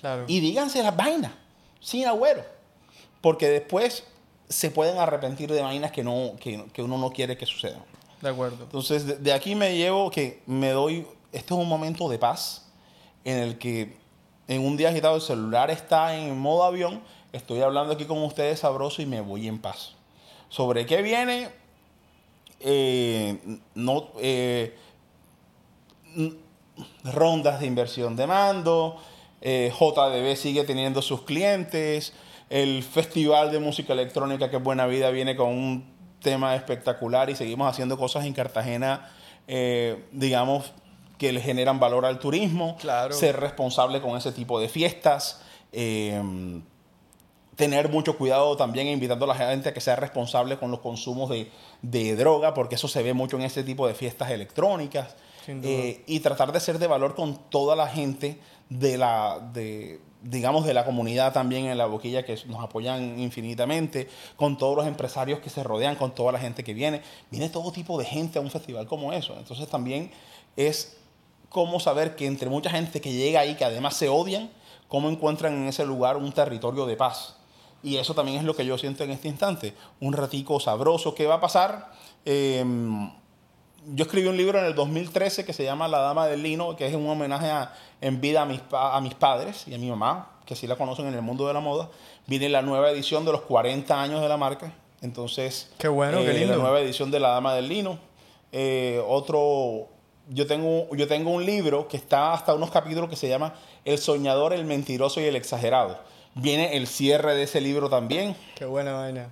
Claro. 0.00 0.24
Y 0.28 0.40
díganse 0.40 0.82
las 0.82 0.94
vainas, 0.96 1.32
sin 1.80 2.06
agüero. 2.06 2.44
Porque 3.20 3.48
después 3.48 4.04
se 4.48 4.70
pueden 4.70 4.98
arrepentir 4.98 5.50
de 5.50 5.62
vainas 5.62 5.92
que, 5.92 6.04
no, 6.04 6.32
que, 6.38 6.66
que 6.72 6.82
uno 6.82 6.98
no 6.98 7.10
quiere 7.10 7.36
que 7.38 7.46
sucedan. 7.46 7.82
de 8.20 8.28
acuerdo. 8.28 8.64
Entonces, 8.64 9.06
de, 9.06 9.16
de 9.16 9.32
aquí 9.32 9.54
me 9.54 9.76
llevo 9.76 10.10
que 10.10 10.42
me 10.46 10.70
doy, 10.70 11.06
este 11.32 11.54
es 11.54 11.60
un 11.60 11.68
momento 11.68 12.08
de 12.08 12.18
paz 12.18 12.70
en 13.24 13.38
el 13.38 13.58
que 13.58 13.96
en 14.48 14.64
un 14.64 14.76
día 14.76 14.90
agitado 14.90 15.16
el 15.16 15.22
celular 15.22 15.70
está 15.70 16.16
en 16.16 16.38
modo 16.38 16.64
avión, 16.64 17.02
estoy 17.32 17.60
hablando 17.60 17.94
aquí 17.94 18.04
con 18.04 18.22
ustedes 18.22 18.60
sabroso 18.60 19.02
y 19.02 19.06
me 19.06 19.20
voy 19.20 19.48
en 19.48 19.58
paz. 19.58 19.94
¿Sobre 20.48 20.84
qué 20.84 21.00
viene? 21.02 21.48
Eh, 22.60 23.58
eh, 24.20 24.76
rondas 27.04 27.60
de 27.60 27.66
inversión 27.66 28.16
de 28.16 28.26
mando, 28.26 28.98
eh, 29.40 29.72
JDB 29.78 30.36
sigue 30.36 30.64
teniendo 30.64 31.02
sus 31.02 31.22
clientes, 31.22 32.12
el 32.50 32.82
Festival 32.82 33.50
de 33.50 33.58
Música 33.58 33.92
Electrónica 33.92 34.50
que 34.50 34.56
es 34.56 34.62
Buena 34.62 34.86
Vida 34.86 35.10
viene 35.10 35.34
con 35.34 35.48
un 35.48 35.92
tema 36.20 36.54
espectacular 36.54 37.28
y 37.30 37.34
seguimos 37.34 37.68
haciendo 37.68 37.98
cosas 37.98 38.24
en 38.24 38.32
Cartagena, 38.32 39.10
eh, 39.48 40.04
digamos, 40.12 40.72
que 41.22 41.32
le 41.32 41.40
generan 41.40 41.78
valor 41.78 42.04
al 42.04 42.18
turismo, 42.18 42.76
Claro. 42.80 43.14
ser 43.14 43.38
responsable 43.38 44.00
con 44.00 44.16
ese 44.16 44.32
tipo 44.32 44.58
de 44.58 44.68
fiestas. 44.68 45.40
eh, 45.70 46.20
tener 47.54 47.88
mucho 47.90 48.16
cuidado 48.18 48.56
también 48.56 48.88
invitando 48.88 49.24
a 49.26 49.28
la 49.28 49.34
gente 49.36 49.68
a 49.68 49.72
que 49.74 49.80
sea 49.80 49.94
responsable 49.94 50.58
con 50.58 50.70
los 50.72 50.80
consumos 50.80 51.30
de, 51.30 51.48
de 51.82 52.16
droga, 52.16 52.54
porque 52.54 52.74
eso 52.74 52.88
se 52.88 53.02
ve 53.04 53.12
mucho 53.14 53.36
en 53.36 53.42
este 53.42 53.62
tipo 53.62 53.86
de 53.86 53.94
fiestas 53.94 54.30
electrónicas. 54.30 55.14
Eh, 55.46 56.02
y 56.06 56.20
tratar 56.20 56.50
de 56.52 56.60
ser 56.60 56.78
de 56.78 56.86
valor 56.88 57.14
con 57.14 57.36
toda 57.50 57.76
la 57.76 57.86
gente 57.88 58.38
de 58.68 58.96
la, 58.98 59.38
de, 59.52 60.00
digamos, 60.22 60.64
de 60.64 60.72
la 60.74 60.84
comunidad 60.84 61.32
también 61.32 61.66
en 61.66 61.76
la 61.78 61.86
boquilla 61.86 62.24
que 62.24 62.36
nos 62.46 62.62
apoyan 62.62 63.18
infinitamente, 63.18 64.08
con 64.36 64.56
todos 64.58 64.76
los 64.76 64.86
empresarios 64.86 65.38
que 65.40 65.50
se 65.50 65.62
rodean, 65.62 65.94
con 65.96 66.14
toda 66.14 66.32
la 66.32 66.38
gente 66.38 66.64
que 66.64 66.74
viene. 66.74 67.02
Viene 67.30 67.48
todo 67.48 67.70
tipo 67.70 67.98
de 67.98 68.04
gente 68.06 68.38
a 68.38 68.42
un 68.42 68.50
festival 68.50 68.86
como 68.86 69.12
eso. 69.12 69.34
Entonces 69.38 69.68
también 69.68 70.10
es 70.56 70.96
cómo 71.52 71.78
saber 71.80 72.16
que 72.16 72.26
entre 72.26 72.48
mucha 72.48 72.70
gente 72.70 73.00
que 73.00 73.12
llega 73.12 73.40
ahí, 73.40 73.54
que 73.56 73.64
además 73.64 73.94
se 73.96 74.08
odian, 74.08 74.50
cómo 74.88 75.08
encuentran 75.08 75.52
en 75.54 75.68
ese 75.68 75.84
lugar 75.84 76.16
un 76.16 76.32
territorio 76.32 76.86
de 76.86 76.96
paz. 76.96 77.36
Y 77.82 77.96
eso 77.96 78.14
también 78.14 78.38
es 78.38 78.44
lo 78.44 78.54
que 78.56 78.64
yo 78.64 78.78
siento 78.78 79.04
en 79.04 79.10
este 79.10 79.28
instante. 79.28 79.74
Un 80.00 80.12
ratico 80.12 80.58
sabroso. 80.60 81.14
¿Qué 81.14 81.26
va 81.26 81.34
a 81.34 81.40
pasar? 81.40 81.92
Eh, 82.24 82.64
yo 83.94 84.04
escribí 84.04 84.28
un 84.28 84.36
libro 84.36 84.58
en 84.60 84.64
el 84.66 84.74
2013 84.76 85.44
que 85.44 85.52
se 85.52 85.64
llama 85.64 85.88
La 85.88 85.98
Dama 85.98 86.26
del 86.28 86.42
Lino, 86.42 86.76
que 86.76 86.86
es 86.86 86.94
un 86.94 87.08
homenaje 87.08 87.50
a- 87.50 87.74
en 88.00 88.20
vida 88.20 88.42
a 88.42 88.44
mis, 88.46 88.60
pa- 88.60 88.96
a 88.96 89.00
mis 89.00 89.14
padres 89.14 89.66
y 89.66 89.74
a 89.74 89.78
mi 89.78 89.90
mamá, 89.90 90.30
que 90.46 90.54
sí 90.54 90.66
la 90.68 90.76
conocen 90.76 91.06
en 91.08 91.14
el 91.14 91.22
mundo 91.22 91.46
de 91.48 91.54
la 91.54 91.60
moda. 91.60 91.88
Viene 92.28 92.48
la 92.48 92.62
nueva 92.62 92.90
edición 92.90 93.24
de 93.24 93.32
los 93.32 93.40
40 93.42 94.00
años 94.00 94.20
de 94.20 94.28
la 94.28 94.36
marca. 94.36 94.72
Entonces, 95.00 95.68
Qué 95.78 95.88
bueno, 95.88 96.18
qué 96.18 96.30
eh, 96.30 96.34
lindo. 96.34 96.56
La 96.56 96.62
nueva 96.62 96.80
edición 96.80 97.10
de 97.10 97.18
La 97.18 97.30
Dama 97.30 97.54
del 97.54 97.68
Lino. 97.68 97.98
Eh, 98.52 99.02
otro, 99.08 99.88
yo 100.34 100.46
tengo, 100.46 100.88
yo 100.94 101.06
tengo 101.08 101.30
un 101.30 101.44
libro 101.44 101.88
que 101.88 101.96
está 101.96 102.32
hasta 102.32 102.54
unos 102.54 102.70
capítulos 102.70 103.08
que 103.10 103.16
se 103.16 103.28
llama 103.28 103.54
El 103.84 103.98
soñador, 103.98 104.52
el 104.52 104.64
mentiroso 104.64 105.20
y 105.20 105.24
el 105.24 105.36
exagerado. 105.36 105.98
Viene 106.34 106.76
el 106.76 106.86
cierre 106.86 107.34
de 107.34 107.42
ese 107.44 107.60
libro 107.60 107.88
también. 107.90 108.34
Qué 108.54 108.64
buena 108.64 108.92
vaina. 108.94 109.30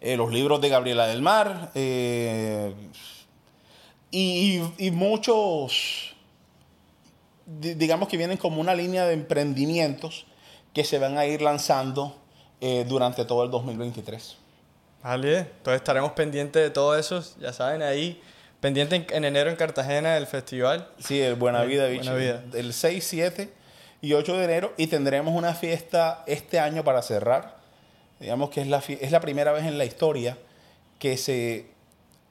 Eh, 0.00 0.16
los 0.16 0.32
libros 0.32 0.60
de 0.60 0.68
Gabriela 0.68 1.06
del 1.06 1.22
Mar. 1.22 1.70
eh, 1.74 2.74
y, 4.10 4.60
y 4.78 4.90
muchos, 4.90 6.14
di- 7.46 7.74
digamos 7.74 8.08
que 8.08 8.16
vienen 8.16 8.36
como 8.36 8.60
una 8.60 8.74
línea 8.74 9.06
de 9.06 9.14
emprendimientos 9.14 10.26
que 10.74 10.84
se 10.84 10.98
van 10.98 11.18
a 11.18 11.26
ir 11.26 11.40
lanzando 11.42 12.16
eh, 12.60 12.84
durante 12.88 13.24
todo 13.24 13.44
el 13.44 13.50
2023. 13.50 14.36
Vale, 15.02 15.38
entonces 15.38 15.76
estaremos 15.80 16.12
pendientes 16.12 16.62
de 16.62 16.70
todo 16.70 16.96
eso, 16.96 17.22
ya 17.40 17.52
saben, 17.52 17.82
ahí, 17.82 18.20
pendiente 18.62 18.94
en, 18.94 19.06
en 19.10 19.24
enero 19.24 19.50
en 19.50 19.56
Cartagena 19.56 20.14
del 20.14 20.26
festival. 20.26 20.88
Sí, 20.98 21.20
el 21.20 21.34
Buena 21.34 21.64
Vida 21.64 21.88
Buena 21.88 22.14
Beach. 22.14 22.44
Vida. 22.44 22.58
El 22.58 22.72
6, 22.72 23.04
7 23.04 23.52
y 24.00 24.12
8 24.14 24.36
de 24.38 24.44
enero. 24.44 24.72
Y 24.78 24.86
tendremos 24.86 25.34
una 25.34 25.52
fiesta 25.52 26.22
este 26.26 26.60
año 26.60 26.84
para 26.84 27.02
cerrar. 27.02 27.56
Digamos 28.20 28.50
que 28.50 28.60
es 28.62 28.68
la, 28.68 28.78
es 28.78 29.10
la 29.10 29.20
primera 29.20 29.52
vez 29.52 29.64
en 29.64 29.76
la 29.76 29.84
historia 29.84 30.38
que 31.00 31.16
se 31.16 31.66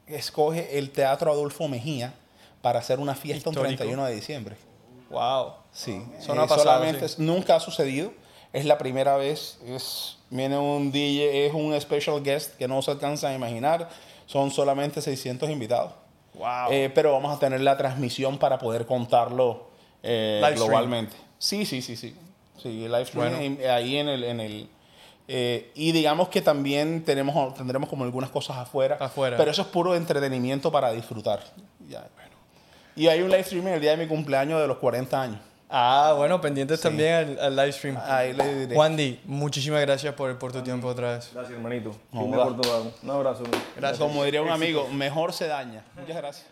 escoge 0.07 0.77
el 0.77 0.91
Teatro 0.91 1.31
Adolfo 1.31 1.67
Mejía 1.67 2.13
para 2.61 2.79
hacer 2.79 2.99
una 2.99 3.13
fiesta 3.13 3.49
un 3.49 3.55
Histórico. 3.55 3.77
31 3.79 4.05
de 4.05 4.15
diciembre. 4.15 4.55
Wow. 5.09 5.55
Sí, 5.73 6.01
Eso 6.17 6.33
no 6.33 6.43
ha 6.43 6.45
eh, 6.45 6.47
pasado, 6.47 6.63
solamente 6.63 7.09
sí. 7.09 7.15
nunca 7.19 7.57
ha 7.57 7.59
sucedido. 7.59 8.13
Es 8.53 8.63
la 8.63 8.77
primera 8.77 9.17
vez. 9.17 9.59
Es, 9.65 10.17
viene 10.29 10.57
un 10.57 10.93
DJ, 10.93 11.47
es 11.47 11.53
un 11.53 11.79
special 11.79 12.23
guest 12.23 12.55
que 12.55 12.69
no 12.69 12.81
se 12.81 12.91
alcanza 12.91 13.27
a 13.27 13.33
imaginar. 13.33 13.89
Son 14.25 14.49
solamente 14.49 15.01
600 15.01 15.49
invitados. 15.49 15.91
Wow. 16.33 16.71
Eh, 16.71 16.91
pero 16.93 17.11
vamos 17.11 17.35
a 17.35 17.39
tener 17.39 17.61
la 17.61 17.77
transmisión 17.77 18.37
para 18.37 18.57
poder 18.57 18.85
contarlo 18.85 19.67
eh, 20.03 20.41
globalmente. 20.55 21.15
Sí, 21.37 21.65
sí, 21.65 21.81
sí, 21.81 21.95
sí. 21.95 22.15
Sí, 22.61 22.69
live 22.87 23.05
stream 23.05 23.29
Bueno. 23.29 23.37
en- 23.61 23.69
ahí 23.69 23.97
en 23.97 24.07
el... 24.09 24.23
En 24.23 24.39
el 24.39 24.69
eh, 25.27 25.71
y 25.75 25.91
digamos 25.93 26.27
que 26.29 26.41
también 26.41 27.03
tenemos, 27.05 27.53
tendremos 27.55 27.87
como 27.89 28.03
algunas 28.03 28.29
cosas 28.29 28.57
afuera. 28.57 28.97
Afuera. 28.99 29.37
Pero 29.37 29.51
eso 29.51 29.61
es 29.61 29.67
puro 29.69 29.95
entretenimiento 29.95 30.71
para 30.71 30.91
disfrutar. 30.91 31.41
Ya. 31.87 32.07
Y 32.95 33.07
hay 33.07 33.21
un 33.21 33.29
live 33.29 33.43
stream 33.43 33.67
el 33.69 33.79
día 33.79 33.91
de 33.91 33.97
mi 33.97 34.07
cumpleaños 34.07 34.59
de 34.59 34.67
los 34.67 34.77
40 34.77 35.21
años. 35.21 35.39
Ah, 35.71 36.13
bueno, 36.17 36.39
pendientes 36.41 36.81
también 36.81 37.13
al, 37.13 37.39
al 37.39 37.55
live 37.55 37.71
stream. 37.71 37.97
Ahí 38.05 38.33
le 38.33 38.55
diré. 38.55 38.75
Juan 38.75 38.95
Di, 38.95 39.19
muchísimas 39.25 39.81
gracias 39.81 40.13
por, 40.13 40.37
por 40.37 40.51
tu 40.51 40.61
tiempo 40.61 40.87
otra 40.87 41.13
vez. 41.15 41.29
Gracias, 41.33 41.55
hermanito. 41.55 41.95
No. 42.11 42.23
Un 42.23 43.09
abrazo. 43.09 43.43
Como 43.97 44.23
diría 44.23 44.41
un 44.41 44.49
amigo, 44.49 44.87
mejor 44.89 45.33
se 45.33 45.47
daña. 45.47 45.83
Muchas 45.95 46.17
gracias. 46.17 46.45